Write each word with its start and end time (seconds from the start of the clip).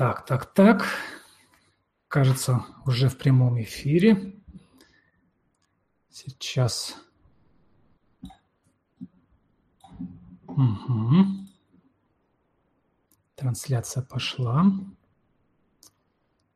Так, 0.00 0.24
так, 0.24 0.46
так. 0.54 0.86
Кажется, 2.08 2.64
уже 2.86 3.10
в 3.10 3.18
прямом 3.18 3.60
эфире. 3.60 4.42
Сейчас. 6.08 6.96
Угу. 10.46 11.26
Трансляция 13.34 14.02
пошла. 14.02 14.64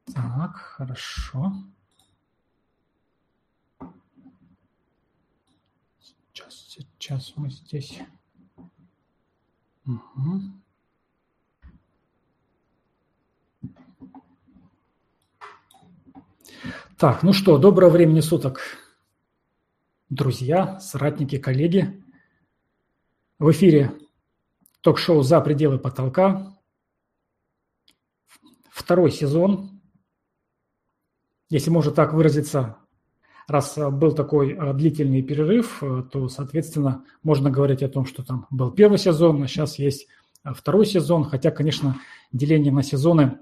Так, 0.06 0.56
хорошо. 0.56 1.52
Сейчас, 6.00 6.54
сейчас 6.54 7.34
мы 7.36 7.50
здесь. 7.50 8.00
Угу. 9.84 10.63
Так, 16.96 17.22
ну 17.22 17.32
что, 17.32 17.58
доброго 17.58 17.90
времени 17.90 18.20
суток, 18.20 18.60
друзья, 20.08 20.78
соратники, 20.80 21.38
коллеги. 21.38 22.02
В 23.38 23.50
эфире 23.50 23.92
ток-шоу 24.80 25.22
«За 25.22 25.40
пределы 25.40 25.78
потолка». 25.78 26.56
Второй 28.70 29.10
сезон, 29.10 29.80
если 31.48 31.70
можно 31.70 31.92
так 31.92 32.12
выразиться, 32.12 32.78
раз 33.46 33.76
был 33.76 34.12
такой 34.12 34.52
э, 34.52 34.74
длительный 34.74 35.22
перерыв, 35.22 35.82
э, 35.82 36.02
то, 36.10 36.28
соответственно, 36.28 37.04
можно 37.22 37.50
говорить 37.50 37.82
о 37.82 37.88
том, 37.88 38.04
что 38.06 38.24
там 38.24 38.46
был 38.50 38.70
первый 38.70 38.98
сезон, 38.98 39.42
а 39.42 39.46
сейчас 39.46 39.78
есть 39.78 40.08
э, 40.44 40.52
второй 40.54 40.86
сезон, 40.86 41.24
хотя, 41.24 41.50
конечно, 41.50 42.00
деление 42.32 42.72
на 42.72 42.82
сезоны 42.82 43.38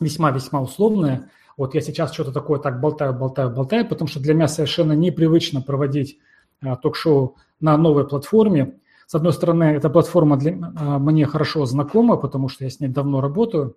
весьма-весьма 0.00 0.60
условное– 0.60 1.30
вот 1.56 1.74
я 1.74 1.80
сейчас 1.80 2.12
что-то 2.12 2.32
такое 2.32 2.58
так 2.58 2.80
болтаю, 2.80 3.14
болтаю, 3.14 3.50
болтаю, 3.50 3.86
потому 3.86 4.08
что 4.08 4.20
для 4.20 4.34
меня 4.34 4.48
совершенно 4.48 4.92
непривычно 4.92 5.60
проводить 5.60 6.18
а, 6.62 6.76
ток-шоу 6.76 7.36
на 7.60 7.76
новой 7.76 8.06
платформе. 8.06 8.78
С 9.06 9.14
одной 9.14 9.32
стороны, 9.32 9.64
эта 9.64 9.90
платформа 9.90 10.36
для, 10.36 10.56
а, 10.76 10.98
мне 10.98 11.26
хорошо 11.26 11.66
знакома, 11.66 12.16
потому 12.16 12.48
что 12.48 12.64
я 12.64 12.70
с 12.70 12.80
ней 12.80 12.88
давно 12.88 13.20
работаю, 13.20 13.76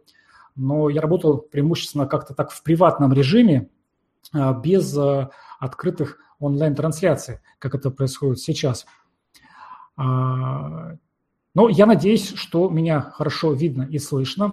но 0.56 0.90
я 0.90 1.02
работал 1.02 1.40
преимущественно 1.40 2.08
как-то 2.08 2.34
так 2.34 2.52
в 2.52 2.64
приватном 2.64 3.12
режиме, 3.12 3.70
а, 4.34 4.54
без 4.54 4.98
открытых 5.60 6.20
онлайн-трансляций, 6.40 7.40
как 7.60 7.76
это 7.76 7.90
происходит 7.92 8.40
сейчас. 8.40 8.86
Но 9.98 11.70
я 11.70 11.86
надеюсь, 11.86 12.34
что 12.36 12.70
меня 12.70 13.00
хорошо 13.00 13.54
видно 13.54 13.84
и 13.84 13.98
слышно. 13.98 14.52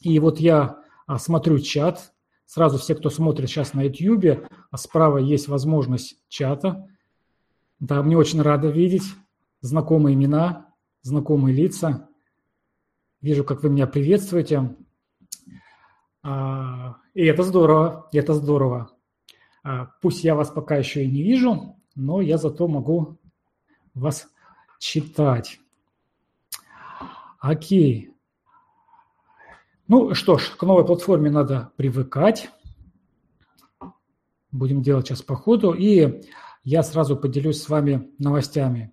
И 0.00 0.18
вот 0.18 0.40
я 0.40 0.80
смотрю 1.18 1.60
чат, 1.60 2.12
Сразу 2.46 2.78
все, 2.78 2.94
кто 2.94 3.10
смотрит 3.10 3.48
сейчас 3.48 3.74
на 3.74 3.82
YouTube, 3.82 4.46
а 4.70 4.76
справа 4.76 5.18
есть 5.18 5.48
возможность 5.48 6.18
чата. 6.28 6.88
Да, 7.80 8.02
мне 8.02 8.16
очень 8.16 8.42
рада 8.42 8.68
видеть 8.68 9.04
знакомые 9.60 10.14
имена, 10.14 10.68
знакомые 11.02 11.56
лица. 11.56 12.08
Вижу, 13.20 13.44
как 13.44 13.62
вы 13.62 13.70
меня 13.70 13.86
приветствуете. 13.86 14.76
А, 16.22 16.96
и 17.14 17.24
это 17.24 17.42
здорово, 17.42 18.08
это 18.12 18.34
здорово. 18.34 18.90
А, 19.62 19.90
пусть 20.00 20.24
я 20.24 20.34
вас 20.34 20.50
пока 20.50 20.76
еще 20.76 21.04
и 21.04 21.10
не 21.10 21.22
вижу, 21.22 21.76
но 21.94 22.20
я 22.20 22.38
зато 22.38 22.68
могу 22.68 23.18
вас 23.94 24.28
читать. 24.78 25.60
Окей. 27.40 28.13
Ну 29.96 30.12
что 30.12 30.38
ж, 30.38 30.50
к 30.56 30.62
новой 30.64 30.84
платформе 30.84 31.30
надо 31.30 31.70
привыкать. 31.76 32.50
Будем 34.50 34.82
делать 34.82 35.06
сейчас 35.06 35.22
по 35.22 35.36
ходу. 35.36 35.72
И 35.72 36.20
я 36.64 36.82
сразу 36.82 37.16
поделюсь 37.16 37.62
с 37.62 37.68
вами 37.68 38.10
новостями. 38.18 38.92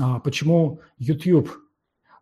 А, 0.00 0.20
почему 0.20 0.80
YouTube, 0.98 1.50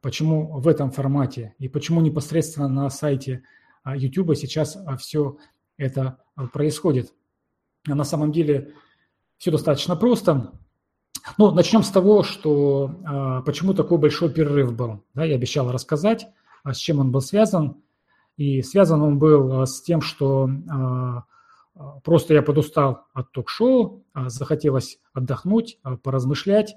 почему 0.00 0.58
в 0.58 0.68
этом 0.68 0.90
формате 0.90 1.54
и 1.58 1.68
почему 1.68 2.00
непосредственно 2.00 2.66
на 2.66 2.88
сайте 2.88 3.42
а, 3.82 3.94
YouTube 3.94 4.38
сейчас 4.38 4.74
а, 4.74 4.96
все 4.96 5.36
это 5.76 6.16
происходит. 6.54 7.12
На 7.86 8.04
самом 8.04 8.32
деле 8.32 8.72
все 9.36 9.50
достаточно 9.50 9.96
просто. 9.96 10.50
Ну, 11.36 11.50
начнем 11.50 11.82
с 11.82 11.90
того, 11.90 12.22
что 12.22 13.42
почему 13.44 13.74
такой 13.74 13.98
большой 13.98 14.32
перерыв 14.32 14.74
был. 14.74 15.04
Да, 15.12 15.26
я 15.26 15.34
обещал 15.34 15.70
рассказать. 15.70 16.26
С 16.64 16.78
чем 16.78 17.00
он 17.00 17.12
был 17.12 17.20
связан. 17.20 17.82
И 18.36 18.62
связан 18.62 19.02
он 19.02 19.18
был 19.18 19.62
а, 19.62 19.66
с 19.66 19.82
тем, 19.82 20.00
что 20.00 20.48
а, 20.70 21.24
просто 22.04 22.34
я 22.34 22.42
подустал 22.42 23.06
от 23.12 23.32
ток-шоу, 23.32 24.04
захотелось 24.26 24.98
отдохнуть, 25.14 25.78
поразмышлять, 26.02 26.74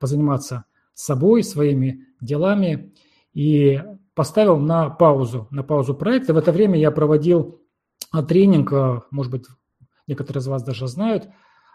позаниматься 0.00 0.64
собой, 0.94 1.42
своими 1.42 2.06
делами. 2.20 2.94
И 3.34 3.82
поставил 4.14 4.58
на 4.58 4.88
паузу, 4.88 5.46
на 5.50 5.62
паузу 5.62 5.94
проекта. 5.94 6.32
В 6.32 6.38
это 6.38 6.52
время 6.52 6.78
я 6.78 6.90
проводил 6.90 7.60
тренинг, 8.28 8.72
может 9.10 9.30
быть, 9.30 9.44
некоторые 10.06 10.40
из 10.40 10.46
вас 10.46 10.62
даже 10.62 10.86
знают, 10.86 11.28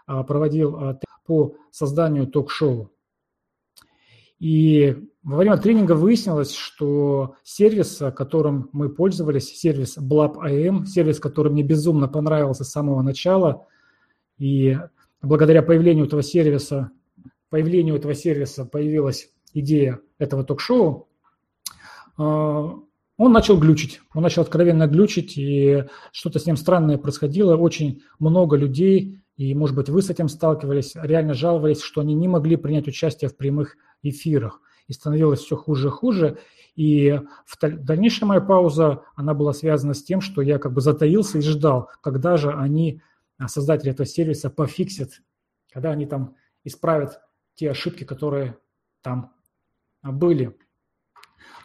проводил 0.06 0.98
по 1.26 1.54
созданию 1.70 2.26
ток-шоу. 2.26 2.90
И 4.40 4.96
во 5.22 5.36
время 5.36 5.58
тренинга 5.58 5.92
выяснилось, 5.92 6.54
что 6.54 7.36
сервис, 7.44 8.02
которым 8.16 8.70
мы 8.72 8.88
пользовались, 8.88 9.54
сервис 9.54 9.98
Blab.am, 9.98 10.86
сервис, 10.86 11.20
который 11.20 11.52
мне 11.52 11.62
безумно 11.62 12.08
понравился 12.08 12.64
с 12.64 12.70
самого 12.70 13.02
начала, 13.02 13.66
и 14.38 14.78
благодаря 15.20 15.62
появлению 15.62 16.06
этого 16.06 16.22
сервиса, 16.22 16.90
появлению 17.50 17.96
этого 17.96 18.14
сервиса 18.14 18.64
появилась 18.64 19.30
идея 19.52 20.00
этого 20.18 20.42
ток-шоу, 20.42 21.08
а, 22.16 22.74
он 23.18 23.32
начал 23.32 23.58
глючить, 23.58 24.00
он 24.14 24.22
начал 24.22 24.40
откровенно 24.40 24.86
глючить, 24.86 25.36
и 25.36 25.84
что-то 26.12 26.38
с 26.38 26.46
ним 26.46 26.56
странное 26.56 26.96
происходило. 26.96 27.54
Очень 27.54 28.00
много 28.18 28.56
людей, 28.56 29.20
и, 29.36 29.54
может 29.54 29.76
быть, 29.76 29.90
вы 29.90 30.00
с 30.00 30.08
этим 30.08 30.30
сталкивались, 30.30 30.92
реально 30.94 31.34
жаловались, 31.34 31.82
что 31.82 32.00
они 32.00 32.14
не 32.14 32.28
могли 32.28 32.56
принять 32.56 32.88
участие 32.88 33.28
в 33.28 33.36
прямых 33.36 33.76
эфирах. 34.02 34.60
И 34.88 34.92
становилось 34.92 35.40
все 35.40 35.56
хуже 35.56 35.88
и 35.88 35.90
хуже. 35.90 36.38
И 36.76 37.20
в 37.46 37.58
дальнейшая 37.60 38.28
моя 38.28 38.40
пауза, 38.40 39.02
она 39.14 39.34
была 39.34 39.52
связана 39.52 39.94
с 39.94 40.02
тем, 40.02 40.20
что 40.20 40.42
я 40.42 40.58
как 40.58 40.72
бы 40.72 40.80
затаился 40.80 41.38
и 41.38 41.42
ждал, 41.42 41.90
когда 42.00 42.36
же 42.36 42.52
они, 42.52 43.02
а, 43.38 43.48
создатели 43.48 43.90
этого 43.90 44.06
сервиса, 44.06 44.50
пофиксят, 44.50 45.20
когда 45.72 45.90
они 45.90 46.06
там 46.06 46.36
исправят 46.64 47.20
те 47.54 47.70
ошибки, 47.70 48.04
которые 48.04 48.56
там 49.02 49.32
а, 50.02 50.12
были. 50.12 50.56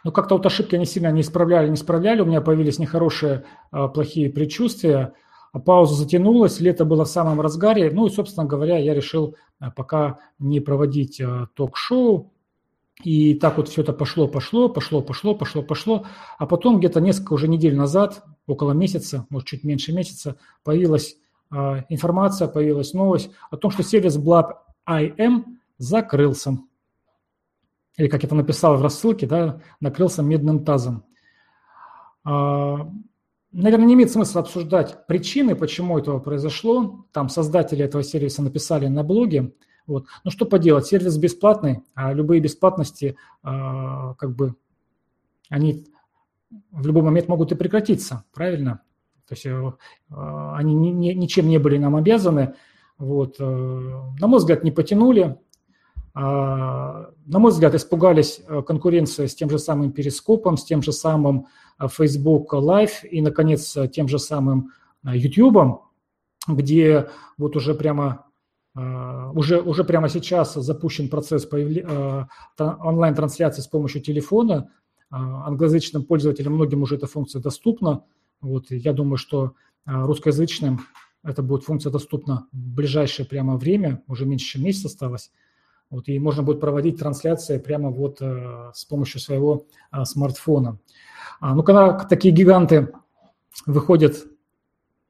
Но 0.04 0.12
как-то 0.12 0.36
вот 0.36 0.46
ошибки 0.46 0.76
они 0.76 0.86
сильно 0.86 1.12
не 1.12 1.22
исправляли, 1.22 1.68
не 1.68 1.76
исправляли. 1.76 2.22
У 2.22 2.26
меня 2.26 2.42
появились 2.42 2.78
нехорошие, 2.78 3.46
а, 3.72 3.88
плохие 3.88 4.30
предчувствия. 4.30 5.14
Пауза 5.60 5.96
затянулась, 5.96 6.60
лето 6.60 6.86
было 6.86 7.06
в 7.06 7.10
самом 7.10 7.42
разгаре. 7.42 7.92
Ну 7.92 8.08
и, 8.08 8.10
собственно 8.10 8.46
говоря, 8.46 8.78
я 8.78 8.94
решил 8.94 9.36
пока 9.76 10.20
не 10.40 10.60
проводить 10.60 11.22
ток-шоу, 11.54 12.32
и 13.04 13.34
так 13.36 13.58
вот 13.58 13.68
все 13.68 13.82
это 13.82 13.94
пошло, 13.94 14.28
пошло, 14.28 14.70
пошло, 14.70 15.02
пошло, 15.02 15.36
пошло, 15.36 15.62
пошло. 15.62 16.06
А 16.38 16.46
потом 16.46 16.80
где-то 16.80 17.02
несколько 17.02 17.34
уже 17.34 17.48
недель 17.48 17.76
назад, 17.76 18.24
около 18.48 18.72
месяца, 18.72 19.26
может 19.30 19.48
чуть 19.48 19.64
меньше 19.64 19.92
месяца, 19.92 20.38
появилась 20.64 21.18
э, 21.52 21.84
информация, 21.90 22.48
появилась 22.48 22.94
новость 22.94 23.32
о 23.52 23.58
том, 23.58 23.72
что 23.72 23.84
сервис 23.84 24.18
Blab 24.18 24.54
IM 24.88 25.44
закрылся. 25.78 26.58
Или, 27.98 28.08
как 28.08 28.24
я 28.24 28.28
это 28.28 28.36
написал 28.36 28.78
в 28.78 28.82
рассылке, 28.82 29.28
да, 29.28 29.62
накрылся 29.80 30.22
медным 30.24 30.64
тазом. 30.64 31.04
Э, 33.56 33.62
наверное, 33.62 33.88
не 33.88 33.94
имеет 33.96 34.12
смысла 34.12 34.42
обсуждать 34.42 35.06
причины, 35.08 35.56
почему 35.56 35.98
этого 35.98 36.20
произошло. 36.20 37.06
Там 37.12 37.30
создатели 37.30 37.84
этого 37.84 38.04
сервиса 38.04 38.42
написали 38.42 38.88
на 38.88 39.04
блоге. 39.04 39.54
Вот. 39.88 40.08
Ну 40.24 40.32
что 40.32 40.46
поделать, 40.46 40.88
сервис 40.88 41.18
бесплатный, 41.18 41.82
а 41.94 42.14
любые 42.14 42.42
бесплатности, 42.42 43.18
а, 43.44 44.16
как 44.16 44.36
бы, 44.36 44.56
они 45.50 45.86
в 46.72 46.88
любой 46.88 47.04
момент 47.04 47.28
могут 47.28 47.52
и 47.52 47.56
прекратиться, 47.56 48.24
правильно? 48.34 48.82
То 49.28 49.34
есть 49.34 49.46
э, 49.46 49.72
они 50.54 50.74
ни, 50.74 50.90
ни, 50.90 51.12
ничем 51.14 51.48
не 51.48 51.58
были 51.58 51.78
нам 51.78 51.96
обязаны. 51.96 52.56
Вот. 52.98 53.38
Э, 53.40 53.44
на 53.44 54.28
мой 54.28 54.40
взгляд, 54.40 54.64
не 54.64 54.72
потянули. 54.72 55.40
А, 56.14 57.10
на 57.26 57.40
мой 57.40 57.52
взгляд, 57.52 57.76
испугались 57.76 58.42
э, 58.48 58.62
конкуренции 58.62 59.26
с 59.26 59.36
тем 59.36 59.50
же 59.50 59.60
самым 59.60 59.92
Перископом, 59.92 60.58
с 60.58 60.64
тем 60.64 60.82
же 60.82 60.92
самым 60.92 61.48
Facebook 61.80 62.54
Live 62.54 63.08
и, 63.10 63.22
наконец, 63.22 63.78
тем 63.92 64.08
же 64.08 64.20
самым 64.20 64.72
YouTube, 65.04 65.82
где 66.48 67.10
вот 67.38 67.56
уже 67.56 67.74
прямо 67.76 68.26
а, 68.76 69.32
уже, 69.32 69.62
уже 69.62 69.84
прямо 69.84 70.10
сейчас 70.10 70.54
запущен 70.54 71.10
процесс. 71.10 71.48
А, 71.52 72.28
онлайн-трансляции 72.58 73.62
с 73.62 73.68
помощью 73.68 74.02
телефона. 74.02 74.70
англоязычным 75.10 76.04
пользователям 76.04 76.54
многим 76.54 76.82
уже 76.82 76.96
эта 76.96 77.08
функция 77.08 77.42
доступна. 77.42 78.04
Вот, 78.42 78.70
я 78.70 78.92
думаю, 78.92 79.18
что 79.18 79.54
русскоязычным 79.86 80.82
эта 81.24 81.42
будет 81.42 81.64
функция 81.64 81.92
доступна 81.92 82.48
в 82.52 82.58
ближайшее 82.58 83.26
прямо 83.26 83.58
время, 83.58 84.04
уже 84.08 84.26
меньше, 84.26 84.46
чем 84.46 84.64
месяц 84.64 84.86
осталось. 84.86 85.32
Вот, 85.90 86.08
и 86.08 86.18
можно 86.20 86.44
будет 86.44 86.60
проводить 86.60 87.00
трансляции 87.00 87.58
прямо 87.58 87.90
вот 87.90 88.22
э, 88.22 88.72
с 88.74 88.86
помощью 88.86 89.22
своего 89.22 89.68
э, 89.92 90.04
смартфона. 90.04 90.80
А, 91.40 91.54
ну, 91.54 91.64
когда 91.64 91.94
такие 92.06 92.34
гиганты 92.34 92.92
выходят 93.66 94.26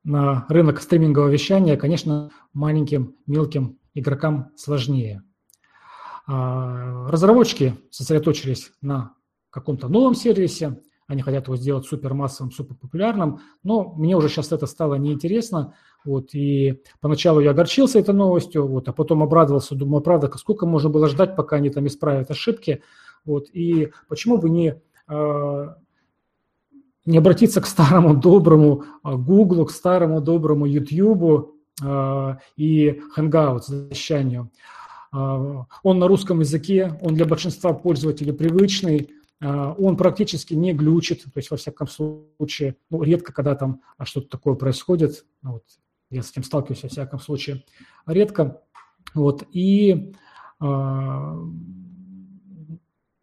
на 0.04 0.46
рынок 0.50 0.82
стримингового 0.82 1.30
вещания, 1.30 1.78
конечно, 1.78 2.30
маленьким, 2.54 3.16
мелким 3.26 3.80
игрокам 3.94 4.52
сложнее. 4.56 5.24
А, 6.28 7.08
разработчики 7.10 7.76
сосредоточились 7.90 8.72
на 8.82 9.14
каком-то 9.50 9.88
новом 9.88 10.16
сервисе, 10.16 10.82
они 11.08 11.22
хотят 11.22 11.46
его 11.46 11.56
сделать 11.56 11.86
супермассовым, 11.86 12.52
суперпопулярным, 12.52 13.40
но 13.64 13.94
мне 13.96 14.16
уже 14.18 14.30
сейчас 14.30 14.52
это 14.52 14.66
стало 14.66 14.96
неинтересно, 14.96 15.74
вот, 16.04 16.34
и 16.34 16.82
поначалу 17.00 17.40
я 17.40 17.52
огорчился 17.52 18.00
этой 18.00 18.14
новостью, 18.14 18.68
вот, 18.68 18.88
а 18.88 18.94
потом 18.94 19.22
обрадовался, 19.22 19.76
думаю, 19.76 20.02
правда, 20.02 20.32
сколько 20.38 20.66
можно 20.66 20.90
было 20.90 21.08
ждать, 21.08 21.36
пока 21.36 21.58
они 21.58 21.70
там 21.70 21.86
исправят 21.88 22.32
ошибки, 22.32 22.82
вот, 23.24 23.50
и 23.54 23.92
почему 24.08 24.38
бы 24.38 24.50
не, 24.50 24.82
э, 25.08 25.68
не 27.06 27.18
обратиться 27.18 27.62
к 27.62 27.68
старому 27.68 28.16
доброму 28.16 28.84
Google, 29.04 29.66
к 29.66 29.72
старому 29.72 30.22
доброму 30.22 30.66
YouTube 30.66 31.56
э, 31.84 32.36
и 32.58 33.02
Hangouts 33.16 33.64
завещанию. 33.68 34.50
Э, 35.14 35.64
он 35.84 36.00
на 36.00 36.08
русском 36.08 36.40
языке, 36.40 37.00
он 37.02 37.14
для 37.14 37.26
большинства 37.26 37.74
пользователей 37.74 38.34
привычный, 38.34 39.10
а, 39.10 39.24
он 39.48 39.98
практически 39.98 40.54
не 40.54 40.74
глючит, 40.74 41.24
то 41.24 41.38
есть 41.38 41.52
во 41.52 41.58
всяком 41.58 41.88
случае, 41.88 42.78
ну, 42.90 43.04
редко, 43.04 43.34
когда 43.34 43.56
там 43.56 43.82
а, 43.98 44.06
что-то 44.06 44.30
такое 44.30 44.56
происходит, 44.56 45.26
ну, 45.42 45.54
вот, 45.54 45.64
я 46.10 46.24
с 46.24 46.32
этим 46.32 46.44
сталкиваюсь 46.44 46.84
во 46.84 46.90
всяком 46.90 47.20
случае, 47.20 47.64
редко, 48.08 48.62
вот, 49.14 49.44
и 49.52 50.14
э, 50.62 50.66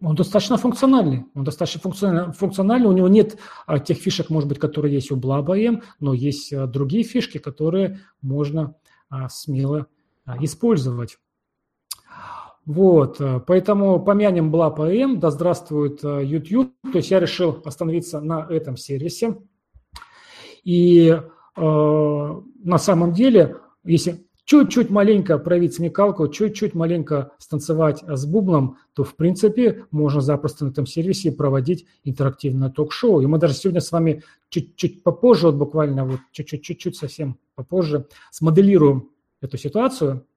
он 0.04 0.16
достаточно 0.16 0.56
функциональный, 0.56 1.26
он 1.34 1.44
достаточно 1.44 1.80
функциональный, 1.80 2.32
функциональный, 2.32 2.88
у 2.88 2.92
него 2.92 3.08
нет 3.08 3.38
а, 3.66 3.78
тех 3.78 3.98
фишек, 3.98 4.30
может 4.30 4.48
быть, 4.48 4.58
которые 4.58 4.94
есть 4.94 5.12
у 5.12 5.16
BlaBM, 5.16 5.82
но 6.00 6.12
есть 6.12 6.52
а, 6.52 6.66
другие 6.66 7.04
фишки, 7.04 7.38
которые 7.38 8.00
можно 8.20 8.74
а, 9.08 9.28
смело 9.28 9.86
а, 10.24 10.42
использовать. 10.44 11.18
Вот, 12.64 13.20
э, 13.20 13.40
поэтому 13.44 14.02
помянем 14.02 14.54
BlaPM, 14.54 15.16
да 15.16 15.30
здравствует 15.30 16.04
э, 16.04 16.24
YouTube. 16.24 16.72
То 16.92 16.98
есть 16.98 17.10
я 17.10 17.18
решил 17.18 17.60
остановиться 17.64 18.20
на 18.20 18.46
этом 18.48 18.76
сервисе. 18.76 19.36
И 20.62 21.08
э, 21.08 21.20
на 21.56 22.78
самом 22.78 23.12
деле, 23.12 23.56
если 23.82 24.24
чуть-чуть 24.44 24.90
маленько 24.90 25.38
проявить 25.38 25.74
смекалку, 25.74 26.28
чуть-чуть 26.28 26.74
маленько 26.74 27.32
станцевать 27.38 28.04
с 28.06 28.26
бубном, 28.26 28.76
то, 28.92 29.02
в 29.02 29.16
принципе, 29.16 29.86
можно 29.90 30.20
запросто 30.20 30.64
на 30.64 30.70
этом 30.70 30.86
сервисе 30.86 31.32
проводить 31.32 31.86
интерактивное 32.04 32.70
ток-шоу. 32.70 33.22
И 33.22 33.26
мы 33.26 33.38
даже 33.38 33.54
сегодня 33.54 33.80
с 33.80 33.90
вами 33.90 34.22
чуть-чуть 34.50 35.02
попозже, 35.02 35.46
вот 35.46 35.56
буквально 35.56 36.04
вот 36.04 36.20
чуть-чуть, 36.30 36.96
совсем 36.96 37.38
попозже, 37.56 38.06
смоделируем 38.30 39.10
эту 39.40 39.56
ситуацию– 39.56 40.24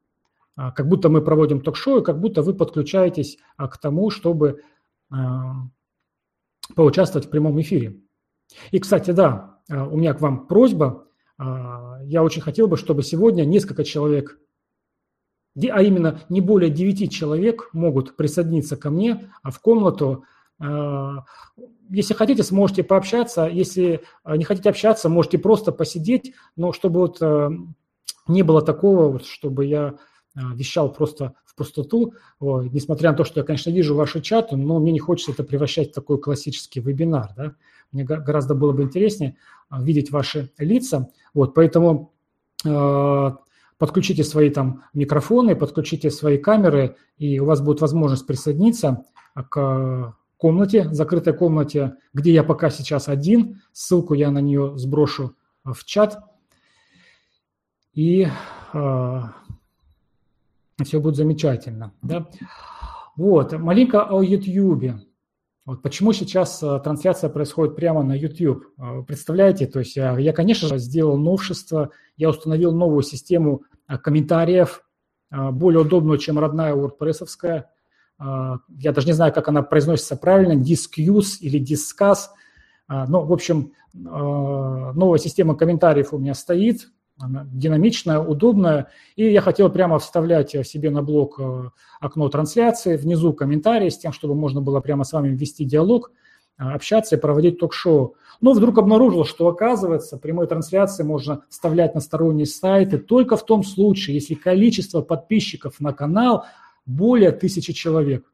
как 0.56 0.88
будто 0.88 1.10
мы 1.10 1.22
проводим 1.22 1.62
ток-шоу, 1.62 2.02
как 2.02 2.20
будто 2.20 2.42
вы 2.42 2.54
подключаетесь 2.54 3.38
а, 3.58 3.68
к 3.68 3.78
тому, 3.78 4.10
чтобы 4.10 4.62
а, 5.10 5.54
поучаствовать 6.76 7.28
в 7.28 7.30
прямом 7.30 7.60
эфире. 7.62 8.02
И, 8.72 8.80
кстати, 8.80 9.12
да, 9.12 9.60
у 9.70 9.98
меня 9.98 10.14
к 10.14 10.22
вам 10.22 10.46
просьба. 10.48 11.08
Я 11.38 12.24
очень 12.24 12.42
хотел 12.44 12.68
бы, 12.68 12.78
чтобы 12.78 13.02
сегодня 13.02 13.44
несколько 13.44 13.84
человек, 13.84 14.40
а 15.58 15.82
именно 15.82 16.22
не 16.30 16.42
более 16.42 16.70
9 16.70 17.12
человек 17.12 17.70
могут 17.74 18.16
присоединиться 18.16 18.78
ко 18.78 18.92
мне 18.92 19.32
в 19.44 19.60
комнату. 19.60 20.26
Если 21.90 22.14
хотите, 22.14 22.44
сможете 22.44 22.84
пообщаться. 22.84 23.46
Если 23.46 24.02
не 24.28 24.44
хотите 24.44 24.70
общаться, 24.70 25.10
можете 25.10 25.40
просто 25.40 25.72
посидеть. 25.72 26.34
Но 26.56 26.72
чтобы 26.72 27.00
вот 27.00 27.20
не 28.28 28.44
было 28.44 28.62
такого, 28.62 29.20
чтобы 29.20 29.66
я 29.66 29.88
а, 29.88 29.96
вещал 30.36 30.92
просто 30.92 31.34
в 31.46 31.56
пустоту, 31.56 32.14
вот, 32.40 32.72
несмотря 32.74 33.12
на 33.12 33.18
то, 33.18 33.24
что 33.24 33.40
я, 33.40 33.46
конечно, 33.46 33.70
вижу 33.70 33.96
ваши 33.96 34.22
чаты, 34.22 34.58
но 34.58 34.80
мне 34.80 34.92
не 34.92 35.00
хочется 35.00 35.32
это 35.32 35.44
превращать 35.44 35.92
в 35.92 35.94
такой 35.94 36.20
классический 36.20 36.82
вебинар. 36.82 37.32
Да? 37.36 37.56
Мне 37.92 38.04
гораздо 38.04 38.56
было 38.56 38.74
бы 38.74 38.84
интереснее 38.84 39.38
а, 39.70 39.82
видеть 39.82 40.12
ваши 40.12 40.52
лица. 40.58 41.10
Вот, 41.34 41.54
поэтому 41.54 42.14
э, 42.66 43.32
подключите 43.78 44.24
свои 44.24 44.50
там 44.50 44.84
микрофоны, 44.94 45.56
подключите 45.56 46.12
свои 46.12 46.38
камеры, 46.38 46.98
и 47.18 47.40
у 47.40 47.46
вас 47.46 47.62
будет 47.62 47.82
возможность 47.82 48.28
присоединиться 48.28 49.06
к 49.50 50.16
комнате, 50.38 50.90
закрытой 50.92 51.34
комнате, 51.34 51.96
где 52.14 52.34
я 52.34 52.44
пока 52.44 52.70
сейчас 52.70 53.08
один. 53.08 53.62
Ссылку 53.72 54.14
я 54.14 54.32
на 54.32 54.40
нее 54.40 54.78
сброшу 54.78 55.36
в 55.64 55.84
чат. 55.86 56.20
И 57.94 58.28
э, 58.74 59.22
все 60.84 61.00
будет 61.00 61.16
замечательно. 61.16 61.94
Да? 62.02 62.28
Вот, 63.16 63.54
маленько 63.54 64.04
о 64.04 64.22
YouTube. 64.22 65.00
Вот 65.66 65.82
почему 65.82 66.14
сейчас 66.14 66.62
э, 66.62 66.80
трансляция 66.84 67.30
происходит 67.30 67.76
прямо 67.76 68.04
на 68.04 68.14
YouTube? 68.14 68.66
Э, 68.78 69.02
представляете, 69.08 69.66
то 69.66 69.80
есть 69.80 69.96
я, 69.96 70.18
я, 70.20 70.32
конечно 70.32 70.68
же, 70.68 70.78
сделал 70.78 71.18
новшество, 71.18 71.92
я 72.18 72.30
установил 72.30 72.72
новую 72.72 73.02
систему 73.02 73.64
э, 73.88 73.98
комментариев, 73.98 74.82
более 75.32 75.82
удобную, 75.82 76.20
чем 76.20 76.38
родная 76.38 76.76
WordPress. 76.76 77.64
Я 78.20 78.92
даже 78.94 79.08
не 79.08 79.14
знаю, 79.14 79.34
как 79.34 79.50
она 79.50 79.64
произносится 79.64 80.16
правильно, 80.16 80.54
Discuss 80.54 81.40
или 81.42 81.60
Discuss. 81.60 82.28
Но, 82.88 83.26
в 83.26 83.34
общем, 83.34 83.74
новая 83.94 85.18
система 85.18 85.56
комментариев 85.56 86.14
у 86.14 86.20
меня 86.20 86.36
стоит, 86.36 86.88
динамичная, 87.18 88.20
удобная. 88.20 88.90
И 89.16 89.32
я 89.32 89.42
хотел 89.42 89.70
прямо 89.70 90.00
вставлять 90.00 90.52
себе 90.68 90.90
на 90.90 91.02
блок 91.02 91.40
э, 91.40 91.70
окно 92.00 92.30
трансляции, 92.30 92.98
внизу 92.98 93.34
комментарии 93.34 93.90
с 93.90 93.98
тем, 93.98 94.12
чтобы 94.12 94.36
можно 94.36 94.62
было 94.62 94.82
прямо 94.82 95.04
с 95.04 95.14
вами 95.14 95.30
вести 95.30 95.64
диалог, 95.64 96.12
э, 96.58 96.64
общаться 96.64 97.16
и 97.16 97.20
проводить 97.20 97.60
ток-шоу. 97.60 98.16
Но 98.42 98.52
вдруг 98.52 98.78
обнаружил, 98.78 99.24
что 99.24 99.48
оказывается, 99.48 100.18
прямой 100.18 100.48
трансляции 100.48 101.04
можно 101.04 101.46
вставлять 101.50 101.96
на 101.96 102.02
сторонние 102.02 102.46
сайты 102.46 102.98
только 102.98 103.38
в 103.38 103.46
том 103.46 103.64
случае, 103.64 104.16
если 104.16 104.34
количество 104.34 105.02
подписчиков 105.02 105.80
на 105.80 105.94
канал 105.94 106.46
более 106.86 107.32
тысячи 107.32 107.72
человек. 107.72 108.26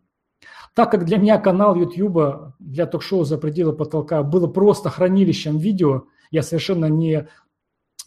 Так 0.74 0.90
как 0.90 1.06
для 1.06 1.18
меня 1.18 1.38
канал 1.38 1.76
YouTube 1.76 2.54
для 2.60 2.86
ток-шоу 2.86 3.26
«За 3.26 3.38
пределы 3.38 3.74
потолка» 3.74 4.24
было 4.24 4.48
просто 4.48 4.90
хранилищем 4.90 5.58
видео, 5.58 6.06
я 6.32 6.44
совершенно 6.44 6.86
не 6.86 7.28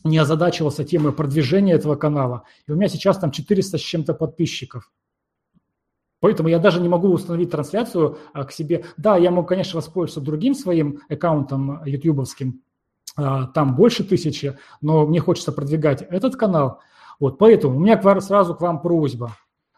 не 0.04 0.18
озадачивался 0.18 0.84
темой 0.84 1.12
продвижения 1.12 1.72
этого 1.72 1.96
канала. 1.96 2.44
И 2.66 2.72
у 2.72 2.76
меня 2.76 2.88
сейчас 2.88 3.18
там 3.18 3.30
400 3.30 3.78
с 3.78 3.80
чем-то 3.80 4.14
подписчиков. 4.14 4.92
Поэтому 6.20 6.48
я 6.48 6.58
даже 6.58 6.80
не 6.80 6.88
могу 6.88 7.08
установить 7.08 7.50
трансляцию 7.50 8.18
а, 8.32 8.44
к 8.44 8.52
себе. 8.52 8.84
Да, 8.96 9.16
я 9.16 9.30
могу, 9.30 9.46
конечно, 9.46 9.76
воспользоваться 9.76 10.20
другим 10.20 10.54
своим 10.54 11.00
аккаунтом 11.10 11.84
ютубовским, 11.84 12.62
а, 13.16 13.46
там 13.48 13.76
больше 13.76 14.04
тысячи, 14.04 14.58
но 14.80 15.06
мне 15.06 15.20
хочется 15.20 15.52
продвигать 15.52 16.02
этот 16.02 16.36
канал. 16.36 16.80
Вот, 17.20 17.36
поэтому 17.36 17.76
у 17.76 17.80
меня 17.80 18.00
сразу 18.20 18.54
к 18.54 18.60
вам 18.60 18.80
просьба. 18.80 19.36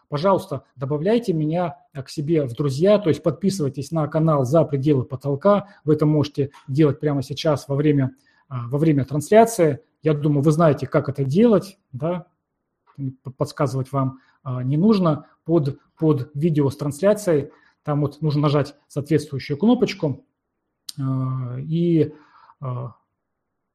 Пожалуйста, 0.09 0.63
добавляйте 0.77 1.33
меня 1.33 1.75
к 1.93 2.09
себе 2.09 2.45
в 2.45 2.53
друзья, 2.53 2.97
то 2.97 3.09
есть 3.09 3.21
подписывайтесь 3.21 3.91
на 3.91 4.07
канал 4.07 4.45
«За 4.45 4.63
пределы 4.63 5.03
потолка». 5.03 5.67
Вы 5.83 5.95
это 5.95 6.05
можете 6.05 6.51
делать 6.69 7.01
прямо 7.01 7.21
сейчас 7.23 7.67
во 7.67 7.75
время, 7.75 8.15
а, 8.47 8.69
во 8.69 8.77
время 8.77 9.03
трансляции. 9.03 9.81
Я 10.01 10.13
думаю, 10.13 10.41
вы 10.41 10.51
знаете, 10.51 10.87
как 10.87 11.09
это 11.09 11.23
делать, 11.23 11.79
да, 11.91 12.27
подсказывать 13.37 13.91
вам 13.91 14.19
а, 14.43 14.63
не 14.63 14.77
нужно. 14.77 15.27
Под, 15.43 15.79
под 15.97 16.31
видео 16.33 16.69
с 16.69 16.77
трансляцией 16.77 17.51
там 17.83 18.01
вот 18.01 18.21
нужно 18.21 18.43
нажать 18.43 18.75
соответствующую 18.87 19.57
кнопочку, 19.57 20.25
а, 20.99 21.57
и 21.59 22.13
а, 22.59 22.93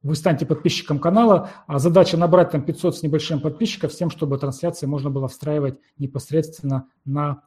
вы 0.03 0.15
станете 0.15 0.47
подписчиком 0.47 0.99
канала. 0.99 1.51
А 1.67 1.79
задача 1.79 2.17
набрать 2.17 2.51
там 2.51 2.63
500 2.63 2.97
с 2.97 3.03
небольшим 3.03 3.41
подписчиков 3.41 3.93
с 3.93 3.97
тем, 3.97 4.11
чтобы 4.11 4.39
трансляции 4.39 4.87
можно 4.87 5.11
было 5.11 5.29
встраивать 5.29 5.79
непосредственно 5.99 6.89
на 7.05 7.43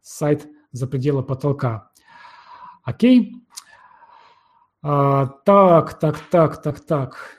сайт 0.00 0.48
за 0.72 0.86
пределы 0.86 1.22
потолка. 1.22 1.90
Окей. 2.82 3.44
А, 4.82 5.26
так, 5.44 5.98
так, 5.98 6.20
так, 6.30 6.62
так, 6.62 6.80
так. 6.80 7.38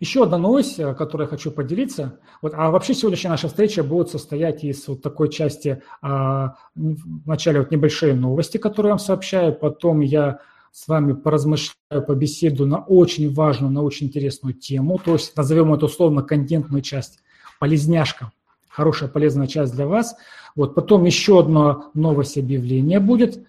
Еще 0.00 0.24
одна 0.24 0.38
новость, 0.38 0.80
э, 0.80 0.94
которой 0.94 1.22
я 1.22 1.28
хочу 1.28 1.52
поделиться. 1.52 2.18
Вот, 2.40 2.54
а 2.56 2.70
вообще 2.70 2.94
сегодняшняя 2.94 3.30
наша 3.30 3.48
встреча 3.48 3.84
будет 3.84 4.08
состоять 4.08 4.64
из 4.64 4.88
вот 4.88 5.02
такой 5.02 5.28
части. 5.30 5.82
А, 6.00 6.56
вначале 6.74 7.60
вот 7.60 7.70
небольшие 7.70 8.14
новости, 8.14 8.58
которые 8.58 8.90
я 8.90 8.94
вам 8.94 8.98
сообщаю, 8.98 9.54
потом 9.54 10.00
я 10.00 10.40
с 10.72 10.88
вами 10.88 11.12
поразмышляю, 11.12 12.04
побеседую 12.06 12.68
на 12.68 12.78
очень 12.78 13.32
важную, 13.32 13.70
на 13.70 13.82
очень 13.82 14.06
интересную 14.06 14.54
тему, 14.54 14.98
то 14.98 15.12
есть 15.12 15.36
назовем 15.36 15.72
это 15.74 15.84
условно 15.84 16.22
контентную 16.22 16.80
часть, 16.82 17.20
полезняшка, 17.60 18.32
хорошая 18.72 19.08
полезная 19.08 19.46
часть 19.46 19.74
для 19.74 19.86
вас. 19.86 20.16
Вот 20.56 20.74
потом 20.74 21.04
еще 21.04 21.40
одно 21.40 21.90
новость 21.94 22.38
объявление 22.38 23.00
будет, 23.00 23.46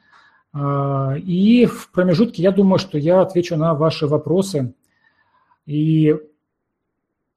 а, 0.53 1.15
и 1.17 1.65
в 1.65 1.89
промежутке 1.91 2.43
я 2.43 2.51
думаю, 2.51 2.77
что 2.77 2.97
я 2.97 3.21
отвечу 3.21 3.55
на 3.55 3.73
ваши 3.73 4.05
вопросы. 4.05 4.75
И 5.65 6.15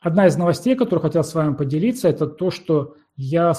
одна 0.01 0.27
из 0.27 0.37
новостей, 0.37 0.75
которую 0.75 1.03
хотел 1.03 1.25
с 1.25 1.35
вами 1.35 1.55
поделиться, 1.55 2.09
это 2.09 2.27
то, 2.27 2.51
что 2.51 2.97
я 3.17 3.55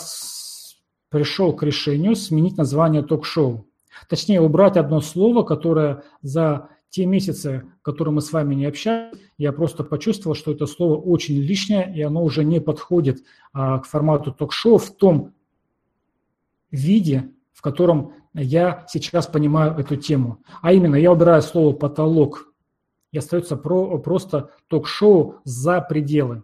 пришел 1.10 1.53
к 1.53 1.63
решению 1.63 2.15
сменить 2.15 2.57
название 2.57 3.01
ток-шоу. 3.01 3.65
Точнее, 4.10 4.41
убрать 4.41 4.77
одно 4.77 5.01
слово, 5.01 5.43
которое 5.43 6.03
за 6.22 6.69
те 6.89 7.06
месяцы, 7.06 7.63
которые 7.82 8.13
мы 8.13 8.22
с 8.22 8.32
вами 8.32 8.56
не 8.56 8.65
общались, 8.65 9.17
я 9.38 9.51
просто 9.51 9.84
почувствовал, 9.84 10.36
что 10.36 10.51
это 10.51 10.65
слово 10.65 10.96
очень 10.98 11.36
лишнее, 11.36 11.91
и 11.96 12.01
оно 12.01 12.24
уже 12.24 12.44
не 12.44 12.62
подходит 12.62 13.24
а, 13.53 13.79
к 13.79 13.86
формату 13.86 14.32
ток-шоу 14.32 14.77
в 14.77 14.96
том 14.96 15.34
виде, 16.72 17.29
в 17.53 17.62
котором 17.62 18.13
я 18.34 18.86
сейчас 18.88 19.27
понимаю 19.27 19.77
эту 19.77 19.96
тему. 19.96 20.44
А 20.62 20.74
именно, 20.74 20.96
я 20.96 21.12
убираю 21.12 21.41
слово 21.41 21.74
«потолок», 21.74 22.53
и 23.12 23.17
остается 23.17 23.56
про, 23.56 23.98
просто 24.00 24.51
ток-шоу 24.67 25.36
«За 25.44 25.82
пределы». 25.82 26.44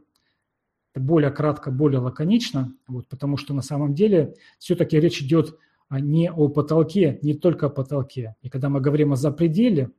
более 0.96 1.32
кратко, 1.32 1.72
более 1.72 2.00
лаконично, 2.00 2.74
вот, 2.88 3.08
потому 3.08 3.38
что 3.38 3.54
на 3.54 3.62
самом 3.62 3.94
деле 3.94 4.36
все-таки 4.60 5.00
речь 5.00 5.22
идет 5.22 5.58
а 5.90 6.00
не 6.00 6.32
о 6.32 6.48
потолке, 6.48 7.20
не 7.22 7.36
только 7.36 7.68
о 7.68 7.70
потолке. 7.70 8.36
И 8.42 8.50
когда 8.50 8.70
мы 8.70 8.82
говорим 8.82 9.14
о 9.14 9.16
запределе, 9.16 9.92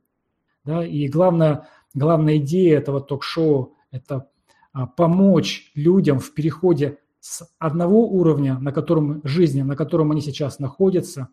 да, 0.65 0.85
и 0.85 1.07
главная, 1.07 1.67
главная 1.93 2.37
идея 2.37 2.79
этого 2.79 2.99
ток-шоу– 2.99 3.75
это 3.91 4.29
а, 4.73 4.87
помочь 4.87 5.71
людям 5.75 6.19
в 6.19 6.33
переходе 6.33 6.99
с 7.19 7.47
одного 7.59 8.07
уровня, 8.07 8.59
на 8.59 8.71
котором 8.71 9.21
жизни, 9.23 9.61
на 9.61 9.75
котором 9.75 10.11
они 10.11 10.21
сейчас 10.21 10.59
находятся, 10.59 11.29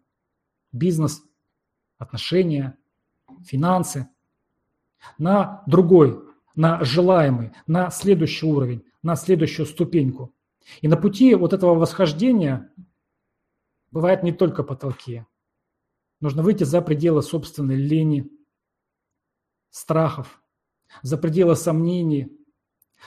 бизнес, 0.71 1.23
отношения, 1.99 2.77
финансы, 3.45 4.09
на 5.19 5.63
другой, 5.67 6.23
на 6.55 6.85
желаемый, 6.85 7.53
на 7.67 7.91
следующий 7.91 8.47
уровень, 8.47 8.85
на 9.03 9.17
следующую 9.17 9.67
ступеньку. 9.67 10.35
И 10.81 10.89
на 10.89 10.97
пути 10.97 11.35
вот 11.35 11.53
этого 11.53 11.75
восхождения 11.75 12.71
бывают 13.91 14.23
не 14.23 14.33
только 14.33 14.63
потолки. 14.63 15.27
Нужно 16.21 16.43
выйти 16.43 16.65
за 16.65 16.83
пределы 16.83 17.23
собственной 17.23 17.77
лени, 17.77 18.31
страхов, 19.73 20.41
за 21.03 21.19
пределы 21.19 21.57
сомнений, 21.57 22.31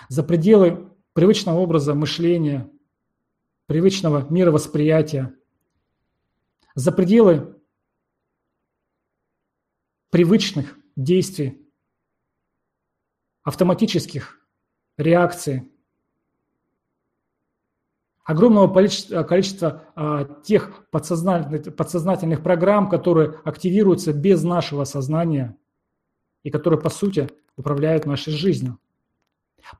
за 0.09 0.23
пределы 0.23 0.91
привычного 1.13 1.59
образа 1.59 1.93
мышления, 1.93 2.69
привычного 3.67 4.27
мировосприятия, 4.29 5.33
за 6.73 6.91
пределы 6.91 7.55
привычных 10.09 10.77
действий, 10.95 11.61
автоматических 13.43 14.39
реакций, 14.97 15.71
огромного 18.23 18.73
количества, 19.23 19.83
а, 19.95 20.25
тех 20.41 20.89
подсознательных, 20.89 21.75
подсознательных 21.75 22.41
программ, 22.41 22.89
которые 22.89 23.39
активируются 23.43 24.13
без 24.13 24.43
нашего 24.43 24.83
сознания 24.83 25.55
и 26.45 26.49
которые, 26.49 26.79
по 26.79 26.89
сути, 26.89 27.29
управляют 27.57 28.05
нашей 28.05 28.31
жизнью. 28.31 28.79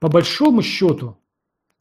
По 0.01 0.09
большому 0.09 0.61
счету, 0.61 1.17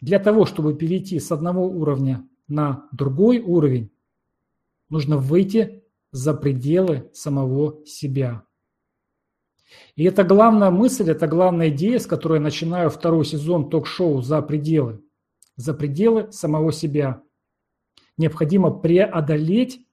для 0.01 0.19
того, 0.19 0.45
чтобы 0.45 0.75
перейти 0.75 1.19
с 1.19 1.33
одного 1.33 1.67
уровня 1.67 2.29
на 2.47 2.87
другой 2.93 3.41
уровень, 3.41 3.91
нужно 4.91 5.17
выйти 5.17 5.83
за 6.13 6.35
пределы 6.35 7.11
самого 7.15 7.85
себя. 7.87 8.45
И 9.97 10.05
это 10.05 10.23
главная 10.23 10.71
мысль, 10.71 11.11
это 11.11 11.27
главная 11.27 11.71
идея, 11.71 11.99
с 11.99 12.07
которой 12.07 12.35
я 12.35 12.43
начинаю 12.43 12.91
второй 12.91 13.25
сезон 13.25 13.71
ток-шоу 13.71 14.23
«За 14.23 14.43
пределы» 14.43 15.01
за 15.57 15.75
пределы 15.75 16.33
самого 16.33 16.73
себя. 16.73 17.23
Необходимо 18.17 18.71
преодолеть, 18.71 19.87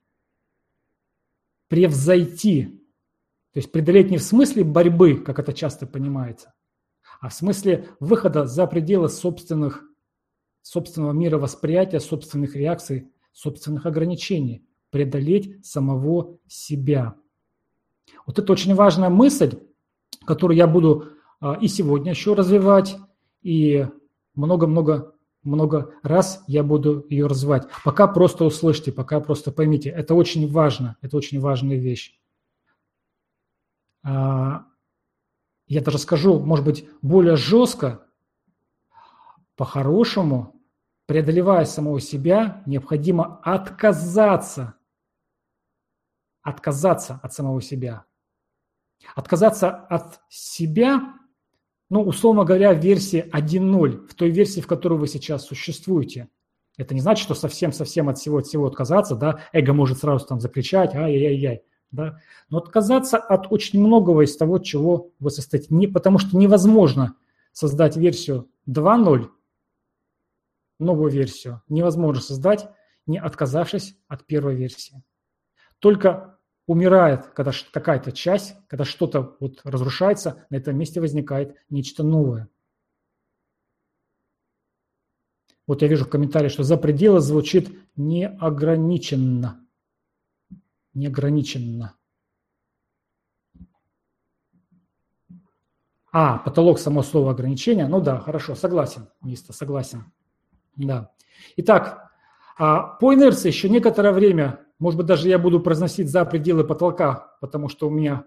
превзойти. 1.67 2.80
То 3.53 3.59
есть 3.59 3.71
преодолеть 3.71 4.09
не 4.09 4.17
в 4.17 4.23
смысле 4.23 4.63
борьбы, 4.63 5.15
как 5.17 5.39
это 5.39 5.53
часто 5.53 5.85
понимается, 5.85 6.53
а 7.19 7.29
в 7.29 7.33
смысле 7.33 7.89
выхода 7.99 8.45
за 8.45 8.65
пределы 8.65 9.09
собственных, 9.09 9.83
собственного 10.61 11.11
мира 11.11 11.37
восприятия, 11.37 11.99
собственных 11.99 12.55
реакций, 12.55 13.09
собственных 13.33 13.85
ограничений. 13.85 14.65
Преодолеть 14.89 15.65
самого 15.65 16.37
себя. 16.47 17.15
Вот 18.25 18.39
это 18.39 18.51
очень 18.51 18.75
важная 18.75 19.09
мысль, 19.09 19.57
которую 20.25 20.57
я 20.57 20.67
буду 20.67 21.09
а, 21.39 21.53
и 21.53 21.67
сегодня 21.67 22.11
еще 22.11 22.33
развивать, 22.33 22.97
и 23.41 23.87
много-много 24.35 25.13
много 25.43 25.95
раз 26.03 26.43
я 26.47 26.63
буду 26.63 27.05
ее 27.09 27.27
развивать. 27.27 27.67
Пока 27.83 28.07
просто 28.07 28.45
услышьте, 28.45 28.91
пока 28.91 29.19
просто 29.19 29.51
поймите. 29.51 29.89
Это 29.89 30.13
очень 30.13 30.47
важно, 30.47 30.97
это 31.01 31.17
очень 31.17 31.39
важная 31.39 31.77
вещь. 31.77 32.20
А, 34.03 34.65
я 35.67 35.81
даже 35.81 35.97
скажу, 35.97 36.39
может 36.39 36.65
быть, 36.65 36.87
более 37.01 37.35
жестко, 37.35 38.05
по-хорошему, 39.55 40.55
преодолевая 41.05 41.65
самого 41.65 41.99
себя, 41.99 42.63
необходимо 42.65 43.39
отказаться, 43.43 44.75
отказаться 46.41 47.19
от 47.21 47.33
самого 47.33 47.61
себя. 47.61 48.05
Отказаться 49.15 49.69
от 49.69 50.21
себя 50.29 51.15
ну, 51.91 52.03
условно 52.03 52.45
говоря, 52.45 52.73
в 52.73 52.79
версии 52.79 53.29
1.0, 53.33 54.07
в 54.07 54.15
той 54.15 54.29
версии, 54.29 54.61
в 54.61 54.65
которой 54.65 54.97
вы 54.97 55.07
сейчас 55.07 55.45
существуете. 55.45 56.29
Это 56.77 56.93
не 56.93 57.01
значит, 57.01 57.25
что 57.25 57.35
совсем-совсем 57.35 58.07
от 58.07 58.17
всего 58.17 58.37
от 58.37 58.45
всего 58.45 58.65
отказаться, 58.65 59.15
да, 59.15 59.41
эго 59.51 59.73
может 59.73 59.99
сразу 59.99 60.25
там 60.25 60.39
закричать, 60.39 60.95
ай-яй-яй, 60.95 61.63
да, 61.91 62.19
но 62.49 62.57
отказаться 62.57 63.17
от 63.17 63.51
очень 63.51 63.79
многого 63.79 64.23
из 64.23 64.35
того, 64.37 64.59
чего 64.59 65.11
вы 65.19 65.29
состоите, 65.29 65.67
не, 65.69 65.87
потому 65.87 66.17
что 66.17 66.37
невозможно 66.37 67.15
создать 67.51 67.97
версию 67.97 68.49
2.0, 68.67 69.29
новую 70.79 71.11
версию, 71.11 71.61
невозможно 71.67 72.21
создать, 72.21 72.69
не 73.05 73.19
отказавшись 73.19 73.97
от 74.07 74.25
первой 74.25 74.55
версии. 74.55 75.03
Только 75.79 76.37
умирает, 76.65 77.25
когда 77.27 77.51
какая-то 77.71 78.11
часть, 78.11 78.55
когда 78.67 78.85
что-то 78.85 79.35
вот 79.39 79.61
разрушается, 79.63 80.45
на 80.49 80.55
этом 80.55 80.77
месте 80.77 81.01
возникает 81.01 81.55
нечто 81.69 82.03
новое. 82.03 82.47
Вот 85.67 85.81
я 85.81 85.87
вижу 85.87 86.05
в 86.05 86.09
комментарии, 86.09 86.49
что 86.49 86.63
за 86.63 86.77
пределы 86.77 87.19
звучит 87.19 87.77
неограниченно. 87.95 89.65
Неограниченно. 90.93 91.95
А, 96.11 96.39
потолок, 96.39 96.79
само 96.79 97.03
слово 97.03 97.31
ограничения. 97.31 97.87
Ну 97.87 98.01
да, 98.01 98.19
хорошо, 98.19 98.55
согласен, 98.55 99.07
Миста, 99.21 99.53
согласен. 99.53 100.11
Да. 100.75 101.11
Итак, 101.55 102.11
а 102.57 102.81
по 102.81 103.13
инерции 103.13 103.47
еще 103.47 103.69
некоторое 103.69 104.11
время 104.11 104.65
может 104.81 104.97
быть, 104.97 105.05
даже 105.05 105.29
я 105.29 105.37
буду 105.37 105.59
произносить 105.59 106.09
за 106.09 106.25
пределы 106.25 106.63
потолка, 106.63 107.35
потому 107.39 107.69
что 107.69 107.87
у 107.87 107.91
меня 107.91 108.23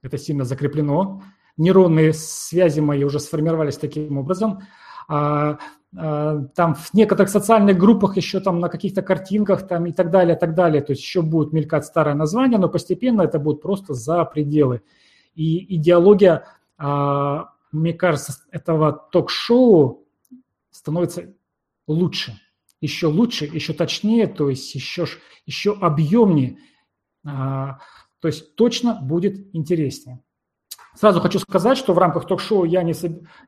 это 0.00 0.16
сильно 0.16 0.44
закреплено. 0.44 1.22
Нейронные 1.58 2.14
связи 2.14 2.80
мои 2.80 3.04
уже 3.04 3.20
сформировались 3.20 3.76
таким 3.76 4.16
образом. 4.16 4.62
А, 5.96 6.38
там 6.54 6.74
в 6.74 6.94
некоторых 6.94 7.30
социальных 7.30 7.78
группах 7.78 8.16
еще 8.16 8.40
там 8.40 8.60
на 8.60 8.68
каких-то 8.68 9.02
картинках 9.02 9.66
там 9.66 9.86
и 9.86 9.92
так 9.92 10.10
далее, 10.10 10.36
так 10.36 10.54
далее. 10.54 10.82
То 10.82 10.92
есть 10.92 11.02
еще 11.02 11.22
будет 11.22 11.52
мелькать 11.52 11.84
старое 11.84 12.14
название, 12.14 12.58
но 12.58 12.68
постепенно 12.68 13.22
это 13.22 13.38
будет 13.38 13.62
просто 13.62 13.94
за 13.94 14.24
пределы. 14.24 14.82
И 15.34 15.76
идеология, 15.76 16.44
а, 16.78 17.50
мне 17.70 17.92
кажется, 17.92 18.34
этого 18.50 18.92
ток-шоу 19.10 20.06
становится 20.70 21.32
лучше 21.86 22.38
еще 22.82 23.06
лучше, 23.06 23.46
еще 23.46 23.72
точнее, 23.72 24.26
то 24.26 24.50
есть 24.50 24.74
еще, 24.74 25.06
еще 25.46 25.72
объемнее, 25.72 26.58
а, 27.24 27.78
то 28.20 28.28
есть 28.28 28.56
точно 28.56 28.94
будет 29.00 29.54
интереснее. 29.54 30.20
Сразу 30.94 31.20
хочу 31.20 31.38
сказать, 31.38 31.78
что 31.78 31.94
в 31.94 31.98
рамках 31.98 32.26
ток-шоу 32.26 32.64
я 32.64 32.82
не, 32.82 32.92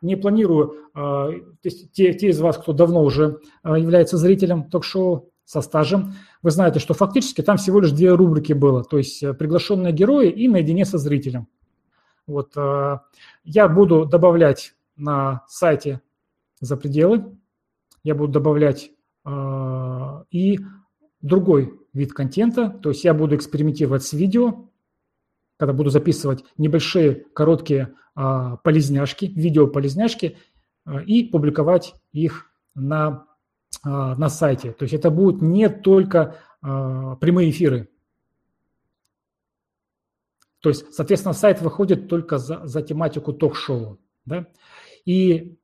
не 0.00 0.16
планирую, 0.16 0.88
э, 0.94 1.30
те, 1.62 2.14
те 2.14 2.28
из 2.28 2.40
вас, 2.40 2.56
кто 2.56 2.72
давно 2.72 3.02
уже 3.02 3.40
э, 3.62 3.78
является 3.78 4.16
зрителем 4.16 4.64
ток-шоу 4.70 5.30
со 5.44 5.60
стажем, 5.60 6.14
вы 6.42 6.50
знаете, 6.50 6.78
что 6.80 6.94
фактически 6.94 7.42
там 7.42 7.58
всего 7.58 7.80
лишь 7.80 7.90
две 7.90 8.14
рубрики 8.14 8.54
было, 8.54 8.82
то 8.82 8.96
есть 8.96 9.22
э, 9.22 9.34
приглашенные 9.34 9.92
герои 9.92 10.30
и 10.30 10.48
наедине 10.48 10.86
со 10.86 10.96
зрителем. 10.96 11.46
Вот, 12.26 12.56
э, 12.56 12.98
я 13.44 13.68
буду 13.68 14.06
добавлять 14.06 14.74
на 14.96 15.44
сайте 15.46 16.00
за 16.60 16.78
пределы, 16.78 17.36
я 18.02 18.14
буду 18.14 18.32
добавлять 18.32 18.90
и 20.30 20.58
другой 21.22 21.80
вид 21.94 22.12
контента, 22.12 22.68
то 22.68 22.90
есть 22.90 23.04
я 23.04 23.14
буду 23.14 23.34
экспериментировать 23.34 24.04
с 24.04 24.12
видео, 24.12 24.68
когда 25.56 25.72
буду 25.72 25.90
записывать 25.90 26.44
небольшие 26.56 27.14
короткие 27.14 27.94
а, 28.14 28.56
полезняшки, 28.58 29.26
видео-полезняшки 29.26 30.38
а, 30.84 31.02
и 31.02 31.24
публиковать 31.24 31.94
их 32.12 32.50
на, 32.74 33.26
а, 33.82 34.14
на 34.16 34.28
сайте. 34.28 34.72
То 34.72 34.84
есть 34.84 34.94
это 34.94 35.10
будут 35.10 35.42
не 35.42 35.68
только 35.68 36.36
прямые 36.62 37.50
эфиры. 37.50 37.90
То 40.60 40.70
есть, 40.70 40.94
соответственно, 40.94 41.34
сайт 41.34 41.60
выходит 41.60 42.08
только 42.08 42.38
за, 42.38 42.66
за 42.66 42.80
тематику 42.80 43.34
ток-шоу. 43.34 43.98
Да? 44.24 44.46
И 45.04 45.58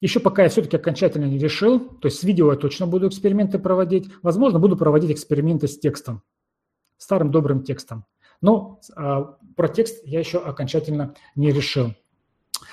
еще 0.00 0.18
пока 0.18 0.44
я 0.44 0.48
все-таки 0.48 0.78
окончательно 0.78 1.26
не 1.26 1.38
решил, 1.38 1.78
то 1.78 2.08
есть 2.08 2.20
с 2.20 2.22
видео 2.22 2.50
я 2.50 2.56
точно 2.56 2.86
буду 2.86 3.06
эксперименты 3.06 3.58
проводить, 3.58 4.08
возможно, 4.22 4.58
буду 4.58 4.78
проводить 4.78 5.10
эксперименты 5.10 5.68
с 5.68 5.78
текстом, 5.78 6.22
старым 6.96 7.30
добрым 7.30 7.62
текстом. 7.62 8.06
Но 8.40 8.80
а, 8.96 9.36
про 9.56 9.68
текст 9.68 10.00
я 10.04 10.18
еще 10.20 10.38
окончательно 10.38 11.14
не 11.36 11.50
решил. 11.50 11.94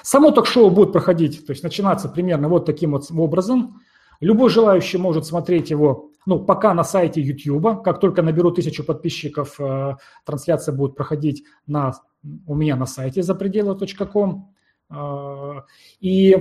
Само 0.04 0.32
ток-шоу 0.32 0.70
будет 0.70 0.94
проходить, 0.94 1.46
то 1.46 1.52
есть 1.52 1.64
начинаться 1.64 2.10
примерно 2.10 2.48
вот 2.48 2.66
таким 2.66 2.92
вот 2.92 3.06
образом. 3.12 3.82
Любой 4.20 4.50
желающий 4.50 4.98
может 4.98 5.26
смотреть 5.26 5.70
его, 5.70 6.12
ну, 6.26 6.40
пока 6.40 6.74
на 6.74 6.84
сайте 6.84 7.22
YouTube. 7.22 7.84
Как 7.84 8.00
только 8.00 8.22
наберу 8.22 8.52
тысячу 8.52 8.84
подписчиков, 8.84 9.60
э, 9.60 9.96
трансляция 10.26 10.74
будет 10.74 10.96
проходить 10.96 11.44
на, 11.68 11.94
у 12.46 12.56
меня 12.56 12.76
на 12.76 12.86
сайте 12.86 13.22
запределы.ком. 13.22 14.54
Э, 14.90 15.62
и 16.00 16.38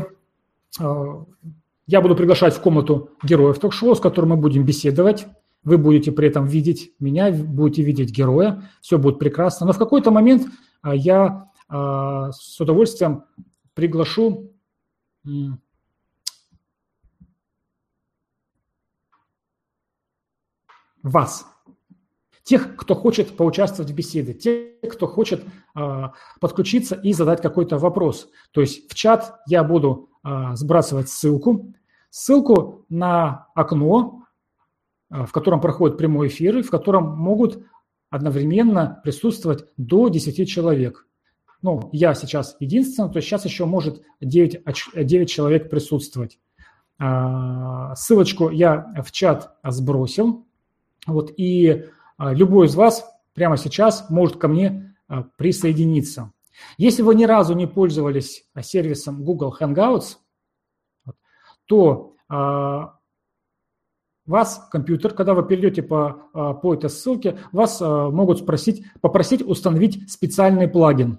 э, 0.81 1.15
я 1.87 2.01
буду 2.01 2.17
приглашать 2.17 2.55
в 2.55 2.61
комнату 2.61 3.11
героев 3.23 3.59
ток-шоу, 3.59 3.95
с 3.95 4.01
которым 4.01 4.31
мы 4.31 4.37
будем 4.37 4.65
беседовать. 4.65 5.27
Вы 5.67 5.79
будете 5.79 6.13
при 6.13 6.29
этом 6.29 6.47
видеть 6.47 6.93
меня, 7.01 7.33
будете 7.33 7.83
видеть 7.83 8.13
героя, 8.13 8.71
все 8.81 8.99
будет 8.99 9.19
прекрасно. 9.19 9.67
Но 9.67 9.73
в 9.73 9.79
какой-то 9.79 10.13
момент 10.13 10.47
а, 10.81 10.95
я 10.95 11.51
а, 11.69 12.31
с 12.31 12.61
удовольствием 12.61 13.25
приглашу 13.75 14.53
вас, 21.03 21.47
тех, 22.45 22.77
кто 22.77 22.95
хочет 22.95 23.37
поучаствовать 23.37 23.91
в 23.91 23.95
беседе, 23.95 24.35
тех, 24.35 24.93
кто 24.93 25.09
хочет 25.09 25.45
э, 25.75 26.03
подключиться 26.41 26.95
и 26.95 27.13
задать 27.13 27.43
какой-то 27.43 27.77
вопрос. 27.79 28.29
То 28.53 28.61
есть 28.61 28.89
в 28.89 28.95
чат 28.95 29.41
я 29.49 29.65
буду 29.65 30.11
сбрасывать 30.55 31.09
ссылку, 31.09 31.75
ссылку 32.11 32.85
на 32.89 33.49
окно, 33.55 34.26
в 35.11 35.31
котором 35.33 35.61
проходит 35.61 35.99
прямой 35.99 36.29
эфир, 36.29 36.59
и 36.59 36.63
в 36.63 36.71
котором 36.71 37.17
могут 37.17 37.65
одновременно 38.11 39.01
присутствовать 39.03 39.65
до 39.77 40.09
10 40.09 40.49
человек. 40.49 41.07
Ну, 41.63 41.89
я 41.93 42.15
сейчас 42.15 42.57
единственный, 42.61 43.11
то 43.11 43.17
есть 43.17 43.29
сейчас 43.29 43.45
еще 43.45 43.65
может 43.65 44.03
9, 44.21 44.63
9 44.95 45.31
человек 45.31 45.71
присутствовать. 45.71 46.39
А, 46.99 47.95
ссылочку 47.95 48.51
я 48.51 48.95
в 49.03 49.11
чат 49.11 49.57
сбросил. 49.65 50.47
Вот, 51.07 51.33
и 51.37 51.87
а, 52.17 52.33
любой 52.33 52.67
из 52.67 52.75
вас 52.75 53.05
прямо 53.35 53.57
сейчас 53.57 54.09
может 54.11 54.37
ко 54.37 54.49
мне 54.49 54.97
а, 55.09 55.25
присоединиться. 55.37 56.33
Если 56.79 57.03
вы 57.03 57.15
ни 57.15 57.25
разу 57.25 57.55
не 57.55 57.67
пользовались 57.67 58.47
сервисом 58.63 59.25
Google 59.25 59.55
Hangouts, 59.61 60.17
то 61.67 62.15
вас 64.27 64.67
компьютер, 64.71 65.15
когда 65.15 65.35
вы 65.35 65.47
перейдете 65.47 65.83
по, 65.83 66.29
а, 66.33 66.55
по 66.55 66.75
этой 66.75 66.91
ссылке, 66.91 67.39
вас 67.53 67.81
а, 67.81 68.11
могут 68.11 68.39
спросить, 68.39 68.85
попросить 69.01 69.43
установить 69.43 70.11
специальный 70.11 70.69
плагин. 70.69 71.19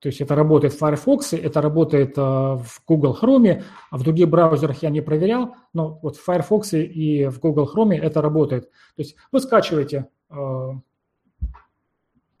То 0.00 0.08
есть 0.08 0.20
это 0.22 0.34
работает 0.34 0.72
в 0.72 0.78
Firefox, 0.78 1.34
это 1.34 1.60
работает 1.60 2.14
а, 2.16 2.56
в 2.56 2.82
Google 2.86 3.16
Chrome, 3.20 3.62
а 3.90 3.98
в 3.98 4.02
других 4.02 4.28
браузерах 4.28 4.82
я 4.82 4.90
не 4.90 5.00
проверял, 5.00 5.56
но 5.72 5.98
вот 6.02 6.16
в 6.16 6.24
Firefox 6.24 6.74
и 6.74 7.26
в 7.26 7.38
Google 7.38 7.70
Chrome 7.72 7.94
это 7.94 8.22
работает. 8.22 8.70
То 8.70 9.02
есть 9.02 9.16
вы 9.30 9.40
скачиваете 9.40 10.08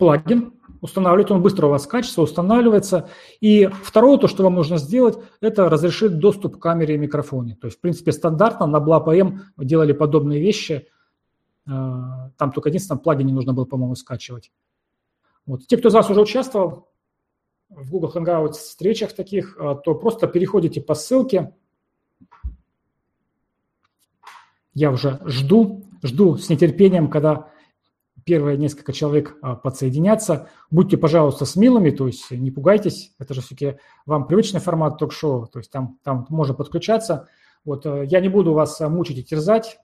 плагин, 0.00 0.54
устанавливает, 0.80 1.30
он 1.30 1.42
быстро 1.42 1.66
у 1.66 1.70
вас 1.70 1.84
скачется, 1.84 2.22
устанавливается. 2.22 3.10
И 3.40 3.68
второе, 3.84 4.16
то, 4.16 4.28
что 4.28 4.42
вам 4.42 4.54
нужно 4.54 4.78
сделать, 4.78 5.18
это 5.42 5.68
разрешить 5.68 6.18
доступ 6.18 6.56
к 6.56 6.62
камере 6.62 6.94
и 6.94 6.98
микрофоне. 6.98 7.54
То 7.54 7.66
есть, 7.66 7.76
в 7.76 7.80
принципе, 7.82 8.12
стандартно 8.12 8.66
на 8.66 8.78
BLAPM 8.78 9.40
делали 9.58 9.92
подобные 9.92 10.40
вещи. 10.40 10.88
А, 11.66 12.30
там 12.38 12.50
только 12.50 12.70
единственное, 12.70 12.98
плагине 12.98 13.34
нужно 13.34 13.52
было, 13.52 13.66
по-моему, 13.66 13.94
скачивать. 13.94 14.50
Вот. 15.44 15.66
Те, 15.66 15.76
кто 15.76 15.88
из 15.90 15.94
вас 15.94 16.08
уже 16.08 16.22
участвовал 16.22 16.88
в 17.68 17.90
Google 17.90 18.10
Hangouts 18.14 18.52
встречах 18.52 19.12
таких, 19.12 19.58
а, 19.60 19.74
то 19.74 19.94
просто 19.94 20.26
переходите 20.28 20.80
по 20.80 20.94
ссылке. 20.94 21.54
Я 24.72 24.92
уже 24.92 25.20
жду, 25.26 25.84
жду 26.02 26.38
с 26.38 26.48
нетерпением, 26.48 27.10
когда 27.10 27.50
первые 28.24 28.56
несколько 28.56 28.92
человек 28.92 29.36
а, 29.42 29.54
подсоединятся. 29.56 30.48
Будьте, 30.70 30.96
пожалуйста, 30.96 31.44
смелыми, 31.44 31.90
то 31.90 32.06
есть 32.06 32.30
не 32.30 32.50
пугайтесь, 32.50 33.14
это 33.18 33.34
же 33.34 33.40
все-таки 33.40 33.78
вам 34.06 34.26
привычный 34.26 34.60
формат 34.60 34.98
ток-шоу, 34.98 35.46
то 35.46 35.58
есть 35.58 35.70
там, 35.70 35.98
там 36.02 36.26
можно 36.28 36.54
подключаться. 36.54 37.28
Вот 37.64 37.84
э, 37.86 38.06
я 38.06 38.20
не 38.20 38.28
буду 38.28 38.52
вас 38.52 38.80
а, 38.80 38.88
мучить 38.88 39.18
и 39.18 39.24
терзать, 39.24 39.78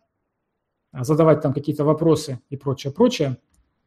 а, 0.93 1.05
задавать 1.05 1.43
там 1.43 1.53
какие-то 1.53 1.85
вопросы 1.85 2.41
и 2.49 2.57
прочее, 2.57 2.93
прочее. 2.93 3.39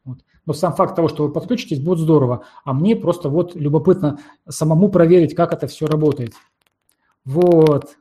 Вот. 0.06 0.20
Но 0.46 0.54
сам 0.54 0.74
факт 0.74 0.96
того, 0.96 1.08
что 1.08 1.26
вы 1.26 1.34
подключитесь, 1.34 1.80
будет 1.80 2.00
здорово. 2.00 2.46
А 2.64 2.74
мне 2.74 2.96
просто 2.96 3.30
вот 3.30 3.56
любопытно 3.56 4.20
самому 4.48 4.90
проверить, 4.90 5.36
как 5.36 5.54
это 5.54 5.68
все 5.68 5.88
работает. 5.88 6.34
Вот. 7.26 7.98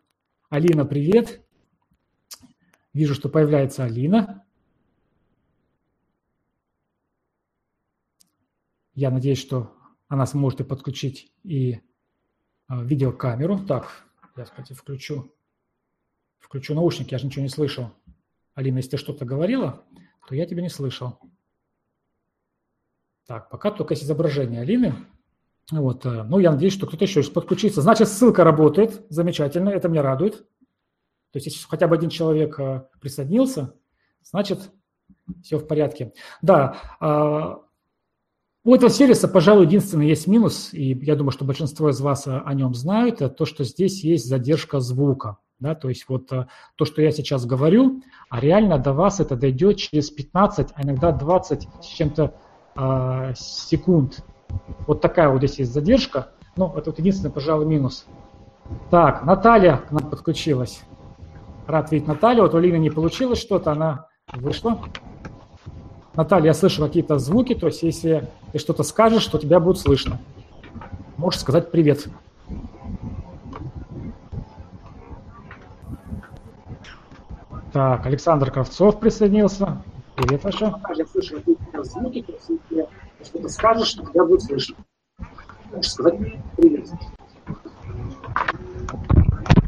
Алина, 0.48 0.84
привет. 0.84 1.42
Вижу, 2.94 3.14
что 3.14 3.28
появляется 3.28 3.84
Алина. 3.84 4.44
Я 8.98 9.12
надеюсь, 9.12 9.38
что 9.38 9.76
она 10.08 10.26
сможет 10.26 10.58
и 10.58 10.64
подключить 10.64 11.32
и 11.44 11.80
а, 12.66 12.82
видеокамеру. 12.82 13.64
Так, 13.64 13.86
я, 14.36 14.42
кстати, 14.42 14.72
включу, 14.72 15.32
включу 16.40 16.74
наушники, 16.74 17.14
я 17.14 17.18
же 17.18 17.26
ничего 17.26 17.44
не 17.44 17.48
слышал. 17.48 17.92
Алина, 18.56 18.78
если 18.78 18.90
ты 18.90 18.96
что-то 18.96 19.24
говорила, 19.24 19.84
то 20.26 20.34
я 20.34 20.46
тебя 20.46 20.62
не 20.62 20.68
слышал. 20.68 21.20
Так, 23.28 23.50
пока 23.50 23.70
только 23.70 23.92
есть 23.92 24.02
изображение 24.02 24.62
Алины. 24.62 25.06
Вот, 25.70 26.04
э, 26.04 26.24
ну, 26.24 26.40
я 26.40 26.50
надеюсь, 26.50 26.72
что 26.72 26.88
кто-то 26.88 27.04
еще 27.04 27.22
подключится. 27.30 27.82
Значит, 27.82 28.08
ссылка 28.08 28.42
работает, 28.42 29.06
замечательно, 29.10 29.68
это 29.68 29.88
меня 29.88 30.02
радует. 30.02 30.38
То 31.30 31.36
есть, 31.36 31.46
если 31.46 31.68
хотя 31.68 31.86
бы 31.86 31.94
один 31.94 32.10
человек 32.10 32.58
э, 32.58 32.88
присоединился, 33.00 33.76
значит, 34.24 34.72
все 35.44 35.58
в 35.58 35.68
порядке. 35.68 36.14
Да, 36.42 36.76
а, 36.98 37.60
у 38.68 38.74
этого 38.74 38.90
сервиса, 38.90 39.28
пожалуй, 39.28 39.64
единственный 39.64 40.08
есть 40.08 40.26
минус, 40.26 40.74
и 40.74 40.92
я 40.92 41.16
думаю, 41.16 41.32
что 41.32 41.46
большинство 41.46 41.88
из 41.88 42.02
вас 42.02 42.26
о 42.26 42.52
нем 42.52 42.74
знают, 42.74 43.22
это 43.22 43.30
то, 43.30 43.46
что 43.46 43.64
здесь 43.64 44.04
есть 44.04 44.28
задержка 44.28 44.78
звука. 44.80 45.38
Да, 45.58 45.74
то 45.74 45.88
есть 45.88 46.04
вот 46.06 46.30
э, 46.32 46.48
то, 46.76 46.84
что 46.84 47.00
я 47.00 47.10
сейчас 47.10 47.46
говорю, 47.46 48.02
а 48.28 48.40
реально 48.40 48.78
до 48.78 48.92
вас 48.92 49.20
это 49.20 49.36
дойдет 49.36 49.78
через 49.78 50.10
15, 50.10 50.68
а 50.74 50.82
иногда 50.82 51.12
20 51.12 51.66
с 51.80 51.86
чем-то 51.86 52.34
э, 52.76 53.32
секунд. 53.36 54.22
Вот 54.86 55.00
такая 55.00 55.30
вот 55.30 55.38
здесь 55.38 55.60
есть 55.60 55.72
задержка. 55.72 56.32
Ну, 56.56 56.70
это 56.76 56.90
вот 56.90 56.98
единственный, 56.98 57.30
пожалуй, 57.30 57.64
минус. 57.64 58.04
Так, 58.90 59.24
Наталья 59.24 59.78
к 59.78 59.90
нам 59.92 60.10
подключилась. 60.10 60.82
Рад 61.66 61.90
видеть 61.90 62.06
Наталью. 62.06 62.42
Вот 62.42 62.54
у 62.54 62.58
Лины 62.58 62.76
не 62.76 62.90
получилось 62.90 63.40
что-то, 63.40 63.72
она 63.72 64.08
вышла. 64.34 64.78
Наталья, 66.18 66.46
я 66.46 66.54
слышу 66.54 66.84
какие-то 66.84 67.16
звуки, 67.20 67.54
то 67.54 67.68
есть 67.68 67.84
если 67.84 68.28
ты 68.50 68.58
что-то 68.58 68.82
скажешь, 68.82 69.24
то 69.26 69.38
тебя 69.38 69.60
будет 69.60 69.78
слышно. 69.78 70.18
Можешь 71.16 71.38
сказать 71.38 71.70
привет. 71.70 72.08
Так, 77.72 78.04
Александр 78.04 78.50
Кравцов 78.50 78.98
присоединился. 78.98 79.80
Привет, 80.16 80.44
Аша. 80.44 80.74
Я 80.96 81.06
слышу 81.06 81.36
какие-то 81.36 81.84
звуки, 81.84 82.22
то 82.22 82.32
есть 82.32 82.48
если 82.48 82.88
что-то 83.22 83.48
скажешь, 83.48 83.94
то 83.94 84.04
тебя 84.04 84.24
будет 84.24 84.42
слышно. 84.42 84.74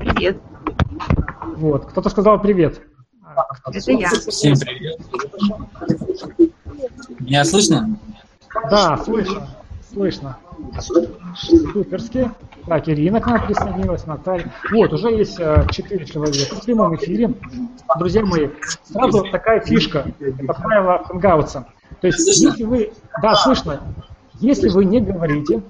Привет. 0.01 0.41
Вот, 1.59 1.87
кто-то 1.87 2.11
сказал 2.11 2.43
привет. 2.43 2.83
Это 3.67 3.93
я. 3.93 4.09
Всем 4.09 4.59
привет. 4.59 5.01
Меня 7.31 7.45
слышно? 7.45 7.97
Да, 8.73 8.97
слышно. 8.97 9.47
Слышно. 9.93 10.37
Суперски. 11.37 12.29
Так, 12.67 12.89
Ирина 12.89 13.21
к 13.21 13.27
нам 13.29 13.47
присоединилась, 13.47 14.05
Наталья. 14.05 14.53
Вот, 14.73 14.93
уже 14.93 15.11
есть 15.11 15.39
э, 15.39 15.65
четыре 15.71 16.07
человека 16.07 16.57
в 16.57 16.65
прямом 16.65 16.97
эфире. 16.97 17.33
Друзья 18.01 18.27
мои, 18.27 18.49
сразу 18.83 19.25
такая 19.31 19.61
фишка, 19.61 20.13
это 20.19 20.55
правило 20.55 21.05
хэнгаутса. 21.05 21.67
То 22.01 22.09
есть, 22.09 22.27
если 22.27 22.65
вы, 22.65 22.93
да, 23.23 23.37
слышно, 23.37 23.81
если 24.41 24.69
вы 24.69 24.85
не 24.85 25.01
говорите, 25.01 25.63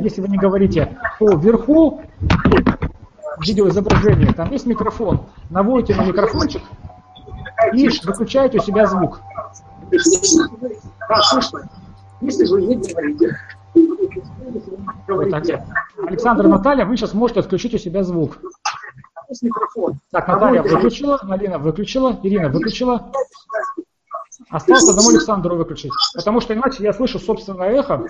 если 0.00 0.22
вы 0.22 0.28
не 0.28 0.38
говорите, 0.38 0.96
то 1.18 1.36
вверху 1.36 2.00
видеоизображения, 3.40 4.32
там 4.32 4.50
есть 4.50 4.64
микрофон, 4.64 5.26
наводите 5.50 5.94
на 5.94 6.06
микрофончик 6.06 6.62
и 7.74 7.86
выключаете 8.06 8.58
у 8.58 8.62
себя 8.62 8.86
звук. 8.86 9.20
Да, 11.08 11.22
слышно. 11.22 11.68
Если 12.20 12.46
вы 12.46 12.62
не 12.62 12.76
говорите, 12.76 13.38
вот 15.08 15.30
так. 15.30 15.44
Александр 16.06 16.46
Наталья, 16.48 16.84
вы 16.84 16.96
сейчас 16.96 17.14
можете 17.14 17.40
отключить 17.40 17.74
у 17.74 17.78
себя 17.78 18.02
звук. 18.02 18.38
Так, 20.10 20.28
Наталья 20.28 20.62
выключила, 20.62 21.18
Алина 21.28 21.58
выключила, 21.58 22.18
Ирина 22.22 22.48
выключила. 22.48 23.12
Осталось 24.50 24.88
одному 24.88 25.10
Александру 25.10 25.56
выключить, 25.56 25.92
потому 26.14 26.40
что 26.40 26.54
иначе 26.54 26.82
я 26.82 26.92
слышу 26.92 27.18
собственное 27.18 27.70
эхо. 27.70 28.06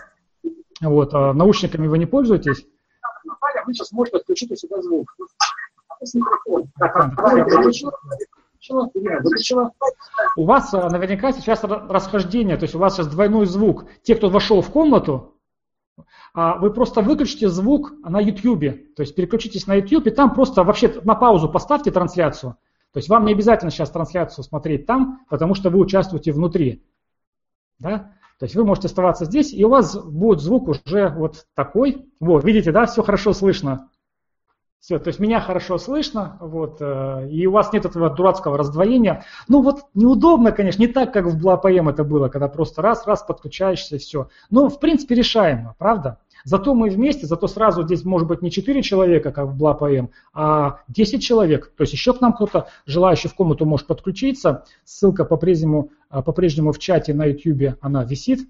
Вот, 0.81 1.13
а 1.13 1.33
наушниками 1.33 1.89
вы 1.89 1.99
не 1.99 2.07
пользуетесь. 2.07 2.65
Наталья, 3.25 3.65
вы 3.67 3.75
сейчас 3.75 3.91
можете 3.91 4.19
отключить 4.19 4.51
у 4.53 4.57
себя 4.57 4.81
звук. 4.81 5.17
Так, 6.79 6.95
Наталья 6.95 7.45
выключила. 7.45 7.93
У 10.37 10.45
вас 10.45 10.73
а, 10.75 10.89
наверняка 10.91 11.33
сейчас 11.33 11.63
расхождение, 11.65 12.57
то 12.57 12.65
есть 12.65 12.75
у 12.75 12.79
вас 12.79 12.97
сейчас 12.97 13.09
двойной 13.09 13.47
звук. 13.47 13.87
Те, 14.03 14.15
кто 14.15 14.29
вошел 14.31 14.61
в 14.61 14.71
комнату, 14.71 15.35
а, 16.35 16.59
вы 16.59 16.73
просто 16.73 17.01
выключите 17.03 17.49
звук 17.49 17.93
на 18.03 18.21
YouTube, 18.21 18.95
то 18.95 19.03
есть 19.03 19.15
переключитесь 19.15 19.67
на 19.67 19.75
YouTube, 19.75 20.07
и 20.07 20.11
там 20.11 20.35
просто 20.35 20.63
вообще 20.65 21.01
на 21.03 21.15
паузу 21.15 21.49
поставьте 21.49 21.91
трансляцию. 21.91 22.57
То 22.93 22.99
есть 22.99 23.09
вам 23.09 23.27
не 23.27 23.33
обязательно 23.33 23.71
сейчас 23.71 23.91
трансляцию 23.91 24.45
смотреть 24.45 24.87
там, 24.87 25.21
потому 25.29 25.55
что 25.55 25.71
вы 25.71 25.79
участвуете 25.79 26.33
внутри. 26.33 26.85
Да? 27.79 28.13
То 28.39 28.45
есть 28.45 28.55
вы 28.55 28.65
можете 28.65 28.87
оставаться 28.87 29.25
здесь, 29.25 29.53
и 29.53 29.65
у 29.65 29.69
вас 29.69 29.97
будет 29.97 30.41
звук 30.41 30.69
уже 30.69 31.09
вот 31.11 31.47
такой. 31.55 32.07
Вот, 32.21 32.45
видите, 32.45 32.73
да, 32.73 32.87
все 32.87 33.03
хорошо 33.03 33.33
слышно. 33.33 33.91
Все, 34.81 35.01
то 35.01 35.09
есть 35.09 35.19
меня 35.19 35.41
хорошо 35.41 35.77
слышно, 35.77 36.39
вот, 36.41 36.77
э, 36.81 37.29
и 37.31 37.47
у 37.47 37.51
вас 37.51 37.73
нет 37.73 37.85
этого 37.85 38.11
дурацкого 38.11 38.57
раздвоения. 38.57 39.25
Ну 39.49 39.61
вот 39.61 39.87
неудобно, 39.95 40.53
конечно, 40.53 40.81
не 40.81 40.87
так, 40.87 41.13
как 41.13 41.27
в 41.27 41.37
BlaPM 41.37 41.91
это 41.91 42.05
было, 42.05 42.29
когда 42.29 42.47
просто 42.47 42.81
раз-раз 42.81 43.23
подключаешься 43.23 43.97
и 43.97 43.99
все. 43.99 44.29
Но 44.51 44.69
в 44.69 44.79
принципе 44.79 45.17
решаемо, 45.17 45.75
правда? 45.79 46.19
Зато 46.45 46.75
мы 46.75 46.91
вместе, 46.91 47.27
зато 47.27 47.49
сразу 47.49 47.83
здесь 47.83 48.05
может 48.05 48.29
быть 48.29 48.41
не 48.41 48.53
4 48.53 48.81
человека, 48.83 49.33
как 49.33 49.49
в 49.49 49.63
BlaPM, 49.63 50.11
а 50.33 50.81
10 50.87 51.23
человек. 51.23 51.73
То 51.77 51.83
есть 51.83 51.93
еще 51.93 52.15
к 52.15 52.21
нам 52.21 52.33
кто-то, 52.33 52.69
желающий 52.87 53.27
в 53.27 53.35
комнату, 53.35 53.67
может 53.67 53.89
подключиться. 53.89 54.65
Ссылка 54.85 55.25
по-прежнему, 55.25 55.91
э, 56.11 56.23
по-прежнему 56.23 56.71
в 56.71 56.79
чате 56.79 57.15
на 57.15 57.27
YouTube 57.27 57.77
она 57.81 58.05
висит. 58.05 58.49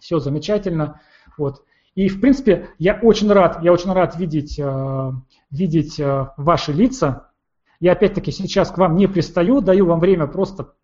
Все 0.00 0.18
замечательно. 0.18 1.02
Вот. 1.36 1.62
И, 1.94 2.08
в 2.08 2.20
принципе, 2.20 2.70
я 2.78 2.98
очень 3.00 3.30
рад, 3.30 3.62
я 3.62 3.72
очень 3.72 3.92
рад 3.92 4.16
видеть, 4.16 4.58
э, 4.58 5.12
видеть 5.50 6.00
э, 6.00 6.28
ваши 6.36 6.72
лица. 6.72 7.30
Я, 7.78 7.92
опять-таки, 7.92 8.32
сейчас 8.32 8.70
к 8.70 8.78
вам 8.78 8.96
не 8.96 9.06
пристаю, 9.06 9.60
даю 9.60 9.86
вам 9.86 10.00
время 10.00 10.26
просто 10.26 10.74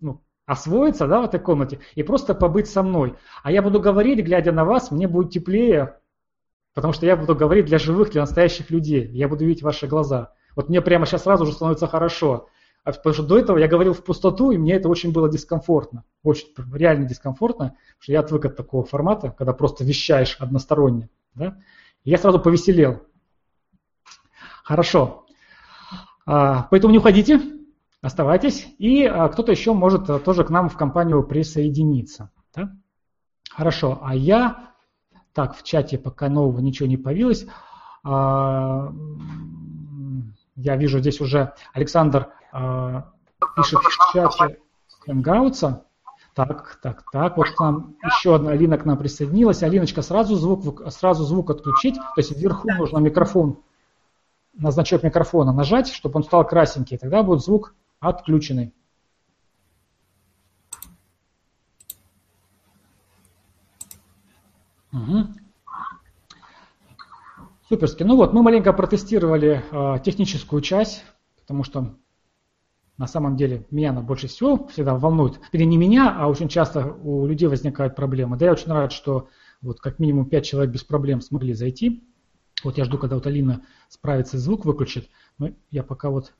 ну, 0.00 0.22
освоиться 0.46 1.06
да, 1.06 1.20
в 1.20 1.24
этой 1.26 1.38
комнате 1.38 1.78
и 1.94 2.02
просто 2.02 2.34
побыть 2.34 2.68
со 2.68 2.82
мной. 2.82 3.14
А 3.44 3.52
я 3.52 3.62
буду 3.62 3.80
говорить, 3.80 4.24
глядя 4.24 4.50
на 4.50 4.64
вас, 4.64 4.90
мне 4.90 5.06
будет 5.06 5.30
теплее, 5.30 6.00
потому 6.74 6.92
что 6.92 7.06
я 7.06 7.16
буду 7.16 7.36
говорить 7.36 7.66
для 7.66 7.78
живых, 7.78 8.10
для 8.10 8.22
настоящих 8.22 8.70
людей. 8.70 9.08
Я 9.12 9.28
буду 9.28 9.44
видеть 9.44 9.62
ваши 9.62 9.86
глаза. 9.86 10.32
Вот 10.56 10.68
мне 10.68 10.80
прямо 10.80 11.06
сейчас 11.06 11.22
сразу 11.22 11.46
же 11.46 11.52
становится 11.52 11.86
хорошо. 11.86 12.48
А 12.82 12.92
потому 12.92 13.12
что 13.12 13.22
до 13.24 13.38
этого 13.38 13.58
я 13.58 13.68
говорил 13.68 13.92
в 13.92 14.02
пустоту, 14.02 14.50
и 14.50 14.58
мне 14.58 14.74
это 14.74 14.88
очень 14.88 15.12
было 15.12 15.28
дискомфортно. 15.30 16.04
Очень 16.22 16.48
реально 16.72 17.04
дискомфортно, 17.06 17.76
что 17.98 18.12
я 18.12 18.20
отвык 18.20 18.46
от 18.46 18.56
такого 18.56 18.84
формата, 18.84 19.34
когда 19.36 19.52
просто 19.52 19.84
вещаешь 19.84 20.36
односторонне. 20.38 21.10
Да? 21.34 21.58
И 22.04 22.10
я 22.10 22.18
сразу 22.18 22.40
повеселел. 22.40 23.02
Хорошо. 24.64 25.26
А, 26.24 26.68
поэтому 26.70 26.92
не 26.92 26.98
уходите, 26.98 27.40
оставайтесь. 28.00 28.66
И 28.78 29.04
а, 29.04 29.28
кто-то 29.28 29.52
еще 29.52 29.74
может 29.74 30.08
а, 30.08 30.18
тоже 30.18 30.44
к 30.44 30.50
нам 30.50 30.68
в 30.68 30.76
компанию 30.76 31.22
присоединиться. 31.22 32.30
Да? 32.54 32.72
Хорошо. 33.50 33.98
А 34.02 34.14
я... 34.14 34.70
Так, 35.32 35.56
в 35.56 35.62
чате 35.62 35.96
пока 35.96 36.28
нового 36.28 36.58
ничего 36.58 36.88
не 36.88 36.96
появилось. 36.96 37.46
Я 40.62 40.76
вижу 40.76 40.98
здесь 40.98 41.20
уже 41.22 41.54
Александр 41.72 42.28
э, 42.52 43.02
пишет 43.56 43.80
в 43.80 44.12
чате 44.12 44.58
Hangouts. 45.08 45.82
Так, 46.34 46.78
так, 46.82 47.04
так. 47.10 47.36
Вот 47.36 47.50
к 47.50 47.60
нам 47.60 47.96
еще 48.04 48.34
одна 48.34 48.50
Алина 48.50 48.76
к 48.76 48.84
нам 48.84 48.98
присоединилась. 48.98 49.62
Алиночка, 49.62 50.02
сразу 50.02 50.36
звук, 50.36 50.82
сразу 50.92 51.24
звук 51.24 51.50
отключить. 51.50 51.96
То 51.96 52.18
есть 52.18 52.36
вверху 52.36 52.68
нужно 52.72 52.98
микрофон, 52.98 53.58
на 54.52 54.70
значок 54.70 55.02
микрофона 55.02 55.52
нажать, 55.52 55.88
чтобы 55.88 56.18
он 56.18 56.24
стал 56.24 56.46
красненький. 56.46 56.98
Тогда 56.98 57.22
будет 57.22 57.40
звук 57.40 57.74
отключенный. 57.98 58.74
Угу. 64.92 65.28
Суперски. 67.70 68.02
Ну 68.02 68.16
вот, 68.16 68.32
мы 68.32 68.42
маленько 68.42 68.72
протестировали 68.72 69.62
э, 69.70 70.00
техническую 70.04 70.60
часть, 70.60 71.04
потому 71.36 71.62
что 71.62 71.96
на 72.98 73.06
самом 73.06 73.36
деле 73.36 73.64
меня 73.70 73.90
она 73.90 74.00
больше 74.00 74.26
всего 74.26 74.66
всегда 74.66 74.96
волнует. 74.96 75.40
Или 75.52 75.62
не 75.62 75.76
меня, 75.76 76.12
а 76.18 76.26
очень 76.26 76.48
часто 76.48 76.84
у 76.84 77.26
людей 77.26 77.46
возникают 77.46 77.94
проблемы. 77.94 78.36
Да 78.36 78.46
я 78.46 78.52
очень 78.52 78.72
рад, 78.72 78.90
что 78.90 79.28
вот 79.62 79.80
как 79.80 80.00
минимум 80.00 80.28
5 80.28 80.44
человек 80.44 80.72
без 80.72 80.82
проблем 80.82 81.20
смогли 81.20 81.54
зайти. 81.54 82.02
Вот 82.64 82.76
я 82.76 82.84
жду, 82.84 82.98
когда 82.98 83.14
вот 83.14 83.28
Алина 83.28 83.64
справится 83.88 84.36
и 84.36 84.40
звук 84.40 84.64
выключит. 84.64 85.08
Но 85.38 85.50
я 85.70 85.84
пока 85.84 86.10
вот... 86.10 86.34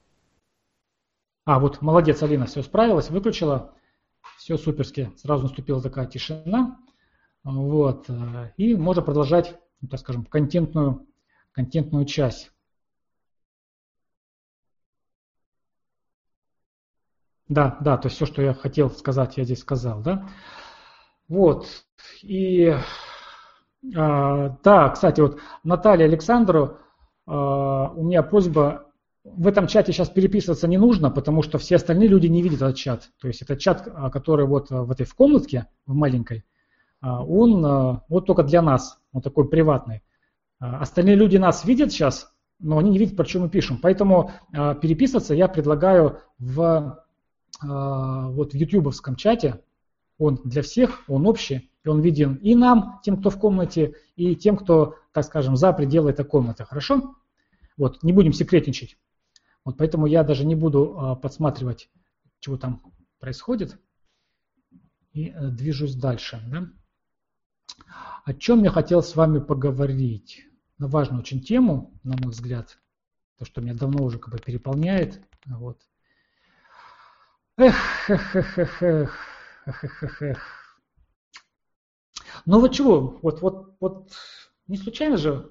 А, 1.44 1.60
вот 1.60 1.80
молодец, 1.80 2.20
Алина, 2.24 2.46
все 2.46 2.64
справилась, 2.64 3.08
выключила. 3.08 3.72
Все 4.36 4.58
суперски. 4.58 5.12
Сразу 5.14 5.44
наступила 5.44 5.80
такая 5.80 6.06
тишина. 6.06 6.80
Вот. 7.44 8.10
И 8.56 8.74
можно 8.74 9.00
продолжать, 9.00 9.56
ну, 9.80 9.86
так 9.86 10.00
скажем, 10.00 10.24
контентную, 10.24 11.06
контентную 11.52 12.04
часть. 12.04 12.50
Да, 17.48 17.76
да, 17.80 17.96
то 17.98 18.06
есть 18.06 18.16
все, 18.16 18.26
что 18.26 18.42
я 18.42 18.54
хотел 18.54 18.90
сказать, 18.90 19.36
я 19.36 19.44
здесь 19.44 19.60
сказал, 19.60 20.02
да. 20.02 20.28
Вот. 21.28 21.66
И 22.22 22.74
а, 23.96 24.56
да, 24.62 24.90
кстати, 24.90 25.20
вот 25.20 25.38
Наталья 25.64 26.04
Александру, 26.04 26.78
а, 27.26 27.90
у 27.94 28.04
меня 28.04 28.22
просьба, 28.22 28.86
в 29.24 29.46
этом 29.46 29.66
чате 29.66 29.92
сейчас 29.92 30.10
переписываться 30.10 30.68
не 30.68 30.78
нужно, 30.78 31.10
потому 31.10 31.42
что 31.42 31.58
все 31.58 31.76
остальные 31.76 32.08
люди 32.08 32.26
не 32.26 32.42
видят 32.42 32.62
этот 32.62 32.76
чат. 32.76 33.10
То 33.20 33.28
есть 33.28 33.42
это 33.42 33.56
чат, 33.56 33.88
а, 33.92 34.10
который 34.10 34.46
вот 34.46 34.70
в 34.70 34.90
этой 34.90 35.06
в 35.06 35.14
комнатке, 35.14 35.66
в 35.86 35.94
маленькой, 35.94 36.44
а, 37.00 37.24
он 37.24 38.00
вот 38.08 38.26
только 38.26 38.42
для 38.42 38.62
нас, 38.62 38.98
он 39.12 39.22
такой 39.22 39.48
приватный. 39.48 40.02
Остальные 40.60 41.16
люди 41.16 41.36
нас 41.36 41.64
видят 41.64 41.90
сейчас, 41.90 42.32
но 42.60 42.78
они 42.78 42.90
не 42.90 42.98
видят, 42.98 43.16
про 43.16 43.24
что 43.24 43.40
мы 43.40 43.48
пишем. 43.48 43.78
Поэтому 43.78 44.30
переписываться 44.52 45.34
я 45.34 45.48
предлагаю 45.48 46.20
в 46.38 47.02
а, 47.62 48.28
вот 48.28 48.52
в 48.52 48.56
ютубовском 48.56 49.16
чате, 49.16 49.62
он 50.18 50.40
для 50.44 50.62
всех, 50.62 51.02
он 51.08 51.26
общий, 51.26 51.70
и 51.84 51.88
он 51.88 52.00
виден 52.00 52.34
и 52.34 52.54
нам, 52.54 53.00
тем, 53.02 53.18
кто 53.18 53.30
в 53.30 53.38
комнате, 53.38 53.94
и 54.16 54.36
тем, 54.36 54.56
кто, 54.56 54.96
так 55.12 55.24
скажем, 55.24 55.56
за 55.56 55.72
пределы 55.72 56.10
этой 56.10 56.24
комнаты. 56.24 56.64
Хорошо? 56.64 57.14
Вот, 57.76 58.02
не 58.02 58.12
будем 58.12 58.32
секретничать. 58.32 58.98
Вот 59.64 59.76
поэтому 59.76 60.06
я 60.06 60.22
даже 60.24 60.46
не 60.46 60.54
буду 60.54 60.98
а, 60.98 61.16
подсматривать, 61.16 61.90
чего 62.38 62.56
там 62.56 62.82
происходит, 63.18 63.78
и 65.12 65.30
а, 65.30 65.48
движусь 65.48 65.94
дальше. 65.94 66.42
Да? 66.50 66.68
О 68.24 68.34
чем 68.34 68.62
я 68.62 68.70
хотел 68.70 69.02
с 69.02 69.16
вами 69.16 69.38
поговорить? 69.38 70.46
На 70.80 70.88
важную 70.88 71.20
очень 71.20 71.42
тему, 71.42 71.92
на 72.04 72.16
мой 72.16 72.32
взгляд, 72.32 72.78
то, 73.38 73.44
что 73.44 73.60
меня 73.60 73.74
давно 73.74 74.02
уже 74.02 74.18
как 74.18 74.32
бы 74.32 74.38
переполняет. 74.38 75.20
Вот. 75.44 75.78
Эх, 77.58 77.76
эх, 78.08 78.34
эх, 78.34 78.58
эх, 78.58 78.80
эх, 78.80 79.84
эх, 79.84 80.02
эх, 80.02 80.22
эх. 80.22 80.80
Ну 82.46 82.60
вот 82.60 82.72
чего, 82.72 83.18
вот, 83.20 83.42
вот, 83.42 83.76
вот 83.78 84.12
не 84.68 84.78
случайно 84.78 85.18
же 85.18 85.50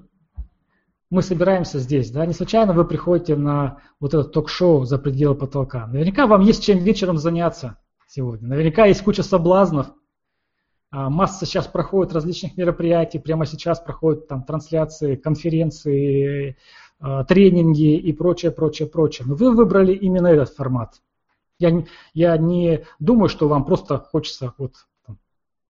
мы 1.12 1.22
собираемся 1.22 1.78
здесь, 1.78 2.10
да, 2.10 2.26
не 2.26 2.34
случайно 2.34 2.74
вы 2.74 2.84
приходите 2.84 3.36
на 3.36 3.84
вот 4.00 4.16
это 4.16 4.24
ток-шоу 4.24 4.86
«За 4.86 4.98
пределы 4.98 5.36
потолка». 5.36 5.86
Наверняка 5.86 6.26
вам 6.26 6.42
есть 6.42 6.64
чем 6.64 6.80
вечером 6.80 7.20
заняться 7.20 7.80
сегодня. 8.08 8.48
Наверняка 8.48 8.88
есть 8.88 9.04
куча 9.04 9.22
соблазнов. 9.22 9.92
А, 10.92 11.10
масса 11.10 11.46
сейчас 11.46 11.68
проходит 11.68 12.14
различных 12.14 12.58
мероприятий, 12.58 13.20
прямо 13.20 13.46
сейчас 13.46 13.80
проходят 13.80 14.28
там 14.28 14.44
трансляции, 14.44 15.16
конференции, 15.16 16.58
а, 17.00 17.24
тренинги 17.24 17.96
и 17.96 18.12
прочее, 18.12 18.52
прочее, 18.52 18.88
прочее. 18.88 19.28
Но 19.28 19.36
вы 19.36 19.56
выбрали 19.56 19.94
именно 19.94 20.28
этот 20.28 20.50
формат. 20.50 21.02
Я, 21.60 21.86
я 22.14 22.38
не 22.38 22.86
думаю, 23.00 23.30
что 23.30 23.48
вам 23.48 23.66
просто 23.66 23.98
хочется 24.00 24.54
вот 24.58 24.76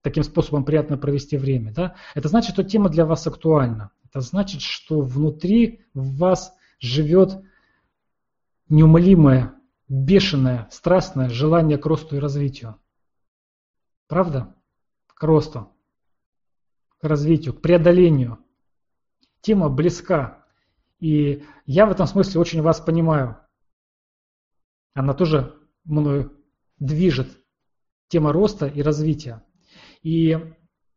таким 0.03 0.23
способом 0.23 0.65
приятно 0.65 0.99
провести 0.99 1.37
время. 1.37 1.73
Да? 1.73 1.95
Это 2.15 2.29
значит, 2.29 2.53
что 2.53 2.65
тема 2.65 2.89
для 2.89 3.07
вас 3.07 3.27
актуальна. 3.27 3.91
Это 4.05 4.21
значит, 4.21 4.61
что 4.61 5.01
внутри 5.01 5.81
вас 5.95 6.55
живет 6.79 7.41
неумолимое, 8.69 9.55
бешеное, 9.89 10.69
страстное 10.71 11.29
желание 11.29 11.79
к 11.79 11.87
росту 11.87 12.17
и 12.17 12.21
развитию. 12.21 12.77
Правда? 14.09 14.55
Росту, 15.25 15.73
к 16.99 17.05
развитию, 17.05 17.55
к 17.55 17.61
преодолению. 17.61 18.39
Тема 19.41 19.69
близка. 19.69 20.45
И 21.01 21.45
я 21.67 21.87
в 21.87 21.91
этом 21.91 22.07
смысле 22.07 22.41
очень 22.41 22.63
вас 22.63 22.81
понимаю. 22.81 23.39
Она 24.95 25.13
тоже 25.13 25.59
мною 25.85 26.33
движет. 26.79 27.29
Тема 28.09 28.33
роста 28.33 28.67
и 28.67 28.83
развития. 28.83 29.45
И 30.03 30.39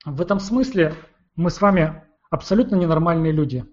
в 0.05 0.21
этом 0.21 0.39
смысле 0.39 0.93
мы 1.35 1.49
с 1.49 1.61
вами 1.61 2.03
абсолютно 2.29 2.75
ненормальные 2.75 3.31
люди. 3.31 3.65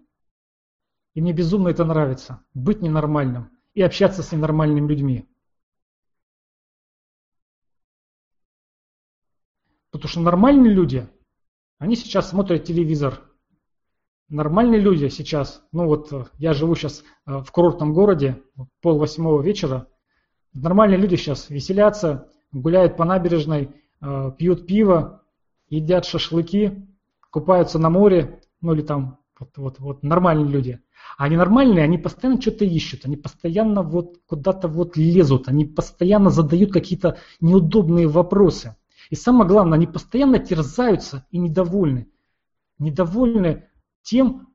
И 1.14 1.20
мне 1.20 1.32
безумно 1.32 1.68
это 1.68 1.84
нравится, 1.84 2.44
быть 2.54 2.82
ненормальным 2.82 3.50
и 3.74 3.82
общаться 3.82 4.22
с 4.22 4.32
ненормальными 4.32 4.88
людьми. 4.88 5.28
Потому 9.94 10.08
что 10.08 10.20
нормальные 10.22 10.72
люди, 10.72 11.08
они 11.78 11.94
сейчас 11.94 12.30
смотрят 12.30 12.64
телевизор. 12.64 13.20
Нормальные 14.28 14.80
люди 14.80 15.06
сейчас, 15.06 15.62
ну 15.70 15.86
вот 15.86 16.32
я 16.36 16.52
живу 16.52 16.74
сейчас 16.74 17.04
э, 17.26 17.38
в 17.38 17.52
курортном 17.52 17.94
городе, 17.94 18.42
пол 18.82 18.98
восьмого 18.98 19.40
вечера. 19.40 19.86
Нормальные 20.52 20.98
люди 20.98 21.14
сейчас 21.14 21.48
веселятся, 21.48 22.28
гуляют 22.50 22.96
по 22.96 23.04
набережной, 23.04 23.70
э, 24.00 24.32
пьют 24.36 24.66
пиво, 24.66 25.22
едят 25.68 26.06
шашлыки, 26.06 26.88
купаются 27.30 27.78
на 27.78 27.88
море, 27.88 28.40
ну 28.60 28.74
или 28.74 28.82
там 28.82 29.20
вот, 29.38 29.56
вот, 29.56 29.78
вот 29.78 30.02
нормальные 30.02 30.48
люди. 30.48 30.80
А 31.16 31.28
ненормальные, 31.28 31.84
они 31.84 31.98
постоянно 31.98 32.40
что-то 32.40 32.64
ищут, 32.64 33.04
они 33.04 33.16
постоянно 33.16 33.84
вот 33.84 34.16
куда-то 34.26 34.66
вот 34.66 34.96
лезут, 34.96 35.46
они 35.46 35.64
постоянно 35.64 36.30
задают 36.30 36.72
какие-то 36.72 37.18
неудобные 37.40 38.08
вопросы. 38.08 38.74
И 39.10 39.16
самое 39.16 39.48
главное, 39.48 39.76
они 39.76 39.86
постоянно 39.86 40.38
терзаются 40.38 41.26
и 41.30 41.38
недовольны. 41.38 42.08
Недовольны 42.78 43.68
тем, 44.02 44.48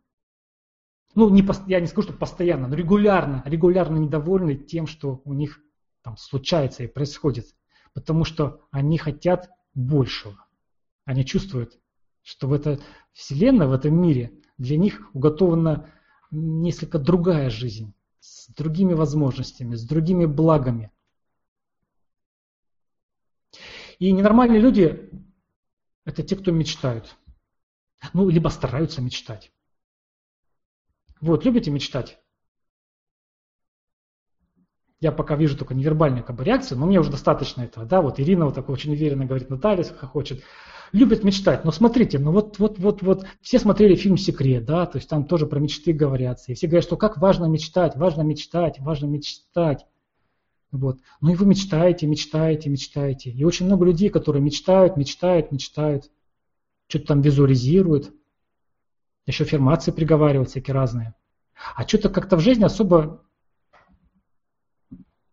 ну 1.15 1.29
не, 1.29 1.45
я 1.67 1.79
не 1.79 1.87
скажу, 1.87 2.09
что 2.09 2.17
постоянно, 2.17 2.67
но 2.67 2.75
регулярно, 2.75 3.43
регулярно 3.45 3.97
недовольны 3.97 4.55
тем, 4.55 4.87
что 4.87 5.21
у 5.25 5.33
них 5.33 5.59
там 6.01 6.17
случается 6.17 6.83
и 6.83 6.87
происходит. 6.87 7.55
Потому 7.93 8.23
что 8.23 8.61
они 8.71 8.97
хотят 8.97 9.49
большего. 9.73 10.45
Они 11.05 11.25
чувствуют, 11.25 11.79
что 12.21 12.47
в 12.47 12.53
этой 12.53 12.79
вселенной, 13.13 13.67
в 13.67 13.73
этом 13.73 13.99
мире 13.99 14.31
для 14.57 14.77
них 14.77 15.09
уготована 15.13 15.89
несколько 16.31 16.99
другая 16.99 17.49
жизнь, 17.49 17.93
с 18.19 18.47
другими 18.53 18.93
возможностями, 18.93 19.75
с 19.75 19.83
другими 19.83 20.25
благами. 20.25 20.91
И 23.99 24.11
ненормальные 24.11 24.59
люди– 24.59 25.09
это 26.05 26.23
те, 26.23 26.35
кто 26.35 26.51
мечтают. 26.51 27.15
Ну, 28.13 28.29
либо 28.29 28.49
стараются 28.49 29.01
мечтать. 29.01 29.51
Вот, 31.21 31.45
любите 31.45 31.69
мечтать? 31.69 32.17
Я 35.01 35.11
пока 35.11 35.35
вижу 35.35 35.57
только 35.57 35.75
невербальные 35.75 36.23
как 36.23 36.35
бы, 36.35 36.43
реакции, 36.43 36.75
но 36.75 36.85
мне 36.85 36.99
уже 36.99 37.11
достаточно 37.11 37.61
этого. 37.61 37.85
Да? 37.85 38.01
Вот 38.01 38.19
Ирина 38.19 38.45
вот 38.45 38.55
так 38.55 38.69
очень 38.69 38.91
уверенно 38.91 39.25
говорит, 39.25 39.49
Наталья 39.49 39.83
хочет 39.83 40.43
любят 40.91 41.23
мечтать. 41.23 41.65
Но 41.65 41.71
смотрите, 41.71 42.19
ну 42.19 42.31
вот, 42.31 42.59
вот, 42.59 42.79
вот, 42.79 43.01
вот 43.01 43.25
все 43.41 43.59
смотрели 43.59 43.95
фильм 43.95 44.17
«Секрет», 44.17 44.65
да, 44.65 44.85
то 44.85 44.97
есть 44.97 45.09
там 45.09 45.25
тоже 45.25 45.45
про 45.45 45.59
мечты 45.59 45.93
говорятся. 45.93 46.51
И 46.51 46.55
все 46.55 46.67
говорят, 46.67 46.85
что 46.85 46.97
как 46.97 47.17
важно 47.17 47.45
мечтать, 47.45 47.95
важно 47.95 48.21
мечтать, 48.21 48.79
важно 48.79 49.05
мечтать. 49.05 49.85
Вот. 50.71 50.99
Ну 51.21 51.31
и 51.31 51.35
вы 51.35 51.45
мечтаете, 51.45 52.05
мечтаете, 52.07 52.69
мечтаете. 52.69 53.31
И 53.31 53.43
очень 53.43 53.65
много 53.65 53.85
людей, 53.85 54.09
которые 54.09 54.41
мечтают, 54.41 54.97
мечтают, 54.97 55.51
мечтают, 55.51 56.11
что-то 56.87 57.07
там 57.07 57.21
визуализируют, 57.21 58.13
еще 59.25 59.43
аффирмации 59.43 59.91
приговаривают 59.91 60.49
всякие 60.49 60.73
разные. 60.73 61.15
А 61.75 61.87
что-то 61.87 62.09
как-то 62.09 62.37
в 62.37 62.39
жизни 62.39 62.63
особо, 62.63 63.23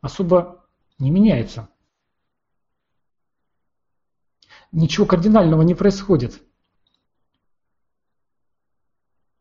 особо 0.00 0.66
не 0.98 1.10
меняется 1.10 1.68
ничего 4.72 5.06
кардинального 5.06 5.62
не 5.62 5.74
происходит. 5.74 6.42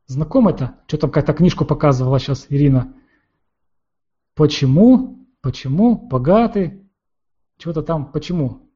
Знакомо 0.07 0.51
это? 0.51 0.79
Что 0.87 0.97
там 0.97 1.09
какая-то 1.09 1.33
книжку 1.33 1.65
показывала 1.65 2.19
сейчас 2.19 2.45
Ирина? 2.49 2.93
Почему? 4.35 5.24
Почему? 5.45 5.95
Богатый? 5.95 6.89
Чего-то 7.59 7.83
там, 7.83 8.11
почему? 8.11 8.71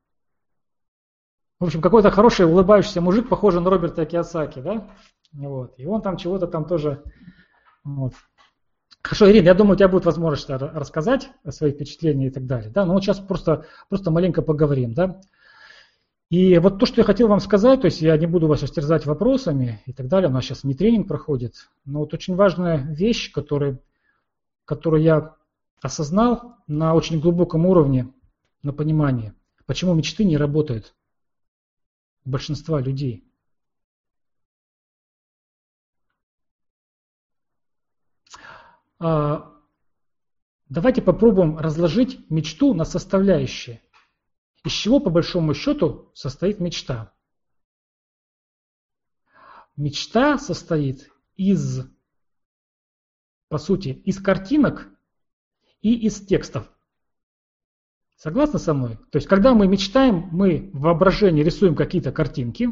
В 1.60 1.66
общем, 1.66 1.82
какой-то 1.82 2.12
хороший 2.12 2.46
улыбающийся 2.46 3.02
мужик, 3.02 3.28
похожий 3.28 3.60
на 3.60 3.72
Роберта 3.72 4.06
Киосаки, 4.06 4.60
да? 4.60 4.88
Вот. 5.34 5.74
И 5.80 5.88
он 5.88 6.04
там 6.04 6.16
чего-то 6.16 6.46
там 6.46 6.66
тоже... 6.66 7.02
Вот. 7.84 8.14
Хорошо, 9.02 9.32
Ирина, 9.32 9.48
я 9.48 9.56
думаю, 9.56 9.74
у 9.74 9.78
тебя 9.78 9.88
будет 9.88 10.06
возможность 10.06 10.48
рассказать 10.48 11.32
о 11.44 11.52
своих 11.52 11.74
впечатлениях 11.74 12.34
и 12.34 12.36
так 12.36 12.46
далее. 12.46 12.70
Да? 12.70 12.86
Но 12.86 12.94
вот 12.94 13.04
сейчас 13.04 13.18
просто, 13.18 13.66
просто 13.90 14.12
маленько 14.12 14.44
поговорим. 14.44 14.94
Да? 14.94 15.22
И 16.30 16.60
вот 16.60 16.78
то, 16.78 16.86
что 16.86 17.02
я 17.02 17.04
хотел 17.04 17.30
вам 17.30 17.40
сказать, 17.40 17.82
то 17.82 17.86
есть 17.86 18.00
я 18.00 18.16
не 18.16 18.28
буду 18.28 18.46
вас 18.46 18.62
растерзать 18.62 19.08
вопросами 19.08 19.82
и 19.88 19.94
так 19.94 20.08
далее, 20.08 20.30
у 20.30 20.34
нас 20.34 20.46
сейчас 20.46 20.64
не 20.64 20.76
тренинг 20.76 21.08
проходит, 21.08 21.68
но 21.86 22.02
вот 22.02 22.14
очень 22.14 22.36
важная 22.36 22.78
вещь, 22.94 23.32
которую, 23.32 23.82
которую 24.66 25.02
я 25.02 25.39
осознал 25.82 26.58
на 26.68 26.94
очень 26.94 27.20
глубоком 27.20 27.66
уровне, 27.66 28.14
на 28.64 28.74
понимании, 28.74 29.34
почему 29.66 29.94
мечты 29.94 30.24
не 30.24 30.38
работают 30.38 30.96
у 32.26 32.30
большинства 32.30 32.82
людей. 32.82 33.26
А, 39.00 39.56
давайте 40.68 41.02
попробуем 41.02 41.58
разложить 41.58 42.30
мечту 42.30 42.74
на 42.74 42.84
составляющие. 42.84 43.82
Из 44.66 44.74
чего, 44.74 45.00
по 45.00 45.10
большому 45.10 45.54
счету, 45.54 46.12
состоит 46.14 46.60
мечта? 46.60 47.14
Мечта 49.78 50.38
состоит 50.38 51.10
из, 51.38 51.90
по 53.48 53.58
сути, 53.58 53.90
из 54.04 54.22
картинок 54.22 54.90
и 55.82 55.96
из 55.96 56.26
текстов. 56.26 56.70
Согласны 58.16 58.60
со 58.60 58.74
мной? 58.74 58.98
То 59.12 59.18
есть, 59.18 59.28
когда 59.28 59.54
мы 59.54 59.68
мечтаем, 59.68 60.28
мы 60.32 60.70
в 60.74 60.82
воображении 60.82 61.44
рисуем 61.44 61.76
какие-то 61.76 62.12
картинки, 62.12 62.70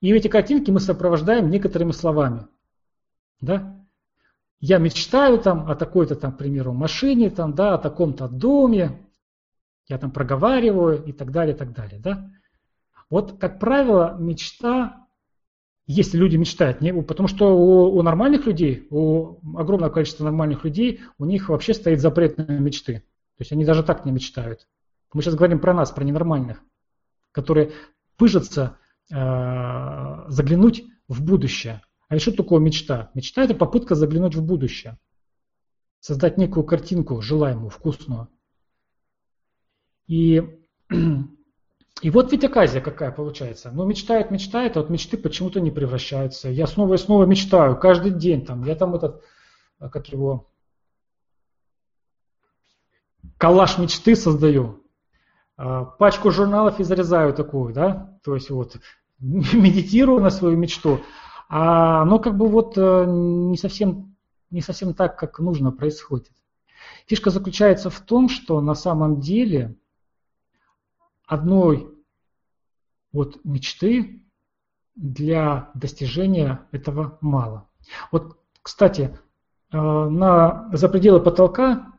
и 0.00 0.12
эти 0.12 0.28
картинки 0.28 0.70
мы 0.70 0.80
сопровождаем 0.80 1.48
некоторыми 1.48 1.92
словами. 1.92 2.46
Да? 3.40 3.86
Я 4.58 4.78
мечтаю 4.78 5.38
там 5.38 5.70
о 5.70 5.76
такой-то, 5.76 6.16
там, 6.16 6.32
к 6.32 6.38
примеру, 6.38 6.72
машине, 6.72 7.30
там, 7.30 7.54
да, 7.54 7.74
о 7.74 7.78
таком-то 7.78 8.28
доме, 8.28 9.06
я 9.86 9.98
там 9.98 10.10
проговариваю 10.10 11.04
и 11.04 11.12
так 11.12 11.30
далее, 11.30 11.54
и 11.54 11.58
так 11.58 11.72
далее. 11.72 12.00
Да? 12.00 12.30
Вот, 13.08 13.38
как 13.38 13.60
правило, 13.60 14.16
мечта, 14.18 15.05
если 15.86 16.18
люди 16.18 16.36
мечтают, 16.36 16.80
не, 16.80 16.92
потому 16.92 17.28
что 17.28 17.56
у, 17.56 17.96
у 17.96 18.02
нормальных 18.02 18.46
людей, 18.46 18.86
у 18.90 19.38
огромного 19.56 19.90
количества 19.90 20.24
нормальных 20.24 20.64
людей, 20.64 21.00
у 21.18 21.24
них 21.24 21.48
вообще 21.48 21.74
стоит 21.74 22.00
запрет 22.00 22.38
на 22.38 22.58
мечты. 22.58 23.04
То 23.36 23.42
есть 23.42 23.52
они 23.52 23.64
даже 23.64 23.82
так 23.84 24.04
не 24.04 24.12
мечтают. 24.12 24.66
Мы 25.12 25.22
сейчас 25.22 25.36
говорим 25.36 25.60
про 25.60 25.74
нас, 25.74 25.92
про 25.92 26.04
ненормальных, 26.04 26.60
которые 27.30 27.72
пыжатся 28.16 28.78
э, 29.12 29.14
заглянуть 30.28 30.84
в 31.06 31.22
будущее. 31.22 31.82
А 32.08 32.18
что 32.18 32.32
такое 32.32 32.60
мечта? 32.60 33.10
Мечта– 33.14 33.42
это 33.44 33.54
попытка 33.54 33.94
заглянуть 33.94 34.34
в 34.34 34.44
будущее. 34.44 34.98
Создать 36.00 36.36
некую 36.36 36.64
картинку 36.64 37.20
желаемую, 37.20 37.70
вкусную. 37.70 38.28
И 40.06 40.42
И 42.02 42.10
вот 42.10 42.30
ведь 42.30 42.44
оказия 42.44 42.80
какая 42.80 43.10
получается. 43.10 43.70
Ну, 43.72 43.86
мечтает, 43.86 44.30
мечтает, 44.30 44.76
а 44.76 44.80
вот 44.80 44.90
мечты 44.90 45.16
почему-то 45.16 45.60
не 45.60 45.70
превращаются. 45.70 46.50
Я 46.50 46.66
снова 46.66 46.94
и 46.94 46.98
снова 46.98 47.24
мечтаю, 47.24 47.78
каждый 47.78 48.10
день 48.10 48.44
там. 48.44 48.64
Я 48.64 48.74
там 48.74 48.94
этот, 48.94 49.22
а, 49.78 49.88
как 49.88 50.08
его, 50.08 50.50
коллаж 53.38 53.78
мечты 53.78 54.14
создаю. 54.14 54.82
А, 55.56 55.84
пачку 55.84 56.30
журналов 56.30 56.80
изрезаю 56.80 57.32
такую, 57.32 57.72
да, 57.72 58.18
то 58.22 58.34
есть 58.34 58.50
вот 58.50 58.76
медитирую 59.18 60.20
на 60.20 60.28
свою 60.30 60.56
мечту, 60.56 61.00
а 61.48 62.02
оно 62.02 62.18
как 62.18 62.36
бы 62.36 62.48
вот 62.48 62.76
э, 62.76 63.04
не 63.06 63.56
совсем, 63.56 64.16
не 64.50 64.60
совсем 64.60 64.92
так, 64.92 65.18
как 65.18 65.38
нужно 65.38 65.72
происходит. 65.72 66.32
Фишка 67.06 67.30
заключается 67.30 67.88
в 67.88 68.00
том, 68.00 68.28
что 68.28 68.60
на 68.60 68.74
самом 68.74 69.20
деле 69.20 69.76
одной 71.26 71.92
вот 73.12 73.44
мечты 73.44 74.22
для 74.94 75.70
достижения 75.74 76.66
этого 76.72 77.18
мало. 77.20 77.68
Вот, 78.10 78.38
кстати, 78.62 79.18
э, 79.70 79.76
на, 79.76 80.70
за 80.72 80.88
пределы 80.88 81.20
потолка, 81.20 81.92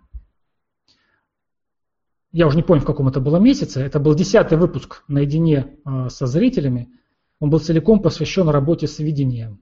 я 2.32 2.48
уже 2.48 2.58
не 2.58 2.63
помню, 2.63 2.82
в 2.82 2.86
каком 2.86 3.08
это 3.08 3.20
было 3.20 3.38
месяце, 3.38 3.82
это 3.82 4.00
был 4.00 4.13
десятый 4.16 4.58
выпуск 4.58 5.04
наедине 5.08 5.78
э, 5.86 6.10
со 6.10 6.28
зрителями, 6.28 6.92
он 7.40 7.50
был 7.50 7.60
целиком 7.60 8.02
посвящен 8.02 8.50
работе 8.50 8.88
с 8.88 9.00
видением. 9.00 9.62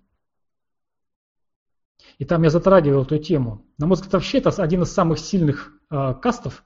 И 2.17 2.25
там 2.25 2.43
я 2.43 2.49
затрагивал 2.49 3.03
эту 3.03 3.17
тему. 3.17 3.65
На 3.77 3.87
мой 3.87 3.95
взгляд, 3.95 4.13
вообще 4.13 4.37
это 4.37 4.49
один 4.49 4.83
из 4.83 4.91
самых 4.91 5.19
сильных 5.19 5.73
э, 5.89 6.13
кастов, 6.21 6.63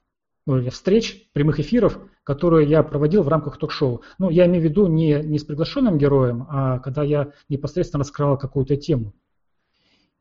встреч, 0.71 1.29
прямых 1.33 1.59
эфиров, 1.59 1.99
которые 2.23 2.67
я 2.67 2.83
проводил 2.83 3.23
в 3.23 3.27
рамках 3.27 3.57
ток-шоу. 3.57 4.01
Ну, 4.17 4.29
я 4.29 4.45
имею 4.45 4.61
в 4.61 4.65
виду 4.65 4.87
не, 4.87 5.21
не 5.23 5.39
с 5.39 5.43
приглашенным 5.43 5.97
героем, 5.97 6.45
а 6.49 6.79
когда 6.79 7.03
я 7.03 7.31
непосредственно 7.49 8.03
раскрывал 8.03 8.37
какую-то 8.37 8.75
тему. 8.75 9.13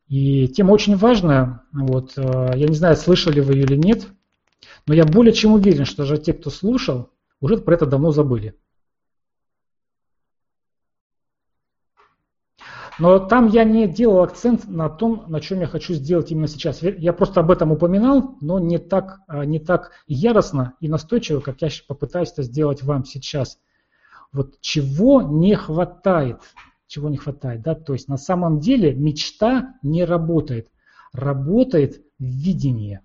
И 0.07 0.47
тема 0.47 0.71
очень 0.71 0.95
важная. 0.95 1.61
Вот, 1.71 2.13
э, 2.17 2.51
я 2.55 2.67
не 2.67 2.75
знаю, 2.75 2.95
слышали 2.95 3.41
вы 3.41 3.53
ее 3.53 3.63
или 3.63 3.75
нет, 3.75 4.07
но 4.87 4.93
я 4.93 5.05
более 5.05 5.33
чем 5.33 5.53
уверен, 5.53 5.85
что 5.85 5.97
даже 5.97 6.17
те, 6.17 6.33
кто 6.33 6.49
слушал, 6.49 7.11
уже 7.41 7.57
про 7.57 7.75
это 7.75 7.85
давно 7.85 8.11
забыли. 8.11 8.55
Но 12.99 13.17
там 13.17 13.47
я 13.47 13.63
не 13.63 13.87
делал 13.87 14.23
акцент 14.23 14.67
на 14.67 14.89
том, 14.89 15.23
на 15.27 15.39
чем 15.39 15.61
я 15.61 15.67
хочу 15.67 15.93
сделать 15.93 16.31
именно 16.31 16.47
сейчас. 16.47 16.81
Я 16.81 17.13
просто 17.13 17.39
об 17.39 17.49
этом 17.49 17.71
упоминал, 17.71 18.35
но 18.41 18.59
не 18.59 18.77
так, 18.77 19.21
а, 19.27 19.45
не 19.45 19.59
так 19.59 19.91
яростно 20.05 20.73
и 20.81 20.89
настойчиво, 20.89 21.39
как 21.39 21.61
я 21.61 21.69
попытаюсь 21.87 22.31
это 22.33 22.43
сделать 22.43 22.83
вам 22.83 23.05
сейчас. 23.05 23.57
Вот 24.33 24.59
чего 24.59 25.21
не 25.21 25.55
хватает, 25.55 26.41
чего 26.87 27.09
не 27.09 27.15
хватает, 27.15 27.61
да, 27.61 27.73
то 27.73 27.93
есть 27.93 28.09
на 28.09 28.17
самом 28.17 28.59
деле 28.59 28.93
мечта 28.93 29.75
не 29.81 30.03
работает, 30.03 30.69
работает 31.13 32.03
видение. 32.19 33.01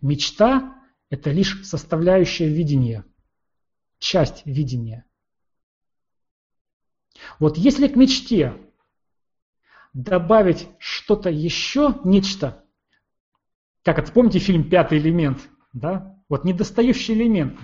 Мечта– 0.00 0.74
это 1.10 1.30
лишь 1.30 1.62
составляющая 1.66 2.48
видения, 2.48 3.04
часть 3.98 4.42
видения. 4.46 5.04
Вот 7.38 7.56
если 7.56 7.88
к 7.88 7.96
мечте 7.96 8.54
добавить 9.92 10.68
что-то 10.78 11.30
еще, 11.30 12.00
нечто, 12.04 12.64
как 13.84 13.98
это, 13.98 14.12
помните 14.12 14.38
фильм 14.38 14.68
«Пятый 14.68 14.98
элемент», 14.98 15.48
да? 15.72 16.16
Вот 16.28 16.44
недостающий 16.44 17.14
элемент. 17.14 17.58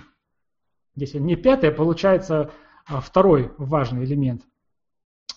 Если 0.95 1.17
не 1.17 1.35
пятый, 1.35 1.69
а 1.69 1.73
получается 1.73 2.51
а, 2.85 2.99
второй 3.01 3.53
важный 3.57 4.03
элемент. 4.03 4.43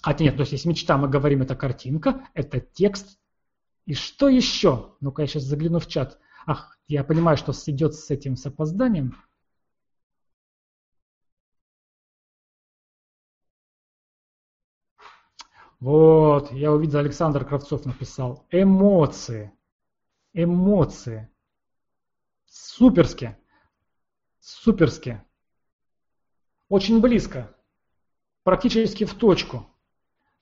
А 0.03 0.13
нет, 0.15 0.37
то 0.37 0.41
есть 0.41 0.53
если 0.53 0.69
мечта, 0.69 0.99
мы 0.99 1.09
говорим, 1.09 1.43
это 1.43 1.55
картинка, 1.55 2.29
это 2.35 2.61
текст. 2.61 3.19
И 3.87 3.95
что 3.95 4.29
еще? 4.29 4.97
Ну-ка, 5.01 5.23
я 5.23 5.29
сейчас 5.29 5.45
загляну 5.45 5.79
в 5.79 5.87
чат. 5.87 6.19
Ах, 6.47 6.77
я 6.89 7.05
понимаю, 7.05 7.37
что 7.37 7.53
идет 7.67 7.95
с 7.95 8.11
этим 8.11 8.37
с 8.37 8.45
опозданием. 8.47 9.17
Вот, 15.83 16.53
я 16.53 16.71
увидел, 16.71 17.01
Александр 17.01 17.45
Кравцов 17.45 17.85
написал. 17.87 18.47
Эмоции. 18.53 19.53
Эмоции. 20.33 21.29
Суперски. 22.47 23.37
Суперски. 24.39 25.21
Очень 26.69 27.01
близко. 27.01 27.53
Практически 28.45 29.03
в 29.05 29.15
точку. 29.15 29.67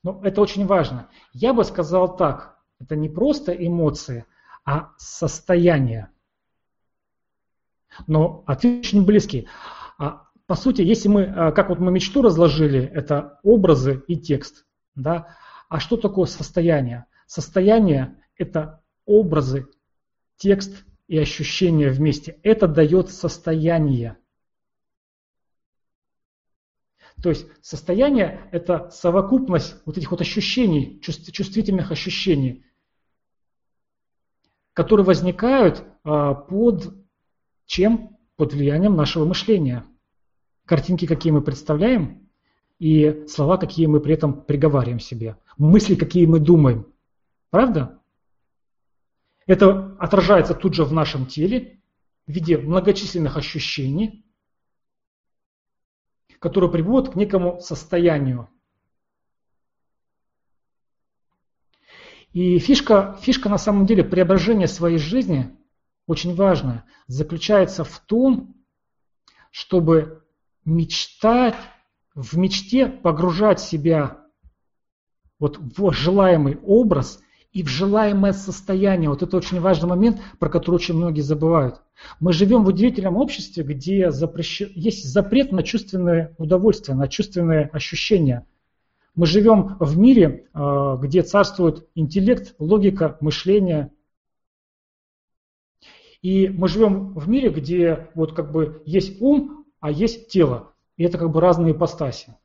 Но 0.03 0.21
это 0.23 0.43
очень 0.43 0.67
важно. 0.67 1.09
Я 1.33 1.55
бы 1.55 1.65
сказал 1.65 2.19
так. 2.19 2.63
Это 2.79 2.95
не 2.95 3.09
просто 3.09 3.53
эмоции, 3.53 4.27
а 4.67 4.93
состояние. 4.99 6.11
Но 8.07 8.45
ответ 8.47 8.81
очень 8.81 9.07
близкий. 9.07 9.49
А, 9.99 10.29
по 10.45 10.55
сути, 10.55 10.83
если 10.83 11.09
мы, 11.09 11.25
а, 11.25 11.53
как 11.53 11.71
вот 11.71 11.79
мы 11.79 11.91
мечту 11.91 12.21
разложили, 12.21 12.85
это 12.85 13.41
образы 13.43 14.05
и 14.07 14.19
текст– 14.19 14.67
да? 14.95 15.37
А 15.69 15.81
что 15.81 15.97
такое 15.97 16.27
состояние? 16.27 17.07
Состояние– 17.27 18.17
это 18.37 18.83
образы, 19.07 19.69
текст 20.37 20.85
и 21.07 21.19
ощущения 21.19 21.91
вместе. 21.91 22.39
Это 22.43 22.67
дает 22.67 23.11
состояние. 23.11 24.17
То 27.23 27.29
есть 27.29 27.47
состояние– 27.61 28.49
это 28.53 28.91
совокупность 28.91 29.77
вот 29.85 29.99
этих 29.99 30.11
вот 30.11 30.21
ощущений, 30.21 31.01
чувствительных 31.01 31.91
ощущений, 31.91 32.65
которые 34.73 35.05
возникают 35.05 35.85
а, 36.03 36.35
под 36.35 36.95
чем? 37.67 38.17
Под 38.37 38.55
влиянием 38.55 38.97
нашего 38.97 39.27
мышления. 39.27 39.85
Картинки, 40.65 41.07
какие 41.07 41.33
мы 41.33 41.43
представляем, 41.43 42.30
и 42.81 43.27
слова, 43.29 43.59
какие 43.59 43.87
мы 43.87 44.01
при 44.01 44.15
этом 44.15 44.43
приговариваем 44.43 44.99
себе, 44.99 45.37
мысли, 45.59 45.95
какие 45.95 46.25
мы 46.25 46.41
думаем. 46.41 46.93
Правда? 47.51 48.01
Это 49.47 49.97
отражается 49.99 50.55
тут 50.55 50.75
же 50.75 50.85
в 50.85 50.93
нашем 50.93 51.27
теле 51.27 51.83
в 52.27 52.33
виде 52.33 52.57
многочисленных 52.57 53.37
ощущений, 53.37 54.25
которые 56.39 56.71
приводят 56.71 57.13
к 57.13 57.17
некому 57.17 57.61
состоянию. 57.61 58.49
И 62.33 62.59
фишка, 62.61 63.19
фишка 63.21 63.51
на 63.51 63.59
самом 63.59 63.85
деле 63.85 64.05
преображения 64.05 64.69
своей 64.69 64.99
жизни 64.99 65.55
очень 66.07 66.35
важная, 66.35 66.87
заключается 67.09 67.85
в 67.85 67.99
том, 67.99 68.55
чтобы 69.51 70.25
мечтать 70.65 71.57
в 72.15 72.37
мечте 72.37 72.87
погружать 72.87 73.61
себя 73.61 74.19
вот 75.39 75.59
в 75.59 75.93
желаемый 75.93 76.59
образ 76.65 77.21
и 77.53 77.63
в 77.63 77.69
желаемое 77.69 78.33
состояние. 78.33 79.11
Вот 79.11 79.23
это 79.23 79.37
очень 79.37 79.61
важный 79.61 79.89
момент, 79.89 80.21
про 80.39 80.49
который 80.49 80.77
очень 80.77 80.95
многие 80.95 81.23
забывают. 81.23 81.83
Мы 82.21 82.33
живем 82.33 82.65
в 82.65 82.69
удивительном 82.69 83.17
обществе, 83.17 83.65
где 83.65 84.11
запрещ... 84.11 84.63
есть 84.75 85.05
запрет 85.05 85.51
на 85.51 85.63
чувственное 85.63 86.35
удовольствие, 86.39 86.97
на 86.97 87.09
чувственные 87.09 87.67
ощущения. 87.73 88.47
Мы 89.17 89.27
живем 89.27 89.77
в 89.81 89.99
мире, 89.99 90.49
а, 90.53 90.97
где 90.97 91.23
царствует 91.23 91.89
интеллект, 91.95 92.55
логика, 92.59 93.17
мышление. 93.21 93.91
И 96.23 96.49
мы 96.49 96.69
живем 96.69 97.15
в 97.15 97.29
мире, 97.29 97.49
где 97.49 98.11
вот 98.15 98.35
как 98.35 98.53
бы 98.53 98.83
есть 98.87 99.21
ум, 99.21 99.65
а 99.81 99.91
есть 99.91 100.29
тело. 100.29 100.73
И 101.01 101.03
это 101.03 101.17
как 101.17 101.31
бы 101.31 101.41
разные 101.41 101.73
ипостаси. 101.73 102.37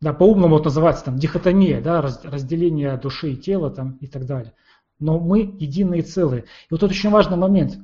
Да, 0.00 0.14
по-умному 0.14 0.56
это 0.56 0.68
называется 0.68 1.04
там 1.04 1.18
дихотомия, 1.18 1.82
да, 1.82 2.00
разделение 2.00 2.96
души 2.96 3.32
и 3.32 3.36
тела 3.36 3.68
там, 3.68 3.98
и 4.00 4.06
так 4.06 4.24
далее. 4.24 4.54
Но 4.98 5.20
мы 5.20 5.40
единые 5.40 6.00
целые. 6.00 6.44
И 6.44 6.46
вот 6.70 6.80
тут 6.80 6.92
очень 6.92 7.10
важный 7.10 7.36
момент. 7.36 7.78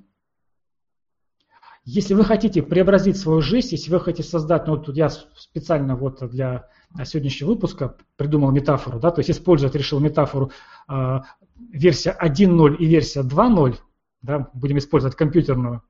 Если 1.84 2.14
вы 2.14 2.24
хотите 2.24 2.62
преобразить 2.62 3.18
свою 3.18 3.42
жизнь, 3.42 3.68
если 3.72 3.90
вы 3.90 4.00
хотите 4.00 4.26
создать, 4.26 4.66
ну 4.66 4.78
тут 4.78 4.96
я 4.96 5.10
специально 5.10 5.96
вот 5.96 6.26
для 6.30 6.70
сегодняшнего 7.04 7.50
выпуска 7.50 7.98
придумал 8.16 8.52
метафору, 8.52 9.00
да, 9.00 9.10
то 9.10 9.18
есть 9.18 9.30
использовать 9.30 9.74
решил 9.74 10.00
метафору 10.00 10.50
э, 10.88 11.20
версия 11.58 12.16
1.0 12.18 12.76
и 12.76 12.86
версия 12.86 13.20
2.0, 13.20 13.76
да, 14.22 14.48
будем 14.54 14.78
использовать 14.78 15.14
компьютерную 15.14 15.82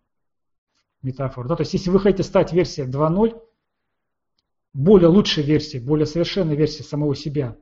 метафору. 1.05 1.49
Да? 1.49 1.57
То 1.57 1.63
есть 1.63 1.75
если 1.75 1.91
вы 1.91 2.01
хотите 2.01 2.23
стать 2.23 2.53
версией 2.53 2.89
2.0, 2.89 3.41
более 4.73 5.09
лучшей 5.09 5.45
версией, 5.45 5.85
более 5.85 6.07
совершенной 6.07 6.57
версией 6.57 6.85
самого 6.85 7.15
себя, 7.15 7.57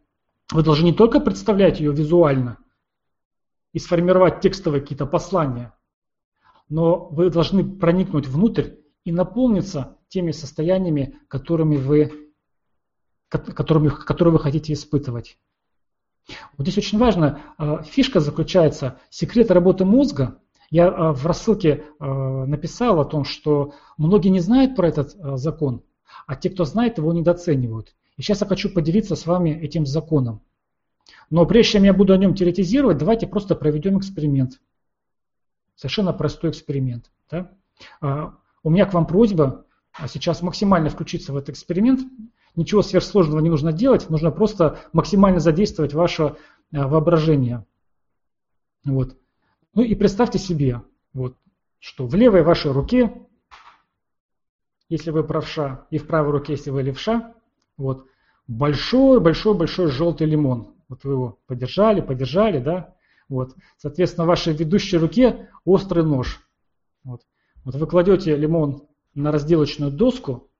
вы 0.50 0.62
должны 0.62 0.86
не 0.86 0.92
только 0.92 1.20
представлять 1.20 1.80
ее 1.80 1.92
визуально 1.92 2.58
и 3.72 3.78
сформировать 3.78 4.40
текстовые 4.40 4.80
какие-то 4.80 5.06
послания, 5.06 5.74
но 6.68 7.08
вы 7.08 7.30
должны 7.30 7.64
проникнуть 7.64 8.26
внутрь 8.26 8.70
и 9.04 9.12
наполнится 9.12 9.98
теми 10.08 10.30
состояниями, 10.30 11.18
которыми 11.28 11.76
вы, 11.76 12.32
которыми, 13.28 13.88
которые 13.88 14.32
вы 14.32 14.38
хотите 14.38 14.72
испытывать. 14.72 15.38
Вот 16.56 16.66
здесь 16.66 16.78
очень 16.78 16.98
важно, 16.98 17.40
э, 17.58 17.82
фишка 17.84 18.20
заключается, 18.20 19.00
секрет 19.10 19.50
работы 19.50 19.84
мозга. 19.84 20.40
Я 20.72 20.86
э, 20.86 21.12
в 21.12 21.26
рассылке 21.26 21.84
э, 22.00 22.04
написал 22.46 22.98
о 22.98 23.04
том, 23.04 23.24
что 23.24 23.74
многие 23.98 24.30
не 24.30 24.40
знают 24.40 24.74
про 24.74 24.88
этот 24.88 25.14
закон, 25.38 25.82
а 26.26 26.34
те, 26.34 26.48
кто 26.48 26.64
знает, 26.64 26.96
его 26.96 27.12
недооценивают. 27.12 27.94
И 28.16 28.22
сейчас 28.22 28.40
я 28.40 28.46
хочу 28.46 28.72
поделиться 28.72 29.14
с 29.14 29.26
вами 29.26 29.50
этим 29.50 29.84
законом. 29.84 30.40
Но 31.28 31.44
прежде 31.44 31.72
чем 31.72 31.84
я 31.84 31.92
буду 31.92 32.14
о 32.14 32.16
нем 32.16 32.34
теоретизировать, 32.34 32.96
давайте 32.96 33.26
просто 33.26 33.54
проведем 33.54 33.98
эксперимент. 33.98 34.62
Совершенно 35.74 36.14
простой 36.14 36.50
эксперимент. 36.50 37.10
Да? 37.30 37.52
У 38.62 38.70
меня 38.70 38.86
к 38.86 38.94
вам 38.94 39.06
просьба 39.06 39.66
сейчас 40.08 40.40
максимально 40.40 40.88
включиться 40.88 41.32
в 41.32 41.36
этот 41.36 41.50
эксперимент. 41.50 42.00
Ничего 42.54 42.82
сверхсложного 42.82 43.40
не 43.40 43.50
нужно 43.50 43.72
делать, 43.72 44.08
нужно 44.08 44.30
просто 44.30 44.78
максимально 44.92 45.40
задействовать 45.40 45.94
ваше 45.94 46.36
э, 46.70 46.82
воображение. 46.82 47.64
Вот. 48.84 49.16
Ну 49.74 49.82
и 49.82 49.94
представьте 49.94 50.38
себе, 50.38 50.82
вот, 51.12 51.36
что 51.78 52.06
в 52.06 52.14
левой 52.14 52.42
вашей 52.42 52.72
руке, 52.72 53.26
если 54.88 55.10
вы 55.10 55.24
правша, 55.24 55.86
и 55.90 55.98
в 55.98 56.06
правой 56.06 56.32
руке, 56.32 56.52
если 56.52 56.70
вы 56.70 56.82
левша, 56.82 57.34
вот, 57.76 58.06
большой-большой-большой 58.46 59.88
желтый 59.88 60.26
лимон. 60.26 60.74
Вот 60.88 61.04
вы 61.04 61.12
его 61.12 61.38
подержали, 61.46 62.00
подержали, 62.00 62.58
да? 62.58 62.94
Вот. 63.28 63.54
Соответственно, 63.78 64.24
в 64.24 64.28
вашей 64.28 64.52
ведущей 64.52 64.98
руке 64.98 65.48
острый 65.64 66.04
нож. 66.04 66.46
Вот. 67.02 67.22
вот 67.64 67.74
вы 67.74 67.86
кладете 67.86 68.36
лимон 68.36 68.86
на 69.14 69.32
разделочную 69.32 69.90
доску, 69.90 70.50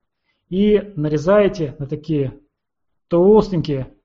и 0.53 0.93
нарезаете 0.97 1.75
на 1.79 1.87
такие 1.87 2.39
толстенькие, 3.09 3.97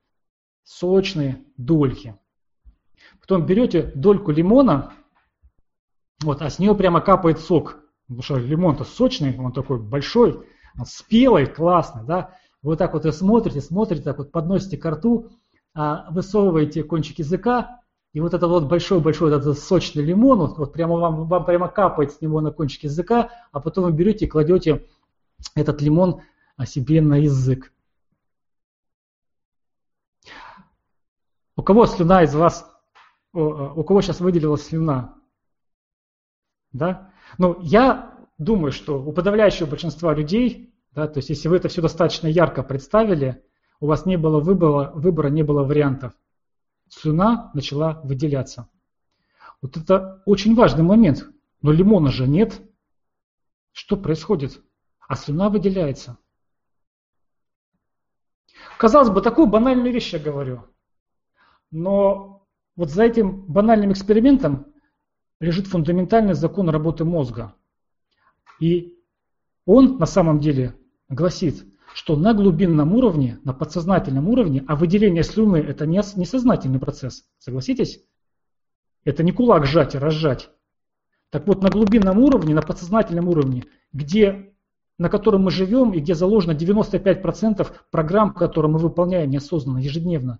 сочные 0.64 1.43
дольки. 1.58 2.18
Потом 3.28 3.45
берете 3.45 3.91
дольку 3.93 4.32
лимона, 4.32 4.93
вот, 6.23 6.41
а 6.41 6.49
с 6.49 6.59
нее 6.59 6.73
прямо 6.73 7.01
капает 7.01 7.39
сок. 7.39 7.78
Потому 8.07 8.21
что 8.21 8.38
лимон-то 8.38 8.86
сочный, 8.86 9.38
он 9.38 9.51
такой 9.51 9.82
большой, 9.82 10.47
он 10.80 10.86
спелый, 10.86 11.45
классный, 11.45 12.05
да. 12.05 12.38
Вы 12.61 12.78
так 12.78 12.93
вот 12.93 13.05
и 13.05 13.11
смотрите, 13.11 13.59
смотрите, 13.59 14.01
так 14.01 14.17
вот 14.19 14.32
подносите 14.32 14.78
к 14.78 14.89
рту, 14.89 15.30
а 15.75 16.09
высовываете 16.09 16.86
кончик 16.86 17.19
языка, 17.19 17.82
и 18.13 18.21
вот 18.21 18.34
этот 18.34 18.49
вот 18.49 18.63
большой-большой 18.63 19.36
этот 19.36 19.59
сочный 19.59 20.03
лимон, 20.03 20.39
вот, 20.39 20.57
вот 20.57 20.71
прямо 20.71 20.95
вам, 20.95 21.28
вам 21.28 21.43
прямо 21.43 21.67
капает 21.67 22.13
с 22.13 22.21
него 22.21 22.39
на 22.39 22.51
кончик 22.51 22.84
языка, 22.84 23.30
а 23.51 23.59
потом 23.59 23.84
вы 23.84 23.91
берете 23.91 24.23
и 24.25 24.30
кладете 24.30 24.88
этот 25.53 25.82
лимон 25.82 26.21
о 26.55 26.65
себе 26.65 27.01
на 27.01 27.15
язык. 27.15 27.73
У 31.57 31.61
кого 31.61 31.86
слюна 31.88 32.23
из 32.23 32.34
вас, 32.34 32.76
у 33.38 33.84
кого 33.84 34.02
сейчас 34.02 34.20
выделилась 34.20 34.68
слюна? 34.68 35.16
Да? 36.72 37.12
Ну, 37.38 37.58
я 37.62 38.18
думаю, 38.38 38.72
что 38.72 39.02
у 39.02 39.12
подавляющего 39.12 39.68
большинства 39.68 40.14
людей, 40.14 40.74
да, 40.92 41.08
то 41.08 41.20
есть 41.20 41.30
если 41.30 41.48
вы 41.48 41.58
это 41.58 41.68
все 41.68 41.82
достаточно 41.82 42.28
ярко 42.28 42.64
представили, 42.64 43.44
у 43.80 43.88
вас 43.88 44.06
не 44.06 44.18
было 44.18 44.40
выбора, 44.40 44.92
выбора 44.96 45.28
не 45.30 45.44
было 45.44 45.64
вариантов. 45.64 46.14
Слюна 46.90 47.52
начала 47.54 48.02
выделяться. 48.04 48.70
Вот 49.62 49.78
это 49.78 50.22
очень 50.26 50.56
важный 50.56 50.84
момент. 50.84 51.28
Но 51.62 51.72
лимона 51.72 52.12
же 52.12 52.28
нет. 52.28 52.62
Что 53.72 53.98
происходит? 53.98 54.62
А 55.08 55.16
слюна 55.16 55.50
выделяется. 55.50 56.18
Казалось 58.78 59.10
бы, 59.10 59.22
такую 59.22 59.48
банальную 59.48 59.94
вещь 59.94 60.14
я 60.14 60.20
говорю. 60.20 60.64
Но 61.72 62.37
вот 62.78 62.89
за 62.89 63.03
этим 63.03 63.41
банальным 63.47 63.91
экспериментом 63.91 64.67
лежит 65.41 65.67
фундаментальный 65.67 66.36
закон 66.36 66.69
работы 66.69 67.03
мозга. 67.03 67.53
И 68.61 68.95
он 69.65 69.97
на 69.97 70.05
самом 70.05 70.39
деле 70.39 70.75
гласит, 71.09 71.65
что 71.93 72.15
на 72.15 72.34
глубинном 72.34 72.93
уровне, 72.93 73.39
на 73.43 73.53
подсознательном 73.53 74.30
уровне, 74.30 74.63
а 74.67 74.75
выделение 74.75 75.23
слюны 75.23 75.57
это 75.57 75.86
не 75.86 75.97
несознательный 76.15 76.80
процесс, 76.80 77.25
согласитесь? 77.39 78.03
Это 79.03 79.23
не 79.23 79.32
кулак 79.32 79.65
сжать 79.65 79.95
и 79.95 79.97
разжать. 79.97 80.49
Так 81.30 81.47
вот, 81.47 81.61
на 81.61 81.69
глубинном 81.69 82.19
уровне, 82.19 82.55
на 82.55 82.61
подсознательном 82.61 83.28
уровне, 83.28 83.65
где 83.91 84.53
на 84.99 85.09
котором 85.09 85.43
мы 85.43 85.51
живем 85.51 85.93
и 85.93 85.99
где 85.99 86.15
заложено 86.15 86.53
95% 86.53 87.71
программ, 87.91 88.34
которые 88.34 88.71
мы 88.71 88.80
выполняем 88.80 89.30
неосознанно, 89.30 89.78
ежедневно. 89.78 90.39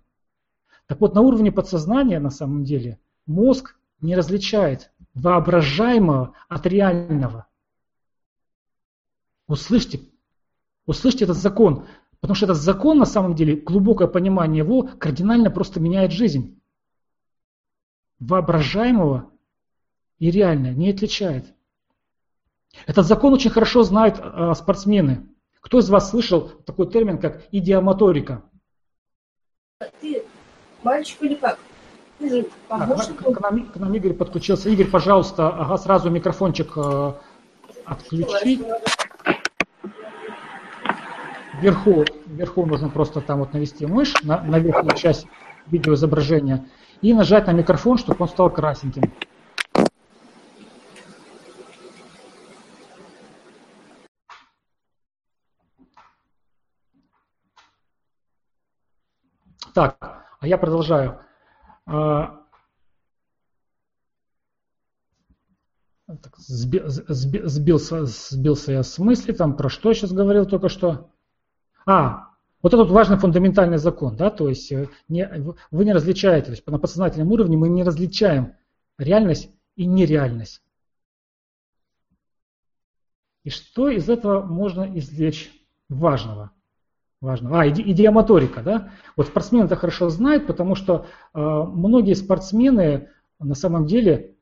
Так 0.88 1.02
вот, 1.02 1.14
на 1.14 1.20
уровне 1.20 1.52
подсознания, 1.52 2.18
на 2.18 2.30
самом 2.30 2.64
деле, 2.64 2.98
мозг 3.26 3.76
не 4.00 4.16
различает 4.16 4.90
воображаемого 5.12 6.34
от 6.48 6.66
реального. 6.66 7.46
Услышьте, 9.46 10.00
услышьте 10.86 11.24
этот 11.24 11.36
закон, 11.36 11.86
потому 12.20 12.34
что 12.34 12.46
этот 12.46 12.56
закон, 12.56 12.98
на 12.98 13.04
самом 13.04 13.34
деле, 13.34 13.56
глубокое 13.56 14.08
понимание 14.08 14.64
его 14.64 14.88
кардинально 14.98 15.50
просто 15.50 15.78
меняет 15.78 16.10
жизнь. 16.10 16.58
Воображаемого 18.18 19.30
и 20.18 20.30
реальное 20.30 20.72
не 20.72 20.90
отличает. 20.90 21.54
Этот 22.86 23.06
закон 23.06 23.34
очень 23.34 23.50
хорошо 23.50 23.82
знают 23.82 24.18
э, 24.18 24.54
спортсмены. 24.54 25.28
Кто 25.60 25.80
из 25.80 25.90
вас 25.90 26.10
слышал 26.10 26.48
такой 26.48 26.90
термин, 26.90 27.18
как 27.18 27.46
идиомоторика? 27.52 28.42
Ты 30.00 30.24
мальчик 30.82 31.22
или 31.22 31.34
как? 31.34 31.58
Же 32.20 32.46
помощник. 32.68 33.22
А, 33.26 33.32
к, 33.32 33.40
нам, 33.40 33.66
к 33.66 33.76
нам 33.76 33.94
Игорь 33.94 34.12
подключился. 34.12 34.68
Игорь, 34.70 34.88
пожалуйста, 34.88 35.48
ага, 35.48 35.78
сразу 35.78 36.10
микрофончик 36.10 36.72
э, 36.76 37.12
отключи. 37.84 38.60
Вверху, 41.60 42.04
вверху 42.26 42.66
нужно 42.66 42.88
просто 42.88 43.20
там 43.20 43.40
вот 43.40 43.52
навести 43.52 43.86
мышь 43.86 44.14
на, 44.22 44.40
на 44.42 44.58
верхнюю 44.58 44.96
часть 44.96 45.26
видеоизображения 45.66 46.66
и 47.02 47.12
нажать 47.12 47.46
на 47.46 47.52
микрофон, 47.52 47.98
чтобы 47.98 48.22
он 48.22 48.28
стал 48.28 48.50
красненьким. 48.50 49.12
Так, 59.74 60.27
а 60.40 60.46
я 60.46 60.58
продолжаю. 60.58 61.20
А, 61.86 62.44
так, 66.06 66.36
сби, 66.38 66.82
сби, 66.86 67.42
сбился, 67.44 68.06
сбился 68.06 68.72
я 68.72 68.82
с 68.82 68.98
мысли, 68.98 69.32
там 69.32 69.56
про 69.56 69.68
что 69.68 69.90
я 69.90 69.94
сейчас 69.94 70.12
говорил 70.12 70.46
только 70.46 70.68
что. 70.68 71.10
А, 71.86 72.28
вот 72.62 72.74
этот 72.74 72.90
важный 72.90 73.18
фундаментальный 73.18 73.78
закон, 73.78 74.16
да, 74.16 74.30
то 74.30 74.48
есть 74.48 74.72
э, 74.72 74.88
не, 75.08 75.28
вы 75.70 75.84
не 75.84 75.92
различаете, 75.92 76.46
то 76.46 76.50
есть 76.52 76.66
на 76.66 76.78
подсознательном 76.78 77.30
уровне 77.30 77.56
мы 77.56 77.68
не 77.68 77.82
различаем 77.82 78.56
реальность 78.96 79.50
и 79.76 79.86
нереальность. 79.86 80.62
И 83.44 83.50
что 83.50 83.88
из 83.88 84.08
этого 84.08 84.42
можно 84.42 84.84
извлечь 84.98 85.52
важного? 85.88 86.52
Важного. 87.20 87.60
А, 87.60 87.68
идеомоторика, 87.68 88.62
да? 88.62 88.90
Вот 89.16 89.26
спортсмены 89.26 89.64
это 89.64 89.76
хорошо 89.76 90.08
знают, 90.08 90.46
потому 90.46 90.74
что 90.74 91.06
э, 91.34 91.40
многие 91.40 92.14
спортсмены 92.14 93.08
на 93.40 93.54
самом 93.54 93.86
деле, 93.86 94.36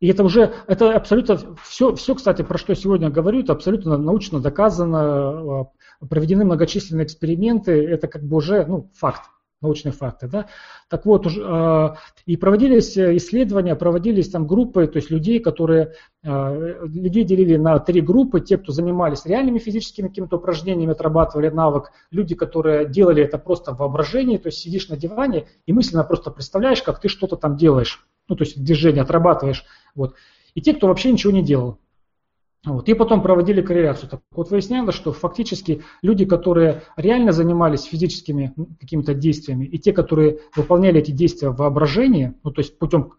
и 0.00 0.08
это 0.08 0.24
уже, 0.24 0.54
это 0.66 0.94
абсолютно, 0.94 1.38
все, 1.62 1.94
все, 1.94 2.14
кстати, 2.14 2.42
про 2.42 2.58
что 2.58 2.74
сегодня 2.74 3.10
говорю, 3.10 3.40
это 3.40 3.52
абсолютно 3.52 3.96
научно 3.96 4.40
доказано, 4.40 5.70
э, 6.00 6.06
проведены 6.06 6.44
многочисленные 6.44 7.06
эксперименты, 7.06 7.72
это 7.86 8.08
как 8.08 8.22
бы 8.22 8.36
уже, 8.36 8.64
ну, 8.66 8.90
факт 8.94 9.22
научные 9.60 9.92
факты. 9.92 10.28
Да? 10.28 10.46
Так 10.88 11.04
вот, 11.04 11.26
а, 11.26 11.96
и 12.26 12.36
проводились 12.36 12.96
исследования, 12.96 13.74
проводились 13.74 14.28
там 14.28 14.46
группы, 14.46 14.86
то 14.86 14.96
есть 14.96 15.10
людей, 15.10 15.40
которые, 15.40 15.94
а, 16.24 16.78
людей 16.82 17.24
делили 17.24 17.56
на 17.56 17.78
три 17.78 18.00
группы, 18.00 18.40
те, 18.40 18.58
кто 18.58 18.72
занимались 18.72 19.26
реальными 19.26 19.58
физическими 19.58 20.08
какими-то 20.08 20.36
упражнениями, 20.36 20.92
отрабатывали 20.92 21.48
навык, 21.48 21.90
люди, 22.10 22.34
которые 22.34 22.88
делали 22.88 23.22
это 23.22 23.38
просто 23.38 23.72
в 23.72 23.78
воображении, 23.78 24.36
то 24.36 24.48
есть 24.48 24.58
сидишь 24.58 24.88
на 24.88 24.96
диване 24.96 25.46
и 25.66 25.72
мысленно 25.72 26.04
просто 26.04 26.30
представляешь, 26.30 26.82
как 26.82 27.00
ты 27.00 27.08
что-то 27.08 27.36
там 27.36 27.56
делаешь, 27.56 28.06
ну, 28.28 28.36
то 28.36 28.44
есть 28.44 28.62
движение 28.62 29.02
отрабатываешь. 29.02 29.64
Вот. 29.94 30.14
И 30.54 30.60
те, 30.60 30.74
кто 30.74 30.86
вообще 30.86 31.12
ничего 31.12 31.32
не 31.32 31.42
делал. 31.42 31.78
Вот. 32.64 32.88
И 32.88 32.94
потом 32.94 33.22
проводили 33.22 33.62
корреляцию. 33.62 34.10
Так 34.10 34.20
вот 34.32 34.50
выяснялось, 34.50 34.94
что 34.94 35.12
фактически 35.12 35.82
люди, 36.02 36.24
которые 36.24 36.82
реально 36.96 37.32
занимались 37.32 37.84
физическими 37.84 38.52
какими-то 38.80 39.14
действиями, 39.14 39.64
и 39.64 39.78
те, 39.78 39.92
которые 39.92 40.40
выполняли 40.56 40.98
эти 41.00 41.12
действия 41.12 41.50
в 41.50 41.56
воображении, 41.56 42.34
ну 42.42 42.50
то 42.50 42.60
есть 42.60 42.78
путем 42.78 43.12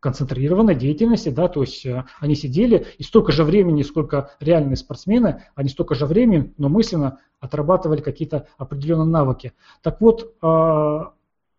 концентрированной 0.00 0.74
деятельности, 0.74 1.28
да, 1.28 1.48
то 1.48 1.60
есть 1.60 1.84
э, 1.84 2.04
они 2.20 2.34
сидели 2.34 2.86
и 2.96 3.02
столько 3.02 3.32
же 3.32 3.44
времени, 3.44 3.82
сколько 3.82 4.30
реальные 4.40 4.76
спортсмены, 4.76 5.44
они 5.54 5.68
столько 5.68 5.94
же 5.94 6.06
времени, 6.06 6.52
но 6.56 6.70
мысленно 6.70 7.18
отрабатывали 7.38 8.00
какие-то 8.00 8.48
определенные 8.56 9.06
навыки. 9.06 9.52
Так 9.82 10.00
вот, 10.00 10.34
э, 10.42 11.00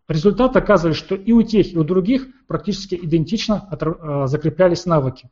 результат 0.08 0.56
оказывали, 0.56 0.96
что 0.96 1.16
и 1.16 1.32
у 1.32 1.44
тех, 1.44 1.72
и 1.72 1.78
у 1.78 1.84
других 1.84 2.28
практически 2.48 2.96
идентично 2.96 3.70
э, 3.72 4.28
закреплялись 4.28 4.88
навыки. 4.88 5.30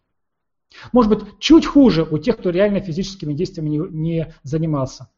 Может 0.92 1.10
быть, 1.12 1.40
чуть 1.40 1.66
хуже 1.66 2.04
у 2.10 2.18
тех, 2.18 2.38
кто 2.38 2.50
реально 2.50 2.80
физическими 2.80 3.34
действиями 3.34 3.70
не, 3.70 3.78
не 3.90 4.34
занимался. 4.44 5.10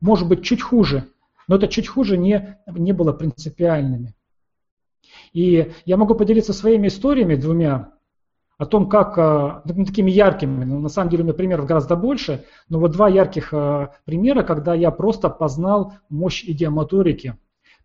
Может 0.00 0.28
быть, 0.28 0.42
чуть 0.42 0.62
хуже, 0.62 1.08
но 1.48 1.56
это 1.56 1.68
чуть 1.68 1.88
хуже 1.88 2.16
не, 2.16 2.58
не 2.66 2.92
было 2.92 3.12
принципиальными. 3.12 4.14
И 5.32 5.72
я 5.84 5.96
могу 5.96 6.14
поделиться 6.14 6.52
своими 6.52 6.88
историями 6.88 7.34
двумя 7.34 7.92
о 8.58 8.66
том, 8.66 8.88
как, 8.88 9.16
э, 9.16 9.62
ну, 9.74 9.84
такими 9.84 10.10
яркими, 10.10 10.64
ну, 10.64 10.80
на 10.80 10.88
самом 10.88 11.10
деле 11.10 11.22
у 11.22 11.26
меня 11.26 11.34
примеров 11.34 11.66
гораздо 11.66 11.96
больше, 11.96 12.44
но 12.68 12.78
вот 12.78 12.92
два 12.92 13.08
ярких 13.08 13.54
э, 13.54 13.88
примера, 14.04 14.42
когда 14.42 14.74
я 14.74 14.90
просто 14.90 15.30
познал 15.30 15.94
мощь 16.10 16.44
идиомоторики. 16.44 17.36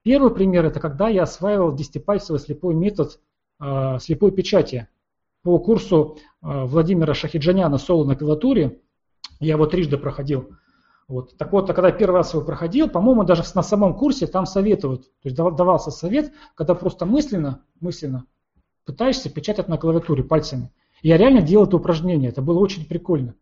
Первый 0.04 0.34
пример– 0.34 0.66
это 0.68 0.80
когда 0.80 1.08
я 1.08 1.24
осваивал 1.24 1.74
десятипальцевый 1.74 2.40
слепой 2.40 2.76
метод 2.76 3.20
э, 3.62 4.00
слепой 4.02 4.32
печати 4.32 4.88
по 5.46 5.60
курсу 5.60 6.18
Владимира 6.42 7.14
Шахиджаняна 7.14 7.78
«Соло 7.78 8.04
на 8.04 8.18
клавиатуре». 8.18 8.82
Я 9.40 9.54
его 9.54 9.66
трижды 9.66 9.98
проходил– 9.98 10.50
вот. 11.08 11.38
Так 11.38 11.52
вот, 11.52 11.70
а 11.70 11.74
когда 11.74 11.92
первый 11.92 12.16
раз 12.16 12.34
его 12.34 12.44
проходил, 12.44 12.90
по-моему, 12.90 13.24
даже 13.24 13.44
на 13.54 13.62
самом 13.62 13.94
курсе 13.94 14.26
там 14.26 14.46
советуют, 14.46 15.04
то 15.04 15.30
есть 15.30 15.36
давался 15.36 15.92
совет, 15.92 16.34
когда 16.56 16.74
просто 16.74 17.06
мысленно, 17.06 17.64
мысленно 17.80 18.26
пытаешься 18.86 19.30
печатать 19.30 19.68
на 19.68 19.78
клавиатуре 19.78 20.24
пальцами. 20.24 20.72
Я 21.02 21.18
реально 21.18 21.42
делал 21.42 21.68
это 21.68 21.78
упражнение, 21.78 22.30
это 22.30 22.42
было 22.42 22.60
очень 22.60 22.88
прикольно. 22.88 23.36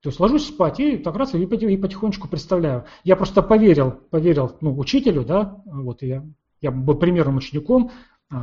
То 0.00 0.08
есть 0.08 0.18
ложусь 0.18 0.48
спать 0.48 0.80
и 0.80 0.96
так 0.96 1.14
раз 1.14 1.34
и 1.34 1.46
потихонечку 1.46 2.26
представляю. 2.26 2.86
Я 3.04 3.14
просто 3.16 3.42
поверил, 3.42 3.92
поверил 3.92 4.56
ну, 4.60 4.76
учителю, 4.76 5.24
да, 5.24 5.62
вот 5.66 6.02
я, 6.02 6.24
я 6.60 6.70
был 6.70 6.96
примерным 6.96 7.36
учеником, 7.36 7.92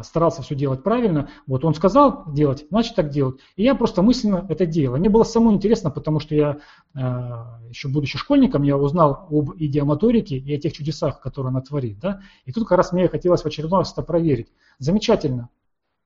старался 0.03 0.41
все 0.41 0.53
делать 0.53 0.83
правильно. 0.83 1.29
Вот 1.45 1.63
он 1.63 1.73
сказал 1.73 2.23
делать, 2.33 2.65
значит 2.69 2.95
так 2.95 3.09
делать. 3.09 3.39
И 3.55 3.63
я 3.63 3.73
просто 3.73 4.01
мысленно 4.01 4.45
это 4.49 4.65
делал. 4.65 4.97
Мне 4.97 5.09
было 5.09 5.23
самому 5.23 5.53
интересно, 5.53 5.91
потому 5.91 6.19
что 6.19 6.35
я 6.35 6.57
а, 6.93 7.59
еще 7.69 7.87
будучи 7.87 8.17
школьником, 8.17 8.63
я 8.63 8.77
узнал 8.77 9.27
об 9.31 9.55
идиомоторике 9.55 10.37
и 10.37 10.53
о 10.53 10.59
тех 10.59 10.73
чудесах, 10.73 11.21
которые 11.21 11.51
она 11.51 11.61
творит. 11.61 11.99
Да? 11.99 12.21
И 12.45 12.51
тут 12.51 12.67
как 12.67 12.77
раз 12.77 12.91
мне 12.91 13.07
хотелось 13.07 13.43
в 13.43 13.45
очередной 13.45 13.79
раз 13.79 13.93
это 13.93 14.03
проверить. 14.03 14.49
Замечательно. 14.77 15.49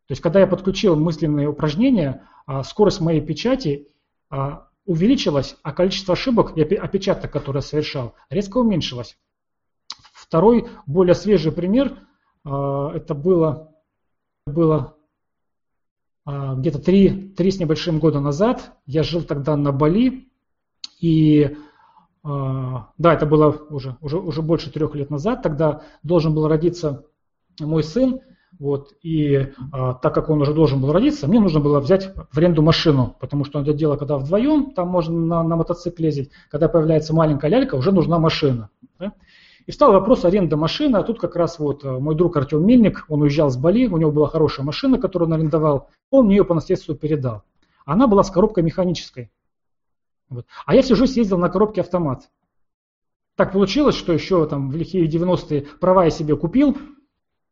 То 0.07 0.11
есть, 0.11 0.21
когда 0.21 0.39
я 0.39 0.47
подключил 0.47 0.95
мысленные 0.95 1.49
упражнения, 1.49 2.27
а, 2.45 2.63
скорость 2.63 3.01
моей 3.01 3.21
печати 3.21 3.87
увеличилась, 4.85 5.57
а 5.61 5.73
количество 5.73 6.13
ошибок 6.13 6.55
и 6.55 6.61
опечаток, 6.61 7.31
которые 7.31 7.59
я 7.59 7.67
совершал, 7.67 8.15
резко 8.29 8.59
уменьшилось. 8.59 9.17
Второй, 10.13 10.69
более 10.85 11.15
свежий 11.15 11.51
пример, 11.51 11.97
это 12.45 13.13
было 13.13 13.70
было 14.45 14.95
а, 16.25 16.55
где-то 16.55 16.79
три, 16.79 17.29
три 17.29 17.51
с 17.51 17.59
небольшим 17.59 17.99
года 17.99 18.19
назад. 18.19 18.73
Я 18.85 19.03
жил 19.03 19.21
тогда 19.21 19.55
на 19.55 19.71
Бали. 19.71 20.27
И 20.99 21.55
а, 22.23 22.89
да, 22.97 23.13
это 23.13 23.25
было 23.25 23.49
уже, 23.69 23.97
уже, 24.01 24.17
уже 24.19 24.41
больше 24.41 24.71
трех 24.71 24.95
лет 24.95 25.09
назад. 25.09 25.43
Тогда 25.43 25.83
должен 26.03 26.33
был 26.33 26.47
родиться 26.47 27.05
мой 27.59 27.83
сын. 27.83 28.21
Вот, 28.59 28.93
и 29.01 29.53
а, 29.71 29.95
так 29.95 30.13
как 30.13 30.29
он 30.29 30.41
уже 30.41 30.53
должен 30.53 30.81
был 30.81 30.91
родиться, 30.91 31.27
мне 31.27 31.39
нужно 31.39 31.59
было 31.59 31.79
взять 31.79 32.13
в 32.31 32.37
аренду 32.37 32.61
машину, 32.61 33.15
потому 33.19 33.43
что 33.43 33.59
это 33.59 33.73
дело, 33.73 33.95
когда 33.95 34.17
вдвоем, 34.17 34.73
там 34.73 34.87
можно 34.87 35.17
на, 35.17 35.41
на 35.41 35.55
мотоцикле 35.55 36.07
ездить, 36.07 36.29
когда 36.47 36.67
появляется 36.67 37.15
маленькая 37.15 37.49
лялька, 37.49 37.73
уже 37.73 37.91
нужна 37.91 38.19
машина. 38.19 38.69
Да? 38.99 39.13
И 39.65 39.71
встал 39.71 39.91
вопрос 39.91 40.25
аренда 40.25 40.57
машины, 40.57 40.97
а 40.97 41.03
тут 41.03 41.19
как 41.19 41.35
раз 41.35 41.59
вот 41.59 41.83
э, 41.83 41.89
мой 41.89 42.15
друг 42.15 42.35
Артем 42.37 42.65
Мельник, 42.65 43.05
он 43.09 43.21
уезжал 43.21 43.49
с 43.49 43.57
Бали, 43.57 43.87
у 43.87 43.97
него 43.97 44.11
была 44.11 44.27
хорошая 44.27 44.65
машина, 44.65 44.97
которую 44.97 45.29
он 45.29 45.33
арендовал, 45.33 45.89
он 46.09 46.25
мне 46.25 46.37
ее 46.37 46.45
по 46.45 46.53
наследству 46.53 46.95
передал. 46.95 47.43
Она 47.85 48.07
была 48.07 48.23
с 48.23 48.31
коробкой 48.31 48.63
механической. 48.63 49.31
Вот. 50.29 50.45
А 50.65 50.75
я 50.75 50.81
сижу, 50.81 51.05
съездил 51.05 51.37
на 51.37 51.49
коробке 51.49 51.81
автомат. 51.81 52.29
Так 53.35 53.53
получилось, 53.53 53.95
что 53.95 54.13
еще 54.13 54.45
там 54.45 54.69
в 54.69 54.75
лихие 54.75 55.07
90-е 55.07 55.67
права 55.79 56.05
я 56.05 56.09
себе 56.09 56.35
купил, 56.35 56.77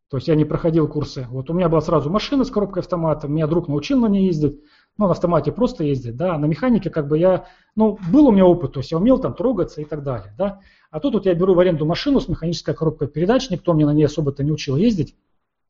то 0.09 0.17
есть 0.17 0.27
я 0.27 0.35
не 0.35 0.45
проходил 0.45 0.87
курсы. 0.87 1.27
Вот 1.29 1.49
у 1.49 1.53
меня 1.53 1.69
была 1.69 1.81
сразу 1.81 2.09
машина 2.09 2.43
с 2.43 2.51
коробкой 2.51 2.81
автомата, 2.81 3.27
меня 3.27 3.47
друг 3.47 3.67
научил 3.67 3.99
на 3.99 4.07
ней 4.07 4.25
ездить. 4.25 4.59
Ну, 4.99 5.05
на 5.05 5.11
автомате 5.11 5.53
просто 5.53 5.85
ездить, 5.85 6.17
да, 6.17 6.37
на 6.37 6.45
механике 6.45 6.89
как 6.89 7.07
бы 7.07 7.17
я, 7.17 7.45
ну, 7.73 7.97
был 8.11 8.27
у 8.27 8.31
меня 8.33 8.45
опыт, 8.45 8.73
то 8.73 8.81
есть 8.81 8.91
я 8.91 8.97
умел 8.97 9.17
там 9.17 9.33
трогаться 9.33 9.79
и 9.79 9.85
так 9.85 10.03
далее, 10.03 10.33
да. 10.37 10.59
А 10.91 10.99
тут 10.99 11.13
вот 11.13 11.25
я 11.25 11.33
беру 11.33 11.53
в 11.53 11.59
аренду 11.59 11.85
машину 11.85 12.19
с 12.19 12.27
механической 12.27 12.75
коробкой 12.75 13.07
передач, 13.07 13.49
никто 13.49 13.73
мне 13.73 13.85
на 13.85 13.93
ней 13.93 14.03
особо-то 14.03 14.43
не 14.43 14.51
учил 14.51 14.75
ездить. 14.75 15.15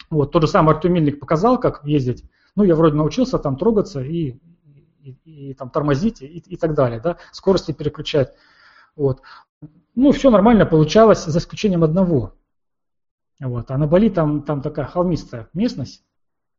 Вот, 0.09 0.31
тот 0.31 0.41
же 0.41 0.47
самый 0.47 0.73
Артем 0.73 0.93
Мельник 0.93 1.19
показал, 1.19 1.59
как 1.59 1.85
ездить. 1.85 2.23
Ну, 2.55 2.63
я 2.63 2.73
вроде 2.73 2.95
научился 2.95 3.37
там 3.37 3.55
трогаться 3.55 4.01
и, 4.01 4.39
и, 5.03 5.15
и 5.25 5.53
там 5.53 5.69
тормозить 5.69 6.23
и, 6.23 6.39
и 6.39 6.57
так 6.57 6.73
далее, 6.73 6.99
да, 6.99 7.17
скорости 7.31 7.71
переключать. 7.71 8.33
Вот. 8.95 9.21
Ну, 9.93 10.11
все 10.11 10.31
нормально 10.31 10.65
получалось, 10.65 11.23
за 11.23 11.37
исключением 11.37 11.83
одного. 11.83 12.33
Вот. 13.39 13.69
А 13.69 13.77
на 13.77 13.85
Бали 13.85 14.09
там, 14.09 14.41
там 14.41 14.63
такая 14.63 14.87
холмистая 14.87 15.49
местность, 15.53 16.03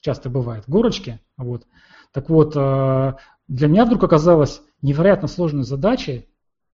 часто 0.01 0.31
бывает, 0.31 0.65
горочки. 0.67 1.21
Вот. 1.37 1.67
Так 2.13 2.29
вот, 2.29 2.57
э, 2.57 3.15
для 3.49 3.69
меня 3.69 3.85
вдруг 3.85 4.03
оказалось 4.05 4.63
невероятно 4.83 5.29
сложной 5.29 5.65
задачей 5.65 6.29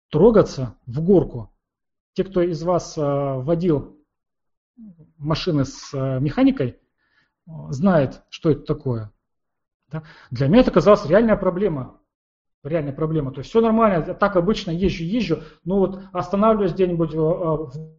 трогаться 0.10 0.76
в 0.86 1.02
горку. 1.02 1.52
Те, 2.14 2.24
кто 2.24 2.42
из 2.42 2.62
вас 2.64 2.98
э, 2.98 3.02
водил 3.02 3.98
машины 5.18 5.66
с 5.66 5.94
э, 5.94 6.20
механикой, 6.20 6.80
знает, 7.70 8.22
что 8.30 8.52
это 8.52 8.62
такое. 8.62 9.12
Для 10.32 10.48
меня 10.48 10.62
это 10.62 10.72
оказалась 10.72 11.06
реальная 11.06 11.36
проблема. 11.36 12.00
Реальная 12.64 12.94
проблема. 12.94 13.32
То 13.32 13.40
есть 13.40 13.50
все 13.50 13.60
нормально, 13.60 14.14
так 14.14 14.38
обычно 14.38 14.72
езжу, 14.72 15.04
езжу, 15.04 15.42
но 15.66 15.80
вот 15.80 16.00
останавливаюсь 16.14 16.72
где-нибудь, 16.72 17.14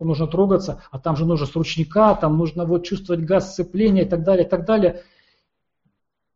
нужно 0.00 0.26
трогаться, 0.26 0.82
а 0.90 0.98
там 0.98 1.16
же 1.16 1.26
нужно 1.26 1.44
с 1.44 1.54
ручника, 1.54 2.14
там 2.14 2.38
нужно 2.38 2.64
вот 2.64 2.86
чувствовать 2.86 3.26
газ 3.26 3.52
сцепления 3.52 4.04
и 4.04 4.08
так 4.08 4.22
далее, 4.22 4.46
и 4.46 4.48
так 4.48 4.64
далее. 4.64 5.02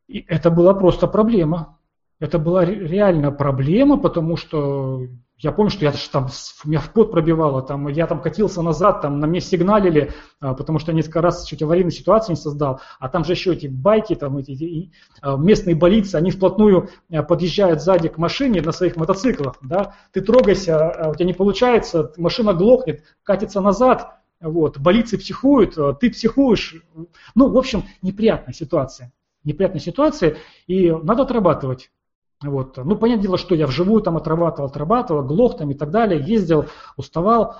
И 0.08 0.24
это 0.26 0.50
была 0.50 0.74
просто 0.74 1.06
проблема. 1.06 1.78
Это 2.18 2.38
была 2.38 2.64
реально 2.64 3.30
проблема, 3.30 3.98
потому 3.98 4.36
что 4.36 5.06
я 5.40 5.52
помню, 5.52 5.70
что 5.70 5.84
я 5.84 5.92
там, 6.10 6.28
меня 6.64 6.80
в 6.80 6.92
пот 6.92 7.12
пробивало, 7.12 7.62
там, 7.62 7.86
я 7.86 8.08
там 8.08 8.20
катился 8.20 8.60
назад, 8.60 9.02
там 9.02 9.20
на 9.20 9.28
мне 9.28 9.40
сигналили, 9.40 10.10
а, 10.40 10.54
потому 10.54 10.80
что 10.80 10.90
я 10.90 10.96
несколько 10.96 11.20
раз 11.20 11.44
чуть 11.44 11.62
аварийную 11.62 11.92
ситуацию 11.92 12.34
не 12.34 12.42
создал, 12.42 12.80
а 12.98 13.08
там 13.08 13.24
же 13.24 13.34
еще 13.34 13.52
эти 13.52 13.68
байки, 13.68 14.16
там 14.16 14.36
эти 14.38 14.50
и, 14.50 14.90
а, 15.22 15.36
местные 15.36 15.76
больницы, 15.76 16.16
они 16.16 16.32
вплотную 16.32 16.88
а, 17.12 17.22
подъезжают 17.22 17.80
сзади 17.80 18.08
к 18.08 18.18
машине 18.18 18.62
на 18.62 18.72
своих 18.72 18.96
мотоциклах, 18.96 19.58
да, 19.62 19.94
ты 20.12 20.22
трогайся, 20.22 21.10
у 21.10 21.14
тебя 21.14 21.26
не 21.26 21.34
получается, 21.34 22.12
машина 22.16 22.52
глохнет, 22.52 23.04
катится 23.22 23.60
назад, 23.60 24.16
вот, 24.40 24.78
больницы 24.78 25.18
психуют, 25.18 25.78
ты 26.00 26.10
психуешь, 26.10 26.82
ну, 27.36 27.48
в 27.48 27.56
общем, 27.56 27.84
неприятная 28.02 28.54
ситуация 28.54 29.12
неприятной 29.48 29.80
ситуации, 29.80 30.36
и 30.66 30.90
надо 30.90 31.22
отрабатывать. 31.22 31.90
Вот. 32.40 32.76
Ну, 32.76 32.96
понятное 32.96 33.24
дело, 33.24 33.38
что 33.38 33.54
я 33.54 33.66
вживую 33.66 34.00
там 34.02 34.16
отрабатывал, 34.16 34.68
отрабатывал, 34.68 35.24
глох 35.24 35.58
там 35.58 35.70
и 35.70 35.74
так 35.74 35.90
далее, 35.90 36.22
ездил, 36.24 36.66
уставал. 36.96 37.56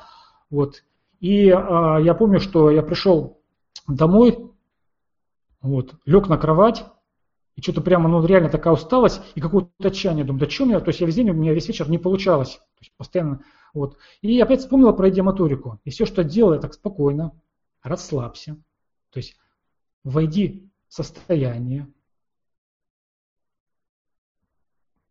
Вот. 0.51 0.85
И 1.21 1.51
а, 1.51 1.99
я 1.99 2.15
помню, 2.15 2.39
что 2.39 2.71
я 2.71 2.83
пришел 2.83 3.41
домой, 3.89 4.53
вот, 5.61 5.95
лег 6.07 6.29
на 6.29 6.39
кровать, 6.39 6.85
и 7.57 7.61
что-то 7.61 7.81
прямо, 7.81 8.09
ну, 8.09 8.25
реально 8.25 8.51
такая 8.51 8.73
усталость 8.73 9.21
и 9.35 9.41
какое-то 9.41 9.89
отчаяние. 9.89 10.25
Думаю, 10.25 10.41
да 10.41 10.49
что 10.49 10.63
у 10.63 10.67
меня, 10.67 10.79
то 10.79 10.91
есть 10.91 11.01
я 11.01 11.07
весь 11.07 11.17
день, 11.17 11.31
у 11.31 11.35
меня 11.35 11.53
весь 11.53 11.67
вечер 11.67 11.91
не 11.91 11.99
получалось. 11.99 12.55
То 12.55 12.83
есть 12.83 12.93
постоянно, 12.97 13.43
вот. 13.75 13.97
И 14.23 14.41
опять 14.41 14.61
вспомнила 14.61 14.93
про 14.93 15.11
идиомоторику. 15.11 15.81
И 15.83 15.91
все, 15.91 16.07
что 16.07 16.23
делаю, 16.23 16.55
я 16.55 16.61
так 16.61 16.75
спокойно, 16.75 17.33
расслабься. 17.83 18.57
То 19.11 19.19
есть 19.19 19.37
войди 20.05 20.71
состояние. 20.89 21.87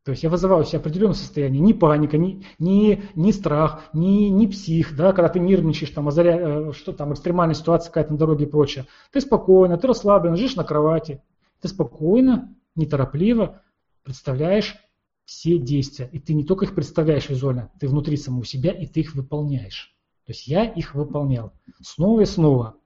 То 0.04 0.12
есть 0.12 0.24
я 0.24 0.30
вызываю 0.30 0.62
у 0.62 0.66
себя 0.66 0.80
определенное 0.80 1.16
состояние, 1.16 1.60
не 1.60 1.74
паника, 1.74 2.18
не, 2.18 2.46
не, 2.60 3.04
не 3.16 3.34
страх, 3.34 3.90
не, 3.92 4.30
не 4.30 4.48
псих, 4.48 4.96
да, 4.96 5.12
когда 5.12 5.28
ты 5.28 5.40
нервничаешь, 5.40 5.92
там, 5.92 6.08
озаря, 6.08 6.38
э, 6.40 6.72
что 6.72 6.94
там, 6.94 7.12
экстремальная 7.12 7.56
ситуация 7.56 7.90
какая-то 7.90 8.14
на 8.14 8.18
дороге 8.18 8.46
и 8.46 8.50
прочее. 8.50 8.86
Ты 9.12 9.20
спокойно, 9.20 9.78
ты 9.78 9.86
расслаблен, 9.86 10.36
лежишь 10.36 10.56
на 10.56 10.64
кровати, 10.64 11.22
ты 11.60 11.68
спокойно, 11.68 12.56
неторопливо 12.76 13.62
представляешь 14.04 14.78
все 15.26 15.58
действия. 15.58 16.10
И 16.14 16.20
ты 16.20 16.34
не 16.34 16.46
только 16.46 16.64
их 16.64 16.74
представляешь 16.74 17.28
визуально, 17.28 17.70
ты 17.78 17.90
внутри 17.90 18.16
самого 18.16 18.46
себя, 18.46 18.72
и 18.72 18.86
ты 18.86 19.02
их 19.02 19.14
выполняешь. 19.14 19.94
То 20.26 20.32
есть 20.32 20.48
я 20.48 20.64
их 20.64 20.96
выполнял 20.96 21.52
снова 21.82 22.22
и 22.22 22.26
снова, 22.26 22.78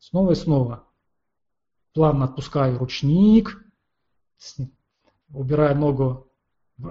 снова 0.00 0.32
и 0.32 0.34
снова. 0.34 0.85
Плавно 1.96 2.26
отпускаю 2.26 2.78
ручник, 2.78 3.58
убираю 5.32 5.78
ногу, 5.78 6.30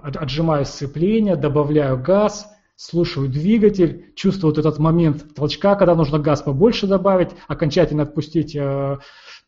отжимаю 0.01 0.65
сцепление, 0.65 1.35
добавляю 1.35 2.01
газ, 2.01 2.51
слушаю 2.75 3.29
двигатель, 3.29 4.15
чувствую 4.15 4.51
вот 4.51 4.57
этот 4.57 4.79
момент 4.79 5.35
толчка, 5.35 5.75
когда 5.75 5.93
нужно 5.93 6.17
газ 6.17 6.41
побольше 6.41 6.87
добавить, 6.87 7.29
окончательно 7.47 8.01
отпустить 8.01 8.55
э, 8.55 8.97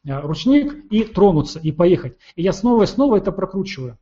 э, 0.06 0.20
ручник 0.20 0.92
и 0.92 1.04
тронуться, 1.04 1.60
и 1.60 1.72
поехать. 1.72 2.20
И 2.36 2.44
я 2.44 2.54
снова 2.54 2.84
и 2.84 2.86
снова 2.86 3.18
это 3.18 3.32
прокручиваю. 3.32 3.98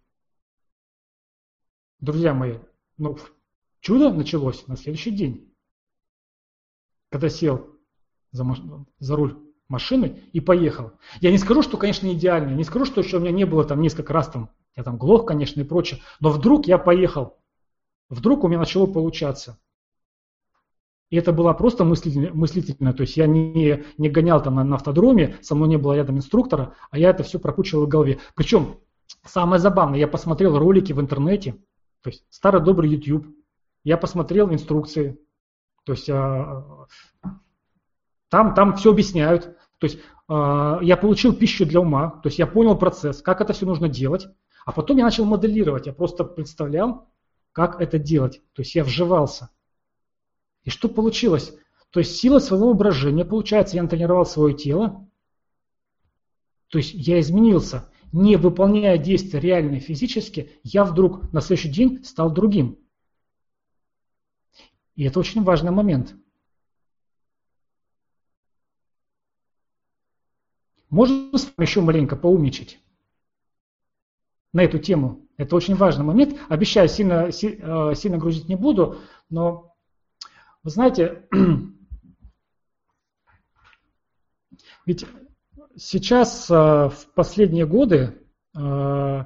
Друзья 2.02 2.34
мои, 2.34 2.58
ну, 2.98 3.18
чудо 3.80 4.12
началось 4.12 4.68
на 4.68 4.76
следующий 4.76 5.12
день, 5.12 5.56
когда 7.10 7.30
сел 7.30 7.66
за, 8.34 8.46
за 9.00 9.16
руль 9.16 9.46
машины 9.68 10.24
и 10.32 10.40
поехал. 10.40 10.92
Я 11.22 11.32
не 11.32 11.38
скажу, 11.38 11.62
что, 11.62 11.78
конечно, 11.78 12.12
идеально, 12.12 12.54
не 12.56 12.64
скажу, 12.64 12.86
что 12.86 13.02
еще 13.02 13.18
у 13.18 13.20
меня 13.20 13.32
не 13.32 13.46
было 13.46 13.64
там 13.64 13.82
несколько 13.82 14.14
раз 14.14 14.30
там, 14.30 14.50
я 14.76 14.84
там 14.84 14.98
глох, 14.98 15.26
конечно, 15.26 15.62
и 15.62 15.64
прочее, 15.64 16.02
но 16.20 16.30
вдруг 16.30 16.68
я 16.68 16.78
поехал, 16.78 17.38
вдруг 18.10 18.44
у 18.44 18.48
меня 18.48 18.60
начало 18.60 18.86
получаться. 18.86 19.60
И 21.10 21.18
это 21.18 21.32
была 21.32 21.54
просто 21.54 21.84
мыслительная, 21.84 22.34
мыслительная 22.34 22.94
то 22.94 23.02
есть 23.02 23.16
я 23.16 23.28
не, 23.28 23.84
не 23.98 24.10
гонял 24.10 24.42
там 24.42 24.56
на, 24.56 24.64
на 24.64 24.76
автодроме, 24.76 25.38
со 25.42 25.56
мной 25.56 25.70
не 25.70 25.78
было 25.78 25.94
рядом 25.94 26.18
инструктора, 26.18 26.74
а 26.90 26.98
я 26.98 27.12
это 27.12 27.24
все 27.24 27.40
прокручивал 27.40 27.86
в 27.86 27.90
голове. 27.90 28.20
Причем 28.36 28.80
самое 29.24 29.60
забавное, 29.60 30.00
я 30.00 30.08
посмотрел 30.08 30.58
ролики 30.58 30.94
в 30.94 31.00
интернете, 31.00 31.54
то 32.02 32.10
есть 32.10 32.26
старый 32.30 32.62
добрый 32.62 32.90
YouTube, 32.90 33.28
я 33.84 33.98
посмотрел 33.98 34.52
инструкции, 34.52 35.20
то 35.86 35.94
есть 35.94 36.10
а, 36.10 36.88
там, 38.36 38.54
там 38.54 38.76
все 38.76 38.92
объясняют. 38.92 39.56
То 39.78 39.88
есть 39.88 40.00
э, 40.28 40.78
я 40.82 40.98
получил 40.98 41.34
пищу 41.34 41.66
для 41.66 41.80
ума, 41.80 42.20
то 42.22 42.28
есть 42.28 42.38
я 42.38 42.46
понял 42.46 42.78
процесс, 42.78 43.22
как 43.22 43.40
это 43.40 43.54
все 43.54 43.66
нужно 43.66 43.88
делать, 43.88 44.28
а 44.66 44.74
потом 44.74 44.98
я 44.98 45.06
начал 45.06 45.24
моделировать, 45.24 45.88
я 45.88 45.94
просто 45.94 46.26
представлял, 46.26 47.08
как 47.54 47.80
это 47.80 47.98
делать. 47.98 48.42
То 48.52 48.62
есть 48.62 48.76
я 48.76 48.84
вживался. 48.84 49.52
И 50.66 50.70
что 50.70 50.90
получилось? 50.90 51.56
То 51.92 52.02
есть 52.02 52.18
сила 52.18 52.40
своего 52.40 52.68
воображения, 52.68 53.24
получается, 53.24 53.78
я 53.78 53.84
натренировал 53.84 54.26
свое 54.26 54.54
тело, 54.54 55.08
то 56.68 56.78
есть 56.78 56.94
я 56.94 57.22
изменился. 57.22 57.90
Не 58.12 58.36
выполняя 58.36 58.98
действия 58.98 59.40
реально 59.40 59.80
физически, 59.80 60.52
я 60.62 60.84
вдруг 60.84 61.32
на 61.32 61.40
следующий 61.40 61.70
день 61.70 62.04
стал 62.04 62.34
другим. 62.34 62.80
И 64.96 65.06
это 65.06 65.22
очень 65.22 65.42
важный 65.44 65.72
момент. 65.72 66.18
Можно 70.96 71.38
с 71.38 71.44
вами 71.44 71.68
еще 71.68 71.82
маленько 71.82 72.16
поумничать 72.16 72.80
на 74.54 74.64
эту 74.64 74.80
тему? 74.80 75.28
Это 75.36 75.58
очень 75.58 75.76
важный 75.76 76.06
момент. 76.06 76.40
Обещаю, 76.48 76.88
сильно, 76.88 77.28
э, 77.28 77.96
сильно 77.96 78.18
грузить 78.18 78.48
не 78.48 78.56
буду, 78.56 79.02
но 79.30 79.76
вы 80.64 80.70
знаете, 80.70 81.28
ведь 84.86 85.06
сейчас 85.76 86.50
э, 86.50 86.54
в 86.54 87.08
последние 87.14 87.68
годы 87.68 88.18
э, 88.58 89.26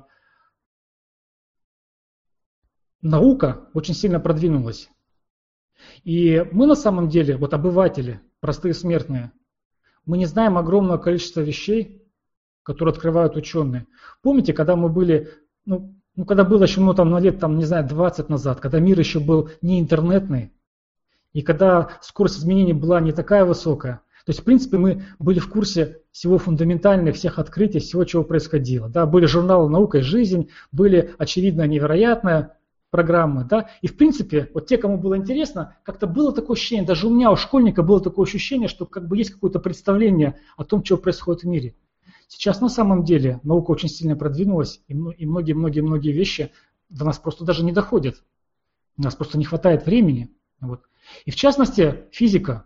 наука 3.04 3.70
очень 3.76 3.94
сильно 3.94 4.20
продвинулась. 4.20 4.90
И 6.04 6.44
мы 6.52 6.66
на 6.66 6.76
самом 6.76 7.10
деле, 7.10 7.38
вот 7.38 7.54
обыватели, 7.54 8.22
простые 8.40 8.74
смертные, 8.74 9.32
мы 10.06 10.18
не 10.18 10.26
знаем 10.26 10.58
огромного 10.58 10.98
количества 10.98 11.42
вещей, 11.42 12.04
которые 12.64 12.94
открывают 12.94 13.36
ученые. 13.36 13.88
Помните, 14.22 14.54
когда 14.54 14.76
мы 14.76 14.90
были, 14.90 15.30
ну, 15.66 15.96
ну 16.16 16.26
когда 16.26 16.44
было 16.44 16.64
еще, 16.64 16.82
ну, 16.82 16.94
там, 16.94 17.10
на 17.10 17.20
лет, 17.20 17.40
там, 17.40 17.58
не 17.58 17.66
знаю, 17.66 17.88
20 17.88 18.30
назад, 18.30 18.60
когда 18.60 18.80
мир 18.80 19.00
еще 19.00 19.20
был 19.20 19.50
не 19.62 19.80
интернетный, 19.80 20.54
и 21.34 21.42
когда 21.42 21.90
скорость 22.02 22.40
изменений 22.40 22.74
была 22.74 23.00
не 23.02 23.12
такая 23.12 23.46
высокая, 23.46 24.02
то 24.26 24.32
есть, 24.32 24.42
в 24.42 24.44
принципе, 24.44 24.78
мы 24.78 25.06
были 25.18 25.40
в 25.40 25.50
курсе 25.50 26.02
всего 26.12 26.38
фундаментальных, 26.38 27.16
всех 27.16 27.40
открытий, 27.40 27.80
всего, 27.80 28.04
чего 28.04 28.24
происходило. 28.24 28.88
Да, 28.88 29.06
были 29.08 29.26
журналы 29.26 29.70
«Наука 29.70 30.00
и 30.00 30.02
жизнь», 30.02 30.50
были, 30.72 31.16
очевидно, 31.18 31.66
невероятное, 31.66 32.59
программы, 32.90 33.44
да, 33.44 33.70
и 33.82 33.88
в 33.88 33.96
принципе, 33.96 34.50
вот 34.54 34.68
те, 34.68 34.78
кому 34.78 34.98
было 34.98 35.18
интересно, 35.18 35.78
как-то 35.84 36.08
было 36.08 36.34
такое 36.34 36.56
ощущение, 36.56 36.86
даже 36.86 37.08
у 37.08 37.14
меня, 37.14 37.32
у 37.32 37.36
школьника 37.36 37.84
было 37.84 38.02
такое 38.02 38.26
ощущение, 38.26 38.68
что 38.68 38.86
как 38.86 39.08
бы 39.08 39.18
есть 39.18 39.32
какое-то 39.32 39.60
представление 39.60 40.40
о 40.58 40.64
том, 40.64 40.84
что 40.84 40.98
происходит 40.98 41.44
в 41.44 41.48
мире. 41.48 41.76
Сейчас 42.28 42.62
на 42.62 42.70
самом 42.70 43.04
деле 43.04 43.40
наука 43.44 43.72
очень 43.72 43.90
сильно 43.90 44.16
продвинулась, 44.16 44.82
и 44.88 44.94
многие-многие-многие 44.94 46.12
вещи 46.12 46.52
до 46.90 47.06
нас 47.06 47.18
просто 47.20 47.44
даже 47.44 47.64
не 47.64 47.72
доходят. 47.72 48.24
У 48.98 49.02
нас 49.02 49.16
просто 49.16 49.38
не 49.38 49.46
хватает 49.46 49.86
времени. 49.86 50.30
Вот. 50.60 50.82
И 51.26 51.32
в 51.32 51.36
частности, 51.36 52.06
физика. 52.12 52.66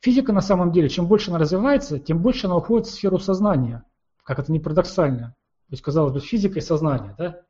Физика 0.00 0.32
на 0.32 0.40
самом 0.40 0.72
деле, 0.72 0.88
чем 0.88 1.06
больше 1.06 1.30
она 1.30 1.38
развивается, 1.38 1.98
тем 1.98 2.22
больше 2.22 2.46
она 2.46 2.56
уходит 2.56 2.86
в 2.88 2.90
сферу 2.90 3.18
сознания. 3.18 3.84
Как 4.24 4.38
это 4.38 4.50
не 4.50 4.58
парадоксально. 4.58 5.36
То 5.68 5.74
есть, 5.74 5.82
казалось 5.82 6.12
бы, 6.12 6.20
физика 6.20 6.58
и 6.58 6.62
сознание. 6.62 7.14
Да? 7.18 7.42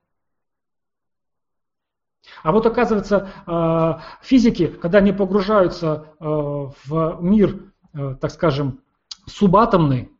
А 2.42 2.52
вот 2.52 2.66
оказывается, 2.66 3.28
э, 3.46 3.92
физики, 4.22 4.66
когда 4.66 4.98
они 4.98 5.12
погружаются 5.12 6.06
э, 6.18 6.24
в 6.24 7.18
мир, 7.20 7.72
э, 7.92 8.16
так 8.20 8.30
скажем, 8.30 8.80
субатомный, 9.26 10.10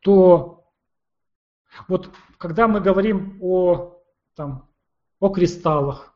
то 0.00 0.64
вот 1.88 2.10
когда 2.38 2.68
мы 2.68 2.80
говорим 2.80 3.38
о, 3.40 4.02
там, 4.34 4.68
о 5.18 5.28
кристаллах, 5.30 6.14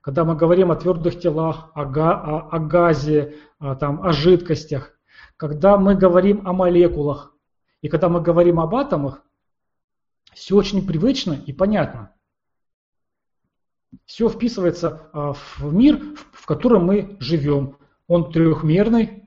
когда 0.00 0.24
мы 0.24 0.36
говорим 0.36 0.70
о 0.70 0.76
твердых 0.76 1.20
телах, 1.20 1.70
о, 1.74 1.84
га, 1.84 2.12
о, 2.12 2.48
о 2.50 2.58
газе, 2.58 3.36
о, 3.58 3.74
там, 3.74 4.02
о 4.02 4.12
жидкостях, 4.12 4.92
когда 5.36 5.76
мы 5.76 5.94
говорим 5.94 6.46
о 6.46 6.52
молекулах 6.52 7.34
и 7.82 7.88
когда 7.88 8.08
мы 8.08 8.20
говорим 8.20 8.60
об 8.60 8.74
атомах, 8.74 9.22
все 10.34 10.54
очень 10.54 10.86
привычно 10.86 11.32
и 11.32 11.52
понятно 11.52 12.14
все 14.04 14.28
вписывается 14.28 15.08
а, 15.12 15.32
в 15.32 15.72
мир, 15.72 16.00
в 16.32 16.46
котором 16.46 16.84
мы 16.84 17.16
живем. 17.20 17.76
Он 18.06 18.30
трехмерный, 18.30 19.24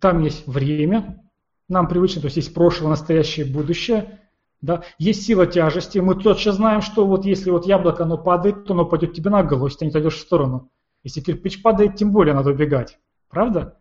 там 0.00 0.20
есть 0.20 0.46
время, 0.46 1.24
нам 1.68 1.88
привычно, 1.88 2.20
то 2.20 2.26
есть 2.26 2.36
есть 2.36 2.54
прошлое, 2.54 2.90
настоящее, 2.90 3.46
будущее. 3.46 4.20
Да? 4.60 4.82
Есть 4.98 5.24
сила 5.24 5.46
тяжести, 5.46 5.98
мы 5.98 6.14
точно 6.14 6.52
знаем, 6.52 6.80
что 6.80 7.06
вот 7.06 7.24
если 7.24 7.50
вот 7.50 7.66
яблоко 7.66 8.04
оно 8.04 8.16
падает, 8.16 8.64
то 8.64 8.74
оно 8.74 8.86
пойдет 8.86 9.12
тебе 9.12 9.30
на 9.30 9.42
голову, 9.42 9.66
если 9.66 9.80
ты 9.80 9.84
не 9.86 9.90
отойдешь 9.90 10.16
в 10.16 10.20
сторону. 10.20 10.70
Если 11.02 11.20
кирпич 11.20 11.62
падает, 11.62 11.96
тем 11.96 12.12
более 12.12 12.34
надо 12.34 12.50
убегать. 12.50 12.98
Правда? 13.28 13.78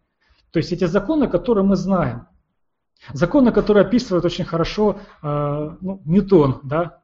То 0.52 0.58
есть 0.58 0.72
эти 0.72 0.86
законы, 0.86 1.28
которые 1.30 1.64
мы 1.64 1.76
знаем. 1.76 2.28
Законы, 3.12 3.52
которые 3.52 3.86
описывают 3.86 4.26
очень 4.26 4.46
хорошо 4.46 4.98
э, 5.22 5.76
ну, 5.82 6.02
Ньютон, 6.06 6.60
да, 6.64 7.02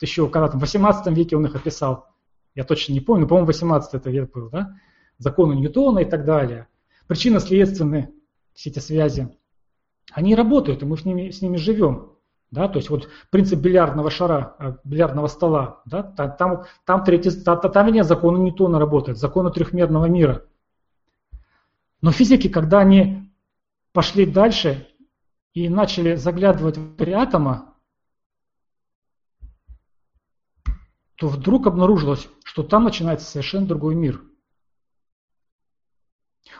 еще 0.00 0.28
когда-то 0.28 0.56
в 0.56 0.60
18 0.60 1.06
веке 1.16 1.36
он 1.36 1.46
их 1.46 1.54
описал 1.54 2.11
я 2.54 2.64
точно 2.64 2.92
не 2.92 3.00
помню, 3.00 3.26
по-моему, 3.26 3.46
18 3.46 3.94
это 3.94 4.10
век 4.10 4.32
был, 4.32 4.50
да? 4.50 4.76
Законы 5.18 5.54
Ньютона 5.54 6.00
и 6.00 6.04
так 6.04 6.24
далее. 6.24 6.68
Причинно-следственные 7.06 8.10
все 8.54 8.70
эти 8.70 8.78
связи, 8.78 9.36
они 10.12 10.34
работают, 10.34 10.82
и 10.82 10.86
мы 10.86 10.96
с 10.96 11.04
ними, 11.04 11.30
с 11.30 11.42
ними 11.42 11.56
живем. 11.56 12.12
Да, 12.50 12.68
то 12.68 12.78
есть 12.78 12.90
вот 12.90 13.08
принцип 13.30 13.60
бильярдного 13.60 14.10
шара, 14.10 14.56
э, 14.58 14.74
бильярдного 14.84 15.26
стола, 15.26 15.80
да, 15.86 16.02
там, 16.02 16.64
там, 16.84 17.02
третий, 17.02 17.30
там, 17.30 17.58
там 17.58 17.88
нет 17.88 18.06
закона 18.06 18.36
Ньютона 18.36 18.78
работает, 18.78 19.16
законы 19.16 19.50
трехмерного 19.50 20.04
мира. 20.04 20.44
Но 22.02 22.12
физики, 22.12 22.48
когда 22.48 22.80
они 22.80 23.32
пошли 23.94 24.26
дальше 24.26 24.86
и 25.54 25.70
начали 25.70 26.14
заглядывать 26.16 26.76
в 26.76 27.14
атома, 27.14 27.71
то 31.22 31.28
вдруг 31.28 31.68
обнаружилось, 31.68 32.28
что 32.42 32.64
там 32.64 32.82
начинается 32.82 33.30
совершенно 33.30 33.64
другой 33.64 33.94
мир. 33.94 34.22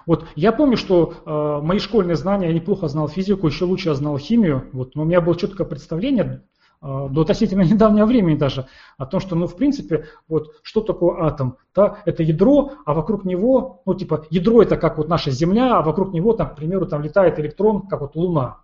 Вот 0.07 0.25
я 0.37 0.53
помню, 0.53 0.77
что 0.77 1.15
э, 1.27 1.67
мои 1.67 1.81
школьные 1.81 2.15
знания, 2.15 2.47
я 2.47 2.53
неплохо 2.53 2.87
знал 2.87 3.09
физику, 3.09 3.49
еще 3.49 3.65
лучше 3.65 3.89
я 3.89 3.97
знал 3.97 4.17
химию, 4.19 4.71
вот, 4.73 4.95
но 4.95 5.03
у 5.03 5.05
меня 5.05 5.21
было 5.21 5.35
четкое 5.35 5.67
представление 5.67 6.45
э, 6.81 7.09
до 7.11 7.23
относительно 7.23 7.63
недавнего 7.73 8.07
времени 8.07 8.37
даже 8.37 8.69
о 8.99 9.07
том, 9.07 9.19
что, 9.19 9.35
ну, 9.35 9.49
в 9.49 9.57
принципе, 9.57 10.07
вот, 10.29 10.55
что 10.63 10.81
такое 10.81 11.25
атом? 11.25 11.57
Да, 11.75 11.99
это 12.05 12.23
ядро, 12.23 12.75
а 12.87 12.95
вокруг 12.95 13.25
него, 13.25 13.83
ну, 13.85 13.95
типа, 13.97 14.27
ядро 14.31 14.63
это 14.63 14.77
как 14.77 14.97
вот 14.97 15.09
наша 15.09 15.33
Земля, 15.33 15.77
а 15.77 15.83
вокруг 15.83 16.13
него, 16.13 16.35
там, 16.35 16.51
к 16.51 16.55
примеру, 16.55 16.87
там 16.87 17.03
летает 17.03 17.41
электрон, 17.41 17.89
как 17.89 18.01
вот 18.01 18.15
Луна. 18.15 18.61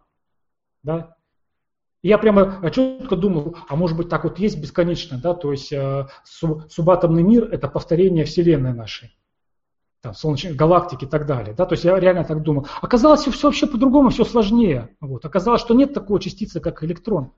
Да? 0.85 1.17
Я 2.03 2.19
прямо 2.19 2.71
четко 2.71 3.17
думал, 3.17 3.57
а 3.69 3.75
может 3.75 3.97
быть 3.97 4.09
так 4.09 4.25
вот 4.25 4.39
есть 4.39 4.61
бесконечно, 4.61 5.19
да, 5.19 5.35
то 5.35 5.51
есть 5.51 5.73
э, 5.73 6.07
субатомный 6.25 7.25
мир– 7.25 7.45
это 7.53 7.67
повторение 7.69 8.25
Вселенной 8.25 8.73
нашей. 8.73 9.17
там, 10.01 10.15
солнечные 10.15 10.55
галактики 10.55 11.05
и 11.05 11.09
так 11.09 11.27
далее. 11.27 11.55
Да? 11.55 11.67
То 11.67 11.75
есть 11.75 11.85
я 11.85 11.99
реально 11.99 12.25
так 12.25 12.43
думал. 12.43 12.67
Оказалось, 12.81 13.27
все, 13.27 13.49
вообще 13.49 13.67
по-другому, 13.67 14.11
все 14.11 14.25
сложнее. 14.25 14.97
Вот. 15.01 15.25
Оказалось, 15.25 15.61
что 15.61 15.75
нет 15.75 15.93
такой 15.93 16.21
частицы, 16.21 16.61
как 16.61 16.83
электрон. 16.85 17.33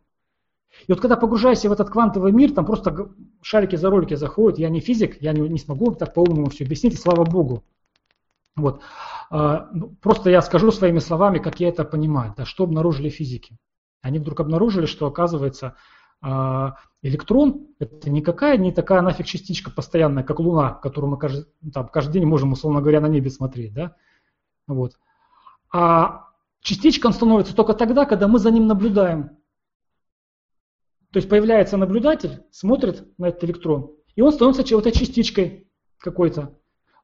И 0.87 0.93
вот 0.93 1.01
когда 1.01 1.17
погружаешься 1.17 1.69
в 1.69 1.73
этот 1.73 1.91
квантовый 1.91 2.33
мир, 2.33 2.53
там 2.53 2.65
просто 2.65 3.11
шарики 3.43 3.77
за 3.77 3.91
ролики 3.91 4.15
заходят. 4.15 4.59
Я 4.59 4.69
не 4.69 4.81
физик, 4.81 5.21
я 5.21 5.33
не, 5.33 5.41
не 5.49 5.59
смогу 5.59 5.95
так 5.95 6.15
по-умному 6.15 6.51
все 6.51 6.65
объяснить, 6.65 6.95
и 6.95 6.97
слава 6.97 7.25
богу. 7.25 7.65
Вот. 8.57 8.83
Ну, 9.31 9.97
просто 10.01 10.29
я 10.31 10.43
скажу 10.43 10.71
своими 10.71 10.99
словами, 10.99 11.39
как 11.39 11.61
я 11.61 11.69
это 11.69 11.85
понимаю. 11.85 12.35
Да, 12.37 12.45
что 12.45 12.65
обнаружили 12.65 13.09
физики? 13.09 13.57
Они 14.03 14.19
вдруг 14.19 14.41
обнаружили, 14.41 14.87
что 14.87 15.07
оказывается 15.07 15.77
а, 16.23 16.77
электрон– 17.03 17.69
это 17.79 18.11
никакая 18.11 18.57
не 18.57 18.73
такая 18.73 19.01
нафиг 19.01 19.27
частичка 19.27 19.71
постоянная, 19.71 20.23
как 20.23 20.39
Луна, 20.39 20.75
которую 20.75 21.13
мы 21.13 21.19
каждый, 21.19 21.47
там, 21.73 21.89
каждый 21.89 22.15
день 22.15 22.27
можем, 22.27 22.53
условно 22.53 22.81
говоря, 22.81 23.01
на 23.01 23.07
небе 23.07 23.31
смотреть. 23.31 23.73
Да? 23.73 23.97
Вот. 24.67 24.99
А 25.73 26.29
частичка 26.61 27.07
он 27.07 27.13
становится 27.13 27.55
только 27.55 27.75
тогда, 27.75 28.05
когда 28.05 28.29
мы 28.29 28.39
за 28.39 28.51
ним 28.51 28.67
наблюдаем. 28.67 29.39
То 31.13 31.17
есть 31.17 31.29
появляется 31.29 31.77
наблюдатель, 31.77 32.45
смотрит 32.51 33.07
на 33.19 33.29
этот 33.29 33.45
электрон, 33.45 33.93
и 34.15 34.23
он 34.23 34.33
становится 34.33 34.63
чего-то 34.63 34.93
частичкой 34.93 35.69
какой-то. 35.99 36.57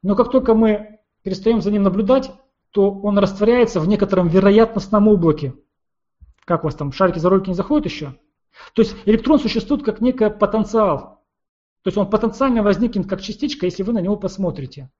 Но 0.02 0.14
как 0.14 0.30
только 0.30 0.54
мы 0.54 1.00
перестаем 1.22 1.60
за 1.60 1.72
ним 1.72 1.82
наблюдать, 1.82 2.30
то 2.70 2.92
он 2.92 3.18
растворяется 3.18 3.80
в 3.80 3.88
некотором 3.88 4.28
вероятностном 4.28 5.08
облаке. 5.08 5.54
Как 6.46 6.62
у 6.62 6.68
вас 6.68 6.76
там, 6.76 6.92
шарики 6.92 7.18
за 7.18 7.28
ролики 7.28 7.48
не 7.48 7.54
заходят 7.54 7.86
еще? 7.86 8.18
То 8.72 8.82
есть 8.82 8.96
электрон 9.04 9.38
существует 9.38 9.84
как 9.84 10.00
некий 10.00 10.30
потенциал. 10.30 11.24
То 11.82 11.88
есть 11.88 11.98
он 11.98 12.08
потенциально 12.08 12.62
возникнет 12.62 13.08
как 13.08 13.20
частичка, 13.20 13.66
если 13.66 13.82
вы 13.82 13.92
на 13.92 14.00
него 14.00 14.16
посмотрите. 14.16 14.90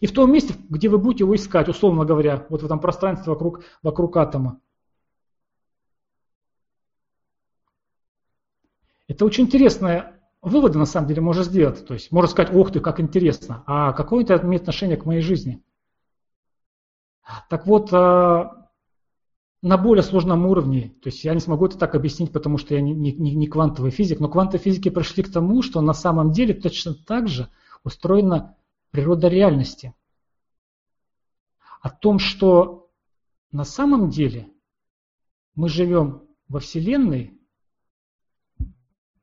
И 0.00 0.06
в 0.06 0.12
том 0.12 0.32
месте, 0.32 0.54
где 0.68 0.88
вы 0.88 0.98
будете 0.98 1.24
его 1.24 1.34
искать, 1.34 1.68
условно 1.68 2.04
говоря, 2.04 2.44
вот 2.50 2.62
в 2.62 2.64
этом 2.64 2.80
пространстве 2.80 3.32
вокруг, 3.32 3.64
вокруг 3.82 4.16
атома. 4.16 4.60
Это 9.06 9.24
очень 9.24 9.44
интересные 9.44 10.20
выводы 10.42 10.78
на 10.78 10.86
самом 10.86 11.06
деле 11.06 11.20
можно 11.20 11.44
сделать. 11.44 11.86
То 11.86 11.94
есть 11.94 12.10
можно 12.10 12.28
сказать, 12.28 12.52
ох 12.52 12.72
ты, 12.72 12.80
как 12.80 12.98
интересно, 12.98 13.62
а 13.66 13.92
какое 13.92 14.24
это 14.24 14.36
имеет 14.42 14.62
отношение 14.62 14.96
к 14.96 15.06
моей 15.06 15.22
жизни? 15.22 15.62
Так 17.48 17.66
вот, 17.66 17.92
а, 17.92 18.57
на 19.62 19.76
более 19.76 20.02
сложном 20.02 20.46
уровне. 20.46 20.94
То 21.02 21.08
есть 21.08 21.24
я 21.24 21.34
не 21.34 21.40
смогу 21.40 21.66
это 21.66 21.78
так 21.78 21.94
объяснить, 21.94 22.32
потому 22.32 22.58
что 22.58 22.74
я 22.74 22.80
не, 22.80 22.92
не, 22.92 23.34
не 23.34 23.46
квантовый 23.46 23.90
физик, 23.90 24.20
но 24.20 24.28
квантовые 24.28 24.62
физики 24.62 24.88
пришли 24.88 25.22
к 25.22 25.32
тому, 25.32 25.62
что 25.62 25.80
на 25.80 25.94
самом 25.94 26.30
деле 26.30 26.54
точно 26.54 26.94
так 26.94 27.28
же 27.28 27.48
устроена 27.82 28.56
природа 28.90 29.28
реальности. 29.28 29.94
О 31.80 31.90
том, 31.90 32.18
что 32.18 32.90
на 33.50 33.64
самом 33.64 34.10
деле 34.10 34.48
мы 35.54 35.68
живем 35.68 36.22
во 36.48 36.60
Вселенной, 36.60 37.38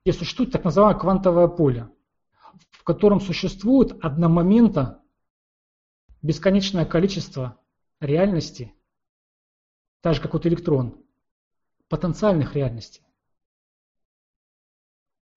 где 0.04 0.14
существует 0.14 0.52
так 0.52 0.64
называемое 0.64 1.00
квантовое 1.00 1.48
поле, 1.48 1.90
в 2.72 2.84
котором 2.84 3.20
существует 3.20 3.98
одномоментно 4.04 5.02
бесконечное 6.22 6.86
количество 6.86 7.60
реальностей, 8.00 8.74
так 10.06 10.14
же 10.14 10.22
как 10.22 10.34
вот 10.34 10.46
электрон, 10.46 11.04
потенциальных 11.90 12.54
реальностей. 12.54 13.02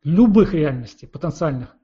Любых 0.03 0.53
реальностей, 0.53 1.07
потенциальных, 1.07 1.75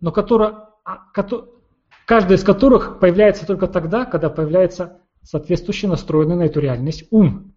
но 0.00 0.10
которые, 0.10 0.66
а, 0.84 1.12
каждая 1.12 2.36
из 2.36 2.42
которых 2.42 2.98
появляется 2.98 3.46
только 3.46 3.68
тогда, 3.68 4.04
когда 4.04 4.30
появляется 4.30 5.00
соответствующий 5.22 5.86
настроенный 5.86 6.34
на 6.34 6.42
эту 6.46 6.58
реальность 6.58 7.06
ум. 7.12 7.54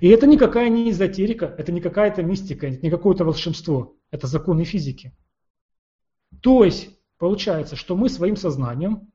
И 0.00 0.08
это 0.08 0.26
никакая 0.26 0.70
не 0.70 0.90
эзотерика, 0.90 1.44
это 1.44 1.70
не 1.70 1.82
какая-то 1.82 2.22
мистика, 2.22 2.70
не 2.70 2.88
какое-то 2.88 3.26
волшебство, 3.26 3.98
это 4.10 4.26
законы 4.26 4.64
физики. 4.64 5.14
То 6.40 6.64
есть 6.64 6.98
получается, 7.18 7.76
что 7.76 7.94
мы 7.94 8.08
своим 8.08 8.36
сознанием 8.36 9.12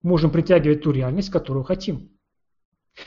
можем 0.00 0.30
притягивать 0.30 0.80
ту 0.82 0.92
реальность, 0.92 1.28
которую 1.28 1.64
хотим. 1.64 2.16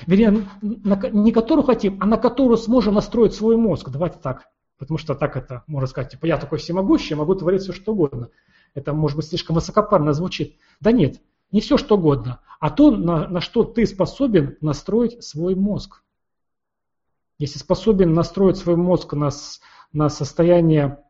Вернее, 0.05 0.47
не 0.61 1.31
которую 1.31 1.65
хотим, 1.65 1.97
а 2.01 2.05
на 2.05 2.17
которую 2.17 2.57
сможем 2.57 2.95
настроить 2.95 3.33
свой 3.33 3.57
мозг. 3.57 3.89
Давайте 3.89 4.17
так. 4.19 4.47
Потому 4.77 4.97
что 4.97 5.15
так 5.15 5.37
это, 5.37 5.63
можно 5.67 5.87
сказать, 5.87 6.11
типа 6.11 6.25
я 6.25 6.37
такой 6.37 6.57
всемогущий, 6.57 7.15
могу 7.15 7.35
творить 7.35 7.61
все, 7.61 7.71
что 7.71 7.93
угодно. 7.93 8.29
Это, 8.73 8.93
может 8.93 9.15
быть, 9.15 9.27
слишком 9.27 9.55
высокопарно 9.55 10.13
звучит. 10.13 10.57
Да 10.81 10.91
нет, 10.91 11.21
не 11.51 11.61
все, 11.61 11.77
что 11.77 11.95
угодно, 11.95 12.41
а 12.59 12.69
то, 12.69 12.91
на, 12.91 13.27
на 13.27 13.39
что 13.39 13.63
ты 13.63 13.85
способен 13.85 14.57
настроить 14.61 15.23
свой 15.23 15.55
мозг. 15.55 16.03
Если 17.37 17.59
способен 17.59 18.13
настроить 18.13 18.57
свой 18.57 18.75
мозг 18.75 19.13
на, 19.13 19.29
на 19.91 20.09
состояние 20.09 21.03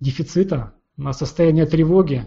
дефицита, 0.00 0.74
на 0.96 1.12
состояние 1.12 1.66
тревоги, 1.66 2.26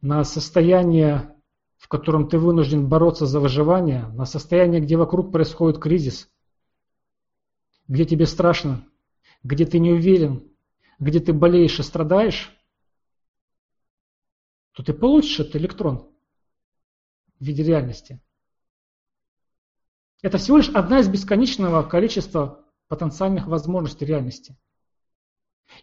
на 0.00 0.24
состояние 0.24 1.35
в 1.76 1.88
котором 1.88 2.28
ты 2.28 2.38
вынужден 2.38 2.88
бороться 2.88 3.26
за 3.26 3.40
выживание, 3.40 4.06
на 4.08 4.24
состояние, 4.24 4.80
где 4.80 4.96
вокруг 4.96 5.32
происходит 5.32 5.80
кризис, 5.80 6.30
где 7.88 8.04
тебе 8.04 8.26
страшно, 8.26 8.84
где 9.42 9.66
ты 9.66 9.78
не 9.78 9.92
уверен, 9.92 10.50
где 10.98 11.20
ты 11.20 11.32
болеешь 11.32 11.78
и 11.78 11.82
страдаешь, 11.82 12.52
то 14.72 14.82
ты 14.82 14.92
получишь 14.92 15.40
этот 15.40 15.56
электрон 15.56 16.10
в 17.38 17.44
виде 17.44 17.62
реальности. 17.62 18.20
Это 20.22 20.38
всего 20.38 20.56
лишь 20.56 20.70
одна 20.70 21.00
из 21.00 21.08
бесконечного 21.08 21.82
количества 21.82 22.64
потенциальных 22.88 23.46
возможностей 23.46 24.06
реальности. 24.06 24.56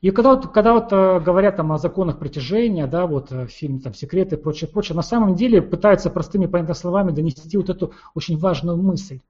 И 0.01 0.11
когда 0.11 0.35
вот, 0.35 0.51
когда 0.51 0.73
вот 0.73 0.91
э, 0.91 1.19
говорят 1.19 1.57
там 1.57 1.71
о 1.71 1.77
законах 1.77 2.19
притяжения, 2.19 2.87
да, 2.87 3.05
вот 3.05 3.31
э, 3.31 3.47
фильм 3.47 3.79
там 3.79 3.93
«Секреты» 3.93 4.35
и 4.35 4.39
прочее, 4.39 4.69
прочее, 4.69 4.95
на 4.95 5.01
самом 5.01 5.35
деле 5.35 5.61
пытаются 5.61 6.09
простыми 6.09 6.45
понятными 6.45 6.75
словами 6.75 7.11
донести 7.11 7.57
вот 7.57 7.69
эту 7.69 7.93
очень 8.13 8.37
важную 8.37 8.77
мысль. 8.77 9.21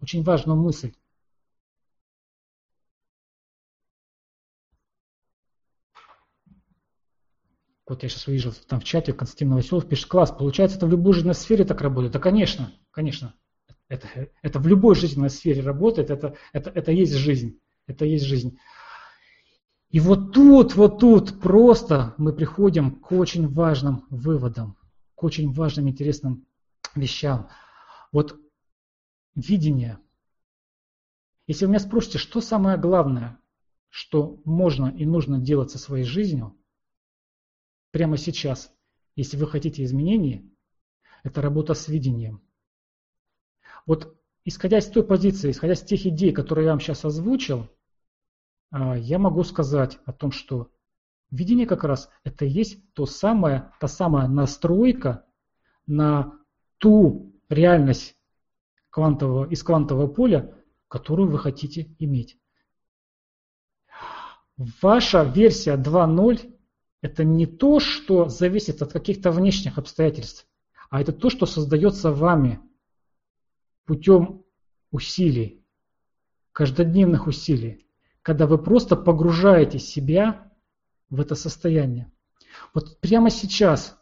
Очень 0.00 0.22
важную 0.22 0.58
мысль. 0.58 0.92
Вот 7.88 8.02
я 8.02 8.08
сейчас 8.08 8.26
увижу 8.28 8.52
там 8.68 8.80
в 8.80 8.84
чате, 8.84 9.14
Константин 9.14 9.48
Новоселов 9.50 9.88
пишет, 9.88 10.08
класс, 10.08 10.30
получается, 10.30 10.76
это 10.76 10.86
в 10.86 10.90
любой 10.90 11.14
жизненной 11.14 11.34
сфере 11.34 11.64
так 11.64 11.80
работает? 11.80 12.12
Да, 12.12 12.18
конечно, 12.18 12.70
конечно. 12.90 13.34
Это, 13.88 14.06
это 14.42 14.58
в 14.58 14.66
любой 14.66 14.94
жизненной 14.94 15.30
сфере 15.30 15.62
работает, 15.62 16.10
это, 16.10 16.34
это, 16.52 16.68
это 16.70 16.92
есть 16.92 17.14
жизнь. 17.14 17.58
Это 17.86 18.04
есть 18.04 18.26
жизнь. 18.26 18.58
И 19.90 20.00
вот 20.00 20.32
тут, 20.32 20.74
вот 20.74 21.00
тут 21.00 21.40
просто 21.40 22.14
мы 22.18 22.32
приходим 22.32 23.00
к 23.00 23.10
очень 23.12 23.48
важным 23.48 24.06
выводам, 24.10 24.76
к 25.14 25.24
очень 25.24 25.52
важным 25.52 25.88
интересным 25.88 26.46
вещам. 26.94 27.48
Вот 28.12 28.38
видение. 29.34 29.98
Если 31.46 31.64
вы 31.64 31.70
меня 31.70 31.80
спросите, 31.80 32.18
что 32.18 32.42
самое 32.42 32.76
главное, 32.76 33.40
что 33.88 34.42
можно 34.44 34.88
и 34.94 35.06
нужно 35.06 35.38
делать 35.38 35.70
со 35.70 35.78
своей 35.78 36.04
жизнью 36.04 36.54
прямо 37.90 38.18
сейчас, 38.18 38.70
если 39.16 39.38
вы 39.38 39.46
хотите 39.46 39.82
изменений, 39.84 40.54
это 41.22 41.40
работа 41.40 41.72
с 41.72 41.88
видением. 41.88 42.42
Вот 43.86 44.14
исходя 44.44 44.78
из 44.78 44.86
той 44.86 45.02
позиции, 45.02 45.50
исходя 45.50 45.72
из 45.72 45.80
тех 45.80 46.04
идей, 46.04 46.32
которые 46.32 46.66
я 46.66 46.72
вам 46.72 46.80
сейчас 46.80 47.06
озвучил, 47.06 47.68
я 48.72 49.18
могу 49.18 49.44
сказать 49.44 49.98
о 50.04 50.12
том, 50.12 50.30
что 50.30 50.70
видение 51.30 51.66
как 51.66 51.84
раз 51.84 52.10
это 52.24 52.44
и 52.44 52.50
есть 52.50 52.92
то 52.94 53.06
самое, 53.06 53.72
та 53.80 53.88
самая 53.88 54.28
настройка 54.28 55.24
на 55.86 56.38
ту 56.78 57.34
реальность 57.48 58.16
квантового, 58.90 59.46
из 59.46 59.62
квантового 59.62 60.06
поля, 60.06 60.54
которую 60.88 61.30
вы 61.30 61.38
хотите 61.38 61.94
иметь. 61.98 62.38
Ваша 64.82 65.22
версия 65.22 65.76
2.0 65.76 66.54
это 67.00 67.24
не 67.24 67.46
то, 67.46 67.78
что 67.78 68.28
зависит 68.28 68.82
от 68.82 68.92
каких-то 68.92 69.30
внешних 69.30 69.78
обстоятельств, 69.78 70.46
а 70.90 71.00
это 71.00 71.12
то, 71.12 71.30
что 71.30 71.46
создается 71.46 72.12
вами 72.12 72.60
путем 73.84 74.44
усилий, 74.90 75.64
каждодневных 76.52 77.26
усилий 77.26 77.87
когда 78.28 78.46
вы 78.46 78.58
просто 78.58 78.94
погружаете 78.94 79.78
себя 79.78 80.52
в 81.08 81.18
это 81.18 81.34
состояние. 81.34 82.12
Вот 82.74 83.00
прямо 83.00 83.30
сейчас 83.30 83.98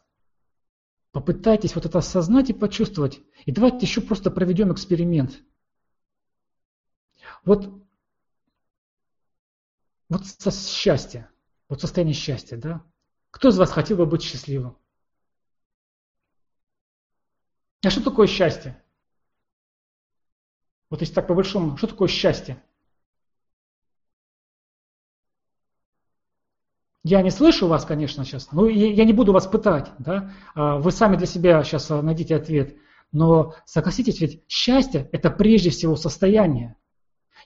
попытайтесь 1.12 1.76
вот 1.76 1.86
это 1.86 1.98
осознать 1.98 2.50
и 2.50 2.52
почувствовать. 2.52 3.20
И 3.44 3.52
давайте 3.52 3.86
еще 3.86 4.00
просто 4.00 4.32
проведем 4.32 4.72
эксперимент. 4.72 5.44
Вот, 7.44 7.72
вот 10.08 10.26
со 10.26 10.50
счастья, 10.50 11.30
вот 11.68 11.80
состояние 11.80 12.16
счастья, 12.16 12.56
да, 12.56 12.84
Кто 13.30 13.50
из 13.50 13.56
вас 13.56 13.70
хотел 13.70 13.98
бы 13.98 14.06
быть 14.06 14.22
счастливым? 14.22 14.76
А 17.84 17.90
что 17.90 18.02
такое 18.02 18.26
счастье? 18.26 18.82
Вот 20.90 21.00
если 21.00 21.14
так 21.14 21.28
по 21.28 21.34
большому, 21.34 21.76
что 21.76 21.86
такое 21.86 22.08
счастье? 22.08 22.60
Я 27.08 27.22
не 27.22 27.30
слышу 27.30 27.68
вас, 27.68 27.84
конечно, 27.84 28.24
сейчас. 28.24 28.50
Ну, 28.50 28.66
я 28.66 29.04
не 29.04 29.12
буду 29.12 29.32
вас 29.32 29.46
пытать, 29.46 29.92
да? 30.00 30.32
А, 30.56 30.78
вы 30.78 30.90
сами 30.90 31.14
для 31.14 31.28
себя 31.28 31.62
сейчас 31.62 31.88
а, 31.88 32.02
найдите 32.02 32.34
ответ. 32.34 32.76
Но 33.12 33.54
согласитесь, 33.64 34.20
ведь 34.20 34.42
счастье– 34.48 35.08
это 35.12 35.30
прежде 35.30 35.70
всего 35.70 35.94
состояние. 35.94 36.74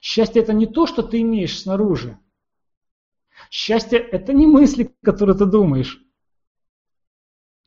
Счастье– 0.01 0.41
это 0.41 0.53
не 0.53 0.65
то, 0.65 0.87
что 0.87 1.03
ты 1.03 1.21
имеешь 1.21 1.61
снаружи. 1.61 2.17
Счастье– 3.51 3.99
это 4.11 4.33
не 4.33 4.47
мысли, 4.47 4.95
которые 5.03 5.37
ты 5.37 5.45
думаешь. 5.45 6.03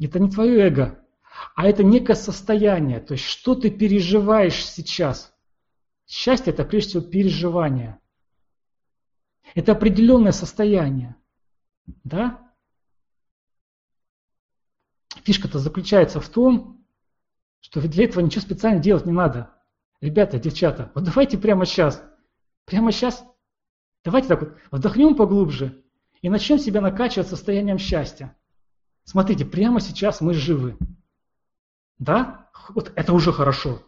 Это 0.00 0.18
не 0.18 0.28
твое 0.28 0.66
эго, 0.66 0.98
а 1.54 1.64
это 1.68 1.84
некое 1.84 2.16
состояние. 2.16 2.98
То 2.98 3.14
есть, 3.14 3.24
что 3.24 3.54
ты 3.54 3.70
переживаешь 3.70 4.66
сейчас. 4.66 5.32
Счастье– 6.08 6.52
это 6.54 6.64
прежде 6.64 6.88
всего 6.88 7.02
переживание. 7.04 8.00
Это 9.54 9.70
определенное 9.70 10.32
состояние. 10.32 11.14
Да? 11.86 12.52
Фишка-то 15.24 15.58
заключается 15.58 16.20
в 16.20 16.28
том, 16.28 16.84
что 17.60 17.80
для 17.80 18.04
этого 18.04 18.22
ничего 18.22 18.42
специально 18.42 18.80
делать 18.80 19.06
не 19.06 19.12
надо. 19.12 19.50
Ребята, 20.00 20.38
девчата, 20.38 20.92
вот 20.94 21.04
давайте 21.04 21.38
прямо 21.38 21.64
сейчас, 21.64 22.02
прямо 22.66 22.92
сейчас, 22.92 23.24
давайте 24.04 24.28
так 24.28 24.40
вот 24.42 24.58
вдохнем 24.70 25.14
поглубже 25.14 25.82
и 26.20 26.28
начнем 26.28 26.58
себя 26.58 26.80
накачивать 26.82 27.28
состоянием 27.28 27.78
счастья. 27.78 28.36
Смотрите, 29.04 29.44
прямо 29.44 29.80
сейчас 29.80 30.20
мы 30.20 30.34
живы. 30.34 30.76
Да? 31.98 32.50
Вот 32.70 32.92
это 32.96 33.12
уже 33.12 33.32
хорошо. 33.32 33.82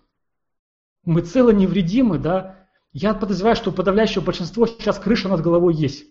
Мы 1.05 1.21
цело 1.21 1.51
невредимы, 1.51 2.19
да? 2.19 2.67
Я 2.93 3.15
подозреваю, 3.15 3.57
что 3.57 3.71
у 3.71 3.75
подавляющего 3.75 4.25
большинства 4.25 4.67
сейчас 4.67 4.99
крыша 4.99 5.29
над 5.29 5.43
головой 5.43 5.75
есть. 5.75 6.07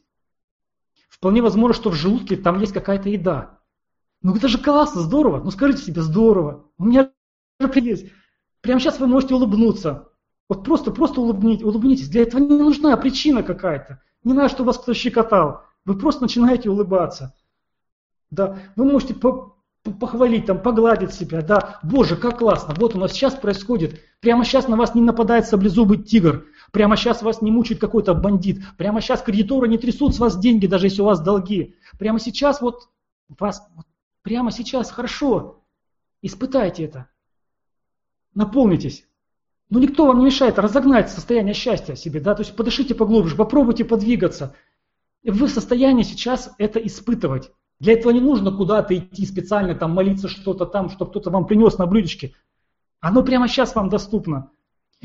Вполне 1.26 1.42
возможно, 1.42 1.74
что 1.74 1.90
в 1.90 1.96
желудке 1.96 2.36
там 2.36 2.60
есть 2.60 2.72
какая-то 2.72 3.10
еда. 3.10 3.58
Ну 4.22 4.36
это 4.36 4.48
же 4.48 4.60
классно, 4.60 5.02
здорово. 5.02 5.42
Ну 5.44 5.50
скажите 5.50 5.82
себе, 5.82 6.04
здорово. 6.04 6.66
У 6.78 6.86
меня 6.86 7.10
есть. 7.60 8.12
Прямо 8.62 8.80
сейчас 8.80 9.00
вы 9.00 9.08
можете 9.08 9.34
улыбнуться. 9.34 10.10
Вот 10.48 10.64
просто, 10.64 10.92
просто 10.92 11.22
улыбнитесь, 11.22 11.64
улыбнитесь. 11.64 12.10
Для 12.10 12.22
этого 12.22 12.42
не 12.42 12.60
нужна 12.60 12.96
причина 12.96 13.42
какая-то. 13.42 14.04
Не 14.24 14.34
надо, 14.34 14.50
чтобы 14.50 14.68
вас 14.68 14.78
кто-то 14.78 14.94
щекотал. 14.94 15.64
Вы 15.84 15.98
просто 15.98 16.22
начинаете 16.22 16.70
улыбаться. 16.70 17.34
Да, 18.30 18.60
вы 18.76 18.86
можете 18.86 19.16
по 19.16 19.56
похвалить, 20.00 20.46
там, 20.46 20.62
погладить 20.62 21.14
себя, 21.14 21.42
да, 21.42 21.80
боже, 21.84 22.16
как 22.16 22.40
классно, 22.40 22.74
вот 22.76 22.96
у 22.96 23.00
нас 23.00 23.12
сейчас 23.12 23.36
происходит, 23.36 24.02
прямо 24.20 24.44
сейчас 24.44 24.68
на 24.68 24.78
вас 24.78 24.96
не 24.96 25.02
нападает 25.02 25.46
саблезубый 25.46 26.00
тигр, 26.00 26.46
прямо 26.76 26.98
сейчас 26.98 27.22
вас 27.22 27.42
не 27.42 27.52
мучает 27.52 27.80
какой-то 27.80 28.14
бандит, 28.14 28.62
прямо 28.76 29.00
сейчас 29.00 29.22
кредиторы 29.22 29.70
не 29.70 29.78
трясут 29.78 30.14
с 30.14 30.20
вас 30.20 30.38
деньги, 30.38 30.68
даже 30.68 30.88
если 30.88 31.02
у 31.02 31.06
вас 31.06 31.22
долги, 31.22 31.74
прямо 31.98 32.20
сейчас 32.20 32.60
вот 32.60 32.90
вас, 33.30 33.66
прямо 34.24 34.52
сейчас 34.52 34.92
хорошо, 34.92 35.64
испытайте 36.22 36.84
это, 36.84 37.08
наполнитесь. 38.34 39.08
Но 39.70 39.80
никто 39.80 40.06
вам 40.06 40.20
не 40.20 40.26
мешает 40.26 40.60
разогнать 40.60 41.10
состояние 41.10 41.54
счастья 41.54 41.96
себе, 41.96 42.20
да, 42.20 42.36
то 42.36 42.42
есть 42.42 42.54
подышите 42.58 42.94
поглубже, 42.94 43.38
попробуйте 43.38 43.86
подвигаться. 43.86 44.54
Вы 45.24 45.48
в 45.48 45.52
состоянии 45.52 46.04
сейчас 46.04 46.52
это 46.58 46.80
испытывать. 46.80 47.54
Для 47.80 47.94
этого 47.94 48.12
не 48.12 48.20
нужно 48.20 48.52
куда-то 48.52 48.98
идти 48.98 49.26
специально, 49.26 49.76
там 49.76 49.92
молиться 49.92 50.28
что-то 50.28 50.66
там, 50.66 50.90
чтобы 50.90 51.12
кто-то 51.12 51.30
вам 51.30 51.48
принес 51.48 51.78
на 51.78 51.86
блюдечке. 51.86 52.36
Оно 53.00 53.24
прямо 53.24 53.48
сейчас 53.48 53.76
вам 53.76 53.88
доступно. 53.88 54.52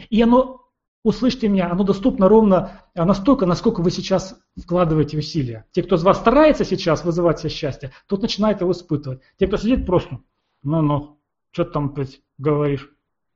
И 0.08 0.20
оно, 0.20 0.59
услышьте 1.02 1.48
меня, 1.48 1.70
оно 1.70 1.84
доступно 1.84 2.28
ровно 2.28 2.82
а, 2.94 3.04
настолько, 3.04 3.46
насколько 3.46 3.80
вы 3.80 3.90
сейчас 3.90 4.38
вкладываете 4.60 5.18
усилия. 5.18 5.66
Те, 5.72 5.82
кто 5.82 5.96
из 5.96 6.02
вас 6.02 6.18
старается 6.18 6.64
сейчас 6.64 7.04
вызывать 7.04 7.40
себе 7.40 7.50
счастье, 7.50 7.92
тот 8.06 8.22
начинает 8.22 8.60
его 8.60 8.72
испытывать. 8.72 9.20
Те, 9.38 9.46
кто 9.46 9.56
сидит 9.56 9.86
просто, 9.86 10.20
ну-ну, 10.62 11.18
что 11.52 11.64
ты 11.64 11.72
там 11.72 11.92
блядь, 11.92 12.20
говоришь? 12.38 12.90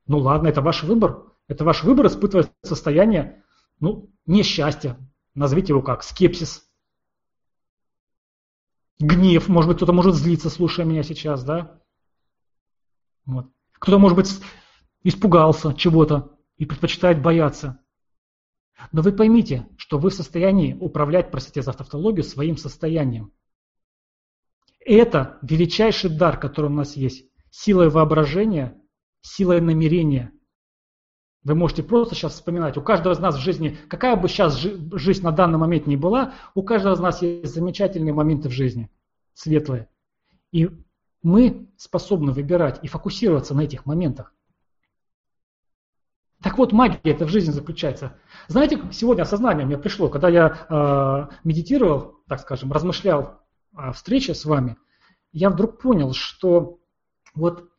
Ну 0.07 0.19
ладно, 0.19 0.47
это 0.47 0.61
ваш 0.61 0.83
выбор. 0.83 1.23
Это 1.47 1.63
ваш 1.63 1.83
выбор 1.83 2.07
испытывать 2.07 2.51
состояние, 2.63 3.43
ну, 3.79 4.09
несчастья. 4.25 4.97
Назовите 5.35 5.73
его 5.73 5.81
как, 5.81 6.01
скепсис, 6.01 6.67
гнев, 8.99 9.47
может 9.47 9.69
быть, 9.69 9.77
кто-то 9.77 9.93
может 9.93 10.15
злиться, 10.15 10.49
слушая 10.49 10.85
меня 10.85 11.03
сейчас, 11.03 11.43
да? 11.43 11.81
Вот. 13.25 13.47
Кто-то, 13.73 13.99
может 13.99 14.15
быть, 14.15 14.29
испугался 15.03 15.73
чего-то 15.73 16.34
и 16.57 16.65
предпочитает 16.65 17.21
бояться. 17.21 17.79
Но 18.91 19.01
вы 19.01 19.11
поймите, 19.11 19.67
что 19.77 19.97
вы 19.97 20.09
в 20.09 20.13
состоянии 20.13 20.73
управлять, 20.73 21.31
простите 21.31 21.61
за 21.61 21.71
автологию, 21.71 22.23
своим 22.23 22.57
состоянием. 22.57 23.31
Это 24.85 25.39
величайший 25.41 26.09
дар, 26.09 26.39
который 26.39 26.67
у 26.67 26.73
нас 26.73 26.95
есть. 26.95 27.25
Силой 27.49 27.89
воображения, 27.89 28.79
силой 29.21 29.61
намерения. 29.61 30.31
Вы 31.43 31.55
можете 31.55 31.83
просто 31.83 32.15
сейчас 32.15 32.33
вспоминать, 32.33 32.77
у 32.77 32.81
каждого 32.81 33.13
из 33.13 33.19
нас 33.19 33.35
в 33.35 33.39
жизни, 33.39 33.77
какая 33.87 34.15
бы 34.15 34.27
сейчас 34.27 34.57
жизнь 34.57 35.23
на 35.23 35.31
данный 35.31 35.57
момент 35.57 35.87
ни 35.87 35.95
была, 35.95 36.33
у 36.53 36.63
каждого 36.63 36.95
из 36.95 36.99
нас 36.99 37.21
есть 37.21 37.53
замечательные 37.53 38.13
моменты 38.13 38.49
в 38.49 38.51
жизни, 38.51 38.89
светлые. 39.33 39.87
И 40.51 40.69
мы 41.21 41.67
способны 41.77 42.31
выбирать 42.31 42.79
и 42.83 42.87
фокусироваться 42.87 43.55
на 43.55 43.61
этих 43.61 43.85
моментах. 43.85 44.34
Так 46.45 46.59
вот, 46.59 46.73
магия 46.73 46.99
это 47.05 47.25
в 47.25 47.29
жизни 47.29 47.51
заключается. 47.51 48.19
Знаете, 48.49 48.79
сегодня 48.91 49.23
осознание 49.23 49.65
мне 49.65 49.79
пришло, 49.79 50.09
когда 50.09 50.29
я 50.29 50.67
э, 50.69 51.35
медитировал, 51.43 52.19
так 52.27 52.39
скажем, 52.39 52.71
размышлял 52.71 53.41
о 53.73 53.91
встрече 53.93 54.35
с 54.35 54.45
вами, 54.45 54.77
я 55.33 55.49
вдруг 55.49 55.81
понял, 55.81 56.13
что 56.13 56.77
вот 57.33 57.71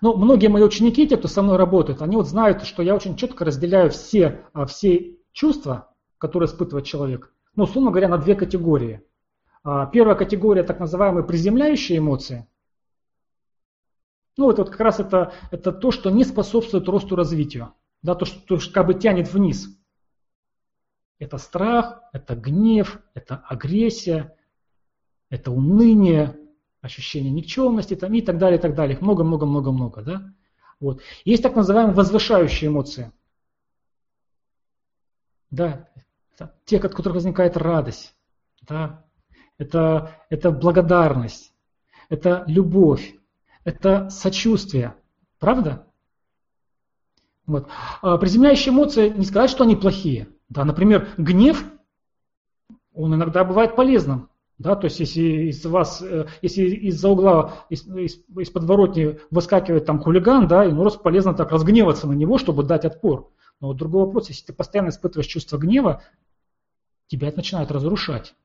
ну, 0.00 0.16
многие 0.16 0.46
мои 0.46 0.62
ученики, 0.62 1.06
те, 1.06 1.18
кто 1.18 1.28
со 1.28 1.42
мной 1.42 1.58
работают, 1.58 2.00
они 2.00 2.16
вот 2.16 2.26
знают, 2.26 2.62
что 2.62 2.82
я 2.82 2.94
очень 2.94 3.16
четко 3.16 3.44
разделяю 3.44 3.90
все, 3.90 4.46
а, 4.54 4.64
все 4.64 5.18
чувства, 5.32 5.92
которые 6.16 6.46
испытывает 6.46 6.86
человек, 6.86 7.34
ну, 7.54 7.64
условно 7.64 7.90
говоря, 7.90 8.08
на 8.08 8.16
две 8.16 8.34
категории. 8.34 9.02
А, 9.62 9.84
первая 9.84 10.16
категория, 10.16 10.62
так 10.62 10.80
называемые 10.80 11.26
приземляющие 11.26 11.98
эмоции. 11.98 12.48
Ну, 14.36 14.50
это 14.50 14.62
вот 14.62 14.70
как 14.70 14.80
раз 14.80 15.00
это, 15.00 15.32
это 15.50 15.72
то, 15.72 15.90
что 15.90 16.10
не 16.10 16.24
способствует 16.24 16.88
росту 16.88 17.16
развитию. 17.16 17.72
Да, 18.02 18.14
то, 18.14 18.24
что, 18.24 18.40
то, 18.40 18.58
что 18.58 18.72
как 18.72 18.86
бы 18.86 18.94
тянет 18.94 19.32
вниз. 19.32 19.68
Это 21.18 21.38
страх, 21.38 22.02
это 22.12 22.34
гнев, 22.34 23.00
это 23.14 23.36
агрессия, 23.48 24.36
это 25.30 25.50
уныние, 25.50 26.36
ощущение 26.80 27.30
никчемности 27.30 27.94
там, 27.94 28.12
и 28.12 28.20
так 28.20 28.38
далее, 28.38 28.58
и 28.58 28.62
так 28.62 28.74
далее. 28.74 28.98
много-много-много-много. 29.00 30.02
Да? 30.02 30.34
Вот. 30.80 31.00
Есть 31.24 31.42
так 31.42 31.56
называемые 31.56 31.94
возвышающие 31.94 32.68
эмоции. 32.68 33.12
Да, 35.50 35.88
те, 36.64 36.78
от 36.78 36.94
которых 36.94 37.14
возникает 37.14 37.56
радость. 37.56 38.14
Да? 38.62 39.04
Это, 39.56 40.20
это 40.30 40.50
благодарность, 40.50 41.54
это 42.08 42.44
любовь, 42.48 43.14
это 43.64 44.08
сочувствие. 44.10 44.94
Правда? 45.38 45.86
Вот. 47.46 47.68
А 48.00 48.16
приземляющие 48.18 48.72
эмоции, 48.72 49.08
не 49.10 49.24
сказать, 49.24 49.50
что 49.50 49.64
они 49.64 49.76
плохие. 49.76 50.28
Да, 50.48 50.64
например, 50.64 51.08
гнев, 51.18 51.64
он 52.92 53.14
иногда 53.14 53.44
бывает 53.44 53.76
полезным. 53.76 54.30
Да, 54.56 54.76
то 54.76 54.84
есть 54.84 55.00
если 55.00 55.48
из 55.48 55.64
вас, 55.66 56.00
э, 56.00 56.26
если 56.40 56.62
из-за 56.62 57.08
угла, 57.08 57.66
из, 57.70 57.84
из, 57.88 58.50
подворотни 58.50 59.18
выскакивает 59.30 59.84
там 59.84 60.00
хулиган, 60.00 60.46
да, 60.46 60.62
ему 60.62 60.82
просто 60.82 61.00
полезно 61.00 61.34
так 61.34 61.50
разгневаться 61.50 62.06
на 62.06 62.12
него, 62.12 62.38
чтобы 62.38 62.62
дать 62.62 62.84
отпор. 62.84 63.32
Но 63.60 63.68
вот 63.68 63.78
другой 63.78 64.04
вопрос, 64.04 64.28
если 64.28 64.46
ты 64.46 64.52
постоянно 64.52 64.90
испытываешь 64.90 65.26
чувство 65.26 65.58
гнева, 65.58 66.02
тебя 67.08 67.28
это 67.28 67.38
начинает 67.38 67.72
разрушать. 67.72 68.36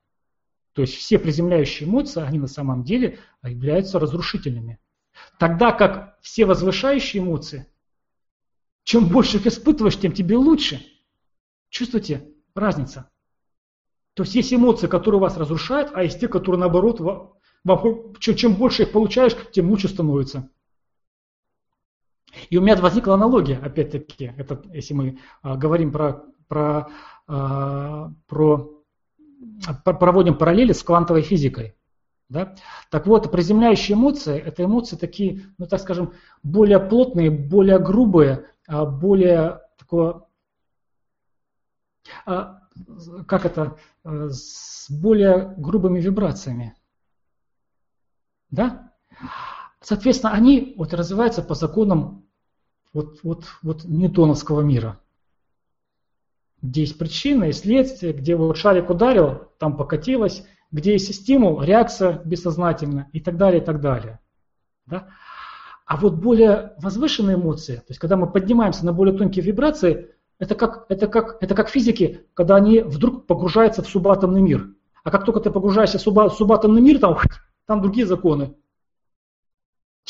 То 0.74 0.82
есть 0.82 0.96
все 0.96 1.20
приземляющие 1.20 1.88
эмоции, 1.88 2.24
они 2.24 2.40
на 2.40 2.48
самом 2.48 2.84
деле 2.84 3.20
являются 3.44 4.00
разрушительными. 4.00 4.80
Тогда 5.40 5.72
как 5.72 6.20
все 6.22 6.46
возвышающие 6.46 7.24
эмоции, 7.24 7.66
чем 8.84 9.08
больше 9.08 9.38
их 9.38 9.48
испытываешь, 9.48 9.98
тем 9.98 10.12
тебе 10.12 10.36
лучше. 10.36 10.86
Чувствуете 11.70 12.28
разница? 12.54 13.10
То 14.16 14.24
есть 14.24 14.36
есть 14.36 14.54
эмоции, 14.54 14.88
которые 14.88 15.22
вас 15.22 15.38
разрушают, 15.38 15.92
а 15.94 16.04
есть 16.04 16.20
те, 16.20 16.28
которые 16.28 16.60
наоборот, 16.60 17.00
чем 18.20 18.56
больше 18.56 18.84
их 18.84 18.92
получаешь, 18.92 19.34
тем 19.54 19.70
лучше 19.70 19.88
становится. 19.88 20.50
И 22.50 22.58
у 22.58 22.62
меня 22.62 22.76
возникла 22.76 23.14
аналогия, 23.14 23.60
опять-таки, 23.60 24.34
это, 24.38 24.62
если 24.74 24.94
мы 24.94 25.20
а, 25.42 25.56
говорим 25.56 25.92
про, 25.92 26.26
про, 26.48 26.90
а, 27.28 28.12
про 28.28 28.84
проводим 29.84 30.38
параллели 30.38 30.74
с 30.74 30.84
квантовой 30.84 31.22
физикой. 31.22 31.76
Да? 32.30 32.56
Так 32.92 33.08
вот, 33.08 33.32
приземляющие 33.32 33.98
эмоции– 33.98 34.40
это 34.46 34.64
эмоции 34.64 34.96
такие, 34.96 35.48
ну 35.58 35.66
так 35.66 35.82
скажем, 35.82 36.14
более 36.44 36.80
плотные, 36.80 37.32
более 37.32 37.80
грубые, 37.80 38.46
а, 38.68 38.86
более 38.86 39.62
такое, 39.78 40.22
а, 42.28 42.62
как 43.28 43.46
это, 43.46 43.78
э, 44.06 44.30
с 44.30 44.90
более 44.92 45.56
грубыми 45.58 46.00
вибрациями. 46.00 46.76
Да? 48.52 48.94
Соответственно, 49.82 50.34
они 50.34 50.76
вот 50.78 50.94
развиваются 50.94 51.42
по 51.42 51.56
законам 51.56 52.28
вот, 52.94 53.20
вот, 53.24 53.46
вот 53.64 53.86
ньютоновского 53.86 54.62
мира. 54.62 55.00
Где 56.62 56.82
есть 56.82 56.98
причина 56.98 57.46
и 57.46 57.54
следствие, 57.54 58.14
где 58.14 58.36
вот 58.36 58.58
шарик 58.58 58.90
ударил, 58.90 59.50
там 59.58 59.78
покатилось, 59.78 60.46
где 60.72 60.94
есть 60.94 61.14
стимул, 61.14 61.62
реакция 61.62 62.22
бессознательная 62.26 63.10
и 63.14 63.20
так 63.20 63.38
далее, 63.38 63.62
и 63.62 63.66
так 63.66 63.82
далее. 63.82 64.20
Да? 64.86 65.08
А 65.86 65.98
вот 65.98 66.16
более 66.16 66.74
возвышенные 66.78 67.36
эмоции, 67.36 67.78
то 67.78 67.86
есть 67.90 68.00
когда 68.00 68.16
мы 68.16 68.32
поднимаемся 68.32 68.86
на 68.86 68.94
более 68.94 69.18
тонкие 69.18 69.44
вибрации, 69.44 70.12
это 70.38 70.56
как, 70.56 70.86
это 70.90 71.08
как, 71.08 71.38
это 71.42 71.56
как 71.56 71.70
физики, 71.70 72.26
когда 72.34 72.56
они 72.56 72.82
вдруг 72.82 73.26
погружаются 73.26 73.82
в 73.82 73.88
субатомный 73.88 74.42
мир. 74.42 74.70
А 75.04 75.12
как 75.12 75.26
только 75.26 75.40
ты 75.40 75.50
погружаешься 75.50 75.98
в 75.98 76.02
субатомный 76.02 76.82
мир, 76.82 77.00
там, 77.00 77.18
там 77.66 77.82
другие 77.82 78.06
законы 78.06 78.56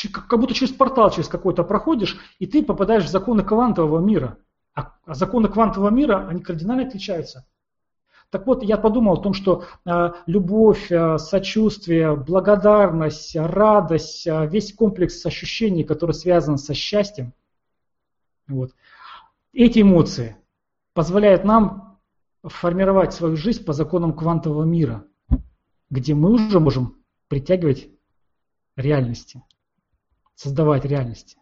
как 0.07 0.39
будто 0.39 0.53
через 0.53 0.73
портал 0.73 1.11
через 1.11 1.27
какой-то 1.27 1.63
проходишь, 1.63 2.17
и 2.39 2.45
ты 2.45 2.63
попадаешь 2.63 3.03
в 3.03 3.09
законы 3.09 3.43
квантового 3.43 3.99
мира. 3.99 4.37
А, 4.75 4.93
а 5.05 5.13
законы 5.13 5.49
квантового 5.49 5.89
мира, 5.89 6.27
они 6.29 6.41
кардинально 6.41 6.87
отличаются. 6.87 7.45
Так 8.29 8.45
вот, 8.45 8.63
я 8.63 8.77
подумал 8.77 9.13
о 9.13 9.21
том, 9.21 9.33
что 9.33 9.63
э, 9.85 10.11
любовь, 10.27 10.91
э, 10.91 11.17
сочувствие, 11.17 12.15
благодарность, 12.15 13.35
радость, 13.35 14.27
э, 14.27 14.47
весь 14.47 14.73
комплекс 14.73 15.25
ощущений, 15.25 15.83
который 15.83 16.11
связан 16.11 16.57
со 16.57 16.73
счастьем, 16.73 17.33
вот, 18.47 18.71
эти 19.51 19.81
эмоции 19.81 20.37
позволяют 20.93 21.43
нам 21.43 21.99
формировать 22.43 23.13
свою 23.13 23.35
жизнь 23.35 23.65
по 23.65 23.73
законам 23.73 24.13
квантового 24.13 24.63
мира, 24.63 25.05
где 25.89 26.13
мы 26.13 26.31
уже 26.31 26.59
можем 26.59 26.97
притягивать 27.27 27.89
реальности 28.75 29.43
создавать 30.39 30.85
реальности. 30.85 31.37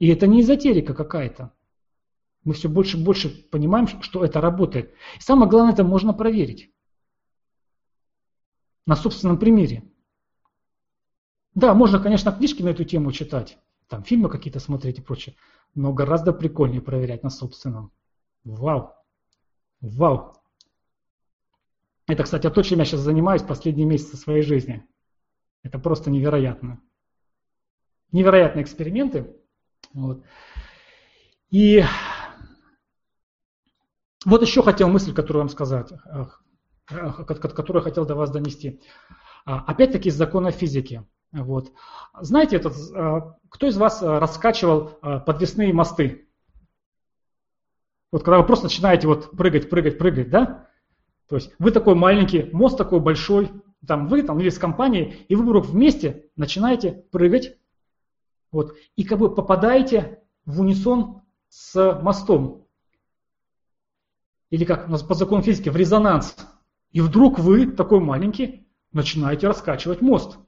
И 0.00 0.08
это 0.08 0.26
не 0.26 0.40
эзотерика 0.40 0.92
какая-то. 0.92 1.52
Мы 2.44 2.54
все 2.54 2.68
больше 2.68 2.98
и 2.98 3.02
больше 3.02 3.30
понимаем, 3.50 3.86
что 4.02 4.24
это 4.24 4.40
работает. 4.40 4.94
И 5.18 5.20
самое 5.20 5.50
главное, 5.50 5.72
это 5.72 5.82
можно 5.82 6.12
проверить. 6.12 6.70
На 8.86 8.96
собственном 8.96 9.38
примере. 9.38 9.90
Да, 11.54 11.74
можно, 11.74 11.98
конечно, 11.98 12.32
книжки 12.32 12.62
на 12.62 12.68
эту 12.68 12.84
тему 12.84 13.12
читать, 13.12 13.58
там 13.88 14.02
фильмы 14.02 14.28
какие-то 14.28 14.60
смотреть 14.60 14.98
и 14.98 15.02
прочее, 15.02 15.36
но 15.74 15.92
гораздо 15.92 16.32
прикольнее 16.32 16.82
проверять 16.82 17.22
на 17.22 17.30
собственном. 17.30 17.92
Вау! 18.44 18.92
Вау! 19.80 20.34
Это, 22.06 22.24
кстати, 22.24 22.50
то, 22.50 22.62
чем 22.62 22.80
я 22.80 22.84
сейчас 22.84 23.00
занимаюсь 23.00 23.42
последние 23.42 23.86
месяцы 23.86 24.16
своей 24.16 24.42
жизни. 24.42 24.84
Это 25.62 25.78
просто 25.78 26.10
невероятно 26.10 26.82
невероятные 28.14 28.62
эксперименты. 28.62 29.34
Вот. 29.92 30.24
И 31.50 31.84
вот 34.24 34.42
еще 34.42 34.62
хотел 34.62 34.88
мысль, 34.88 35.12
которую 35.12 35.42
вам 35.42 35.48
сказать, 35.48 35.92
которую 36.86 37.82
хотел 37.82 38.06
до 38.06 38.14
вас 38.14 38.30
донести. 38.30 38.80
А, 39.46 39.60
опять-таки 39.60 40.08
из 40.08 40.16
закона 40.16 40.50
физики. 40.50 41.06
Вот. 41.32 41.72
Знаете, 42.20 42.56
этот, 42.56 42.74
а, 42.94 43.36
кто 43.48 43.66
из 43.66 43.76
вас 43.76 44.02
раскачивал 44.02 44.98
подвесные 45.26 45.72
мосты? 45.72 46.28
Вот 48.12 48.22
когда 48.22 48.38
вы 48.38 48.46
просто 48.46 48.66
начинаете 48.66 49.08
вот 49.08 49.32
прыгать, 49.32 49.68
прыгать, 49.68 49.98
прыгать, 49.98 50.30
да? 50.30 50.68
То 51.28 51.36
есть 51.36 51.52
вы 51.58 51.70
такой 51.70 51.94
маленький, 51.94 52.48
мост 52.52 52.78
такой 52.78 53.00
большой, 53.00 53.50
там 53.86 54.08
вы 54.08 54.22
там 54.22 54.40
или 54.40 54.50
с 54.50 54.58
компанией, 54.58 55.24
и 55.28 55.34
вы 55.34 55.42
вдруг 55.42 55.66
вместе 55.66 56.30
начинаете 56.36 57.04
прыгать, 57.10 57.56
вот. 58.54 58.76
И 58.94 59.02
как 59.02 59.18
бы 59.18 59.34
попадаете 59.34 60.22
в 60.46 60.60
унисон 60.60 61.22
с 61.48 61.98
мостом. 62.00 62.63
Или 64.54 64.64
как 64.64 64.86
у 64.86 64.90
нас 64.92 65.02
по 65.02 65.14
закону 65.14 65.42
физики, 65.42 65.68
в 65.68 65.74
резонанс. 65.74 66.36
И 66.92 67.00
вдруг 67.00 67.40
вы, 67.40 67.66
такой 67.66 67.98
маленький, 67.98 68.68
начинаете 68.92 69.48
раскачивать 69.48 70.00
мост. 70.00 70.38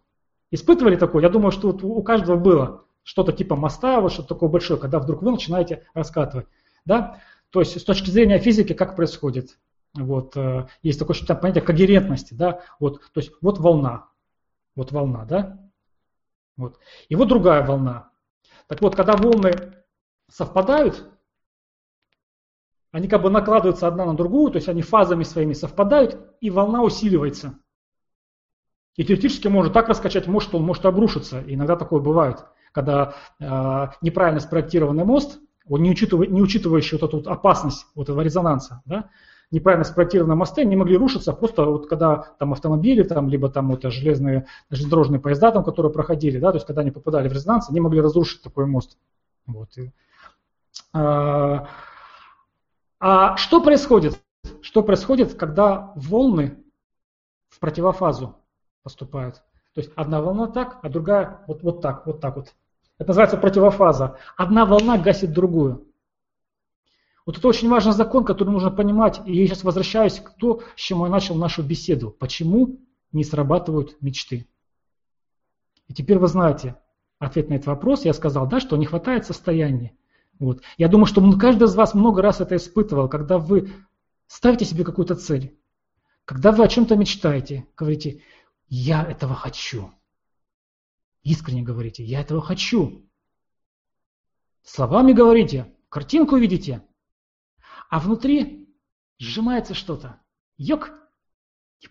Испытывали 0.52 0.94
такое? 0.94 1.24
Я 1.24 1.28
думаю, 1.28 1.50
что 1.50 1.72
вот 1.72 1.82
у 1.82 2.00
каждого 2.04 2.36
было 2.36 2.84
что-то 3.02 3.32
типа 3.32 3.56
моста, 3.56 4.00
вот 4.00 4.12
что-то 4.12 4.28
такое 4.28 4.48
большое, 4.48 4.78
когда 4.78 5.00
вдруг 5.00 5.22
вы 5.22 5.32
начинаете 5.32 5.88
раскатывать. 5.92 6.46
Да? 6.84 7.18
То 7.50 7.58
есть 7.58 7.80
с 7.80 7.82
точки 7.82 8.10
зрения 8.10 8.38
физики, 8.38 8.74
как 8.74 8.94
происходит? 8.94 9.58
Вот, 9.92 10.36
э, 10.36 10.68
есть 10.84 11.00
такое 11.00 11.16
что-то 11.16 11.34
понятие 11.34 11.64
когерентности. 11.64 12.32
Да? 12.32 12.60
Вот, 12.78 13.00
то 13.12 13.18
есть 13.18 13.32
вот 13.40 13.58
волна. 13.58 14.06
Вот 14.76 14.92
волна, 14.92 15.24
да? 15.24 15.58
Вот. 16.56 16.78
И 17.08 17.16
вот 17.16 17.26
другая 17.26 17.66
волна. 17.66 18.10
Так 18.68 18.82
вот, 18.82 18.94
когда 18.94 19.16
волны 19.16 19.82
совпадают, 20.28 21.10
они 22.96 23.08
как 23.08 23.20
бы 23.20 23.28
накладываются 23.28 23.86
одна 23.86 24.06
на 24.06 24.16
другую, 24.16 24.50
то 24.50 24.56
есть 24.56 24.70
они 24.70 24.80
фазами 24.80 25.22
своими 25.22 25.52
совпадают, 25.52 26.18
и 26.40 26.48
волна 26.48 26.82
усиливается. 26.82 27.58
И 28.96 29.04
теоретически 29.04 29.48
можно 29.48 29.70
так 29.70 29.88
раскачать 29.88 30.26
мост, 30.26 30.48
что 30.48 30.56
он 30.56 30.64
может 30.64 30.86
обрушиться. 30.86 31.42
И 31.42 31.56
иногда 31.56 31.76
такое 31.76 32.00
бывает, 32.00 32.46
когда 32.72 33.12
э, 33.38 33.88
неправильно 34.00 34.40
спроектированный 34.40 35.04
мост, 35.04 35.38
он 35.68 35.82
не, 35.82 35.90
учитывая, 35.90 36.26
не 36.26 36.40
учитывающий 36.40 36.96
вот 36.96 37.06
эту 37.06 37.18
вот 37.18 37.26
опасность 37.26 37.84
вот 37.94 38.04
этого 38.08 38.22
резонанса, 38.22 38.80
да, 38.86 39.10
неправильно 39.50 39.84
спроектированные 39.84 40.36
мосты 40.36 40.64
не 40.64 40.76
могли 40.76 40.96
рушиться, 40.96 41.34
просто 41.34 41.66
вот 41.66 41.90
когда 41.90 42.16
там 42.38 42.54
автомобили, 42.54 43.02
там, 43.02 43.28
либо 43.28 43.50
там 43.50 43.68
вот 43.68 43.82
железные, 43.82 44.46
железнодорожные 44.70 45.20
поезда, 45.20 45.50
там, 45.50 45.64
которые 45.64 45.92
проходили, 45.92 46.38
да, 46.38 46.50
то 46.50 46.56
есть 46.56 46.66
когда 46.66 46.80
они 46.80 46.92
попадали 46.92 47.28
в 47.28 47.32
резонанс, 47.34 47.68
они 47.68 47.80
могли 47.80 48.00
разрушить 48.00 48.40
такой 48.40 48.64
мост. 48.64 48.96
Вот. 49.46 49.76
И, 49.76 49.92
а, 50.94 51.68
а 52.98 53.36
что 53.36 53.60
происходит? 53.60 54.20
Что 54.62 54.82
происходит, 54.82 55.34
когда 55.34 55.92
волны 55.96 56.62
в 57.48 57.58
противофазу 57.58 58.36
поступают? 58.82 59.36
То 59.74 59.80
есть 59.80 59.92
одна 59.96 60.22
волна 60.22 60.46
так, 60.46 60.78
а 60.82 60.88
другая 60.88 61.44
вот, 61.46 61.62
вот 61.62 61.82
так, 61.82 62.06
вот 62.06 62.20
так 62.20 62.36
вот. 62.36 62.54
Это 62.98 63.08
называется 63.08 63.36
противофаза. 63.36 64.18
Одна 64.36 64.64
волна 64.64 64.96
гасит 64.96 65.32
другую. 65.32 65.86
Вот 67.26 67.36
это 67.36 67.48
очень 67.48 67.68
важный 67.68 67.92
закон, 67.92 68.24
который 68.24 68.50
нужно 68.50 68.70
понимать. 68.70 69.20
И 69.26 69.36
я 69.36 69.46
сейчас 69.46 69.64
возвращаюсь 69.64 70.20
к 70.20 70.30
тому, 70.38 70.62
с 70.76 70.80
чем 70.80 71.02
я 71.02 71.08
начал 71.08 71.34
нашу 71.34 71.62
беседу. 71.62 72.10
Почему 72.10 72.78
не 73.12 73.24
срабатывают 73.24 74.00
мечты? 74.00 74.48
И 75.88 75.94
теперь 75.94 76.18
вы 76.18 76.28
знаете 76.28 76.76
ответ 77.18 77.48
на 77.48 77.54
этот 77.54 77.66
вопрос. 77.66 78.04
Я 78.04 78.12
сказал, 78.12 78.46
да, 78.46 78.60
что 78.60 78.76
не 78.76 78.86
хватает 78.86 79.26
состояния. 79.26 79.95
Вот. 80.38 80.62
Я 80.76 80.88
думаю, 80.88 81.06
что 81.06 81.22
каждый 81.38 81.64
из 81.64 81.74
вас 81.74 81.94
много 81.94 82.22
раз 82.22 82.40
это 82.40 82.56
испытывал, 82.56 83.08
когда 83.08 83.38
вы 83.38 83.72
ставите 84.26 84.64
себе 84.64 84.84
какую-то 84.84 85.14
цель, 85.14 85.58
когда 86.24 86.52
вы 86.52 86.64
о 86.64 86.68
чем-то 86.68 86.96
мечтаете, 86.96 87.66
говорите, 87.76 88.22
я 88.68 89.02
этого 89.02 89.34
хочу. 89.34 89.92
Искренне 91.22 91.62
говорите, 91.62 92.04
я 92.04 92.20
этого 92.20 92.42
хочу. 92.42 93.08
Словами 94.62 95.12
говорите, 95.12 95.72
картинку 95.88 96.36
видите, 96.36 96.84
а 97.88 98.00
внутри 98.00 98.68
сжимается 99.18 99.74
что-то. 99.74 100.20
Йок, 100.58 100.90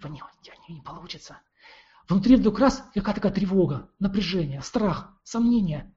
не, 0.04 0.10
не, 0.10 0.76
не 0.76 0.82
получится. 0.82 1.39
Внутри 2.08 2.36
вдруг 2.36 2.60
раз 2.60 2.84
какая-то 2.93 3.22
такая 3.22 3.32
тревога, 3.32 3.89
напряжение, 4.00 4.62
страх, 4.62 5.18
сомнение. 5.24 5.95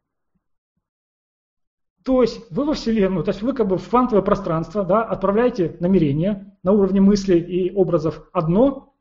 То 2.09 2.23
есть 2.23 2.51
вы 2.51 2.65
во 2.65 2.73
Вселенную, 2.73 3.23
то 3.23 3.33
есть 3.33 3.43
вы 3.43 3.53
как 3.53 3.69
бы 3.69 3.77
в 3.77 3.87
квантовое 3.87 4.23
пространство 4.23 4.83
да, 4.83 5.05
отправляете 5.05 5.77
намерение 5.79 6.57
на 6.63 6.73
уровне 6.73 7.03
мыслей 7.03 7.39
и 7.39 7.71
образов 7.71 8.27
одно, 8.33 8.95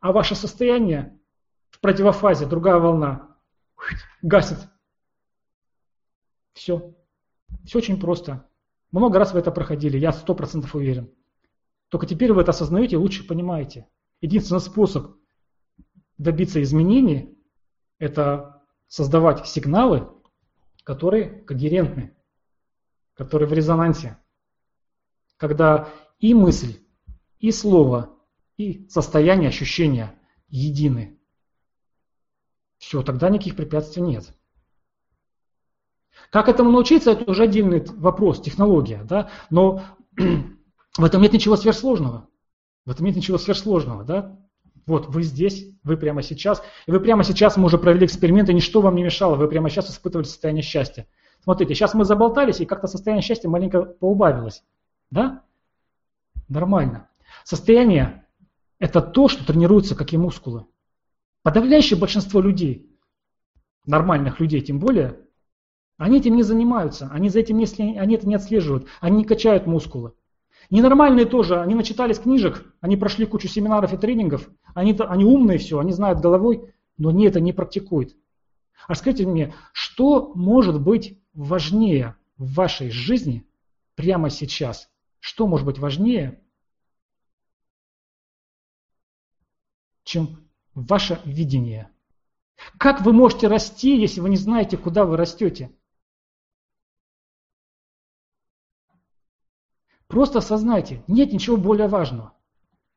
а 0.00 0.12
ваше 0.12 0.34
состояние 0.34 1.20
в 1.68 1.78
противофазе, 1.78 2.46
другая 2.46 2.78
волна, 2.78 3.36
гасит. 4.22 4.56
Все. 6.54 6.94
Все 7.66 7.78
очень 7.80 8.00
просто. 8.00 8.48
Много 8.92 9.18
раз 9.18 9.34
вы 9.34 9.40
это 9.40 9.50
проходили, 9.50 9.98
я 9.98 10.10
сто 10.12 10.34
процентов 10.34 10.74
уверен. 10.74 11.12
Только 11.90 12.06
теперь 12.06 12.32
вы 12.32 12.40
это 12.40 12.52
осознаете 12.52 12.96
и 12.96 12.98
лучше 12.98 13.26
понимаете. 13.26 13.88
Единственный 14.22 14.62
способ 14.62 15.16
добиться 16.16 16.62
изменений– 16.62 17.38
это 17.98 18.62
создавать 18.86 19.46
сигналы, 19.46 20.08
которые 20.82 21.28
когерентны, 21.42 22.14
которые 23.18 23.48
в 23.48 23.52
резонансе. 23.52 24.16
Когда 25.36 25.88
и 26.20 26.34
мысль, 26.34 26.78
и 27.40 27.50
слово, 27.50 28.16
и 28.56 28.88
состояние 28.88 29.48
ощущения 29.48 30.14
едины. 30.48 31.18
Все, 32.78 33.02
тогда 33.02 33.28
никаких 33.28 33.56
препятствий 33.56 34.02
нет. 34.02 34.32
Как 36.30 36.48
этому 36.48 36.70
научиться, 36.70 37.10
это 37.10 37.28
уже 37.28 37.44
отдельный 37.44 37.84
вопрос, 37.84 38.40
технология. 38.40 39.02
Да? 39.02 39.30
Но 39.50 39.82
в 40.96 41.04
этом 41.04 41.20
нет 41.20 41.32
ничего 41.32 41.56
сверхсложного. 41.56 42.28
В 42.86 42.90
этом 42.90 43.04
нет 43.04 43.16
ничего 43.16 43.36
сверхсложного. 43.36 44.04
Да? 44.04 44.38
Вот 44.86 45.08
вы 45.08 45.24
здесь, 45.24 45.66
вы 45.82 45.96
прямо 45.96 46.22
сейчас. 46.22 46.62
И 46.86 46.92
вы 46.92 47.00
прямо 47.00 47.24
сейчас, 47.24 47.56
мы 47.56 47.66
уже 47.66 47.78
провели 47.78 48.06
эксперимент, 48.06 48.48
и 48.48 48.54
ничто 48.54 48.80
вам 48.80 48.94
не 48.94 49.02
мешало. 49.02 49.34
Вы 49.34 49.48
прямо 49.48 49.70
сейчас 49.70 49.90
испытывали 49.90 50.26
состояние 50.26 50.62
счастья. 50.62 51.08
Смотрите, 51.42 51.74
сейчас 51.74 51.94
мы 51.94 52.04
заболтались, 52.04 52.60
и 52.60 52.66
как-то 52.66 52.86
состояние 52.86 53.22
счастья 53.22 53.48
маленько 53.48 53.82
поубавилось. 53.82 54.64
Да? 55.10 55.42
Нормально. 56.48 57.08
Состояние– 57.44 58.26
это 58.78 59.00
то, 59.00 59.28
что 59.28 59.46
тренируется, 59.46 59.94
как 59.94 60.12
и 60.12 60.16
мускулы. 60.16 60.66
Подавляющее 61.42 61.98
большинство 61.98 62.40
людей, 62.40 62.90
нормальных 63.86 64.40
людей 64.40 64.60
тем 64.60 64.78
более, 64.78 65.20
они 65.96 66.18
этим 66.18 66.36
не 66.36 66.42
занимаются, 66.42 67.08
они 67.12 67.28
за 67.28 67.40
этим 67.40 67.58
не, 67.58 67.98
они 67.98 68.14
это 68.14 68.28
не 68.28 68.34
отслеживают, 68.34 68.86
они 69.00 69.18
не 69.18 69.24
качают 69.24 69.66
мускулы. 69.66 70.12
Ненормальные 70.70 71.26
тоже, 71.26 71.60
они 71.60 71.74
начитались 71.74 72.18
книжек, 72.18 72.64
они 72.80 72.96
прошли 72.96 73.26
кучу 73.26 73.48
семинаров 73.48 73.92
и 73.92 73.96
тренингов, 73.96 74.48
они, 74.74 74.94
они 74.98 75.24
умные 75.24 75.58
все, 75.58 75.78
они 75.78 75.92
знают 75.92 76.20
головой, 76.20 76.72
но 76.98 77.08
они 77.08 77.26
это 77.26 77.40
не 77.40 77.52
практикуют. 77.52 78.14
А 78.86 78.94
скажите 78.94 79.26
мне, 79.26 79.54
что 79.72 80.32
может 80.34 80.80
быть 80.80 81.18
важнее 81.44 82.16
в 82.36 82.54
вашей 82.54 82.90
жизни 82.90 83.46
прямо 83.94 84.28
сейчас? 84.28 84.90
Что 85.20 85.46
может 85.46 85.66
быть 85.66 85.78
важнее, 85.78 86.42
чем 90.02 90.48
ваше 90.74 91.20
видение? 91.24 91.90
Как 92.76 93.02
вы 93.02 93.12
можете 93.12 93.46
расти, 93.46 93.96
если 94.00 94.20
вы 94.20 94.30
не 94.30 94.36
знаете, 94.36 94.76
куда 94.76 95.04
вы 95.04 95.16
растете? 95.16 95.72
Просто 100.08 100.38
осознайте, 100.38 101.04
нет 101.06 101.32
ничего 101.32 101.56
более 101.56 101.86
важного. 101.86 102.32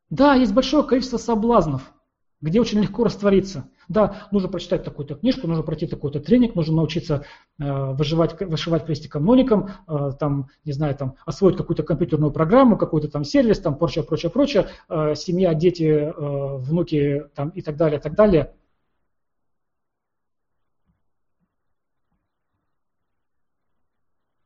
Да, 0.09 0.33
есть 0.33 0.53
большое 0.53 0.87
количество 0.87 1.17
соблазнов, 1.17 1.93
где 2.41 2.59
очень 2.59 2.79
легко 2.81 3.03
раствориться. 3.03 3.69
Да, 3.87 4.27
нужно 4.31 4.49
прочитать 4.49 4.83
такую-то 4.83 5.15
книжку, 5.15 5.47
нужно 5.47 5.63
пройти 5.63 5.85
такой-то 5.85 6.19
тренинг, 6.19 6.55
нужно 6.55 6.75
научиться 6.75 7.25
э, 7.59 7.93
выживать, 7.93 8.39
вышивать 8.39 8.85
крестиком-ноликом, 8.85 9.69
э, 9.87 10.11
там, 10.19 10.49
не 10.65 10.71
знаю, 10.71 10.95
там, 10.95 11.15
освоить 11.25 11.57
какую-то 11.57 11.83
компьютерную 11.83 12.31
программу, 12.31 12.77
какой-то 12.77 13.09
там 13.09 13.23
сервис, 13.23 13.59
там, 13.59 13.77
прочее, 13.77 14.03
прочее, 14.03 14.31
прочее, 14.31 14.67
э, 14.89 15.13
семья, 15.15 15.53
дети, 15.53 15.83
э, 15.83 16.57
внуки, 16.57 17.25
там, 17.35 17.49
и 17.49 17.61
так 17.61 17.75
далее, 17.75 17.99
и 17.99 18.01
так 18.01 18.15
далее. 18.15 18.53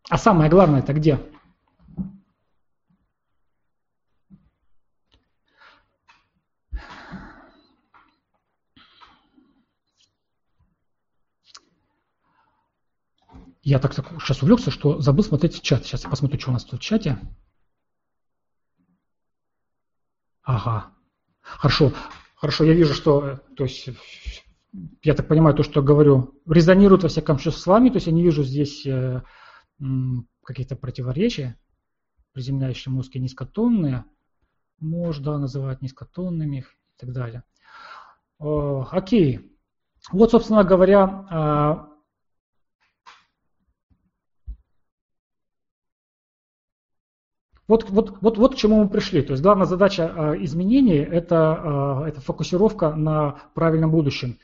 А 0.10 0.18
самое 0.18 0.50
главное 0.50 0.82
это 0.82 0.94
где? 0.94 1.20
Я 13.66 13.80
так, 13.80 13.96
так 13.96 14.08
сейчас 14.22 14.44
увлекся, 14.44 14.70
что 14.70 15.02
забыл 15.02 15.24
смотреть 15.24 15.60
чат. 15.64 15.84
Сейчас 15.84 16.04
я 16.04 16.10
посмотрю, 16.12 16.40
что 16.40 16.52
у 16.52 16.54
нас 16.54 16.64
тут 16.64 16.80
в 16.80 16.84
чате. 16.84 17.18
Ага. 20.44 20.92
Хорошо. 21.42 21.92
Хорошо, 22.36 22.64
я 22.64 22.74
вижу, 22.74 22.94
что, 22.94 23.40
то 23.58 23.64
есть, 23.64 23.90
я 25.02 25.16
так 25.16 25.28
понимаю, 25.28 25.56
то, 25.56 25.64
что 25.64 25.82
говорю, 25.82 26.40
резонирует 26.48 27.02
во 27.02 27.10
всяком 27.10 27.40
случае 27.40 27.60
с 27.60 27.66
вами, 27.66 27.90
то 27.90 27.96
есть 27.96 28.06
я 28.06 28.14
не 28.14 28.22
вижу 28.22 28.44
здесь 28.44 28.86
э, 28.86 29.24
каких-то 30.44 30.76
противоречий. 30.76 31.56
Приземляющие 32.34 32.94
мозги 32.94 33.20
низкотонные, 33.20 34.06
можно 34.80 35.40
называть 35.40 35.82
низкотонными 35.82 36.58
и 36.60 37.00
так 37.00 37.14
далее. 37.14 37.44
О, 38.38 38.88
окей. 38.92 39.58
Вот, 40.12 40.30
собственно 40.30 40.64
говоря, 40.64 41.26
а, 41.32 41.95
Вот, 47.68 47.90
вот, 47.90 48.18
вот, 48.22 48.38
вот 48.38 48.54
к 48.54 48.58
чему 48.58 48.84
мы 48.84 48.90
пришли. 48.90 49.22
То 49.22 49.32
есть 49.32 49.42
главная 49.42 49.66
задача 49.66 50.04
э, 50.16 50.44
изменений 50.44 50.98
это, 50.98 52.04
э, 52.06 52.10
это 52.10 52.22
фокусировка 52.22 52.94
на 52.94 53.42
правильном 53.56 53.92
будущем. 53.92 54.38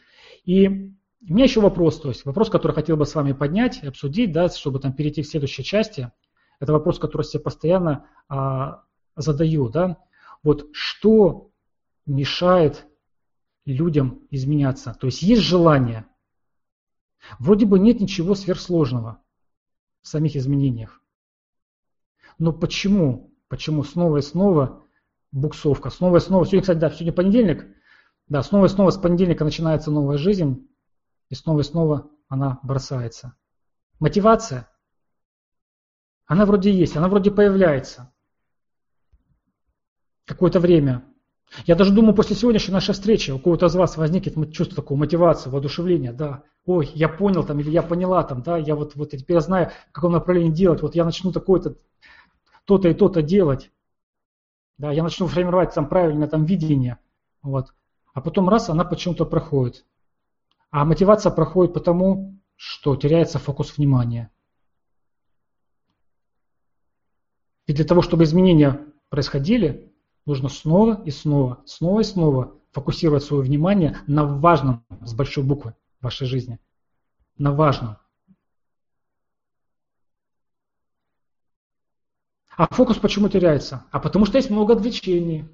И 0.44 0.68
у 0.68 1.34
меня 1.34 1.44
еще 1.44 1.62
вопрос, 1.62 2.00
то 2.02 2.10
есть 2.10 2.26
вопрос, 2.26 2.50
который 2.50 2.72
хотел 2.72 2.98
бы 2.98 3.06
с 3.06 3.14
вами 3.14 3.34
поднять, 3.34 3.84
обсудить, 3.84 4.32
да, 4.32 4.50
чтобы 4.50 4.80
там 4.80 4.94
перейти 4.94 5.22
к 5.22 5.28
следующей 5.28 5.64
части. 5.64 6.12
Это 6.60 6.74
вопрос, 6.74 6.98
который 6.98 7.28
я 7.32 7.40
постоянно 7.40 8.08
э, 8.28 8.36
задаю. 9.16 9.70
Да? 9.70 9.98
Вот 10.42 10.70
что 10.72 11.52
мешает 12.08 12.88
людям 13.66 14.22
изменяться? 14.32 14.98
То 15.00 15.06
есть 15.06 15.22
есть 15.22 15.44
желание. 15.44 16.08
Вроде 17.38 17.68
бы 17.68 17.78
нет 17.78 18.00
ничего 18.00 18.34
сверхсложного 18.34 19.22
в 20.02 20.08
самих 20.08 20.36
изменениях. 20.36 21.01
Но 22.40 22.54
почему? 22.54 23.34
Почему 23.48 23.84
снова 23.84 24.18
и 24.18 24.22
снова 24.22 24.84
буксовка? 25.32 25.90
Снова 25.90 26.18
и 26.18 26.20
снова. 26.20 26.46
Сегодня, 26.46 26.62
кстати, 26.62 26.78
да, 26.78 26.90
сегодня 26.90 27.14
понедельник. 27.14 27.66
Да, 28.28 28.42
снова 28.44 28.66
и 28.66 28.70
снова 28.70 28.92
с 28.92 28.98
понедельника 28.98 29.44
начинается 29.44 29.92
новая 29.92 30.18
жизнь. 30.18 30.68
И 31.30 31.36
снова 31.36 31.62
и 31.62 31.64
снова 31.64 32.10
она 32.28 32.60
бросается. 32.64 33.36
Мотивация? 34.00 34.70
Она 36.26 36.46
вроде 36.46 36.72
есть, 36.72 36.96
она 36.96 37.10
вроде 37.10 37.30
появляется. 37.30 38.14
Какое-то 40.26 40.60
время. 40.60 41.04
Я 41.66 41.76
даже 41.76 41.94
думаю, 41.94 42.16
после 42.16 42.36
сегодняшней 42.36 42.74
нашей 42.74 42.94
встречи 42.94 43.32
у 43.32 43.40
кого-то 43.40 43.66
из 43.66 43.76
вас 43.76 43.98
возникнет 43.98 44.54
чувство 44.54 44.78
такой 44.78 44.96
мотивации, 44.96 45.50
воодушевления, 45.50 46.14
да, 46.14 46.44
ой, 46.66 46.90
я 46.94 47.10
понял 47.10 47.44
там, 47.44 47.60
или 47.60 47.70
я 47.70 47.82
поняла 47.82 48.24
там, 48.24 48.42
да, 48.42 48.58
я 48.58 48.76
вот, 48.76 48.96
вот 48.96 49.12
теперь 49.12 49.36
я 49.36 49.42
знаю, 49.42 49.72
в 49.90 49.92
каком 49.92 50.14
направлении 50.14 50.52
делать, 50.52 50.82
вот 50.82 50.96
я 50.96 51.04
начну 51.04 51.34
такой-то 51.34 51.76
то-то 52.66 52.90
и 52.90 52.94
то-то 52.94 53.22
делать. 53.22 53.72
Да, 54.78 54.92
я 54.92 55.04
начну 55.04 55.28
формировать 55.28 55.74
там 55.74 55.88
правильное 55.88 56.28
там 56.28 56.46
видение. 56.46 56.98
Вот. 57.42 57.74
А 58.14 58.22
потом 58.22 58.50
раз, 58.50 58.70
она 58.70 58.84
почему-то 58.84 59.26
проходит. 59.26 59.86
А 60.70 60.86
мотивация 60.86 61.32
проходит 61.32 61.74
потому, 61.74 62.40
что 62.56 62.96
теряется 62.96 63.40
фокус 63.40 63.78
внимания. 63.78 64.32
И 67.68 67.74
для 67.74 67.86
того, 67.86 68.02
чтобы 68.02 68.24
изменения 68.24 68.86
происходили, 69.10 69.94
нужно 70.26 70.50
снова 70.50 71.02
и 71.04 71.12
снова, 71.12 71.62
снова 71.66 72.02
и 72.02 72.04
снова 72.04 72.56
фокусировать 72.72 73.24
свое 73.24 73.44
внимание 73.44 73.98
на 74.08 74.26
важном 74.26 74.86
с 75.02 75.14
большой 75.14 75.44
буквы 75.44 75.76
в 76.00 76.04
вашей 76.04 76.28
жизни. 76.28 76.60
На 77.38 77.52
важном. 77.52 77.98
А 82.58 82.68
фокус 82.74 82.98
почему 82.98 83.30
теряется? 83.30 83.86
А 83.92 84.00
потому 84.00 84.26
что 84.26 84.38
есть 84.38 84.50
много 84.50 84.74
отвлечений. 84.74 85.48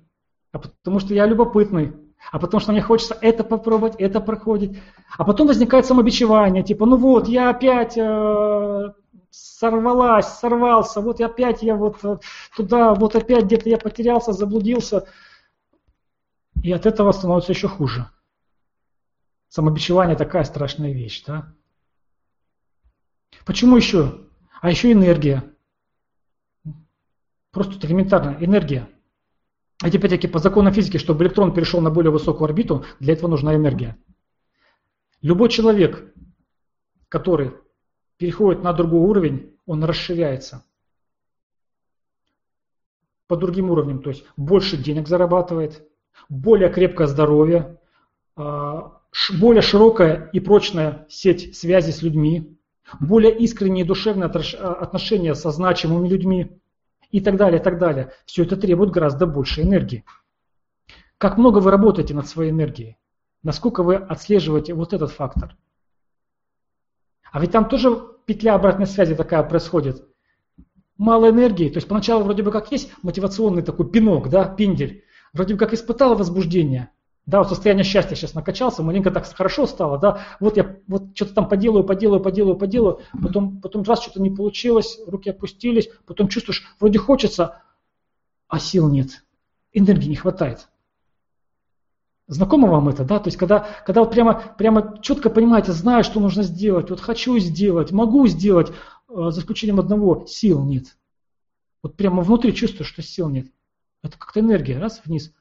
А 0.52 0.60
потому 0.60 1.00
что 1.00 1.14
я 1.14 1.26
любопытный. 1.26 1.94
А 2.32 2.40
потому 2.40 2.60
что 2.60 2.72
мне 2.72 2.82
хочется 2.82 3.18
это 3.22 3.44
попробовать, 3.44 3.96
это 4.00 4.20
проходить. 4.20 4.80
А 5.18 5.24
потом 5.24 5.48
возникает 5.48 5.86
самобичевание, 5.86 6.64
типа, 6.64 6.86
ну 6.86 6.98
вот, 6.98 7.28
я 7.28 7.50
опять 7.50 7.98
э, 7.98 8.94
сорвалась, 9.30 10.28
сорвался, 10.28 11.00
вот 11.00 11.22
опять 11.22 11.62
я 11.62 11.76
вот 11.76 12.04
э, 12.04 12.18
туда, 12.56 12.96
вот 12.96 13.16
опять 13.16 13.46
где-то 13.46 13.70
я 13.70 13.78
потерялся, 13.78 14.34
заблудился. 14.34 15.08
И 16.64 16.72
от 16.72 16.86
этого 16.86 17.12
становится 17.12 17.52
еще 17.52 17.68
хуже. 17.68 18.10
Самобичевание 19.50 20.18
такая 20.18 20.44
страшная 20.44 20.92
вещь, 20.92 21.24
да? 21.26 21.54
Почему 23.46 23.78
еще? 23.78 24.22
А 24.60 24.70
еще 24.70 24.92
энергия. 24.92 25.44
Просто 27.58 27.88
элементарно, 27.88 28.38
энергия. 28.40 28.88
А 29.82 29.88
опять-таки 29.88 30.28
по 30.28 30.38
законам 30.38 30.72
физики, 30.72 30.98
чтобы 30.98 31.24
электрон 31.24 31.56
перешел 31.56 31.82
на 31.82 31.90
более 31.90 32.12
высокую 32.12 32.46
орбиту, 32.46 32.86
для 33.00 33.14
этого 33.14 33.32
нужна 33.32 33.56
энергия. 33.56 33.98
Любой 35.24 35.50
человек, 35.50 36.14
который 37.10 37.54
переходит 38.18 38.62
на 38.62 38.74
другой 38.74 39.00
уровень, 39.00 39.56
он 39.66 39.84
расширяется 39.84 40.64
по 43.26 43.36
другим 43.36 43.72
уровням, 43.72 44.04
то 44.04 44.12
есть 44.12 44.24
больше 44.38 44.78
денег 44.78 45.08
зарабатывает, 45.08 45.82
более 46.30 46.72
крепкое 46.72 47.08
здоровье, 47.08 47.80
а, 48.36 49.02
более 49.40 49.64
широкая 49.64 50.30
и 50.32 50.40
прочная 50.40 51.08
сеть 51.10 51.58
связи 51.58 51.90
с 51.90 52.04
людьми, 52.04 52.56
более 53.00 53.36
искренние 53.36 53.84
и 53.84 53.88
душевные 53.88 54.28
отношения 54.28 55.34
со 55.34 55.50
значимыми 55.50 56.08
людьми, 56.08 56.62
и 57.12 57.20
так 57.22 57.38
далее, 57.38 57.60
и 57.60 57.64
так 57.64 57.78
далее. 57.78 58.12
Все 58.26 58.44
это 58.44 58.58
требует 58.58 58.92
гораздо 58.92 59.26
больше 59.26 59.62
энергии. 59.62 60.06
Как 61.18 61.38
много 61.38 61.60
вы 61.60 61.72
работаете 61.72 62.14
над 62.14 62.28
своей 62.28 62.52
энергией? 62.52 62.98
Насколько 63.44 63.84
вы 63.84 63.96
отслеживаете 63.96 64.74
вот 64.74 64.94
этот 64.94 65.12
фактор? 65.12 65.56
А 67.32 67.40
ведь 67.40 67.52
там 67.52 67.68
тоже 67.68 67.90
петля 68.26 68.56
обратной 68.56 68.88
связи 68.88 69.16
такая 69.16 69.44
происходит. 69.44 70.08
Мало 70.98 71.30
энергии, 71.30 71.70
то 71.70 71.78
есть 71.78 71.88
поначалу 71.88 72.24
вроде 72.24 72.44
бы 72.44 72.52
как 72.52 72.72
есть 72.72 72.92
мотивационный 73.04 73.62
такой 73.62 73.90
пинок, 73.90 74.30
да, 74.30 74.46
пиндель. 74.46 75.04
Вроде 75.34 75.54
бы 75.54 75.60
как 75.60 75.74
испытала 75.74 76.16
возбуждение, 76.16 76.90
да, 77.28 77.40
вот 77.40 77.50
состояние 77.50 77.84
счастья 77.84 78.16
сейчас 78.16 78.34
накачался, 78.34 78.82
маленько 78.82 79.12
так 79.12 79.28
хорошо 79.28 79.68
стало, 79.68 80.00
да, 80.00 80.22
вот 80.40 80.56
я 80.56 80.78
вот 80.88 81.10
что-то 81.14 81.34
там 81.36 81.50
поделаю, 81.50 81.84
поделаю, 81.84 82.22
поделаю, 82.22 82.56
поделаю, 82.56 83.02
потом, 83.22 83.60
потом 83.60 83.84
раз 83.84 84.02
что-то 84.02 84.22
не 84.22 84.30
получилось, 84.30 84.98
руки 85.06 85.30
опустились, 85.30 85.90
потом 86.06 86.30
чувствуешь, 86.30 86.66
вроде 86.80 87.00
хочется, 87.00 87.62
а 88.48 88.60
сил 88.60 88.88
нет, 88.88 89.26
энергии 89.74 90.08
не 90.08 90.16
хватает. 90.16 90.70
Знакомо 92.28 92.70
вам 92.70 92.90
это, 92.90 93.04
да? 93.04 93.20
То 93.20 93.28
есть 93.28 93.38
когда, 93.38 93.68
когда 93.86 94.02
вот 94.02 94.12
прямо, 94.12 94.56
прямо 94.58 94.98
четко 95.02 95.30
понимаете, 95.30 95.72
знаю, 95.74 96.04
что 96.04 96.20
нужно 96.20 96.44
сделать, 96.44 96.90
вот 96.90 97.00
хочу 97.02 97.38
сделать, 97.40 97.92
могу 97.92 98.28
сделать, 98.28 98.72
э, 99.10 99.30
за 99.32 99.40
исключением 99.42 99.80
одного, 99.80 100.26
сил 100.28 100.64
нет. 100.64 100.98
Вот 101.84 101.96
прямо 101.96 102.24
внутри 102.24 102.54
чувствую, 102.54 102.86
что 102.86 103.02
сил 103.02 103.30
нет. 103.30 103.48
Это 104.04 104.18
как-то 104.18 104.42
энергия, 104.42 104.78
раз, 104.78 105.02
вниз. 105.06 105.34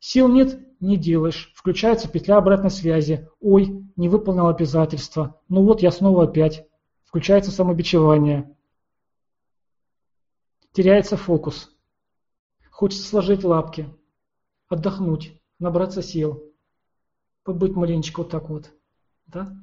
Сил 0.00 0.28
нет, 0.28 0.58
не 0.80 0.96
делаешь. 0.96 1.52
Включается 1.54 2.08
петля 2.08 2.38
обратной 2.38 2.70
связи. 2.70 3.28
Ой, 3.40 3.84
не 3.96 4.08
выполнил 4.08 4.48
обязательства. 4.48 5.40
Ну 5.48 5.62
вот 5.62 5.82
я 5.82 5.90
снова 5.90 6.24
опять. 6.24 6.66
Включается 7.04 7.50
самобичевание. 7.50 8.56
Теряется 10.72 11.16
фокус. 11.16 11.70
Хочется 12.70 13.06
сложить 13.06 13.44
лапки, 13.44 13.88
отдохнуть 14.68 15.38
набраться 15.58 16.02
сил, 16.02 16.42
побыть 17.44 17.76
маленечко 17.76 18.20
вот 18.20 18.30
так 18.30 18.48
вот. 18.48 18.72
Да? 19.26 19.54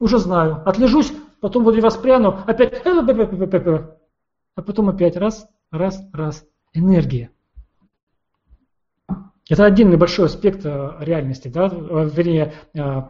Уже 0.00 0.18
знаю. 0.18 0.68
Отлежусь, 0.68 1.12
потом 1.40 1.62
вроде 1.62 1.80
воспряну, 1.80 2.40
опять, 2.46 2.84
а 2.84 4.62
потом 4.62 4.88
опять 4.88 5.16
раз, 5.16 5.48
раз, 5.70 6.02
раз. 6.12 6.44
Энергия. 6.72 7.30
Это 9.48 9.66
отдельный 9.66 9.98
большой 9.98 10.26
аспект 10.26 10.64
э, 10.64 10.96
реальности, 11.00 11.48
да, 11.48 11.68
вернее, 11.68 12.54
э, 12.72 13.02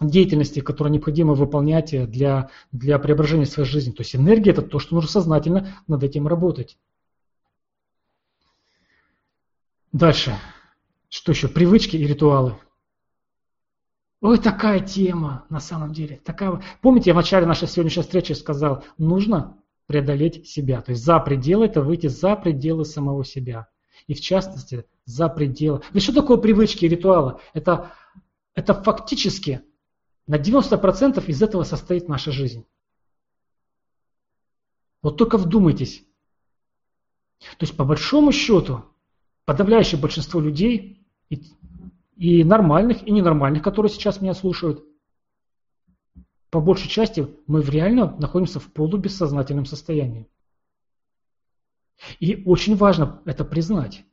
деятельности, 0.00 0.60
которую 0.60 0.92
необходимо 0.92 1.32
выполнять 1.32 2.10
для, 2.10 2.50
для 2.72 2.98
преображения 2.98 3.46
своей 3.46 3.68
жизни. 3.68 3.92
То 3.92 4.02
есть 4.02 4.14
энергия– 4.14 4.50
это 4.52 4.60
то, 4.60 4.78
что 4.78 4.94
нужно 4.94 5.10
сознательно 5.10 5.68
над 5.86 6.02
этим 6.02 6.28
работать. 6.28 6.76
Дальше. 9.92 10.36
Что 11.08 11.32
еще? 11.32 11.48
Привычки 11.48 11.96
и 11.96 12.06
ритуалы. 12.06 12.56
Ой, 14.20 14.38
такая 14.38 14.80
тема 14.80 15.46
на 15.48 15.60
самом 15.60 15.92
деле. 15.94 16.20
Такая... 16.22 16.60
Помните, 16.82 17.10
я 17.10 17.14
в 17.14 17.16
начале 17.16 17.46
нашей 17.46 17.66
сегодняшней 17.66 18.02
встречи 18.02 18.32
сказал, 18.32 18.84
нужно 18.98 19.56
преодолеть 19.86 20.46
себя. 20.46 20.82
То 20.82 20.90
есть 20.90 21.02
за 21.02 21.18
пределы 21.20 21.64
это 21.66 21.80
выйти 21.80 22.08
за 22.08 22.36
пределы 22.36 22.84
самого 22.84 23.24
себя. 23.24 23.68
И 24.06 24.14
в 24.14 24.20
частности, 24.20 24.84
за 25.04 25.28
пределы. 25.28 25.82
Ведь 25.92 26.02
что 26.02 26.12
такое 26.12 26.36
привычки 26.36 26.84
и 26.84 26.88
ритуалы? 26.88 27.38
Это, 27.54 27.92
это 28.54 28.74
фактически 28.74 29.62
на 30.26 30.36
90% 30.36 31.24
из 31.26 31.42
этого 31.42 31.62
состоит 31.64 32.08
наша 32.08 32.30
жизнь. 32.30 32.66
Вот 35.02 35.16
только 35.16 35.38
вдумайтесь. 35.38 36.04
То 37.40 37.64
есть 37.64 37.76
по 37.76 37.84
большому 37.84 38.32
счету, 38.32 38.84
подавляющее 39.44 40.00
большинство 40.00 40.40
людей 40.40 41.06
и, 41.30 41.42
и 42.16 42.44
нормальных, 42.44 43.06
и 43.06 43.10
ненормальных, 43.10 43.62
которые 43.62 43.90
сейчас 43.90 44.20
меня 44.20 44.34
слушают. 44.34 44.84
По 46.50 46.60
большей 46.60 46.88
части 46.88 47.26
мы 47.46 47.62
реально 47.62 48.16
находимся 48.18 48.60
в 48.60 48.72
полубессознательном 48.72 49.66
состоянии. 49.66 50.28
И 52.20 52.42
очень 52.46 52.76
важно 52.76 53.20
это 53.24 53.44
признать. 53.44 54.04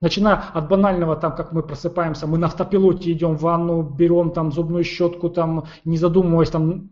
Начиная 0.00 0.36
от 0.36 0.68
банального, 0.68 1.14
там, 1.16 1.36
как 1.36 1.52
мы 1.52 1.62
просыпаемся, 1.62 2.26
мы 2.26 2.38
на 2.38 2.46
автопилоте 2.46 3.12
идем 3.12 3.36
в 3.36 3.42
ванну, 3.42 3.82
берем 3.82 4.32
там 4.32 4.50
зубную 4.50 4.82
щетку, 4.82 5.28
там, 5.28 5.66
не 5.84 5.98
задумываясь, 5.98 6.48
там, 6.48 6.90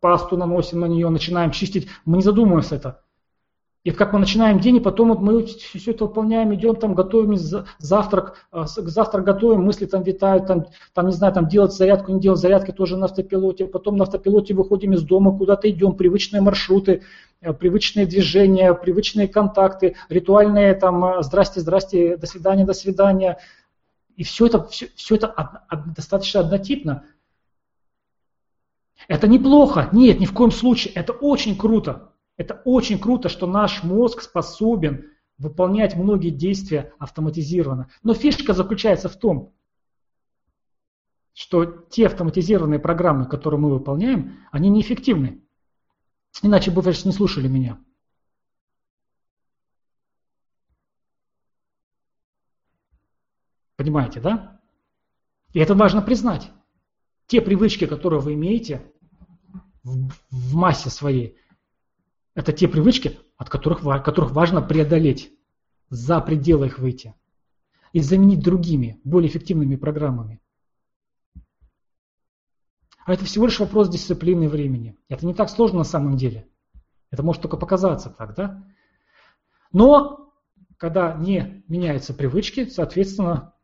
пасту 0.00 0.36
наносим 0.36 0.80
на 0.80 0.86
нее, 0.86 1.08
начинаем 1.08 1.50
чистить, 1.50 1.88
мы 2.04 2.18
не 2.18 2.22
задумываемся 2.22 2.76
это. 2.76 3.02
И 3.84 3.90
как 3.90 4.12
мы 4.12 4.18
начинаем 4.18 4.58
день, 4.58 4.76
и 4.76 4.80
потом 4.80 5.08
вот 5.08 5.20
мы 5.20 5.44
все 5.44 5.92
это 5.92 6.04
выполняем, 6.04 6.52
идем 6.54 6.76
там, 6.76 6.94
готовим 6.94 7.36
завтрак, 7.78 8.34
а, 8.50 8.66
завтрак 8.66 9.24
готовим, 9.24 9.62
мысли 9.62 9.86
там 9.86 10.02
витают, 10.02 10.46
там, 10.46 10.66
там 10.92 11.06
не 11.06 11.12
знаю, 11.12 11.32
там 11.32 11.48
делать 11.48 11.72
зарядку, 11.72 12.12
не 12.12 12.20
делать 12.20 12.40
зарядки 12.40 12.72
тоже 12.72 12.96
на 12.96 13.06
автопилоте, 13.06 13.66
потом 13.66 13.96
на 13.96 14.04
автопилоте 14.04 14.52
выходим 14.52 14.92
из 14.92 15.02
дома, 15.02 15.36
куда-то 15.36 15.70
идем, 15.70 15.94
привычные 15.94 16.42
маршруты, 16.42 17.02
привычные 17.40 18.06
движения, 18.06 18.74
привычные 18.74 19.28
контакты, 19.28 19.96
ритуальные 20.08 20.74
там 20.74 21.04
а, 21.04 21.22
здрасте, 21.22 21.60
здрасте, 21.60 22.16
до 22.16 22.26
свидания, 22.26 22.64
до 22.64 22.72
свидания. 22.72 23.38
И 24.16 24.24
все 24.24 24.46
это, 24.46 24.66
все, 24.66 24.88
все 24.96 25.16
это 25.16 25.66
достаточно 25.96 26.40
однотипно. 26.40 27.04
Это 29.06 29.28
неплохо, 29.28 29.88
нет, 29.92 30.18
ни 30.18 30.26
в 30.26 30.32
коем 30.32 30.50
случае, 30.50 30.92
это 30.94 31.12
очень 31.12 31.56
круто. 31.56 32.12
Это 32.36 32.60
очень 32.64 32.98
круто, 32.98 33.28
что 33.28 33.46
наш 33.46 33.82
мозг 33.82 34.22
способен 34.22 35.06
выполнять 35.38 35.96
многие 35.96 36.30
действия 36.30 36.92
автоматизированно. 36.98 37.88
Но 38.02 38.14
фишка 38.14 38.54
заключается 38.54 39.08
в 39.08 39.16
том, 39.16 39.54
что 41.32 41.64
те 41.64 42.06
автоматизированные 42.06 42.80
программы, 42.80 43.26
которые 43.26 43.60
мы 43.60 43.70
выполняем, 43.70 44.38
они 44.50 44.68
неэффективны. 44.70 45.40
Иначе 46.42 46.70
бы 46.70 46.82
вы 46.82 46.90
не 47.04 47.12
слушали 47.12 47.48
меня. 47.48 47.78
Понимаете, 53.76 54.20
да? 54.20 54.60
И 55.52 55.60
это 55.60 55.74
важно 55.74 56.02
признать. 56.02 56.50
Те 57.26 57.40
привычки, 57.40 57.86
которые 57.86 58.20
вы 58.20 58.34
имеете 58.34 58.92
в, 59.82 60.10
в 60.30 60.54
массе 60.54 60.90
своей, 60.90 61.36
это 62.34 62.52
те 62.52 62.68
привычки, 62.68 63.18
от 63.36 63.48
которых, 63.48 63.82
которых 64.04 64.32
важно 64.32 64.62
преодолеть, 64.62 65.32
за 65.90 66.20
пределы 66.20 66.66
их 66.66 66.78
выйти 66.78 67.14
и 67.92 68.00
заменить 68.00 68.40
другими, 68.40 69.00
более 69.04 69.30
эффективными 69.30 69.76
программами. 69.76 70.40
А 73.08 73.14
это 73.14 73.24
всего 73.24 73.46
лишь 73.46 73.58
вопрос 73.58 73.88
дисциплины 73.88 74.44
и 74.44 74.48
времени. 74.48 74.94
Это 75.08 75.24
не 75.24 75.32
так 75.32 75.48
сложно 75.48 75.78
на 75.78 75.84
самом 75.84 76.18
деле. 76.18 76.46
Это 77.10 77.22
может 77.22 77.40
только 77.40 77.56
показаться 77.56 78.10
так, 78.10 78.34
да? 78.34 78.62
Но 79.72 80.34
когда 80.76 81.14
не 81.14 81.64
меняются 81.68 82.12
привычки, 82.12 82.66
соответственно, 82.66 83.54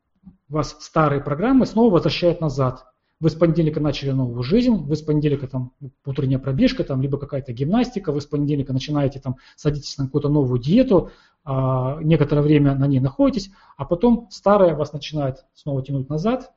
вас 0.48 0.74
старые 0.80 1.20
программы 1.20 1.66
снова 1.66 1.92
возвращают 1.92 2.40
назад. 2.40 2.86
Вы 3.20 3.28
с 3.28 3.34
понедельника 3.34 3.80
начали 3.80 4.12
новую 4.12 4.42
жизнь, 4.42 4.76
вы 4.76 4.96
с 4.96 5.02
понедельника 5.02 5.46
там 5.46 5.72
утренняя 6.06 6.38
пробежка, 6.38 6.82
там, 6.82 7.02
либо 7.02 7.18
какая-то 7.18 7.52
гимнастика, 7.52 8.12
вы 8.12 8.22
с 8.22 8.26
понедельника 8.26 8.72
начинаете 8.72 9.20
там, 9.20 9.36
садитесь 9.56 9.98
на 9.98 10.06
какую-то 10.06 10.30
новую 10.30 10.58
диету, 10.58 11.10
а, 11.44 11.98
некоторое 12.02 12.40
время 12.40 12.74
на 12.76 12.86
ней 12.86 12.98
находитесь, 12.98 13.50
а 13.76 13.84
потом 13.84 14.26
старая 14.30 14.74
вас 14.74 14.94
начинает 14.94 15.44
снова 15.52 15.82
тянуть 15.82 16.08
назад, 16.08 16.50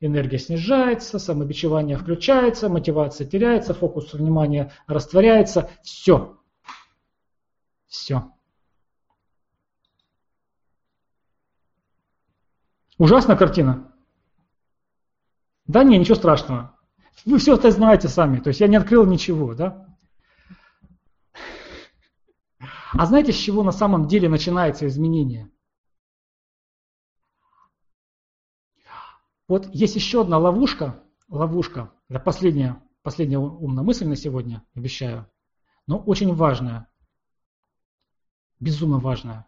энергия 0.00 0.38
снижается, 0.38 1.18
самобичевание 1.18 1.96
включается, 1.96 2.68
мотивация 2.68 3.26
теряется, 3.26 3.74
фокус 3.74 4.12
внимания 4.12 4.72
растворяется, 4.86 5.70
все. 5.82 6.38
Все. 7.86 8.30
Ужасная 12.98 13.36
картина. 13.36 13.92
Да 15.66 15.82
не, 15.82 15.98
ничего 15.98 16.14
страшного. 16.14 16.78
Вы 17.24 17.38
все 17.38 17.54
это 17.54 17.70
знаете 17.70 18.08
сами, 18.08 18.38
то 18.38 18.48
есть 18.48 18.60
я 18.60 18.68
не 18.68 18.76
открыл 18.76 19.04
ничего, 19.06 19.54
да? 19.54 19.86
А 22.92 23.04
знаете, 23.04 23.32
с 23.32 23.36
чего 23.36 23.62
на 23.62 23.72
самом 23.72 24.06
деле 24.06 24.28
начинается 24.28 24.86
изменение? 24.86 25.50
Вот 29.48 29.72
есть 29.74 29.94
еще 29.94 30.22
одна 30.22 30.38
ловушка, 30.38 31.02
ловушка, 31.28 31.92
это 32.08 32.18
последняя, 32.18 32.82
последняя 33.02 33.38
умная 33.38 33.84
мысль 33.84 34.06
на 34.06 34.16
сегодня, 34.16 34.64
обещаю, 34.74 35.30
но 35.86 35.98
очень 35.98 36.34
важная, 36.34 36.88
безумно 38.58 38.98
важная 38.98 39.46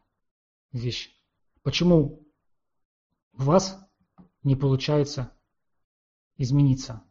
вещь. 0.72 1.14
Почему 1.62 2.26
у 3.32 3.42
вас 3.42 3.78
не 4.42 4.54
получается 4.54 5.32
измениться. 6.36 7.02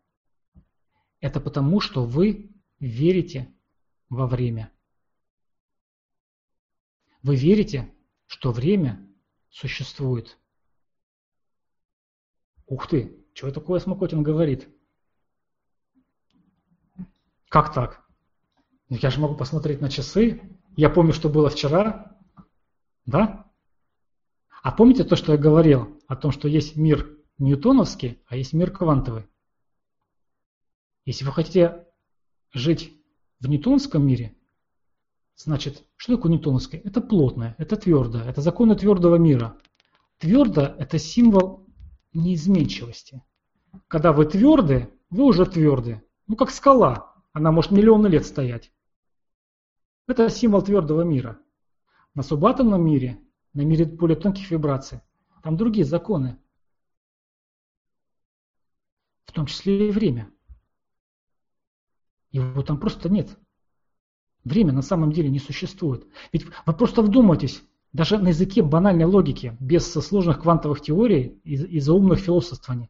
Это 1.20 1.40
потому, 1.40 1.80
что 1.80 2.06
вы 2.06 2.56
верите 2.80 3.54
во 4.10 4.28
время. 4.28 4.72
Вы 7.22 7.36
верите, 7.36 7.94
что 8.26 8.52
время 8.52 9.06
существует. 9.50 10.38
Ух 12.68 12.88
ты, 12.88 13.26
что 13.34 13.52
такое 13.52 13.80
Смокотин 13.80 14.24
говорит? 14.24 14.68
Как 17.50 17.74
так? 17.74 18.06
Ну, 18.90 18.98
я 19.02 19.10
же 19.10 19.20
могу 19.20 19.36
посмотреть 19.36 19.82
на 19.82 19.90
часы. 19.90 20.42
Я 20.76 20.90
помню, 20.90 21.14
что 21.14 21.30
было 21.30 21.50
вчера. 21.50 22.18
Да? 23.06 23.50
А 24.62 24.72
помните 24.72 25.06
то, 25.06 25.16
что 25.16 25.32
я 25.32 25.38
говорил 25.38 26.02
о 26.08 26.18
том, 26.18 26.32
что 26.32 26.50
есть 26.50 26.76
мир 26.76 27.18
ньютоновский, 27.38 28.22
а 28.28 28.36
есть 28.36 28.52
мир 28.52 28.72
квантовый? 28.72 29.28
Если 31.06 31.24
вы 31.24 31.32
хотите 31.32 31.86
жить 32.52 32.94
в 33.40 33.48
ньютонском 33.48 34.06
мире, 34.06 34.36
значит, 35.38 35.84
что 35.96 36.18
такое 36.18 36.34
ньютоновское? 36.34 36.82
Это 36.84 37.00
плотное, 37.00 37.56
это 37.58 37.78
твердое, 37.78 38.26
это 38.26 38.42
законы 38.42 38.76
твердого 38.76 39.16
мира. 39.16 39.58
Твердо– 40.18 40.62
это 40.80 41.00
символ 41.00 41.67
неизменчивости. 42.18 43.24
Когда 43.88 44.12
вы 44.12 44.26
тверды, 44.26 44.94
вы 45.10 45.24
уже 45.24 45.46
тверды. 45.46 46.04
Ну, 46.28 46.36
как 46.36 46.52
скала. 46.52 47.14
Она 47.34 47.52
может 47.52 47.72
миллионы 47.72 48.08
лет 48.08 48.26
стоять. 48.26 48.72
Это 50.08 50.30
символ 50.30 50.62
твердого 50.62 51.02
мира. 51.02 51.40
На 52.16 52.24
субатомном 52.24 52.84
мире, 52.84 53.22
на 53.54 53.62
мире 53.62 53.86
более 53.86 54.18
тонких 54.18 54.50
вибраций, 54.50 55.02
там 55.44 55.56
другие 55.58 55.86
законы. 55.86 56.40
В 59.26 59.32
том 59.34 59.46
числе 59.46 59.90
и 59.90 59.92
время. 59.92 60.32
Его 62.32 62.64
там 62.64 62.80
просто 62.80 63.10
нет. 63.10 63.38
Время 64.44 64.72
на 64.72 64.82
самом 64.82 65.12
деле 65.12 65.30
не 65.30 65.40
существует. 65.40 66.08
Ведь 66.32 66.46
вы 66.66 66.74
просто 66.74 67.02
вдумайтесь, 67.02 67.62
даже 67.94 68.18
на 68.18 68.30
языке 68.30 68.62
банальной 68.62 69.06
логики, 69.06 69.56
без 69.60 69.92
сложных 69.92 70.42
квантовых 70.42 70.82
теорий 70.82 71.40
и, 71.44 71.56
и 71.56 71.80
заумных 71.80 72.20
философствований. 72.20 72.90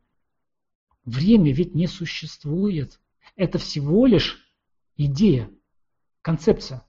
Время 1.06 1.54
ведь 1.54 1.76
не 1.76 1.88
существует. 1.88 3.00
Это 3.36 3.58
всего 3.58 4.06
лишь 4.06 4.40
идея, 4.98 5.50
концепция. 6.22 6.84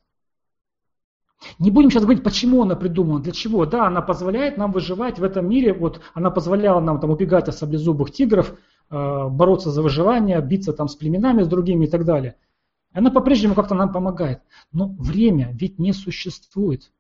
Не 1.59 1.71
будем 1.71 1.91
сейчас 1.91 2.03
говорить, 2.03 2.25
почему 2.25 2.63
она 2.63 2.75
придумана, 2.75 3.23
для 3.23 3.33
чего. 3.33 3.65
Да, 3.65 3.87
она 3.87 4.03
позволяет 4.03 4.57
нам 4.57 4.73
выживать 4.73 5.19
в 5.21 5.23
этом 5.23 5.49
мире. 5.49 5.73
Вот 5.73 6.01
она 6.15 6.31
позволяла 6.31 6.81
нам 6.81 6.99
там 7.01 7.11
убегать 7.11 7.49
от 7.49 7.55
саблезубых 7.55 8.11
тигров, 8.11 8.59
э, 8.91 9.29
бороться 9.29 9.71
за 9.71 9.83
выживание, 9.83 10.41
биться 10.41 10.73
там 10.73 10.89
с 10.89 10.97
племенами, 10.97 11.43
с 11.43 11.47
другими 11.47 11.85
и 11.85 11.89
так 11.89 12.05
далее. 12.05 12.35
Она 12.93 13.11
по-прежнему 13.11 13.55
как-то 13.55 13.77
нам 13.77 13.93
помогает. 13.93 14.41
Но 14.73 14.89
время 14.99 15.53
ведь 15.53 15.79
не 15.79 15.93
существует. 15.93 16.91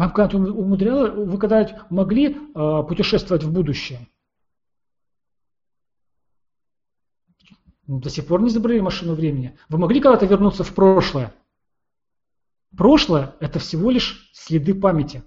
Вам 0.00 0.12
когда-то 0.12 0.38
умудряло, 0.38 1.10
вы 1.10 1.36
когда 1.36 1.86
могли 1.90 2.34
э, 2.34 2.82
путешествовать 2.88 3.44
в 3.44 3.52
будущее? 3.52 4.08
До 7.86 8.08
сих 8.08 8.26
пор 8.26 8.40
не 8.40 8.48
изобрели 8.48 8.80
машину 8.80 9.12
времени. 9.12 9.58
Вы 9.68 9.76
могли 9.76 10.00
когда-то 10.00 10.24
вернуться 10.24 10.64
в 10.64 10.74
прошлое? 10.74 11.34
Прошлое– 12.74 13.36
это 13.40 13.58
всего 13.58 13.90
лишь 13.90 14.30
следы 14.32 14.72
памяти 14.72 15.22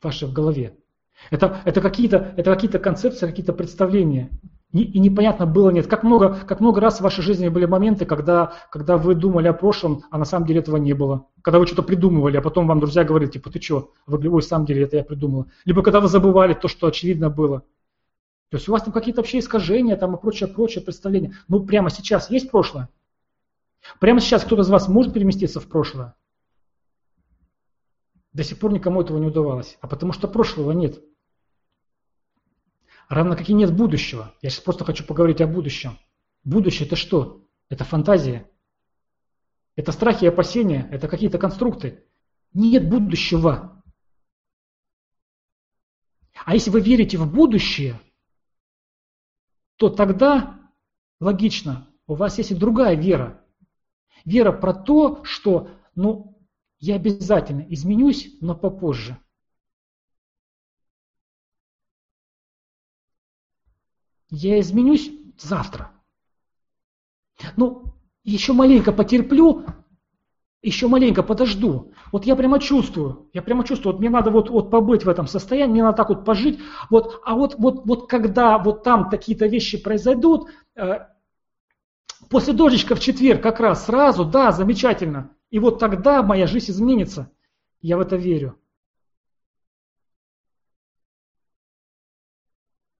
вашей 0.00 0.28
в 0.28 0.32
голове. 0.32 0.78
Это, 1.32 1.60
это 1.64 1.80
какие-то 1.80 2.34
это 2.36 2.54
какие 2.54 2.70
концепции, 2.70 3.26
какие-то 3.26 3.52
представления. 3.52 4.30
И, 4.72 4.98
непонятно 4.98 5.46
было 5.46 5.70
нет. 5.70 5.86
Как 5.86 6.02
много, 6.02 6.34
как 6.46 6.60
много 6.60 6.80
раз 6.80 6.98
в 6.98 7.02
вашей 7.02 7.22
жизни 7.22 7.48
были 7.48 7.66
моменты, 7.66 8.04
когда, 8.04 8.54
когда 8.70 8.96
вы 8.96 9.14
думали 9.14 9.48
о 9.48 9.52
прошлом, 9.52 10.02
а 10.10 10.18
на 10.18 10.24
самом 10.24 10.46
деле 10.46 10.60
этого 10.60 10.76
не 10.76 10.92
было. 10.92 11.28
Когда 11.42 11.58
вы 11.58 11.66
что-то 11.66 11.82
придумывали, 11.82 12.36
а 12.36 12.42
потом 12.42 12.66
вам 12.66 12.80
друзья 12.80 13.04
говорили, 13.04 13.30
типа, 13.30 13.50
ты 13.50 13.60
что? 13.60 13.92
Вы 14.06 14.18
говорите, 14.18 14.28
ой, 14.30 14.42
на 14.42 14.48
самом 14.48 14.66
деле 14.66 14.82
это 14.82 14.96
я 14.96 15.04
придумала. 15.04 15.46
Либо 15.64 15.82
когда 15.82 16.00
вы 16.00 16.08
забывали 16.08 16.54
то, 16.54 16.68
что 16.68 16.88
очевидно 16.88 17.30
было. 17.30 17.60
То 18.50 18.56
есть 18.56 18.68
у 18.68 18.72
вас 18.72 18.82
там 18.82 18.92
какие-то 18.92 19.20
вообще 19.20 19.38
искажения 19.38 19.96
там 19.96 20.14
и 20.14 20.20
прочее, 20.20 20.48
прочее 20.48 20.82
представление. 20.84 21.34
Ну, 21.48 21.64
прямо 21.64 21.90
сейчас 21.90 22.30
есть 22.30 22.50
прошлое? 22.50 22.88
Прямо 24.00 24.20
сейчас 24.20 24.44
кто-то 24.44 24.62
из 24.62 24.68
вас 24.68 24.88
может 24.88 25.12
переместиться 25.12 25.60
в 25.60 25.66
прошлое? 25.66 26.14
До 28.32 28.44
сих 28.44 28.58
пор 28.58 28.72
никому 28.72 29.00
этого 29.00 29.18
не 29.18 29.26
удавалось. 29.26 29.78
А 29.80 29.88
потому 29.88 30.12
что 30.12 30.28
прошлого 30.28 30.72
нет. 30.72 31.00
Равно 33.08 33.36
как 33.36 33.48
и 33.48 33.54
нет 33.54 33.74
будущего. 33.74 34.34
Я 34.42 34.50
сейчас 34.50 34.62
просто 34.62 34.84
хочу 34.84 35.04
поговорить 35.04 35.40
о 35.40 35.46
будущем. 35.46 35.98
Будущее 36.44 36.86
это 36.86 36.96
что? 36.96 37.44
Это 37.68 37.84
фантазия. 37.84 38.50
Это 39.76 39.92
страхи 39.92 40.24
и 40.24 40.28
опасения. 40.28 40.88
Это 40.90 41.06
какие-то 41.08 41.38
конструкты. 41.38 42.04
Нет 42.52 42.88
будущего. 42.88 43.82
А 46.44 46.54
если 46.54 46.70
вы 46.70 46.80
верите 46.80 47.16
в 47.18 47.32
будущее, 47.32 48.00
то 49.76 49.88
тогда 49.88 50.70
логично, 51.20 51.88
у 52.06 52.14
вас 52.14 52.38
есть 52.38 52.50
и 52.50 52.54
другая 52.54 52.94
вера. 52.94 53.44
Вера 54.24 54.52
про 54.52 54.74
то, 54.74 55.24
что 55.24 55.70
ну, 55.94 56.38
я 56.78 56.96
обязательно 56.96 57.64
изменюсь, 57.68 58.36
но 58.40 58.54
попозже. 58.54 59.18
Я 64.30 64.60
изменюсь 64.60 65.10
завтра. 65.38 65.92
Ну, 67.56 67.94
еще 68.24 68.52
маленько 68.52 68.92
потерплю, 68.92 69.64
еще 70.62 70.88
маленько 70.88 71.22
подожду. 71.22 71.92
Вот 72.10 72.24
я 72.24 72.34
прямо 72.34 72.58
чувствую, 72.58 73.30
я 73.32 73.42
прямо 73.42 73.64
чувствую, 73.64 73.92
вот 73.92 74.00
мне 74.00 74.10
надо 74.10 74.30
вот, 74.30 74.50
вот 74.50 74.70
побыть 74.70 75.04
в 75.04 75.08
этом 75.08 75.26
состоянии, 75.26 75.72
мне 75.72 75.82
надо 75.84 75.98
так 75.98 76.08
вот 76.08 76.24
пожить. 76.24 76.58
Вот, 76.90 77.20
а 77.24 77.34
вот, 77.36 77.54
вот, 77.58 77.86
вот 77.86 78.08
когда 78.08 78.58
вот 78.58 78.82
там 78.82 79.08
какие-то 79.08 79.46
вещи 79.46 79.80
произойдут, 79.80 80.48
э, 80.74 81.06
после 82.28 82.52
дождичка 82.52 82.96
в 82.96 83.00
четверг 83.00 83.42
как 83.42 83.60
раз 83.60 83.86
сразу, 83.86 84.24
да, 84.24 84.50
замечательно. 84.50 85.30
И 85.50 85.58
вот 85.60 85.78
тогда 85.78 86.22
моя 86.22 86.46
жизнь 86.46 86.72
изменится. 86.72 87.30
Я 87.80 87.96
в 87.96 88.00
это 88.00 88.16
верю. 88.16 88.58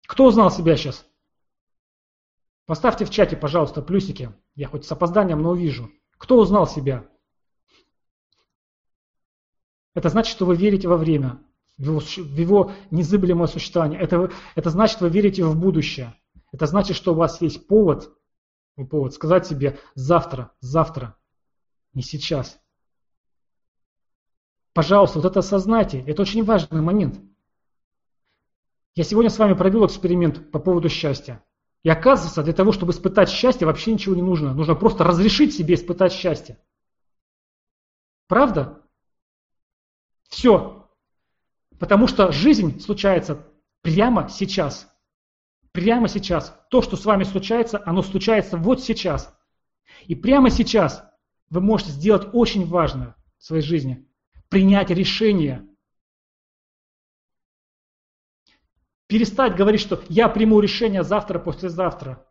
Кто 0.07 0.27
узнал 0.27 0.53
себя 0.53 0.77
сейчас? 0.77 1.05
Поставьте 2.67 3.05
в 3.05 3.11
чате, 3.11 3.37
пожалуйста, 3.37 3.81
плюсики. 3.81 4.33
Я 4.57 4.69
хоть 4.69 4.85
с 4.85 4.93
опозданием, 4.93 5.41
но 5.41 5.51
увижу. 5.51 5.91
Кто 6.19 6.39
узнал 6.39 6.67
себя? 6.67 7.09
Это 9.95 10.09
значит, 10.09 10.33
что 10.33 10.45
вы 10.45 10.57
верите 10.57 10.89
во 10.89 10.97
время, 10.97 11.41
в 11.79 11.85
его, 11.85 12.01
в 12.01 12.37
его 12.37 12.73
незыблемое 12.91 13.47
существование. 13.47 14.01
Это, 14.01 14.31
это 14.57 14.71
значит, 14.71 15.01
вы 15.01 15.09
верите 15.09 15.45
в 15.45 15.57
будущее. 15.57 16.15
Это 16.53 16.67
значит, 16.67 16.97
что 16.97 17.13
у 17.13 17.17
вас 17.17 17.41
есть 17.41 17.67
повод, 17.67 18.13
повод 18.91 19.15
сказать 19.15 19.47
себе 19.47 19.79
завтра, 19.95 20.53
завтра, 20.61 21.17
не 21.95 22.03
сейчас. 22.03 22.61
Пожалуйста, 24.75 25.21
вот 25.21 25.31
это 25.31 25.39
осознайте. 25.39 26.01
Это 26.01 26.21
очень 26.21 26.45
важный 26.45 26.83
момент. 26.83 27.19
Я 28.95 29.05
сегодня 29.05 29.31
с 29.31 29.39
вами 29.39 29.55
провел 29.55 29.87
эксперимент 29.87 30.51
по 30.51 30.59
поводу 30.59 30.89
счастья. 30.89 31.43
И 31.87 31.89
оказывается, 31.89 32.43
для 32.43 32.53
того, 32.53 32.73
чтобы 32.73 32.91
испытать 32.91 33.31
счастье, 33.31 33.65
вообще 33.65 33.93
ничего 33.93 34.17
не 34.17 34.21
нужно. 34.21 34.53
Нужно 34.53 34.75
просто 34.75 35.05
разрешить 35.05 35.55
себе 35.55 35.77
испытать 35.77 36.13
счастье. 36.13 36.59
Правда? 38.27 38.83
Все. 40.29 40.91
Потому 41.79 42.09
что 42.09 42.33
жизнь 42.33 42.81
случается 42.81 43.47
прямо 43.83 44.29
сейчас. 44.29 44.93
Прямо 45.71 46.09
сейчас. 46.09 46.61
То, 46.71 46.83
что 46.83 46.97
с 46.97 47.05
вами 47.05 47.23
случается, 47.23 47.81
оно 47.87 48.03
случается 48.03 48.57
вот 48.57 48.83
сейчас. 48.83 49.33
И 50.07 50.17
прямо 50.17 50.51
сейчас 50.51 51.05
вы 51.51 51.61
можете 51.61 51.93
сделать 51.93 52.31
очень 52.33 52.67
важное 52.67 53.15
в 53.39 53.45
своей 53.45 53.63
жизни. 53.63 54.11
Принять 54.49 54.91
решение. 54.91 55.65
Перестать 59.07 59.55
говорить, 59.55 59.81
что 59.81 60.03
я 60.09 60.29
приму 60.29 60.61
решение 60.61 61.03
завтра, 61.03 61.39
послезавтра. 61.39 62.27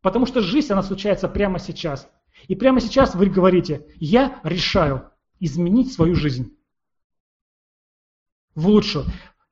Потому 0.00 0.26
что 0.26 0.40
жизнь, 0.40 0.72
она 0.72 0.82
случается 0.82 1.28
прямо 1.28 1.58
сейчас. 1.58 2.08
И 2.46 2.54
прямо 2.54 2.80
сейчас 2.80 3.14
вы 3.14 3.26
говорите, 3.26 3.86
я 3.96 4.40
решаю 4.42 5.10
изменить 5.40 5.92
свою 5.92 6.14
жизнь 6.14 6.56
в 8.54 8.66
лучшую. 8.66 9.06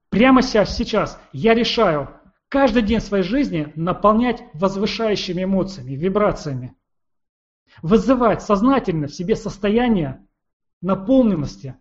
Прямо 0.09 0.43
сейчас 0.43 1.21
я 1.33 1.55
решаю 1.55 2.11
каждый 2.49 2.83
день 2.83 3.01
своей 3.01 3.25
жизни 3.25 3.73
наполнять 3.77 4.43
возвышающими 4.55 5.45
эмоциями, 5.45 5.93
вибрациями. 5.93 6.77
Вызывать 7.83 8.43
сознательно 8.43 9.07
в 9.09 9.15
себе 9.15 9.37
состояние 9.37 10.27
наполненности, 10.81 11.77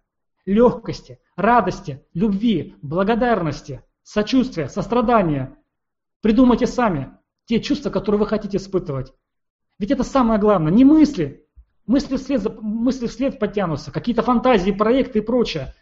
легкости, 0.45 1.19
радости, 1.35 2.05
любви, 2.13 2.75
благодарности, 2.81 3.81
сочувствия, 4.05 4.69
сострадания. 4.69 5.57
Придумайте 6.21 6.67
сами 6.67 7.17
те 7.45 7.59
чувства, 7.59 7.89
которые 7.89 8.19
вы 8.19 8.27
хотите 8.27 8.57
испытывать. 8.57 9.13
Ведь 9.77 9.91
это 9.91 10.03
самое 10.03 10.39
главное. 10.39 10.71
Не 10.71 10.85
мысли, 10.85 11.45
мысли 11.85 12.15
вслед, 12.15 12.61
мысли 12.61 13.07
вслед 13.07 13.39
потянутся, 13.39 13.91
какие-то 13.91 14.21
фантазии, 14.21 14.71
проекты 14.71 15.19
и 15.19 15.21
прочее. 15.21 15.73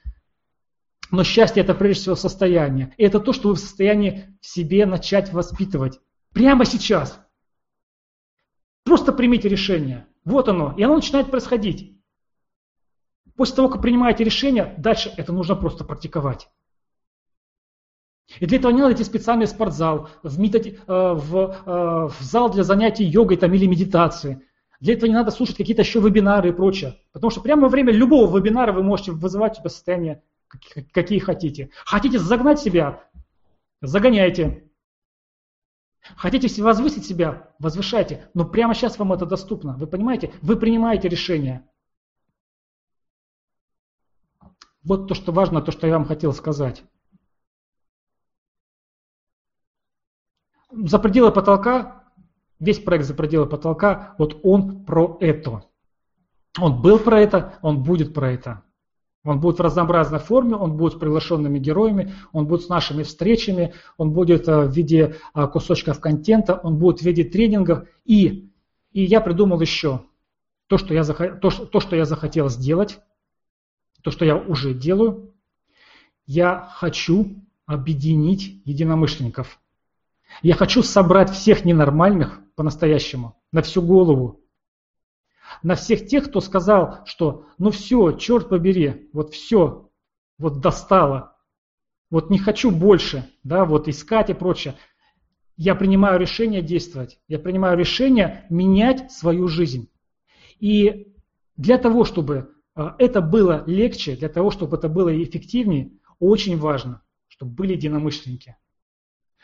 Но 1.11 1.23
счастье 1.23 1.61
это 1.61 1.75
прежде 1.75 2.01
всего 2.01 2.15
состояние. 2.15 2.93
И 2.97 3.03
это 3.03 3.19
то, 3.19 3.33
что 3.33 3.49
вы 3.49 3.55
в 3.55 3.59
состоянии 3.59 4.35
в 4.41 4.47
себе 4.47 4.85
начать 4.85 5.31
воспитывать. 5.31 5.99
Прямо 6.33 6.65
сейчас. 6.65 7.19
Просто 8.83 9.11
примите 9.13 9.47
решение. 9.47 10.07
Вот 10.25 10.49
оно. 10.49 10.73
И 10.77 10.83
оно 10.83 10.95
начинает 10.95 11.29
происходить. 11.29 12.01
После 13.35 13.55
того, 13.57 13.69
как 13.69 13.81
принимаете 13.81 14.23
решение, 14.23 14.73
дальше 14.77 15.13
это 15.17 15.33
нужно 15.33 15.55
просто 15.55 15.83
практиковать. 15.83 16.49
И 18.39 18.45
для 18.45 18.57
этого 18.57 18.71
не 18.71 18.81
надо 18.81 18.93
идти 18.93 19.03
в 19.03 19.07
специальный 19.07 19.47
спортзал, 19.47 20.09
в, 20.23 20.39
метод, 20.39 20.67
э, 20.67 20.73
в, 20.87 21.35
э, 21.65 22.07
в 22.07 22.21
зал 22.21 22.49
для 22.49 22.63
занятий 22.63 23.03
йогой 23.03 23.37
там, 23.37 23.53
или 23.53 23.65
медитации. 23.65 24.41
Для 24.79 24.93
этого 24.93 25.09
не 25.09 25.15
надо 25.15 25.31
слушать 25.31 25.57
какие-то 25.57 25.81
еще 25.81 25.99
вебинары 25.99 26.49
и 26.49 26.53
прочее. 26.53 26.99
Потому 27.11 27.31
что 27.31 27.41
прямо 27.41 27.63
во 27.63 27.69
время 27.69 27.91
любого 27.93 28.37
вебинара 28.37 28.71
вы 28.71 28.83
можете 28.83 29.11
вызывать 29.11 29.53
у 29.53 29.61
себя 29.61 29.69
состояние, 29.69 30.23
какие 30.91 31.19
хотите. 31.19 31.69
Хотите 31.85 32.19
загнать 32.19 32.59
себя, 32.59 33.03
загоняйте. 33.81 34.69
Хотите 36.17 36.61
возвысить 36.61 37.05
себя, 37.05 37.53
возвышайте. 37.59 38.29
Но 38.33 38.45
прямо 38.45 38.73
сейчас 38.73 38.99
вам 38.99 39.13
это 39.13 39.25
доступно. 39.25 39.77
Вы 39.77 39.87
понимаете? 39.87 40.33
Вы 40.41 40.57
принимаете 40.57 41.07
решение. 41.07 41.65
Вот 44.83 45.07
то, 45.07 45.15
что 45.15 45.31
важно, 45.31 45.61
то, 45.61 45.71
что 45.71 45.87
я 45.87 45.93
вам 45.93 46.05
хотел 46.05 46.33
сказать. 46.33 46.83
За 50.73 50.99
пределы 50.99 51.31
потолка, 51.31 52.03
весь 52.59 52.79
проект 52.79 53.05
за 53.05 53.13
пределы 53.13 53.45
потолка, 53.45 54.15
вот 54.17 54.39
он 54.43 54.83
про 54.85 55.17
это. 55.19 55.63
Он 56.59 56.81
был 56.81 56.99
про 56.99 57.19
это, 57.19 57.57
он 57.61 57.83
будет 57.83 58.13
про 58.13 58.31
это. 58.31 58.63
Он 59.23 59.39
будет 59.39 59.57
в 59.57 59.61
разнообразной 59.61 60.19
форме, 60.19 60.55
он 60.55 60.75
будет 60.75 60.93
с 60.93 60.99
приглашенными 60.99 61.57
героями, 61.57 62.13
он 62.33 62.45
будет 62.45 62.63
с 62.63 62.69
нашими 62.69 63.03
встречами, 63.03 63.73
он 63.97 64.11
будет 64.11 64.49
э, 64.49 64.67
в 64.67 64.71
виде 64.71 65.15
э, 65.33 65.47
кусочков 65.47 66.01
контента, 66.01 66.55
он 66.55 66.77
будет 66.77 66.99
в 66.99 67.03
виде 67.03 67.23
тренингов. 67.23 67.87
И, 68.03 68.51
и 68.91 69.03
я 69.03 69.21
придумал 69.21 69.61
еще 69.61 70.01
то 70.67 70.77
что, 70.77 70.93
я, 70.93 71.03
то, 71.03 71.49
то, 71.51 71.79
что 71.79 71.95
я 71.95 72.05
захотел 72.05 72.49
сделать, 72.49 72.99
то, 74.01 74.11
что 74.11 74.25
я 74.25 74.35
уже 74.35 74.73
делаю. 74.73 75.33
Я 76.25 76.67
хочу 76.73 77.35
объединить 77.65 78.61
единомышленников. 78.65 79.59
Я 80.41 80.55
хочу 80.55 80.83
собрать 80.83 81.29
всех 81.29 81.65
ненормальных 81.65 82.41
по-настоящему, 82.55 83.41
на 83.51 83.61
всю 83.61 83.81
голову, 83.81 84.41
на 85.61 85.75
всех 85.75 86.07
тех, 86.07 86.25
кто 86.25 86.41
сказал, 86.41 87.01
что 87.05 87.45
ну 87.57 87.71
все, 87.71 88.13
черт 88.13 88.49
побери, 88.49 89.09
вот 89.13 89.33
все, 89.33 89.89
вот 90.37 90.59
достало, 90.59 91.37
вот 92.09 92.29
не 92.29 92.37
хочу 92.37 92.71
больше, 92.71 93.29
да, 93.43 93.65
вот 93.65 93.87
искать 93.87 94.29
и 94.29 94.33
прочее. 94.33 94.75
Я 95.55 95.75
принимаю 95.75 96.19
решение 96.19 96.61
действовать, 96.61 97.19
я 97.27 97.39
принимаю 97.39 97.77
решение 97.77 98.45
менять 98.49 99.11
свою 99.11 99.47
жизнь. 99.47 99.89
И 100.59 101.13
для 101.55 101.77
того, 101.77 102.05
чтобы 102.05 102.53
а, 102.75 102.95
это 102.97 103.21
было 103.21 103.63
легче, 103.67 104.15
для 104.15 104.29
того, 104.29 104.51
чтобы 104.51 104.77
это 104.77 104.89
было 104.89 105.15
эффективнее, 105.23 105.91
очень 106.19 106.57
важно, 106.57 107.01
чтобы 107.27 107.51
были 107.53 107.73
единомышленники. 107.73 108.57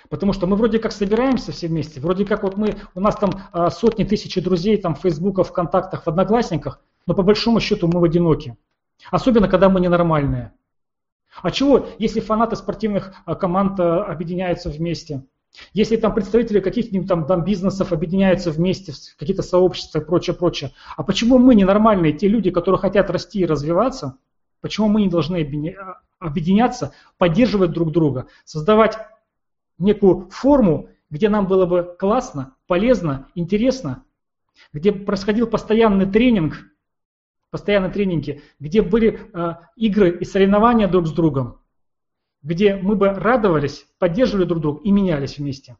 Потому 0.08 0.34
что 0.34 0.48
мы 0.48 0.56
вроде 0.56 0.80
как 0.80 0.92
собираемся 0.92 1.52
все 1.52 1.68
вместе, 1.68 2.00
вроде 2.00 2.26
как 2.26 2.44
вот 2.44 2.56
мы, 2.56 2.78
у 2.96 3.02
нас 3.02 3.16
там 3.16 3.32
а, 3.52 3.70
сотни 3.70 4.06
тысяч 4.06 4.42
друзей 4.42 4.78
там 4.78 4.96
в 4.96 5.02
Фейсбуках, 5.02 5.48
ВКонтактах, 5.48 6.04
в 6.04 6.08
Одноклассниках, 6.08 6.82
но 7.06 7.14
по 7.14 7.24
большому 7.24 7.60
счету 7.60 7.88
мы 7.88 8.00
в 8.00 8.04
одиноке. 8.04 8.56
Особенно, 9.12 9.48
когда 9.48 9.70
мы 9.70 9.82
ненормальные. 9.82 10.54
А 11.42 11.52
чего, 11.52 11.88
если 12.00 12.20
фанаты 12.20 12.56
спортивных 12.56 13.14
а, 13.26 13.36
команд 13.36 13.80
а, 13.80 14.04
объединяются 14.04 14.70
вместе? 14.70 15.24
Если 15.74 15.98
там 15.98 16.14
представители 16.14 16.60
каких-нибудь 16.60 17.08
там, 17.08 17.26
там 17.26 17.44
бизнесов 17.44 17.92
объединяются 17.92 18.52
вместе, 18.52 18.94
какие-то 19.18 19.42
сообщества 19.42 20.00
и 20.00 20.06
прочее, 20.06 20.36
прочее. 20.36 20.72
А 20.96 21.04
почему 21.04 21.38
мы 21.40 21.56
ненормальные, 21.56 22.14
те 22.14 22.28
люди, 22.28 22.52
которые 22.52 22.80
хотят 22.80 23.10
расти 23.10 23.40
и 23.40 23.46
развиваться, 23.46 24.18
почему 24.62 24.88
мы 24.88 25.02
не 25.02 25.10
должны 25.10 25.76
объединяться, 26.20 26.94
поддерживать 27.18 27.72
друг 27.72 27.92
друга, 27.92 28.28
создавать 28.46 28.98
некую 29.80 30.30
форму, 30.30 30.90
где 31.10 31.30
нам 31.30 31.48
было 31.48 31.66
бы 31.66 31.96
классно, 31.98 32.56
полезно, 32.68 33.28
интересно, 33.34 34.04
где 34.74 34.92
происходил 34.92 35.48
постоянный 35.48 36.06
тренинг, 36.06 36.58
постоянные 37.50 37.92
тренинги, 37.92 38.44
где 38.60 38.82
были 38.82 39.20
э, 39.34 39.56
игры 39.76 40.18
и 40.20 40.26
соревнования 40.26 40.88
друг 40.88 41.08
с 41.08 41.12
другом, 41.12 41.62
где 42.44 42.76
мы 42.76 42.96
бы 42.96 43.10
радовались, 43.10 43.88
поддерживали 43.98 44.46
друг 44.46 44.62
друга 44.62 44.82
и 44.84 44.92
менялись 44.92 45.38
вместе. 45.38 45.78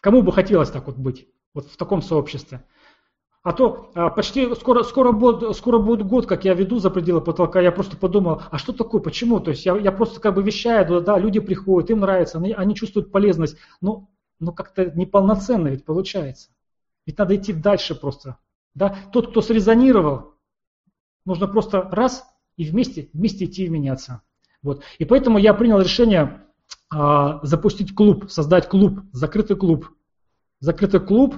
Кому 0.00 0.22
бы 0.22 0.32
хотелось 0.32 0.70
так 0.70 0.86
вот 0.86 0.96
быть, 0.96 1.28
вот 1.54 1.66
в 1.66 1.76
таком 1.76 2.02
сообществе? 2.02 2.64
А 3.46 3.52
то 3.52 3.92
а, 3.94 4.10
почти 4.10 4.52
скоро, 4.56 4.82
скоро, 4.82 5.12
будет, 5.12 5.56
скоро 5.56 5.78
будет 5.78 6.04
год, 6.04 6.26
как 6.26 6.44
я 6.44 6.52
веду 6.52 6.80
за 6.80 6.90
пределы 6.90 7.20
потолка, 7.20 7.60
я 7.60 7.70
просто 7.70 7.96
подумал, 7.96 8.42
а 8.50 8.58
что 8.58 8.72
такое, 8.72 9.00
почему? 9.00 9.38
То 9.38 9.52
есть 9.52 9.64
я, 9.64 9.76
я 9.76 9.92
просто 9.92 10.18
как 10.18 10.34
бы 10.34 10.42
вещаю, 10.42 11.00
да, 11.00 11.16
люди 11.16 11.38
приходят, 11.38 11.88
им 11.90 12.00
нравится, 12.00 12.38
они, 12.38 12.50
они 12.52 12.74
чувствуют 12.74 13.12
полезность, 13.12 13.56
но, 13.80 14.08
но 14.40 14.50
как-то 14.50 14.90
неполноценно 14.90 15.68
ведь 15.68 15.84
получается. 15.84 16.48
Ведь 17.06 17.18
надо 17.18 17.36
идти 17.36 17.52
дальше 17.52 17.94
просто. 17.94 18.36
Да? 18.74 18.96
Тот, 19.12 19.30
кто 19.30 19.40
срезонировал, 19.42 20.34
нужно 21.24 21.46
просто 21.46 21.82
раз 21.82 22.26
и 22.56 22.64
вместе, 22.64 23.10
вместе 23.12 23.44
идти 23.44 23.66
и 23.66 23.68
меняться. 23.68 24.22
Вот. 24.60 24.82
И 24.98 25.04
поэтому 25.04 25.38
я 25.38 25.54
принял 25.54 25.80
решение 25.80 26.42
а, 26.90 27.38
запустить 27.44 27.94
клуб, 27.94 28.28
создать 28.28 28.68
клуб, 28.68 29.02
закрытый 29.12 29.56
клуб. 29.56 29.88
Закрытый 30.58 30.98
клуб 30.98 31.36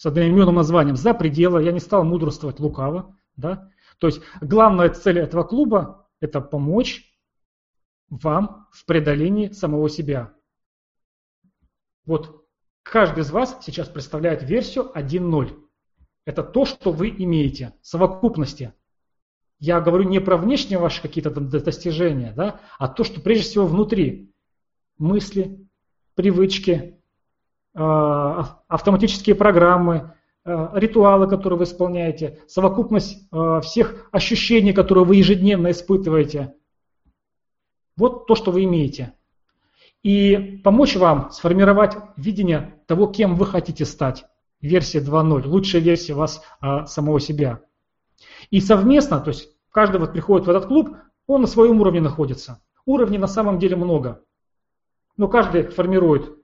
с 0.00 0.06
одноименным 0.06 0.54
названием 0.54 0.96
«За 0.96 1.12
пределы». 1.12 1.62
Я 1.62 1.72
не 1.72 1.78
стал 1.78 2.04
мудрствовать 2.04 2.58
лукаво. 2.58 3.18
Да? 3.36 3.70
То 3.98 4.06
есть 4.06 4.22
главная 4.40 4.88
цель 4.88 5.18
этого 5.18 5.42
клуба– 5.42 6.08
это 6.20 6.40
помочь 6.40 7.14
вам 8.08 8.66
в 8.72 8.86
преодолении 8.86 9.50
самого 9.50 9.90
себя. 9.90 10.32
Вот 12.06 12.46
каждый 12.82 13.24
из 13.24 13.30
вас 13.30 13.58
сейчас 13.60 13.90
представляет 13.90 14.42
версию 14.42 14.90
1.0. 14.94 15.68
Это 16.24 16.44
то, 16.44 16.64
что 16.64 16.92
вы 16.92 17.10
имеете, 17.10 17.74
совокупности. 17.82 18.72
Я 19.58 19.82
говорю 19.82 20.04
не 20.04 20.18
про 20.18 20.38
внешние 20.38 20.78
ваши 20.78 21.02
какие-то 21.02 21.28
достижения, 21.28 22.32
да, 22.34 22.62
а 22.78 22.88
то, 22.88 23.04
что 23.04 23.20
прежде 23.20 23.44
всего 23.44 23.66
внутри. 23.66 24.32
Мысли, 24.96 25.68
привычки, 26.14 26.99
автоматические 27.74 29.36
программы, 29.36 30.14
э, 30.44 30.68
ритуалы, 30.74 31.28
которые 31.28 31.58
вы 31.58 31.64
исполняете, 31.64 32.40
совокупность 32.48 33.28
э, 33.30 33.60
всех 33.62 34.08
ощущений, 34.10 34.72
которые 34.72 35.04
вы 35.04 35.16
ежедневно 35.16 35.70
испытываете. 35.70 36.54
Вот 37.96 38.26
то, 38.26 38.34
что 38.34 38.50
вы 38.50 38.64
имеете. 38.64 39.14
И 40.02 40.60
помочь 40.64 40.96
вам 40.96 41.30
сформировать 41.30 41.96
видение 42.16 42.80
того, 42.86 43.06
кем 43.06 43.36
вы 43.36 43.46
хотите 43.46 43.84
стать. 43.84 44.24
Версия 44.60 45.00
2.0, 45.00 45.46
лучшая 45.46 45.82
версия 45.82 46.14
вас 46.14 46.42
самого 46.86 47.20
себя. 47.20 47.60
И 48.50 48.60
совместно, 48.60 49.20
то 49.20 49.28
есть 49.28 49.50
каждый 49.70 50.00
вот 50.00 50.12
приходит 50.12 50.46
в 50.46 50.50
этот 50.50 50.66
клуб, 50.66 50.96
он 51.26 51.42
на 51.42 51.46
своем 51.46 51.80
уровне 51.80 52.00
находится. 52.00 52.62
Уровней 52.86 53.18
на 53.18 53.26
самом 53.26 53.58
деле 53.58 53.76
много. 53.76 54.22
Но 55.16 55.28
каждый 55.28 55.64
формирует 55.64 56.39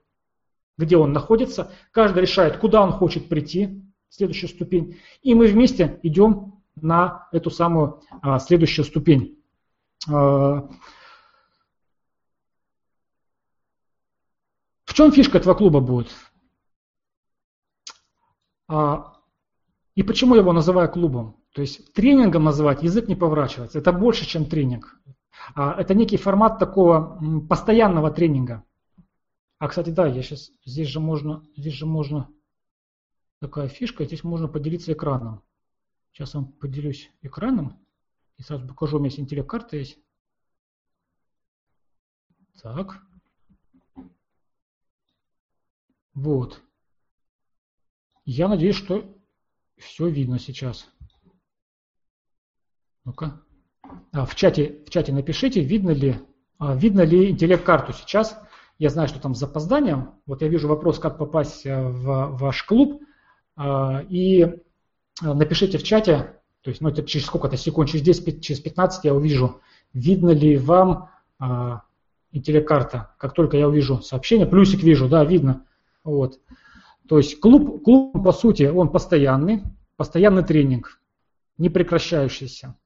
где 0.78 0.96
он 0.96 1.12
находится, 1.12 1.72
каждый 1.90 2.22
решает, 2.22 2.58
куда 2.58 2.82
он 2.82 2.92
хочет 2.92 3.28
прийти, 3.28 3.82
следующую 4.08 4.48
ступень, 4.50 4.98
и 5.22 5.34
мы 5.34 5.46
вместе 5.46 5.98
идем 6.02 6.62
на 6.76 7.28
эту 7.32 7.50
самую 7.50 8.02
а, 8.22 8.38
следующую 8.38 8.84
ступень. 8.84 9.38
А, 10.08 10.68
в 14.84 14.94
чем 14.94 15.12
фишка 15.12 15.38
этого 15.38 15.54
клуба 15.54 15.80
будет? 15.80 16.08
А, 18.68 19.14
и 19.94 20.02
почему 20.02 20.34
я 20.34 20.42
его 20.42 20.52
называю 20.52 20.90
клубом? 20.90 21.36
То 21.52 21.62
есть 21.62 21.92
тренингом 21.94 22.44
называть 22.44 22.82
язык 22.82 23.08
не 23.08 23.16
поворачивается. 23.16 23.78
Это 23.78 23.92
больше, 23.92 24.26
чем 24.26 24.44
тренинг. 24.44 25.00
А, 25.54 25.74
это 25.80 25.94
некий 25.94 26.18
формат 26.18 26.58
такого 26.58 27.18
постоянного 27.48 28.10
тренинга. 28.10 28.64
А, 29.58 29.68
кстати, 29.68 29.90
да, 29.90 30.06
я 30.06 30.22
сейчас, 30.22 30.50
здесь 30.64 30.88
же 30.88 31.00
можно, 31.00 31.46
здесь 31.56 31.72
же 31.72 31.86
можно, 31.86 32.30
такая 33.40 33.68
фишка, 33.68 34.04
здесь 34.04 34.22
можно 34.22 34.48
поделиться 34.48 34.92
экраном. 34.92 35.42
Сейчас 36.12 36.34
вам 36.34 36.52
поделюсь 36.52 37.10
экраном 37.22 37.78
и 38.36 38.42
сразу 38.42 38.66
покажу, 38.68 38.96
у 38.96 38.98
меня 38.98 39.08
есть 39.08 39.20
интеллект-карта 39.20 39.76
есть. 39.76 39.98
Так. 42.62 43.02
Вот. 46.14 46.62
Я 48.24 48.48
надеюсь, 48.48 48.76
что 48.76 49.14
Все 49.76 50.08
видно 50.08 50.38
сейчас. 50.38 50.88
Ну-ка. 53.04 53.42
А, 54.12 54.24
в, 54.24 54.34
чате, 54.34 54.82
в 54.86 54.90
чате 54.90 55.12
напишите, 55.12 55.60
видно 55.60 55.90
ли, 55.90 56.18
а, 56.58 56.74
видно 56.74 57.02
ли 57.02 57.30
интеллект-карту 57.30 57.92
сейчас. 57.92 58.40
Я 58.78 58.90
знаю, 58.90 59.08
что 59.08 59.20
там 59.20 59.34
с 59.34 59.38
запозданием. 59.38 60.10
Вот 60.26 60.42
я 60.42 60.48
вижу 60.48 60.68
вопрос, 60.68 60.98
как 60.98 61.18
попасть 61.18 61.64
э, 61.64 61.82
в 61.82 62.36
ваш 62.36 62.62
клуб. 62.64 63.02
А, 63.56 64.02
и 64.08 64.42
э, 64.42 64.54
напишите 65.22 65.78
в 65.78 65.82
чате, 65.82 66.34
то 66.62 66.70
есть 66.70 66.80
ну, 66.80 66.90
это 66.90 67.02
через 67.02 67.26
сколько-то 67.26 67.56
секунд, 67.56 67.88
через 67.88 68.04
10, 68.04 68.44
через 68.44 68.60
15 68.60 69.04
я 69.04 69.14
увижу, 69.14 69.60
видно 69.94 70.30
ли 70.30 70.58
вам 70.58 71.10
а, 71.38 71.82
интеллект-карта. 72.32 73.14
Как 73.18 73.32
только 73.32 73.56
я 73.56 73.68
увижу 73.68 74.02
сообщение, 74.02 74.46
плюсик 74.46 74.82
вижу, 74.82 75.08
да, 75.08 75.24
видно. 75.24 75.64
Вот. 76.04 76.38
То 77.08 77.18
есть 77.18 77.40
клуб, 77.40 77.82
клуб, 77.82 78.22
по 78.22 78.32
сути, 78.32 78.64
он 78.64 78.90
постоянный, 78.90 79.62
постоянный 79.96 80.44
тренинг, 80.44 81.00
не 81.56 81.70
прекращающийся. 81.70 82.76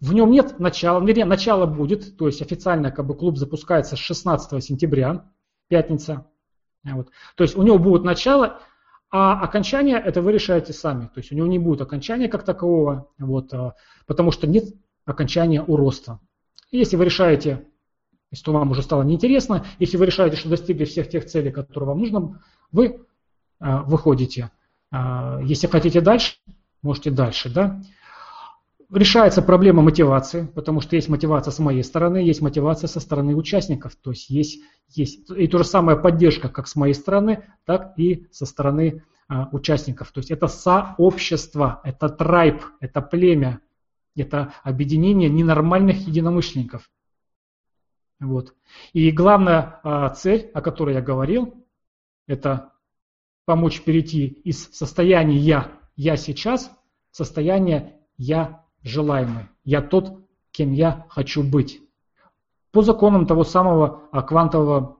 В 0.00 0.12
нем 0.12 0.30
нет 0.30 0.60
начала, 0.60 1.04
вернее, 1.04 1.24
начало 1.24 1.66
будет, 1.66 2.16
то 2.16 2.26
есть 2.26 2.40
официально 2.40 2.92
как 2.92 3.06
бы 3.06 3.16
клуб 3.16 3.36
запускается 3.36 3.96
с 3.96 3.98
16 3.98 4.62
сентября, 4.62 5.24
пятница. 5.68 6.26
Вот. 6.84 7.10
То 7.34 7.42
есть 7.42 7.56
у 7.56 7.62
него 7.62 7.78
будет 7.78 8.04
начало, 8.04 8.60
а 9.10 9.40
окончание 9.40 9.96
это 9.96 10.22
вы 10.22 10.32
решаете 10.32 10.72
сами. 10.72 11.06
То 11.06 11.18
есть 11.18 11.32
у 11.32 11.34
него 11.34 11.48
не 11.48 11.58
будет 11.58 11.80
окончания 11.80 12.28
как 12.28 12.44
такового, 12.44 13.08
вот, 13.18 13.52
а, 13.52 13.74
потому 14.06 14.30
что 14.30 14.46
нет 14.46 14.66
окончания 15.04 15.62
у 15.66 15.76
роста. 15.76 16.20
Если 16.70 16.96
вы 16.96 17.06
решаете, 17.06 17.66
если 18.30 18.50
вам 18.50 18.70
уже 18.70 18.82
стало 18.82 19.02
неинтересно, 19.02 19.64
если 19.78 19.96
вы 19.96 20.06
решаете, 20.06 20.36
что 20.36 20.50
достигли 20.50 20.84
всех 20.84 21.08
тех 21.08 21.24
целей, 21.24 21.50
которые 21.50 21.88
вам 21.88 21.98
нужно, 21.98 22.42
вы 22.70 23.00
а, 23.58 23.82
выходите. 23.82 24.50
Если 25.42 25.66
хотите 25.66 26.00
дальше, 26.00 26.36
можете 26.80 27.10
дальше. 27.10 27.52
Да? 27.52 27.82
Решается 28.90 29.42
проблема 29.42 29.82
мотивации, 29.82 30.46
потому 30.46 30.80
что 30.80 30.96
есть 30.96 31.08
мотивация 31.08 31.50
с 31.50 31.58
моей 31.58 31.82
стороны, 31.82 32.18
есть 32.18 32.40
мотивация 32.40 32.88
со 32.88 33.00
стороны 33.00 33.34
участников. 33.34 33.96
То 33.96 34.10
есть 34.10 34.30
есть, 34.30 34.62
есть 34.88 35.30
и 35.30 35.46
то 35.46 35.58
же 35.58 35.64
самое 35.64 35.98
поддержка 35.98 36.48
как 36.48 36.66
с 36.66 36.76
моей 36.76 36.94
стороны, 36.94 37.44
так 37.64 37.98
и 37.98 38.26
со 38.30 38.46
стороны 38.46 39.04
а, 39.28 39.48
участников. 39.52 40.10
То 40.12 40.18
есть 40.20 40.30
это 40.30 40.46
сообщество, 40.48 41.80
это 41.84 42.08
трайб, 42.08 42.62
это 42.80 43.02
племя, 43.02 43.60
это 44.16 44.54
объединение 44.62 45.28
ненормальных 45.28 46.06
единомышленников. 46.06 46.90
Вот. 48.20 48.54
И 48.94 49.10
главная 49.10 49.80
а, 49.82 50.08
цель, 50.10 50.50
о 50.54 50.62
которой 50.62 50.94
я 50.94 51.02
говорил, 51.02 51.66
это 52.26 52.72
помочь 53.44 53.82
перейти 53.82 54.26
из 54.26 54.68
состояния 54.74 55.36
«я», 55.36 55.72
«я 55.96 56.16
сейчас» 56.16 56.70
в 57.10 57.16
состояние 57.16 57.96
«я 58.16 58.64
желаемый. 58.82 59.48
Я 59.64 59.82
тот, 59.82 60.20
кем 60.50 60.72
я 60.72 61.06
хочу 61.08 61.42
быть. 61.42 61.80
По 62.72 62.82
законам 62.82 63.26
того 63.26 63.44
самого 63.44 64.02
а, 64.12 64.22
квантового 64.22 64.98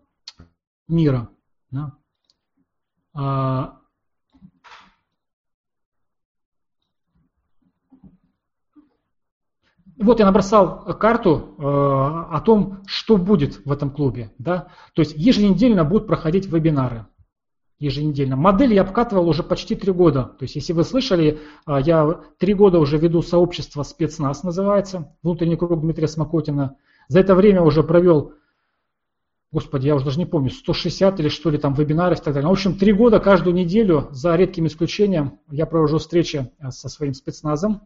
мира. 0.89 1.29
Да? 1.71 1.93
А, 3.15 3.79
Вот 10.01 10.21
я 10.21 10.27
набросал 10.27 10.85
карту 10.97 11.57
э, 11.59 11.63
о 11.65 12.41
том, 12.45 12.85
что 12.87 13.17
будет 13.17 13.67
в 13.67 13.73
этом 13.73 13.91
клубе. 13.91 14.33
Да? 14.39 14.69
То 14.95 15.03
есть 15.03 15.15
еженедельно 15.17 15.85
будут 15.85 16.07
проходить 16.07 16.47
вебинары 16.47 17.07
еженедельно. 17.79 18.37
Модель 18.37 18.75
я 18.75 18.83
обкатывал 18.83 19.29
уже 19.29 19.43
почти 19.43 19.77
три 19.77 19.93
года. 19.93 20.25
То 20.25 20.43
есть, 20.43 20.57
если 20.57 20.73
вы 20.73 20.85
слышали, 20.85 21.39
а, 21.65 21.81
я 21.81 22.21
три 22.39 22.55
года 22.55 22.79
уже 22.79 22.99
веду 22.99 23.23
сообщество 23.23 23.83
спецназ, 23.83 24.43
называется, 24.43 25.15
внутренний 25.23 25.57
круг 25.57 25.81
Дмитрия 25.81 26.09
Смокотина. 26.09 26.77
За 27.09 27.21
это 27.21 27.35
время 27.35 27.63
уже 27.63 27.85
провел, 27.85 28.33
господи, 29.53 29.87
я 29.87 29.95
уже 29.95 30.05
даже 30.05 30.19
не 30.19 30.27
помню, 30.27 30.51
160 30.51 31.21
или 31.21 31.29
что 31.29 31.51
ли 31.51 31.59
там 31.59 31.75
вебинаров 31.75 32.21
и 32.21 32.23
так 32.23 32.35
далее. 32.35 32.49
В 32.49 32.53
общем, 32.53 32.77
три 32.77 32.93
года 32.93 33.21
каждую 33.21 33.55
неделю, 33.55 34.09
за 34.11 34.35
редким 34.35 34.67
исключением, 34.67 35.39
я 35.51 35.65
провожу 35.65 35.99
встречи 35.99 36.51
а, 36.59 36.73
со 36.73 36.89
своим 36.89 37.15
спецназом. 37.15 37.83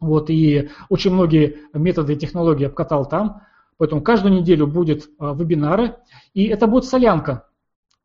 Вот, 0.00 0.30
и 0.30 0.70
очень 0.88 1.12
многие 1.12 1.58
методы 1.72 2.14
и 2.14 2.16
технологии 2.16 2.66
обкатал 2.66 3.06
там. 3.06 3.42
Поэтому 3.78 4.00
каждую 4.00 4.34
неделю 4.34 4.66
будет 4.66 5.10
а, 5.18 5.34
вебинары. 5.34 5.96
И 6.32 6.44
это 6.46 6.66
будет 6.66 6.84
солянка. 6.84 7.46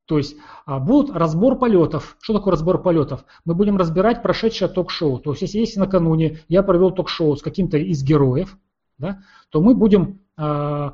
То 0.05 0.17
есть 0.17 0.35
а, 0.65 0.79
будет 0.79 1.15
разбор 1.15 1.57
полетов. 1.57 2.17
Что 2.21 2.33
такое 2.33 2.51
разбор 2.51 2.81
полетов? 2.81 3.23
Мы 3.45 3.55
будем 3.55 3.77
разбирать 3.77 4.21
прошедшее 4.21 4.69
ток-шоу. 4.69 5.19
То 5.19 5.31
есть 5.31 5.41
если, 5.43 5.59
если 5.59 5.79
накануне 5.79 6.39
я 6.47 6.63
провел 6.63 6.91
ток-шоу 6.91 7.35
с 7.35 7.41
каким-то 7.41 7.77
из 7.77 8.03
героев, 8.03 8.57
да, 8.97 9.19
то 9.49 9.61
мы 9.61 9.73
будем 9.73 10.19
э, 10.37 10.91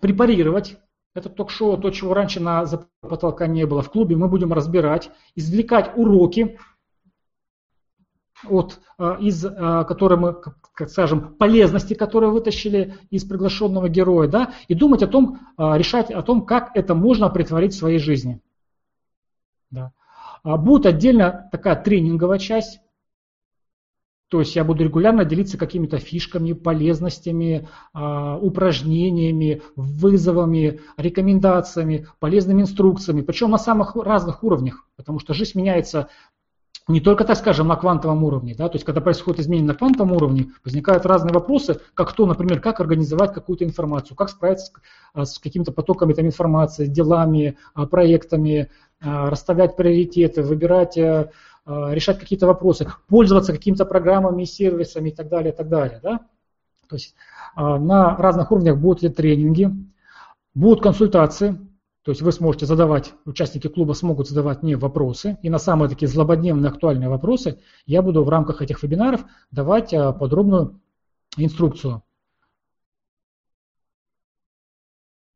препарировать 0.00 0.76
это 1.14 1.28
ток-шоу, 1.28 1.76
то, 1.78 1.90
чего 1.90 2.14
раньше 2.14 2.40
на 2.40 2.64
потолка 3.00 3.46
не 3.46 3.66
было. 3.66 3.82
В 3.82 3.90
клубе 3.90 4.16
мы 4.16 4.28
будем 4.28 4.52
разбирать, 4.52 5.10
извлекать 5.34 5.92
уроки, 5.96 6.58
от, 8.48 8.80
из, 9.20 9.42
которые 9.42 10.18
мы, 10.18 10.32
как 10.32 10.88
скажем, 10.88 11.34
полезности, 11.34 11.94
которые 11.94 12.30
вытащили 12.30 12.96
из 13.10 13.24
приглашенного 13.24 13.88
героя, 13.88 14.28
да, 14.28 14.54
и 14.68 14.74
думать 14.74 15.02
о 15.02 15.06
том, 15.06 15.40
решать 15.58 16.10
о 16.10 16.22
том, 16.22 16.46
как 16.46 16.70
это 16.74 16.94
можно 16.94 17.28
притворить 17.28 17.74
в 17.74 17.78
своей 17.78 17.98
жизни. 17.98 18.40
Да. 19.70 19.92
А 20.42 20.56
будет 20.56 20.86
отдельно 20.86 21.48
такая 21.52 21.76
тренинговая 21.76 22.38
часть, 22.38 22.80
то 24.30 24.38
есть 24.38 24.54
я 24.54 24.62
буду 24.62 24.84
регулярно 24.84 25.24
делиться 25.24 25.58
какими-то 25.58 25.98
фишками, 25.98 26.52
полезностями, 26.52 27.68
а, 27.92 28.38
упражнениями, 28.38 29.60
вызовами, 29.74 30.80
рекомендациями, 30.96 32.06
полезными 32.20 32.62
инструкциями, 32.62 33.22
причем 33.22 33.50
на 33.50 33.58
самых 33.58 33.96
разных 33.96 34.44
уровнях, 34.44 34.88
потому 34.94 35.18
что 35.18 35.34
жизнь 35.34 35.58
меняется 35.58 36.08
не 36.90 37.00
только, 37.00 37.24
так 37.24 37.36
скажем, 37.36 37.68
на 37.68 37.76
квантовом 37.76 38.24
уровне. 38.24 38.54
Да? 38.56 38.68
То 38.68 38.76
есть, 38.76 38.84
когда 38.84 39.00
происходит 39.00 39.40
изменение 39.40 39.68
на 39.68 39.74
квантовом 39.74 40.12
уровне, 40.12 40.48
возникают 40.64 41.06
разные 41.06 41.32
вопросы, 41.32 41.80
как 41.94 42.12
то, 42.12 42.26
например, 42.26 42.60
как 42.60 42.80
организовать 42.80 43.32
какую-то 43.32 43.64
информацию, 43.64 44.16
как 44.16 44.28
справиться 44.28 44.72
с, 45.14 45.34
с 45.34 45.38
какими-то 45.38 45.72
потоками 45.72 46.12
там, 46.12 46.26
информации, 46.26 46.86
делами, 46.86 47.56
а, 47.74 47.86
проектами, 47.86 48.70
а, 49.00 49.30
расставлять 49.30 49.76
приоритеты, 49.76 50.42
выбирать, 50.42 50.96
решать 51.66 52.18
какие-то 52.18 52.46
вопросы, 52.46 52.86
пользоваться 53.06 53.52
какими-то 53.52 53.84
программами, 53.84 54.44
сервисами 54.44 55.10
и 55.10 55.14
так 55.14 55.28
далее, 55.28 55.52
и 55.52 55.56
так 55.56 55.68
далее. 55.68 56.00
Да? 56.02 56.20
То 56.88 56.96
есть 56.96 57.14
на 57.54 58.16
разных 58.16 58.50
уровнях 58.50 58.78
будут 58.78 59.02
ли 59.02 59.08
тренинги, 59.10 59.70
будут 60.54 60.82
консультации, 60.82 61.58
то 62.02 62.12
есть 62.12 62.22
вы 62.22 62.32
сможете 62.32 62.64
задавать, 62.64 63.12
участники 63.26 63.68
клуба 63.68 63.92
смогут 63.92 64.28
задавать 64.28 64.62
мне 64.62 64.76
вопросы, 64.76 65.38
и 65.42 65.50
на 65.50 65.58
самые 65.58 65.90
такие 65.90 66.08
злободневные 66.08 66.70
актуальные 66.70 67.10
вопросы 67.10 67.60
я 67.84 68.00
буду 68.00 68.24
в 68.24 68.28
рамках 68.28 68.62
этих 68.62 68.82
вебинаров 68.82 69.24
давать 69.50 69.92
а, 69.92 70.12
подробную 70.12 70.80
инструкцию. 71.36 72.02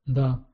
Да. 0.06 0.46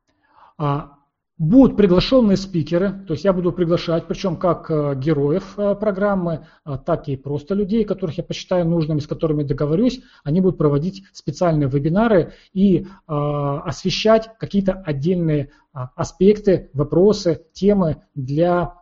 А 0.58 1.00
Будут 1.40 1.78
приглашенные 1.78 2.36
спикеры, 2.36 3.02
то 3.06 3.14
есть 3.14 3.24
я 3.24 3.32
буду 3.32 3.50
приглашать, 3.50 4.06
причем 4.06 4.36
как 4.36 4.70
э, 4.70 4.94
героев 4.94 5.54
э, 5.56 5.74
программы, 5.74 6.46
а, 6.64 6.76
так 6.76 7.08
и 7.08 7.16
просто 7.16 7.54
людей, 7.54 7.84
которых 7.84 8.18
я 8.18 8.24
посчитаю 8.24 8.68
нужными, 8.68 8.98
с 8.98 9.06
которыми 9.06 9.42
договорюсь. 9.42 10.02
Они 10.22 10.42
будут 10.42 10.58
проводить 10.58 11.04
специальные 11.14 11.70
вебинары 11.70 12.34
и 12.52 12.86
а, 13.06 13.62
освещать 13.62 14.28
какие-то 14.38 14.82
отдельные 14.84 15.48
а, 15.48 15.59
аспекты, 15.72 16.70
вопросы, 16.72 17.46
темы 17.52 18.02
для 18.14 18.74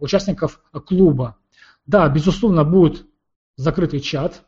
участников 0.00 0.62
клуба. 0.86 1.36
Да, 1.86 2.08
безусловно, 2.08 2.64
будет 2.64 3.06
закрытый 3.56 4.00
чат, 4.00 4.44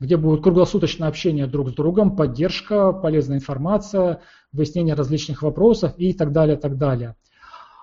где 0.00 0.16
будет 0.16 0.42
круглосуточное 0.42 1.08
общение 1.08 1.46
друг 1.46 1.70
с 1.70 1.72
другом, 1.72 2.16
поддержка, 2.16 2.92
полезная 2.92 3.38
информация, 3.38 4.22
выяснение 4.52 4.94
различных 4.94 5.42
вопросов 5.42 5.94
и 5.96 6.12
так 6.12 6.32
далее, 6.32 6.56
так 6.56 6.78
далее. 6.78 7.16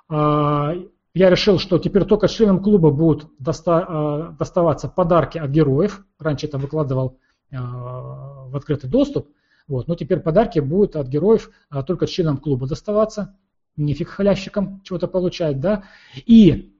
А, 0.07 0.73
я 1.13 1.29
решил, 1.29 1.59
что 1.59 1.77
теперь 1.77 2.05
только 2.05 2.27
членам 2.27 2.61
клуба 2.61 2.91
будут 2.91 3.27
доста 3.39 3.85
а, 3.87 4.31
доставаться 4.31 4.87
подарки 4.87 5.37
от 5.37 5.49
героев. 5.49 6.05
Раньше 6.19 6.47
это 6.47 6.57
выкладывал 6.57 7.19
а, 7.53 8.47
в 8.47 8.55
открытый 8.55 8.89
доступ. 8.89 9.29
Вот. 9.67 9.87
Но 9.87 9.95
теперь 9.95 10.19
подарки 10.19 10.59
будут 10.59 10.95
от 10.95 11.07
героев 11.07 11.49
только 11.87 12.07
членам 12.07 12.37
клуба 12.37 12.67
доставаться. 12.67 13.35
Нефиг 13.77 14.09
халящикам 14.09 14.81
чего-то 14.83 15.07
получать. 15.07 15.59
Да? 15.59 15.83
И 16.25 16.73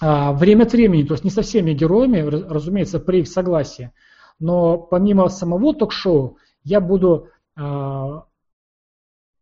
время 0.00 0.64
от 0.64 0.72
времени, 0.72 1.04
то 1.04 1.14
есть 1.14 1.24
не 1.24 1.30
со 1.30 1.40
всеми 1.42 1.72
героями, 1.72 2.20
разумеется, 2.20 3.00
при 3.00 3.20
их 3.20 3.28
согласии, 3.28 3.92
но 4.38 4.76
помимо 4.76 5.28
самого 5.28 5.74
ток-шоу 5.74 6.36
я 6.62 6.80
буду 6.80 7.28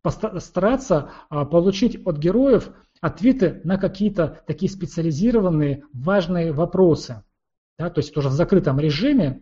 постараться 0.03 1.11
получить 1.29 2.07
от 2.07 2.19
героев 2.19 2.71
ответы 3.01 3.61
на 3.65 3.79
какие-то 3.79 4.43
такие 4.47 4.71
специализированные 4.71 5.83
важные 5.93 6.53
вопросы. 6.53 7.25
Да, 7.77 7.91
то 7.91 7.99
есть 7.99 8.15
тоже 8.15 8.29
в 8.29 8.33
закрытом 8.33 8.79
режиме, 8.79 9.41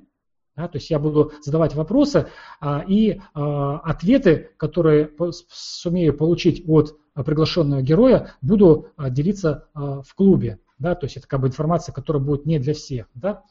да, 0.57 0.69
то 0.69 0.77
есть 0.77 0.91
я 0.91 0.99
буду 0.99 1.33
задавать 1.41 1.74
вопросы 1.74 2.29
а, 2.61 2.85
и 2.87 3.20
а, 3.35 3.79
ответы, 3.79 4.51
которые 4.57 5.11
сумею 5.49 6.15
получить 6.16 6.65
от 6.66 6.97
приглашенного 7.15 7.83
героя, 7.83 8.35
буду 8.43 8.89
а, 8.97 9.11
делиться 9.11 9.69
а, 9.74 10.03
в 10.03 10.15
клубе. 10.15 10.59
Да, 10.79 10.95
то 10.95 11.07
есть 11.07 11.16
это 11.16 11.29
как 11.29 11.41
бы 11.41 11.47
информация, 11.47 11.93
которая 11.93 12.23
будет 12.23 12.45
не 12.45 12.59
для 12.59 12.74
всех. 12.74 13.07
Да. 13.15 13.45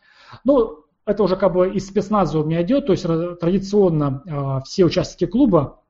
Ну, 0.44 0.86
это 1.06 1.24
уже 1.24 1.36
как 1.36 1.54
бы 1.54 1.70
из 1.74 1.88
спецназа 1.88 2.40
у 2.40 2.46
меня 2.46 2.62
идет, 2.62 2.86
то 2.86 2.92
есть 2.92 3.04
традиционно 3.04 4.24
а, 4.30 4.62
все 4.62 4.86
участники 4.86 5.30
клуба. 5.30 5.82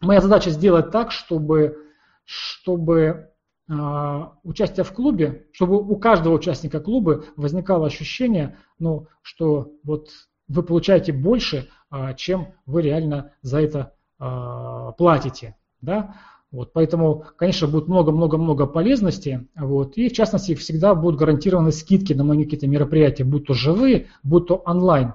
Моя 0.00 0.20
задача 0.20 0.50
сделать 0.50 0.90
так, 0.90 1.12
чтобы, 1.12 1.78
чтобы 2.24 3.30
а, 3.70 4.32
участие 4.42 4.84
в 4.84 4.92
клубе, 4.92 5.46
чтобы 5.52 5.76
у 5.76 5.96
каждого 5.96 6.34
участника 6.34 6.80
клуба 6.80 7.24
возникало 7.36 7.86
ощущение, 7.86 8.56
ну, 8.78 9.06
что 9.22 9.72
вот 9.84 10.10
вы 10.48 10.62
получаете 10.62 11.12
больше, 11.12 11.68
а, 11.90 12.14
чем 12.14 12.54
вы 12.66 12.82
реально 12.82 13.32
за 13.42 13.60
это 13.60 13.94
а, 14.18 14.92
платите. 14.92 15.56
Да? 15.80 16.14
Вот, 16.52 16.72
поэтому, 16.72 17.24
конечно, 17.36 17.66
будет 17.66 17.88
много-много-много 17.88 18.66
полезности. 18.66 19.46
Вот, 19.56 19.96
и, 19.96 20.08
в 20.08 20.12
частности, 20.12 20.54
всегда 20.54 20.94
будут 20.94 21.18
гарантированы 21.18 21.72
скидки 21.72 22.12
на 22.12 22.24
мои 22.24 22.44
какие-то 22.44 22.66
мероприятия, 22.66 23.24
будь 23.24 23.46
то 23.46 23.54
живые, 23.54 24.06
будь 24.22 24.46
то 24.46 24.62
онлайн. 24.64 25.14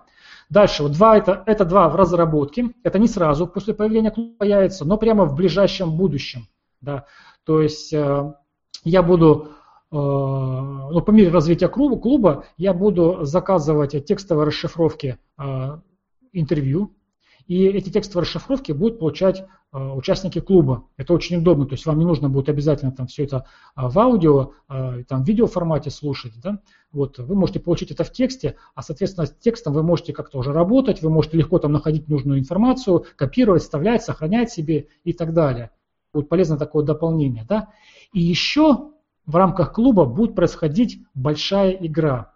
Дальше, 0.50 0.84
вот 0.84 0.92
два, 0.92 1.18
это, 1.18 1.44
это 1.46 1.64
два 1.64 1.88
в 1.88 1.96
разработке. 1.96 2.72
Это 2.84 3.00
не 3.00 3.08
сразу 3.08 3.48
после 3.48 3.74
появления 3.74 4.12
клуба 4.12 4.36
появится, 4.38 4.84
но 4.84 4.98
прямо 4.98 5.24
в 5.26 5.34
ближайшем 5.34 5.96
будущем. 5.96 6.48
Да. 6.82 7.06
То 7.46 7.62
есть 7.62 7.94
э, 7.94 8.34
я 8.84 9.02
буду 9.02 9.48
э, 9.92 9.96
ну, 9.96 11.02
по 11.02 11.12
мере 11.12 11.30
развития 11.30 11.68
клуба, 11.68 11.98
клуба 12.00 12.46
я 12.58 12.74
буду 12.74 13.20
заказывать 13.24 14.06
текстовые 14.06 14.48
расшифровки 14.48 15.18
э, 15.38 15.78
интервью, 16.34 16.96
и 17.48 17.66
эти 17.66 17.90
текстовые 17.90 18.26
расшифровки 18.26 18.72
будут 18.72 19.00
получать 19.00 19.44
э, 19.74 19.78
участники 19.78 20.40
клуба. 20.40 20.88
Это 20.98 21.14
очень 21.14 21.38
удобно, 21.38 21.66
то 21.66 21.74
есть 21.74 21.86
вам 21.86 22.00
не 22.00 22.06
нужно 22.06 22.30
будет 22.30 22.50
обязательно 22.50 22.92
там 22.92 23.08
все 23.08 23.26
это 23.26 23.46
в 23.76 23.98
аудио, 24.00 24.52
там 24.68 25.24
в 25.24 25.28
видео 25.28 25.48
формате 25.48 25.90
слушать. 25.90 26.34
Да? 26.42 26.60
Вот, 26.92 27.20
вы 27.20 27.36
можете 27.36 27.60
получить 27.60 27.92
это 27.92 28.04
в 28.04 28.12
тексте, 28.12 28.56
а 28.76 28.82
соответственно 28.82 29.28
с 29.28 29.36
текстом 29.36 29.74
вы 29.74 29.84
можете 29.84 30.14
как-то 30.14 30.38
уже 30.38 30.54
работать, 30.54 31.02
вы 31.02 31.10
можете 31.10 31.38
легко 31.38 31.60
там 31.60 31.72
находить 31.74 32.08
нужную 32.08 32.40
информацию, 32.40 33.06
копировать, 33.16 33.64
вставлять, 33.64 34.04
сохранять 34.04 34.52
себе 34.52 34.88
и 35.04 35.14
так 35.14 35.34
далее. 35.34 35.72
Будет 36.14 36.30
полезно 36.30 36.58
такое 36.58 36.86
дополнение. 36.86 37.46
Да? 37.48 37.70
И 38.14 38.22
еще 38.22 38.92
в 39.26 39.36
рамках 39.36 39.74
клуба 39.74 40.06
будет 40.06 40.36
происходить 40.36 41.04
большая 41.14 41.72
игра. 41.72 42.34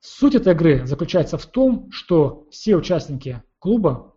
Суть 0.00 0.34
этой 0.34 0.54
игры 0.54 0.86
заключается 0.86 1.36
в 1.36 1.46
том, 1.46 1.90
что 1.90 2.46
все 2.50 2.76
участники 2.76 3.42
клуба, 3.58 4.14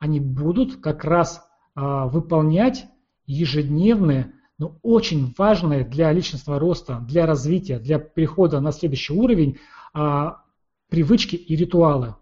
они 0.00 0.20
будут 0.20 0.80
как 0.80 1.04
раз 1.04 1.44
а, 1.74 2.06
выполнять 2.06 2.86
ежедневные, 3.26 4.34
но 4.58 4.78
очень 4.82 5.34
важные 5.36 5.84
для 5.84 6.12
личностного 6.12 6.60
роста, 6.60 7.00
для 7.08 7.26
развития, 7.26 7.78
для 7.78 7.98
перехода 7.98 8.60
на 8.60 8.72
следующий 8.72 9.12
уровень 9.12 9.58
а, 9.92 10.42
привычки 10.88 11.36
и 11.36 11.56
ритуалы. 11.56 12.16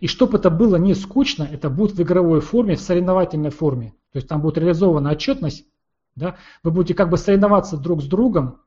И 0.00 0.06
чтобы 0.06 0.38
это 0.38 0.50
было 0.50 0.76
не 0.76 0.94
скучно, 0.94 1.42
это 1.42 1.68
будет 1.68 1.96
в 1.96 2.02
игровой 2.02 2.40
форме, 2.40 2.76
в 2.76 2.80
соревновательной 2.80 3.50
форме. 3.50 3.94
То 4.12 4.18
есть 4.18 4.28
там 4.28 4.40
будет 4.40 4.58
реализована 4.58 5.10
отчетность, 5.10 5.66
да? 6.16 6.36
вы 6.62 6.70
будете 6.70 6.94
как 6.94 7.10
бы 7.10 7.18
соревноваться 7.18 7.76
друг 7.76 8.02
с 8.02 8.06
другом, 8.06 8.60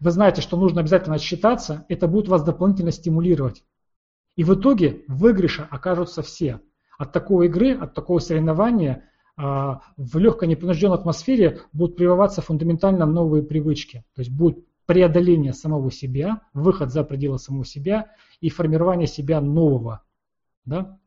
вы 0.00 0.10
знаете, 0.10 0.42
что 0.42 0.56
нужно 0.56 0.80
обязательно 0.80 1.16
отсчитаться, 1.16 1.84
это 1.88 2.06
будет 2.06 2.28
вас 2.28 2.42
дополнительно 2.42 2.90
стимулировать. 2.90 3.64
И 4.36 4.44
в 4.44 4.54
итоге 4.54 5.04
в 5.08 5.18
выигрыше 5.18 5.66
окажутся 5.70 6.22
все. 6.22 6.60
От 6.98 7.12
такой 7.12 7.46
игры, 7.46 7.74
от 7.74 7.94
такого 7.94 8.18
соревнования 8.18 9.04
а, 9.36 9.80
в 9.96 10.18
легкой 10.18 10.48
непринужденной 10.48 10.96
атмосфере 10.96 11.60
будут 11.72 11.96
прививаться 11.96 12.42
фундаментально 12.42 13.06
новые 13.06 13.42
привычки. 13.42 14.04
То 14.14 14.20
есть 14.20 14.30
будет 14.30 14.64
преодоление 14.84 15.52
самого 15.52 15.90
себя, 15.90 16.42
выход 16.52 16.92
за 16.92 17.04
пределы 17.04 17.38
самого 17.38 17.64
себя 17.64 18.12
и 18.40 18.50
формирование 18.50 19.06
себя 19.06 19.40
нового. 19.40 20.02
Да? 20.64 20.98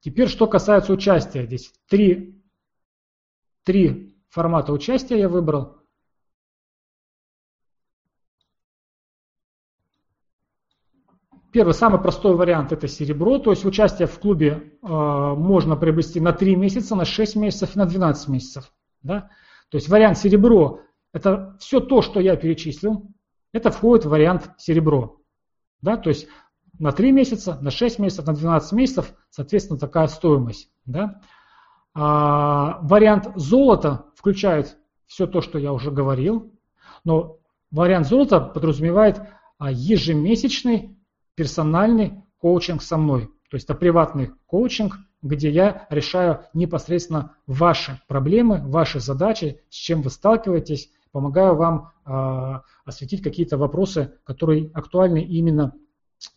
Теперь, 0.00 0.28
что 0.28 0.48
касается 0.48 0.92
участия. 0.92 1.46
Здесь 1.46 1.72
три, 1.86 2.42
три 3.62 4.11
формата 4.32 4.72
участия 4.72 5.18
я 5.18 5.28
выбрал. 5.28 5.76
Первый, 11.52 11.74
самый 11.74 12.00
простой 12.00 12.34
вариант– 12.34 12.72
это 12.72 12.88
серебро, 12.88 13.38
то 13.38 13.50
есть 13.50 13.66
участие 13.66 14.08
в 14.08 14.18
клубе 14.18 14.72
э, 14.82 14.86
можно 14.86 15.76
приобрести 15.76 16.18
на 16.18 16.32
3 16.32 16.56
месяца, 16.56 16.96
на 16.96 17.04
6 17.04 17.36
месяцев 17.36 17.76
и 17.76 17.78
на 17.78 17.84
12 17.84 18.28
месяцев. 18.28 18.72
Да? 19.02 19.28
То 19.68 19.76
есть 19.76 19.90
вариант 19.90 20.16
серебро– 20.16 20.80
это 21.12 21.54
все 21.60 21.80
то, 21.80 22.00
что 22.00 22.20
я 22.20 22.36
перечислил, 22.36 23.06
это 23.52 23.70
входит 23.70 24.06
в 24.06 24.08
вариант 24.08 24.50
серебро. 24.56 25.20
Да? 25.82 25.98
То 25.98 26.08
есть 26.08 26.26
на 26.78 26.92
3 26.92 27.12
месяца, 27.12 27.58
на 27.60 27.70
6 27.70 27.98
месяцев, 27.98 28.26
на 28.26 28.32
12 28.32 28.72
месяцев, 28.72 29.12
соответственно, 29.28 29.78
такая 29.78 30.06
стоимость. 30.06 30.72
Да? 30.86 31.20
А, 31.94 32.78
вариант 32.82 33.30
золота 33.36 34.06
включает 34.16 34.78
все 35.06 35.26
то, 35.26 35.40
что 35.40 35.58
я 35.58 35.72
уже 35.72 35.90
говорил, 35.90 36.52
но 37.04 37.38
вариант 37.70 38.06
золота 38.06 38.40
подразумевает 38.40 39.20
а, 39.58 39.70
ежемесячный 39.70 40.96
персональный 41.34 42.22
коучинг 42.38 42.82
со 42.82 42.96
мной. 42.96 43.28
То 43.50 43.56
есть 43.56 43.64
это 43.66 43.74
приватный 43.74 44.30
коучинг, 44.46 44.96
где 45.22 45.50
я 45.50 45.86
решаю 45.90 46.46
непосредственно 46.54 47.36
ваши 47.46 48.00
проблемы, 48.08 48.62
ваши 48.64 48.98
задачи, 48.98 49.60
с 49.68 49.74
чем 49.74 50.02
вы 50.02 50.10
сталкиваетесь, 50.10 50.90
помогаю 51.12 51.54
вам 51.54 51.92
э, 52.04 52.60
осветить 52.84 53.22
какие-то 53.22 53.58
вопросы, 53.58 54.14
которые 54.24 54.70
актуальны 54.72 55.22
именно 55.22 55.74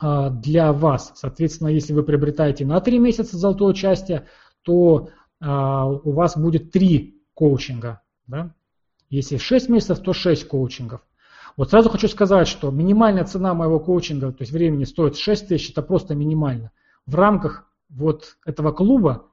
э, 0.02 0.30
для 0.30 0.74
вас. 0.74 1.14
Соответственно, 1.16 1.70
если 1.70 1.94
вы 1.94 2.04
приобретаете 2.04 2.66
на 2.66 2.80
3 2.80 3.00
месяца 3.00 3.38
золотое 3.38 3.70
участие, 3.70 4.28
то 4.62 5.10
у 5.42 6.12
вас 6.12 6.38
будет 6.38 6.72
3 6.72 7.22
коучинга. 7.34 8.02
Да? 8.28 8.54
Если 9.10 9.38
6 9.38 9.70
месяцев, 9.70 10.00
то 10.00 10.14
6 10.14 10.48
коучингов. 10.48 11.02
Вот 11.58 11.70
сразу 11.70 11.90
хочу 11.90 12.08
сказать, 12.08 12.48
что 12.48 12.70
минимальная 12.70 13.24
цена 13.24 13.54
моего 13.54 13.80
коучинга, 13.80 14.32
то 14.32 14.42
есть 14.42 14.52
времени 14.52 14.84
стоит 14.84 15.16
6 15.16 15.48
тысяч, 15.48 15.72
это 15.72 15.82
просто 15.82 16.16
минимально. 16.16 16.72
В 17.06 17.16
рамках 17.16 17.70
вот 17.90 18.38
этого 18.46 18.72
клуба 18.72 19.28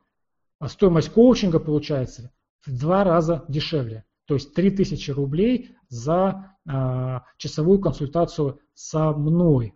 стоимость 0.64 1.10
коучинга 1.10 1.58
получается 1.58 2.30
в 2.64 2.78
два 2.78 3.02
раза 3.02 3.44
дешевле. 3.48 4.04
То 4.26 4.34
есть 4.34 4.54
3000 4.54 5.10
рублей 5.10 5.76
за 5.88 6.54
э, 6.64 7.20
часовую 7.38 7.80
консультацию 7.80 8.60
со 8.72 9.10
мной. 9.12 9.74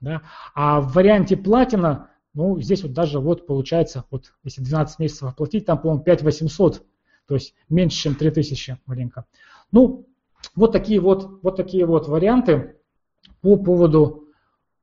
Да? 0.00 0.22
А 0.54 0.80
в 0.80 0.92
варианте 0.92 1.36
платина, 1.36 2.10
ну, 2.36 2.60
здесь 2.60 2.82
вот 2.82 2.92
даже 2.92 3.18
вот 3.18 3.46
получается, 3.46 4.04
вот 4.10 4.34
если 4.44 4.60
12 4.60 4.98
месяцев 4.98 5.22
оплатить, 5.22 5.64
там, 5.64 5.80
по-моему, 5.80 6.04
5800, 6.04 6.84
то 7.26 7.34
есть 7.34 7.54
меньше, 7.70 7.96
чем 7.96 8.14
3000 8.14 8.78
маленько. 8.84 9.24
Ну, 9.72 10.06
вот 10.54 10.70
такие 10.70 11.00
вот, 11.00 11.42
вот 11.42 11.56
такие 11.56 11.86
вот 11.86 12.08
варианты 12.08 12.76
по 13.40 13.56
поводу 13.56 14.28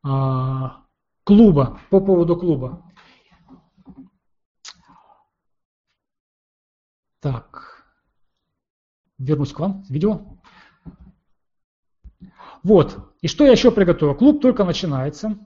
а, 0.01 0.83
клуба, 1.23 1.79
по 1.91 2.01
поводу 2.01 2.35
клуба. 2.35 2.83
Так, 7.19 7.85
вернусь 9.19 9.53
к 9.53 9.59
вам, 9.59 9.83
видео. 9.89 10.39
Вот, 12.63 12.97
и 13.21 13.27
что 13.27 13.45
я 13.45 13.51
еще 13.51 13.69
приготовил? 13.69 14.15
Клуб 14.15 14.41
только 14.41 14.63
начинается, 14.63 15.37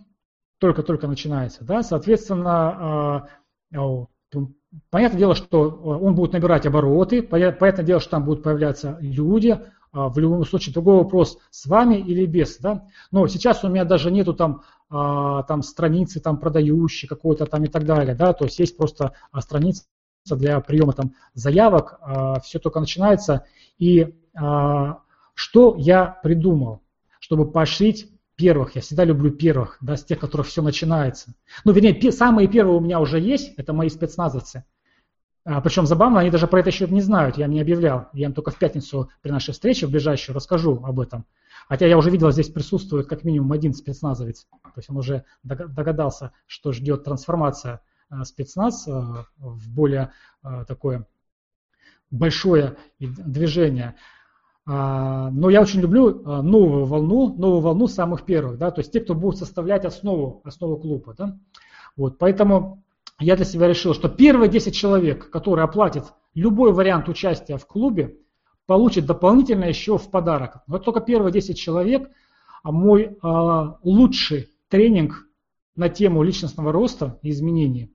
только-только 0.60 1.08
начинается, 1.08 1.64
да, 1.64 1.84
соответственно, 1.84 3.28
а, 3.72 4.08
понятное 4.90 5.20
дело, 5.20 5.36
что 5.36 5.70
он 5.70 6.16
будет 6.16 6.34
набирать 6.34 6.66
обороты, 6.66 7.22
понятное 7.22 7.86
дело, 7.86 8.00
что 8.00 8.12
там 8.12 8.26
будут 8.26 8.44
появляться 8.44 8.98
люди, 9.00 9.60
а, 9.92 10.10
в 10.10 10.18
любом 10.20 10.46
случае 10.46 10.74
другой 10.74 10.98
вопрос, 10.98 11.40
с 11.50 11.66
вами 11.66 11.96
или 11.96 12.26
без. 12.26 12.58
Да? 12.58 12.88
Но 13.12 13.28
сейчас 13.28 13.64
у 13.64 13.70
меня 13.70 13.86
даже 13.86 14.12
нету 14.12 14.34
там, 14.34 14.62
а, 14.90 15.44
там 15.44 15.64
страницы 15.64 16.20
там, 16.20 16.38
продающей 16.38 17.08
какой-то 17.08 17.46
там 17.46 17.64
и 17.64 17.68
так 17.68 17.86
далее. 17.86 18.16
Да? 18.16 18.34
То 18.34 18.46
есть 18.46 18.60
есть 18.60 18.78
просто 18.78 19.14
а, 19.32 19.42
страница 19.42 19.86
для 20.26 20.60
приема 20.60 20.92
там, 20.92 21.14
заявок, 21.34 22.02
все 22.44 22.60
только 22.60 22.82
начинается. 22.82 23.46
И 23.78 24.14
что 24.34 25.76
я 25.78 26.20
придумал, 26.22 26.82
чтобы 27.22 27.50
поощрить 27.50 28.12
первых, 28.38 28.76
я 28.76 28.82
всегда 28.82 29.04
люблю 29.04 29.32
первых, 29.32 29.78
да, 29.82 29.98
с 29.98 30.06
тех, 30.06 30.20
которых 30.20 30.48
все 30.48 30.62
начинается. 30.62 31.34
Ну, 31.66 31.74
вернее, 31.74 32.12
самые 32.12 32.48
первые 32.48 32.78
у 32.78 32.80
меня 32.80 33.00
уже 33.02 33.20
есть, 33.20 33.54
это 33.58 33.74
мои 33.74 33.90
спецназовцы. 33.90 34.64
А, 35.44 35.60
причем 35.62 35.86
забавно, 35.86 36.20
они 36.20 36.30
даже 36.30 36.46
про 36.48 36.60
это 36.60 36.70
еще 36.70 36.88
не 36.88 37.02
знают, 37.02 37.38
я 37.38 37.46
им 37.46 37.52
не 37.52 37.62
объявлял. 37.62 38.10
Я 38.14 38.28
им 38.28 38.34
только 38.34 38.52
в 38.52 38.60
пятницу 38.60 39.10
при 39.22 39.32
нашей 39.32 39.54
встрече 39.54 39.88
в 39.88 39.92
ближайшую 39.92 40.36
расскажу 40.36 40.84
об 40.84 41.00
этом. 41.00 41.26
Хотя 41.68 41.88
я 41.88 41.98
уже 41.98 42.12
видел, 42.12 42.32
здесь 42.32 42.50
присутствует 42.50 43.08
как 43.08 43.24
минимум 43.24 43.52
один 43.52 43.74
спецназовец. 43.74 44.46
То 44.62 44.74
есть 44.76 44.90
он 44.90 44.98
уже 44.98 45.24
догадался, 45.44 46.32
что 46.46 46.72
ждет 46.72 47.04
трансформация 47.04 47.82
э, 48.10 48.24
спецназ 48.24 48.88
э, 48.88 48.92
в 49.38 49.74
более 49.74 50.12
э, 50.44 50.66
такое 50.68 51.08
большое 52.12 52.78
движение. 53.00 53.96
А, 54.70 55.30
но 55.32 55.50
я 55.50 55.62
очень 55.62 55.80
люблю 55.80 56.22
новую 56.42 56.86
волну, 56.86 57.34
новую 57.38 57.62
волну 57.62 57.88
самых 57.88 58.26
первых, 58.26 58.58
да, 58.58 58.70
то 58.70 58.82
есть 58.82 58.92
те, 58.92 59.00
кто 59.00 59.16
будут 59.16 59.40
составлять 59.40 59.86
основу, 59.86 60.42
основу 60.44 60.78
клуба. 60.78 61.16
Да. 61.18 61.40
Вот, 61.96 62.18
поэтому 62.18 62.84
я 63.20 63.36
для 63.38 63.46
себя 63.46 63.68
решил, 63.68 63.94
что 63.94 64.10
первые 64.10 64.50
10 64.50 64.76
человек, 64.76 65.30
которые 65.30 65.64
оплатят 65.64 66.14
любой 66.36 66.74
вариант 66.74 67.08
участия 67.08 67.58
в 67.58 67.66
клубе, 67.66 68.18
получат 68.66 69.06
дополнительно 69.06 69.64
еще 69.64 69.98
в 69.98 70.12
подарок. 70.12 70.58
Вот 70.68 70.84
только 70.84 71.00
первые 71.00 71.32
10 71.32 71.58
человек, 71.58 72.12
а 72.62 72.72
мой 72.74 73.18
а, 73.22 73.78
лучший 73.84 74.50
тренинг 74.68 75.28
на 75.78 75.88
тему 75.88 76.24
личностного 76.24 76.74
роста 76.74 77.18
и 77.22 77.30
изменений. 77.30 77.94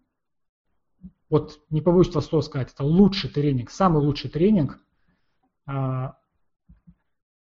Вот 1.28 1.60
не 1.68 1.82
побоюсь 1.82 2.08
этого 2.08 2.22
слова 2.22 2.42
сказать, 2.42 2.72
это 2.72 2.82
лучший 2.82 3.28
тренинг, 3.28 3.70
самый 3.70 4.02
лучший 4.02 4.30
тренинг. 4.30 4.78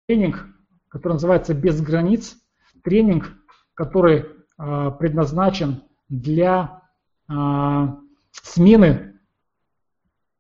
Тренинг, 0.06 0.46
который 0.88 1.14
называется 1.14 1.54
«Без 1.54 1.80
границ», 1.80 2.36
тренинг, 2.82 3.32
который 3.74 4.26
а, 4.56 4.90
предназначен 4.90 5.82
для 6.08 6.82
а, 7.26 7.98
смены 8.32 9.18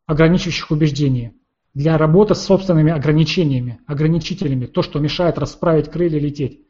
ограничивающих 0.06 0.70
убеждений, 0.70 1.32
для 1.72 1.96
работы 1.96 2.34
с 2.34 2.42
собственными 2.42 2.92
ограничениями, 2.92 3.80
ограничителями, 3.86 4.66
то, 4.66 4.82
что 4.82 5.00
мешает 5.00 5.38
расправить 5.38 5.90
крылья 5.90 6.18
и 6.18 6.22
лететь. 6.22 6.60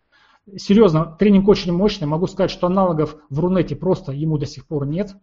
Серьезно, 0.57 1.17
тренинг 1.19 1.49
очень 1.49 1.73
мощный. 1.73 2.07
Могу 2.07 2.27
сказать, 2.27 2.51
что 2.51 2.67
аналогов 2.67 3.17
в 3.29 3.41
Рунете 3.41 3.77
просто 3.77 4.13
ему 4.13 4.39
до 4.39 4.47
сих 4.47 4.67
пор 4.67 4.87
нет. 4.87 5.15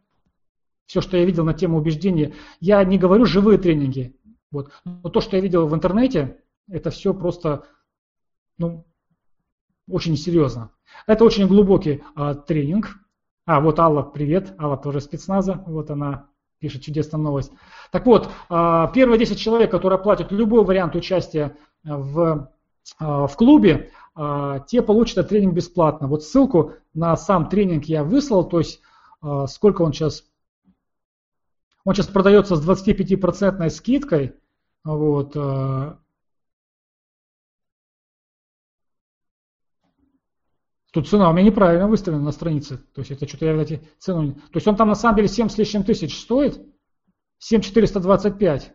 Все, 0.88 0.99
что 0.99 1.15
я 1.15 1.26
видел 1.26 1.45
на 1.45 1.53
тему 1.53 1.77
убеждения, 1.77 2.34
я 2.60 2.84
не 2.84 2.98
говорю 2.98 3.26
живые 3.26 3.57
тренинги. 3.57 4.15
Вот. 4.52 4.72
Но 4.84 5.10
то, 5.10 5.22
что 5.22 5.38
я 5.38 5.41
видел 5.41 5.68
в 5.68 5.73
интернете, 5.73 6.41
это 6.70 6.90
все 6.90 7.14
просто 7.14 7.66
ну, 8.58 8.86
очень 9.90 10.18
серьезно. 10.18 10.72
Это 11.08 11.24
очень 11.24 11.48
глубокий 11.48 12.04
а, 12.16 12.36
тренинг, 12.36 13.02
а, 13.46 13.60
вот 13.60 13.80
Алла, 13.80 14.04
привет. 14.04 14.54
Алла 14.60 14.78
тоже 14.78 15.02
спецназа. 15.02 15.64
Вот 15.66 15.90
она 15.90 16.28
пишет 16.60 16.84
чудесную 16.84 17.24
новость. 17.24 17.52
Так 17.92 18.06
вот, 18.06 18.30
а, 18.50 18.88
первые 18.88 19.20
10 19.20 19.38
человек, 19.40 19.72
которые 19.72 19.98
оплатят 19.98 20.32
любой 20.32 20.64
вариант 20.64 20.96
участия 20.96 21.58
в, 21.84 22.50
а, 23.00 23.28
в 23.28 23.36
клубе, 23.36 23.92
а, 24.14 24.60
те 24.60 24.82
получат 24.82 25.18
этот 25.18 25.30
тренинг 25.30 25.56
бесплатно. 25.56 26.08
Вот 26.08 26.24
ссылку 26.24 26.74
на 26.94 27.18
сам 27.18 27.50
тренинг 27.50 27.86
я 27.86 28.04
выслал, 28.04 28.48
то 28.48 28.60
есть 28.60 28.82
сколько 29.48 29.84
он 29.84 29.94
сейчас? 29.94 30.24
Он 31.86 31.94
сейчас 31.94 32.08
продается 32.08 32.56
с 32.56 32.68
25% 32.68 33.70
скидкой. 33.70 34.34
Вот, 34.84 35.36
Тут 40.92 41.08
цена 41.08 41.30
у 41.30 41.34
меня 41.34 41.46
неправильно 41.46 41.88
выставлена 41.88 42.24
на 42.24 42.32
странице. 42.32 42.78
То 42.94 43.00
есть 43.00 43.12
это 43.12 43.28
что-то 43.28 43.46
я, 43.46 43.56
эти 43.56 43.82
цену... 43.98 44.34
То 44.34 44.56
есть 44.56 44.68
он 44.68 44.76
там 44.76 44.90
на 44.90 44.96
самом 44.96 45.16
деле 45.16 45.30
7 45.30 45.48
с 45.48 45.58
лишним 45.58 45.84
тысяч 45.84 46.20
стоит. 46.20 46.62
7425. 47.40 48.74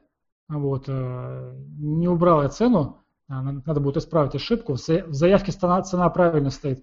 Вот. 0.49 0.85
Э, 0.89 1.55
не 1.79 2.09
убрал 2.09 2.43
я 2.43 2.49
цену. 2.49 3.03
А, 3.29 3.43
надо 3.43 3.81
будет 3.81 3.99
исправить 3.99 4.35
ошибку. 4.35 4.75
В 4.75 4.79
заявке 4.79 5.53
цена, 5.53 6.09
правильно 6.09 6.51
стоит. 6.51 6.83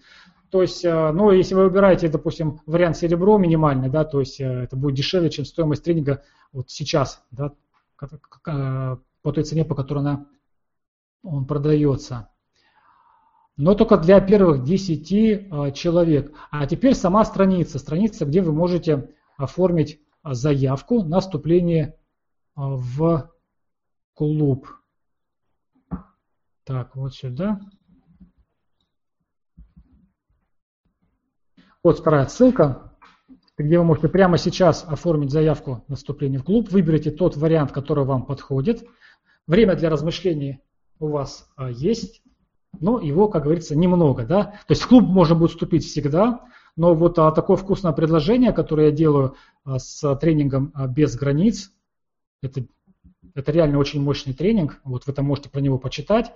То 0.52 0.62
есть, 0.62 0.86
э, 0.86 1.12
ну, 1.12 1.32
если 1.32 1.56
вы 1.56 1.64
выбираете, 1.64 2.10
допустим, 2.10 2.60
вариант 2.68 2.98
серебро 2.98 3.40
минимальный, 3.40 3.90
да, 3.90 4.06
то 4.06 4.20
есть 4.20 4.40
э, 4.40 4.46
это 4.46 4.76
будет 4.76 4.96
дешевле, 4.96 5.32
чем 5.32 5.46
стоимость 5.46 5.84
тренинга 5.84 6.22
вот 6.52 6.70
сейчас, 6.70 7.24
да, 7.32 7.54
по 7.98 9.32
той 9.32 9.44
цене, 9.44 9.66
по 9.66 9.74
которой 9.74 10.00
она, 10.00 10.28
он 11.24 11.48
продается 11.48 12.30
но 13.56 13.76
только 13.76 13.98
для 13.98 14.20
первых 14.20 14.64
10 14.64 15.48
а, 15.52 15.72
человек. 15.72 16.34
А 16.52 16.66
теперь 16.66 16.96
сама 16.96 17.24
страница, 17.24 17.80
страница, 17.80 18.26
где 18.26 18.42
вы 18.42 18.52
можете 18.52 19.10
оформить 19.38 20.00
заявку 20.24 21.04
на 21.04 21.20
вступление 21.20 21.98
а, 22.56 22.76
в 22.76 23.32
клуб. 24.14 24.68
Так, 26.64 26.96
вот 26.96 27.14
сюда. 27.14 27.60
Вот 31.84 32.00
вторая 32.00 32.26
ссылка, 32.28 32.96
где 33.58 33.78
вы 33.78 33.84
можете 33.84 34.08
прямо 34.08 34.38
сейчас 34.38 34.86
оформить 34.88 35.32
заявку 35.32 35.84
на 35.90 35.96
вступление 35.96 36.40
в 36.40 36.46
клуб. 36.46 36.72
Выберите 36.72 37.12
тот 37.12 37.36
вариант, 37.36 37.74
который 37.74 38.06
вам 38.06 38.26
подходит. 38.26 38.88
Время 39.46 39.76
для 39.76 39.90
размышлений 39.90 40.62
у 41.00 41.10
вас 41.10 41.52
а, 41.58 41.70
есть 41.70 42.24
но 42.80 43.00
его, 43.00 43.28
как 43.28 43.44
говорится, 43.44 43.76
немного. 43.76 44.26
Да? 44.26 44.44
То 44.44 44.72
есть 44.72 44.82
в 44.82 44.88
клуб 44.88 45.06
можно 45.06 45.36
будет 45.36 45.52
вступить 45.52 45.86
всегда, 45.86 46.42
но 46.76 46.96
вот 46.96 47.20
а, 47.20 47.32
такое 47.32 47.58
вкусное 47.58 47.92
предложение, 47.92 48.52
которое 48.52 48.88
я 48.88 48.92
делаю 48.92 49.36
а, 49.64 49.80
с 49.80 50.16
тренингом 50.16 50.72
а, 50.74 50.88
без 50.88 51.16
границ, 51.16 51.72
это, 52.42 52.66
это 53.36 53.52
реально 53.52 53.78
очень 53.78 54.02
мощный 54.02 54.34
тренинг, 54.34 54.80
вот 54.84 55.06
вы 55.06 55.14
там 55.14 55.26
можете 55.26 55.50
про 55.50 55.60
него 55.60 55.78
почитать. 55.78 56.34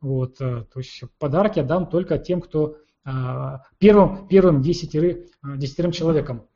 Вот, 0.00 0.36
а, 0.40 0.64
то 0.64 0.80
есть 0.80 1.02
подарки 1.18 1.58
я 1.58 1.64
дам 1.64 1.86
только 1.86 2.18
тем, 2.18 2.40
кто 2.40 2.76
а, 3.04 3.62
первым, 3.78 4.26
первым 4.26 4.62
десятеры, 4.62 5.28
а, 5.40 5.56
десятерым 5.56 5.92
человеком. 5.92 6.46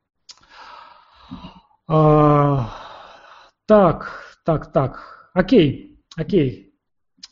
А, 1.86 2.70
так, 3.66 4.36
так, 4.44 4.72
так, 4.72 5.30
окей, 5.32 6.02
окей. 6.16 6.69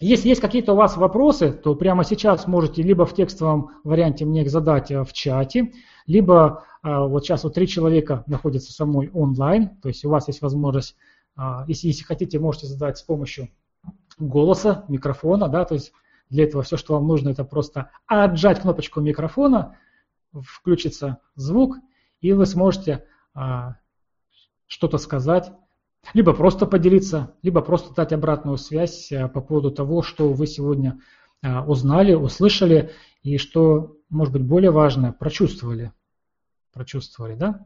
Если 0.01 0.29
есть 0.29 0.41
какие-то 0.41 0.75
у 0.75 0.77
вас 0.77 0.97
вопросы, 0.97 1.53
то 1.53 1.75
прямо 1.75 2.05
сейчас 2.05 2.47
можете 2.47 2.83
либо 2.83 3.05
в 3.05 3.15
текстовом 3.15 3.73
варианте 3.83 4.25
мне 4.25 4.43
их 4.43 4.51
задать 4.51 4.93
э, 4.93 5.03
в 5.03 5.13
чате, 5.13 5.73
либо 6.07 6.65
э, 6.85 6.89
вот 6.89 7.25
сейчас 7.25 7.43
вот 7.43 7.55
три 7.55 7.67
человека 7.67 8.23
находятся 8.29 8.73
со 8.73 8.87
мной 8.87 9.11
онлайн, 9.13 9.77
то 9.81 9.89
есть 9.89 10.05
у 10.05 10.11
вас 10.11 10.29
есть 10.29 10.41
возможность, 10.41 10.95
э, 11.37 11.43
если, 11.67 11.89
если 11.89 12.05
хотите, 12.05 12.39
можете 12.39 12.69
задать 12.69 12.99
с 12.99 13.03
помощью 13.03 13.49
голоса, 14.21 14.85
микрофона, 14.87 15.49
да, 15.49 15.65
то 15.65 15.75
есть 15.75 15.93
для 16.31 16.45
этого 16.45 16.63
все, 16.63 16.77
что 16.77 16.95
вам 16.95 17.09
нужно, 17.09 17.31
это 17.31 17.43
просто 17.45 17.91
отжать 18.07 18.61
кнопочку 18.61 19.01
микрофона, 19.01 19.79
включится 20.33 21.19
звук, 21.35 21.77
и 22.21 22.33
вы 22.33 22.47
сможете 22.47 23.05
что-то 24.67 24.99
сказать 24.99 25.53
либо 26.15 26.33
просто 26.33 26.67
поделиться, 26.67 27.35
либо 27.43 27.61
просто 27.61 27.95
дать 27.95 28.13
обратную 28.13 28.57
связь 28.57 29.13
э, 29.13 29.29
по 29.29 29.41
поводу 29.41 29.71
того, 29.71 30.03
что 30.03 30.33
вы 30.33 30.47
сегодня 30.47 31.01
э, 31.43 31.61
узнали, 31.61 32.15
услышали 32.15 32.91
и 33.23 33.37
что, 33.39 33.97
может 34.09 34.33
быть, 34.33 34.45
более 34.45 34.71
важно, 34.71 35.13
прочувствовали. 35.13 35.93
Прочувствовали, 36.73 37.35
да? 37.35 37.65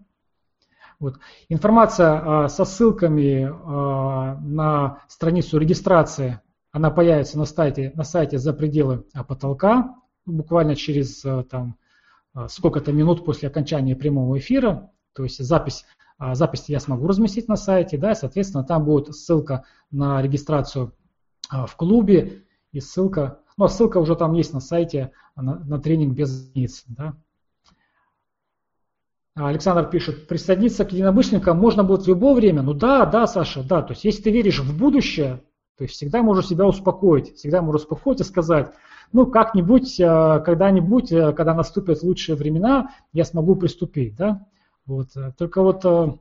Вот. 0.99 1.19
Информация 1.49 2.45
э, 2.45 2.49
со 2.49 2.65
ссылками 2.65 3.45
на 3.45 5.03
страницу 5.09 5.59
регистрации, 5.59 6.41
она 6.71 6.91
появится 6.91 7.39
на 7.39 7.45
сайте, 7.45 7.93
на 7.95 8.03
сайте 8.03 8.39
за 8.39 8.53
пределы 8.55 9.05
потолка, 9.29 9.95
буквально 10.25 10.75
через 10.75 11.21
там, 11.51 11.77
сколько-то 12.49 12.93
минут 12.93 13.27
после 13.27 13.49
окончания 13.49 13.95
прямого 13.95 14.39
эфира. 14.39 14.91
То 15.13 15.25
есть 15.25 15.39
запись 15.45 15.85
а, 16.19 16.35
записи 16.35 16.73
я 16.73 16.81
смогу 16.81 17.07
разместить 17.07 17.49
на 17.49 17.57
сайте, 17.57 17.99
да, 17.99 18.13
и, 18.13 18.15
соответственно, 18.15 18.65
там 18.65 18.85
будет 18.85 19.15
ссылка 19.15 19.65
на 19.91 20.23
регистрацию 20.23 20.95
а, 21.51 21.67
в 21.67 21.77
клубе 21.77 22.45
и 22.73 22.81
ссылка, 22.81 23.41
ну, 23.57 23.65
а 23.65 23.69
ссылка 23.69 23.99
уже 23.99 24.17
там 24.17 24.33
есть 24.33 24.53
на 24.53 24.61
сайте 24.61 25.13
на, 25.37 25.59
на 25.59 25.81
тренинг 25.81 26.15
без 26.15 26.51
границ, 26.51 26.85
да. 26.87 27.15
Александр 29.35 29.89
пишет, 29.89 30.29
присоединиться 30.29 30.85
к 30.85 30.93
единомышленникам 30.93 31.59
можно 31.59 31.85
будет 31.85 32.03
в 32.03 32.09
любое 32.09 32.35
время. 32.35 32.61
Ну 32.61 32.75
да, 32.75 33.07
да, 33.07 33.27
Саша, 33.27 33.63
да. 33.63 33.81
То 33.81 33.93
есть 33.93 34.05
если 34.05 34.23
ты 34.23 34.31
веришь 34.31 34.61
в 34.61 34.77
будущее, 34.77 35.43
то 35.79 35.85
есть 35.85 35.95
всегда 35.95 36.23
можешь 36.23 36.49
себя 36.49 36.67
успокоить, 36.67 37.35
всегда 37.37 37.63
можешь 37.63 37.83
успокоить 37.83 38.21
и 38.21 38.25
сказать, 38.25 38.73
ну 39.11 39.27
как-нибудь, 39.27 39.97
когда-нибудь, 39.97 41.09
когда 41.09 41.55
наступят 41.55 42.03
лучшие 42.03 42.37
времена, 42.37 42.91
я 43.15 43.25
смогу 43.25 43.57
приступить, 43.57 44.17
да. 44.17 44.47
Вот. 44.87 45.17
Э, 45.17 45.33
только 45.37 45.63
вот 45.63 45.85
э, 45.85 46.19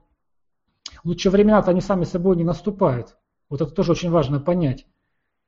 лучшие 1.04 1.32
времена-то 1.32 1.72
они 1.72 1.82
сами 1.82 2.04
собой 2.04 2.36
не 2.36 2.44
наступают. 2.44 3.18
Вот 3.50 3.62
это 3.62 3.72
тоже 3.72 3.92
очень 3.92 4.10
важно 4.10 4.40
понять. 4.40 4.88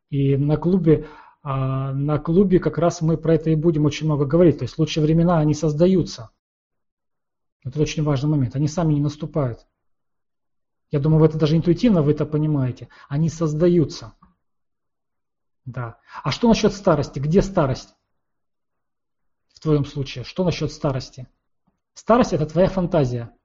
И 0.09 0.35
на 0.37 0.57
клубе, 0.57 1.07
а, 1.41 1.93
на 1.93 2.19
клубе 2.19 2.59
как 2.59 2.77
раз 2.77 3.01
мы 3.01 3.17
про 3.17 3.35
это 3.35 3.49
и 3.49 3.55
будем 3.55 3.85
очень 3.85 4.05
много 4.05 4.25
говорить. 4.25 4.59
То 4.59 4.63
есть 4.63 4.77
лучшие 4.77 5.03
времена, 5.03 5.39
они 5.39 5.53
создаются. 5.53 6.29
Это 7.63 7.81
очень 7.81 8.03
важный 8.03 8.29
момент. 8.29 8.55
Они 8.55 8.67
сами 8.67 8.93
не 8.93 9.01
наступают. 9.01 9.65
Я 10.91 10.99
думаю, 10.99 11.21
вы 11.21 11.25
это 11.27 11.37
даже 11.37 11.57
интуитивно 11.57 12.01
вы 12.01 12.11
это 12.11 12.25
понимаете. 12.25 12.89
Они 13.09 13.29
создаются. 13.29 14.13
Да. 15.65 15.97
А 16.23 16.31
что 16.31 16.49
насчет 16.49 16.73
старости? 16.73 17.19
Где 17.19 17.41
старость? 17.41 17.95
В 19.53 19.59
твоем 19.59 19.85
случае. 19.85 20.25
Что 20.25 20.43
насчет 20.43 20.71
старости? 20.71 21.27
Старость– 21.93 22.33
это 22.33 22.45
твоя 22.45 22.67
фантазия. 22.67 23.35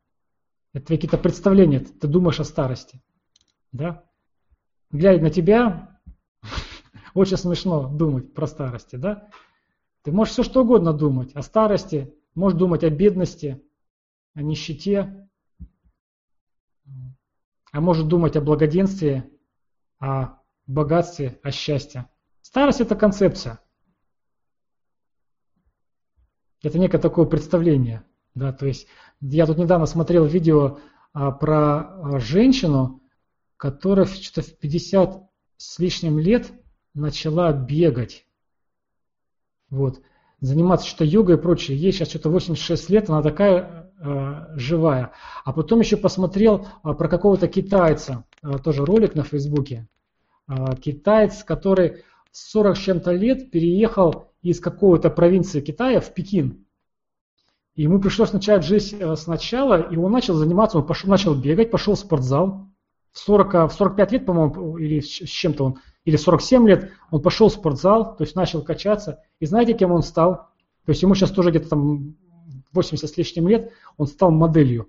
Это 0.72 0.86
твои 0.86 0.98
какие-то 0.98 1.18
представления. 1.18 1.80
Ты 1.80 2.06
думаешь 2.08 2.40
о 2.40 2.44
старости. 2.44 3.02
Да? 3.72 4.04
Глядя 4.90 5.22
на 5.22 5.30
тебя, 5.30 6.00
очень 7.14 7.36
смешно 7.36 7.88
думать 7.88 8.32
про 8.34 8.46
старости. 8.46 8.96
Да? 8.96 9.30
Ты 10.02 10.12
можешь 10.12 10.32
все 10.32 10.42
что 10.42 10.62
угодно 10.62 10.92
думать 10.92 11.34
о 11.34 11.42
старости, 11.42 12.14
можешь 12.34 12.58
думать 12.58 12.84
о 12.84 12.90
бедности, 12.90 13.62
о 14.34 14.42
нищете, 14.42 15.28
а 17.72 17.80
может 17.80 18.08
думать 18.08 18.36
о 18.36 18.40
благоденствии, 18.40 19.30
о 19.98 20.38
богатстве, 20.66 21.38
о 21.42 21.50
счастье. 21.50 22.08
Старость– 22.40 22.80
это 22.82 22.96
концепция. 22.96 23.60
Это 26.62 26.78
некое 26.78 26.98
такое 26.98 27.26
представление. 27.26 28.04
Да, 28.38 28.52
то 28.52 28.66
есть 28.66 28.86
я 29.20 29.46
тут 29.46 29.58
недавно 29.58 29.86
смотрел 29.86 30.24
видео 30.24 30.78
а, 31.12 31.32
про 31.32 31.80
а, 31.80 32.18
женщину, 32.20 33.02
которая 33.56 34.06
что-то 34.06 34.48
в 34.48 34.56
50 34.58 35.28
с 35.56 35.78
лишним 35.80 36.20
лет 36.20 36.52
начала 36.94 37.52
бегать. 37.52 38.26
Вот. 39.70 40.00
Заниматься 40.40 40.86
что-то 40.86 41.04
йогой 41.04 41.34
и 41.34 41.40
прочее. 41.40 41.76
Ей 41.76 41.90
сейчас 41.90 42.10
что-то 42.10 42.30
86 42.30 42.90
лет, 42.90 43.10
она 43.10 43.22
такая 43.22 43.92
э, 43.98 44.46
живая. 44.54 45.10
А 45.44 45.52
потом 45.52 45.80
еще 45.80 45.96
посмотрел 45.96 46.68
э, 46.84 46.94
про 46.94 47.08
какого-то 47.08 47.48
китайца, 47.48 48.24
э, 48.42 48.58
тоже 48.62 48.84
ролик 48.84 49.16
на 49.16 49.24
Фейсбуке. 49.24 49.88
Э, 50.46 50.76
китаец, 50.80 51.42
который 51.42 52.04
40 52.30 52.76
с 52.76 52.80
чем-то 52.80 53.12
лет 53.12 53.50
переехал 53.50 54.32
из 54.42 54.60
какой-то 54.60 55.10
провинции 55.10 55.60
Китая 55.60 56.00
в 56.00 56.14
Пекин. 56.14 56.67
И 57.78 57.82
ему 57.82 58.00
пришлось 58.00 58.32
начать 58.32 58.64
жизнь 58.64 58.96
э, 58.98 59.14
сначала, 59.14 59.80
и 59.80 59.96
он 59.96 60.10
начал 60.10 60.34
заниматься, 60.34 60.78
он 60.78 60.84
пошел, 60.84 61.08
начал 61.08 61.36
бегать, 61.36 61.70
пошел 61.70 61.94
в 61.94 61.98
спортзал. 62.00 62.66
В, 63.12 63.18
40, 63.20 63.70
в 63.70 63.72
45 63.72 64.12
лет, 64.12 64.26
по-моему, 64.26 64.78
или 64.78 64.98
с 64.98 65.06
чем-то 65.06 65.64
он, 65.64 65.78
или 66.04 66.16
47 66.16 66.66
лет, 66.66 66.90
он 67.12 67.22
пошел 67.22 67.48
в 67.48 67.52
спортзал, 67.52 68.16
то 68.16 68.24
есть 68.24 68.34
начал 68.34 68.62
качаться. 68.62 69.22
И 69.38 69.46
знаете, 69.46 69.74
кем 69.74 69.92
он 69.92 70.02
стал? 70.02 70.48
То 70.86 70.90
есть 70.90 71.02
ему 71.02 71.14
сейчас 71.14 71.30
тоже 71.30 71.50
где-то 71.50 71.68
там 71.68 72.16
80 72.72 73.08
с 73.08 73.16
лишним 73.16 73.46
лет, 73.46 73.70
он 73.96 74.08
стал 74.08 74.32
моделью. 74.32 74.88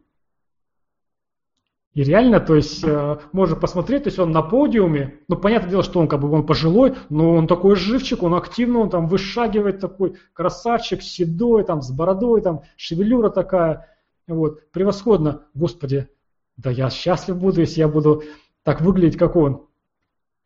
И 1.99 2.03
реально, 2.05 2.39
то 2.39 2.55
есть, 2.55 2.81
э, 2.85 3.19
можно 3.33 3.57
посмотреть, 3.57 4.03
то 4.03 4.07
есть 4.07 4.19
он 4.19 4.31
на 4.31 4.41
подиуме, 4.41 5.19
ну, 5.27 5.35
понятное 5.35 5.69
дело, 5.69 5.83
что 5.83 5.99
он 5.99 6.07
как 6.07 6.21
бы 6.21 6.31
он 6.31 6.45
пожилой, 6.45 6.95
но 7.09 7.33
он 7.33 7.45
такой 7.45 7.75
живчик, 7.75 8.23
он 8.23 8.35
активно, 8.35 8.79
он 8.79 8.89
там 8.89 9.05
вышагивает 9.05 9.81
такой 9.81 10.15
красавчик, 10.31 11.01
седой, 11.01 11.65
там, 11.65 11.81
с 11.81 11.91
бородой, 11.91 12.41
там, 12.41 12.61
шевелюра 12.77 13.29
такая, 13.29 13.97
вот, 14.29 14.71
превосходно. 14.71 15.43
Господи, 15.53 16.07
да 16.55 16.71
я 16.71 16.89
счастлив 16.89 17.35
буду, 17.35 17.59
если 17.59 17.81
я 17.81 17.89
буду 17.89 18.23
так 18.63 18.79
выглядеть, 18.79 19.17
как 19.17 19.35
он, 19.35 19.67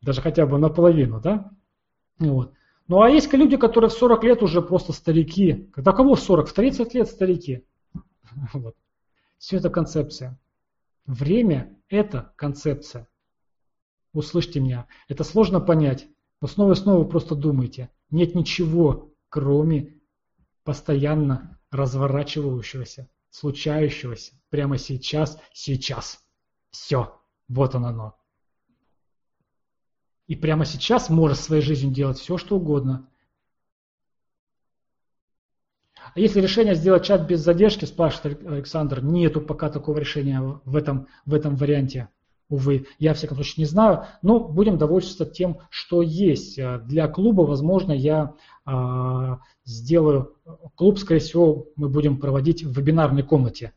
даже 0.02 0.22
хотя 0.22 0.48
бы 0.48 0.58
наполовину, 0.58 1.22
да? 1.22 1.52
Вот. 2.18 2.54
Ну, 2.88 3.04
а 3.04 3.12
есть 3.12 3.32
люди, 3.32 3.58
которые 3.58 3.92
в 3.92 3.94
40 3.94 4.24
лет 4.24 4.42
уже 4.42 4.64
просто 4.64 4.92
старики. 4.92 5.70
Когда 5.72 5.92
кого 5.92 6.16
в 6.16 6.20
40? 6.20 6.48
В 6.48 6.54
30 6.54 6.96
лет 6.96 7.08
старики. 7.08 7.64
Вот. 8.54 8.76
Все 9.38 9.58
это 9.58 9.70
концепция. 9.70 10.40
Время– 11.06 11.78
это 11.90 12.34
концепция. 12.38 13.08
Услышьте 14.14 14.60
меня. 14.60 14.88
Это 15.08 15.24
сложно 15.24 15.60
понять, 15.60 16.08
но 16.40 16.48
снова 16.48 16.74
и 16.74 16.76
снова 16.76 17.04
просто 17.04 17.36
думайте. 17.36 17.90
Нет 18.10 18.36
ничего, 18.36 19.14
кроме 19.30 20.00
постоянно 20.64 21.60
разворачивающегося, 21.72 23.10
случающегося 23.32 24.34
прямо 24.50 24.78
сейчас, 24.78 25.40
сейчас. 25.52 26.24
Все, 26.70 27.20
вот 27.48 27.76
оно 27.76 27.88
оно. 27.88 28.20
И 30.28 30.36
прямо 30.36 30.66
сейчас 30.66 31.10
может 31.10 31.40
своей 31.40 31.62
жизнью 31.62 31.94
делать 31.94 32.18
все, 32.18 32.38
что 32.38 32.56
угодно. 32.56 33.10
А 35.96 36.03
если 36.16 36.42
решение 36.42 36.76
сделать 36.76 37.06
чат 37.06 37.28
без 37.28 37.42
задержки, 37.42 37.86
спрашивает 37.86 38.46
Александр, 38.46 39.04
нету 39.04 39.42
пока 39.42 39.70
такого 39.70 39.98
решения 39.98 40.42
в 40.64 40.76
этом, 40.76 41.08
в 41.26 41.34
этом 41.34 41.56
варианте. 41.56 42.10
Увы, 42.50 42.86
я, 43.00 43.14
в 43.14 43.18
всяком 43.18 43.38
случае, 43.38 43.64
не 43.64 43.66
знаю, 43.66 44.06
но 44.22 44.40
будем 44.40 44.78
довольствоваться 44.78 45.26
тем, 45.34 45.60
что 45.70 46.02
есть. 46.02 46.60
Для 46.86 47.08
клуба, 47.08 47.42
возможно, 47.42 47.94
я 47.94 48.34
э, 48.68 49.38
сделаю, 49.66 50.36
клуб, 50.76 51.00
скорее 51.00 51.22
всего, 51.22 51.68
мы 51.76 51.90
будем 51.90 52.18
проводить 52.18 52.64
в 52.64 52.78
вебинарной 52.78 53.24
комнате, 53.24 53.74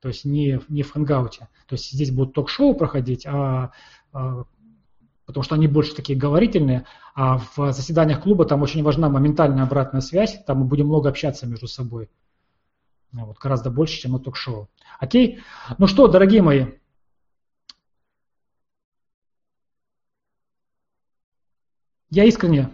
то 0.00 0.08
есть 0.08 0.24
не, 0.24 0.60
не 0.68 0.82
в 0.82 0.92
хангауте. 0.92 1.48
То 1.66 1.74
есть 1.74 1.90
здесь 1.90 2.10
будут 2.10 2.34
ток-шоу 2.34 2.74
проходить, 2.74 3.26
а, 3.26 3.72
а 4.12 4.44
потому 5.26 5.42
что 5.42 5.56
они 5.56 5.66
больше 5.66 5.94
такие 5.94 6.18
говорительные, 6.18 6.86
а 7.14 7.38
в 7.38 7.72
заседаниях 7.72 8.22
клуба 8.22 8.46
там 8.46 8.62
очень 8.62 8.82
важна 8.82 9.08
моментальная 9.10 9.64
обратная 9.64 10.00
связь, 10.00 10.42
там 10.46 10.60
мы 10.60 10.64
будем 10.64 10.86
много 10.86 11.08
общаться 11.08 11.46
между 11.46 11.66
собой. 11.66 12.08
Ну 13.12 13.26
вот, 13.26 13.38
гораздо 13.38 13.70
больше, 13.70 13.98
чем 14.00 14.12
на 14.12 14.20
ток-шоу. 14.20 14.70
Окей? 14.98 15.40
Ну 15.78 15.86
что, 15.88 16.06
дорогие 16.06 16.42
мои, 16.42 16.66
я 22.10 22.24
искренне, 22.24 22.70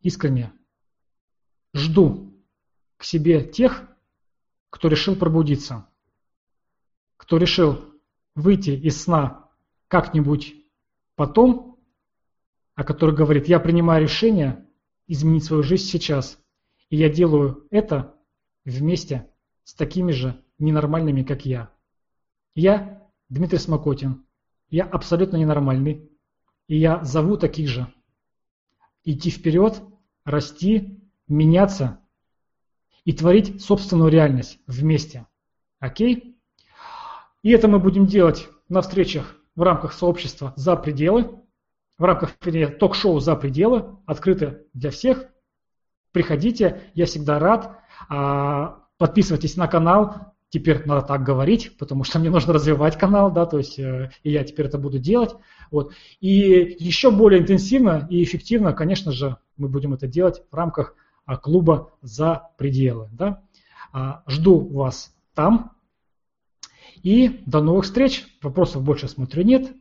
искренне 0.00 0.52
жду 1.74 2.34
к 2.96 3.04
себе 3.04 3.44
тех, 3.44 3.84
кто 4.70 4.88
решил 4.88 5.16
пробудиться, 5.16 5.86
кто 7.16 7.36
решил 7.36 7.84
выйти 8.34 8.70
из 8.70 9.02
сна 9.02 9.50
как-нибудь 9.88 10.59
потом, 11.16 11.78
о 12.74 12.84
которой 12.84 13.14
говорит, 13.14 13.48
я 13.48 13.60
принимаю 13.60 14.02
решение 14.02 14.66
изменить 15.06 15.44
свою 15.44 15.62
жизнь 15.62 15.84
сейчас, 15.84 16.38
и 16.88 16.96
я 16.96 17.08
делаю 17.08 17.66
это 17.70 18.14
вместе 18.64 19.28
с 19.64 19.74
такими 19.74 20.12
же 20.12 20.42
ненормальными, 20.58 21.22
как 21.22 21.44
я. 21.44 21.70
Я 22.54 23.08
Дмитрий 23.28 23.58
Смокотин, 23.58 24.24
я 24.68 24.84
абсолютно 24.84 25.36
ненормальный, 25.36 26.10
и 26.68 26.76
я 26.76 27.02
зову 27.04 27.36
таких 27.36 27.68
же 27.68 27.92
идти 29.04 29.30
вперед, 29.30 29.82
расти, 30.24 31.00
меняться 31.26 32.00
и 33.04 33.12
творить 33.12 33.62
собственную 33.62 34.10
реальность 34.10 34.58
вместе. 34.66 35.26
Окей? 35.78 36.38
И 37.42 37.50
это 37.50 37.68
мы 37.68 37.78
будем 37.78 38.06
делать 38.06 38.48
на 38.68 38.82
встречах 38.82 39.39
в 39.60 39.62
рамках 39.62 39.92
сообщества 39.92 40.54
«За 40.56 40.74
пределы», 40.74 41.32
в 41.98 42.04
рамках 42.04 42.30
ток-шоу 42.78 43.20
«За 43.20 43.36
пределы», 43.36 43.98
открыто 44.06 44.62
для 44.72 44.90
всех. 44.90 45.26
Приходите, 46.12 46.80
я 46.94 47.04
всегда 47.04 47.38
рад. 47.38 47.76
А, 48.08 48.86
подписывайтесь 48.96 49.58
на 49.58 49.68
канал, 49.68 50.32
теперь 50.48 50.86
надо 50.86 51.06
так 51.06 51.24
говорить, 51.24 51.76
потому 51.76 52.04
что 52.04 52.18
мне 52.18 52.30
нужно 52.30 52.54
развивать 52.54 52.96
канал, 52.96 53.30
да, 53.30 53.44
то 53.44 53.58
есть 53.58 53.78
э, 53.78 54.10
и 54.22 54.30
я 54.32 54.44
теперь 54.44 54.64
это 54.64 54.78
буду 54.78 54.98
делать. 54.98 55.34
Вот. 55.70 55.92
И 56.20 56.76
еще 56.78 57.10
более 57.10 57.42
интенсивно 57.42 58.06
и 58.08 58.22
эффективно, 58.22 58.72
конечно 58.72 59.12
же, 59.12 59.36
мы 59.58 59.68
будем 59.68 59.92
это 59.92 60.06
делать 60.06 60.42
в 60.50 60.54
рамках 60.54 60.94
а, 61.26 61.36
клуба 61.36 61.92
«За 62.00 62.48
пределы». 62.56 63.10
Да. 63.12 63.42
А, 63.92 64.22
жду 64.26 64.58
вас 64.58 65.14
там. 65.34 65.72
И 67.02 67.42
до 67.46 67.60
новых 67.60 67.84
встреч. 67.84 68.26
Вопросов 68.42 68.82
больше, 68.82 69.08
смотрю, 69.08 69.42
нет. 69.42 69.72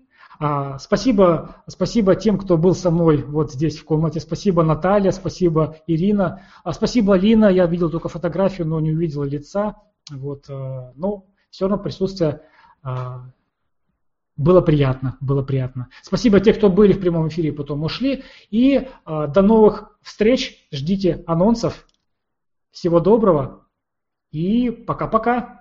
А, 0.42 0.80
спасибо, 0.80 1.58
спасибо 1.68 2.16
тем, 2.16 2.38
кто 2.38 2.58
был 2.58 2.74
со 2.74 2.92
мной 2.92 3.24
вот 3.24 3.52
здесь 3.52 3.78
в 3.78 3.84
комнате. 3.84 4.22
Спасибо 4.22 4.64
Наталья, 4.64 5.12
спасибо 5.12 5.78
Ирина. 5.86 6.44
А, 6.64 6.72
спасибо 6.72 7.16
Лина, 7.16 7.48
я 7.48 7.66
видел 7.66 7.90
только 7.90 8.08
фотографию, 8.08 8.66
но 8.66 8.80
не 8.80 8.92
увидел 8.92 9.24
лица. 9.24 9.76
Вот, 10.10 10.46
а, 10.50 10.94
но 10.96 11.26
все 11.50 11.68
равно 11.68 11.84
присутствие 11.84 12.42
а, 12.82 13.26
было 14.38 14.62
приятно, 14.62 15.18
было 15.20 15.44
приятно. 15.44 15.90
Спасибо 16.02 16.40
те, 16.40 16.54
кто 16.54 16.70
были 16.70 16.94
в 16.94 17.02
прямом 17.02 17.28
эфире, 17.28 17.52
потом 17.52 17.84
ушли. 17.84 18.24
И 18.50 18.88
до 19.06 19.42
новых 19.42 19.98
встреч, 20.02 20.66
ждите 20.72 21.26
анонсов. 21.28 21.86
Всего 22.72 23.02
доброго 23.02 23.66
и 24.32 24.72
пока-пока. 24.72 25.59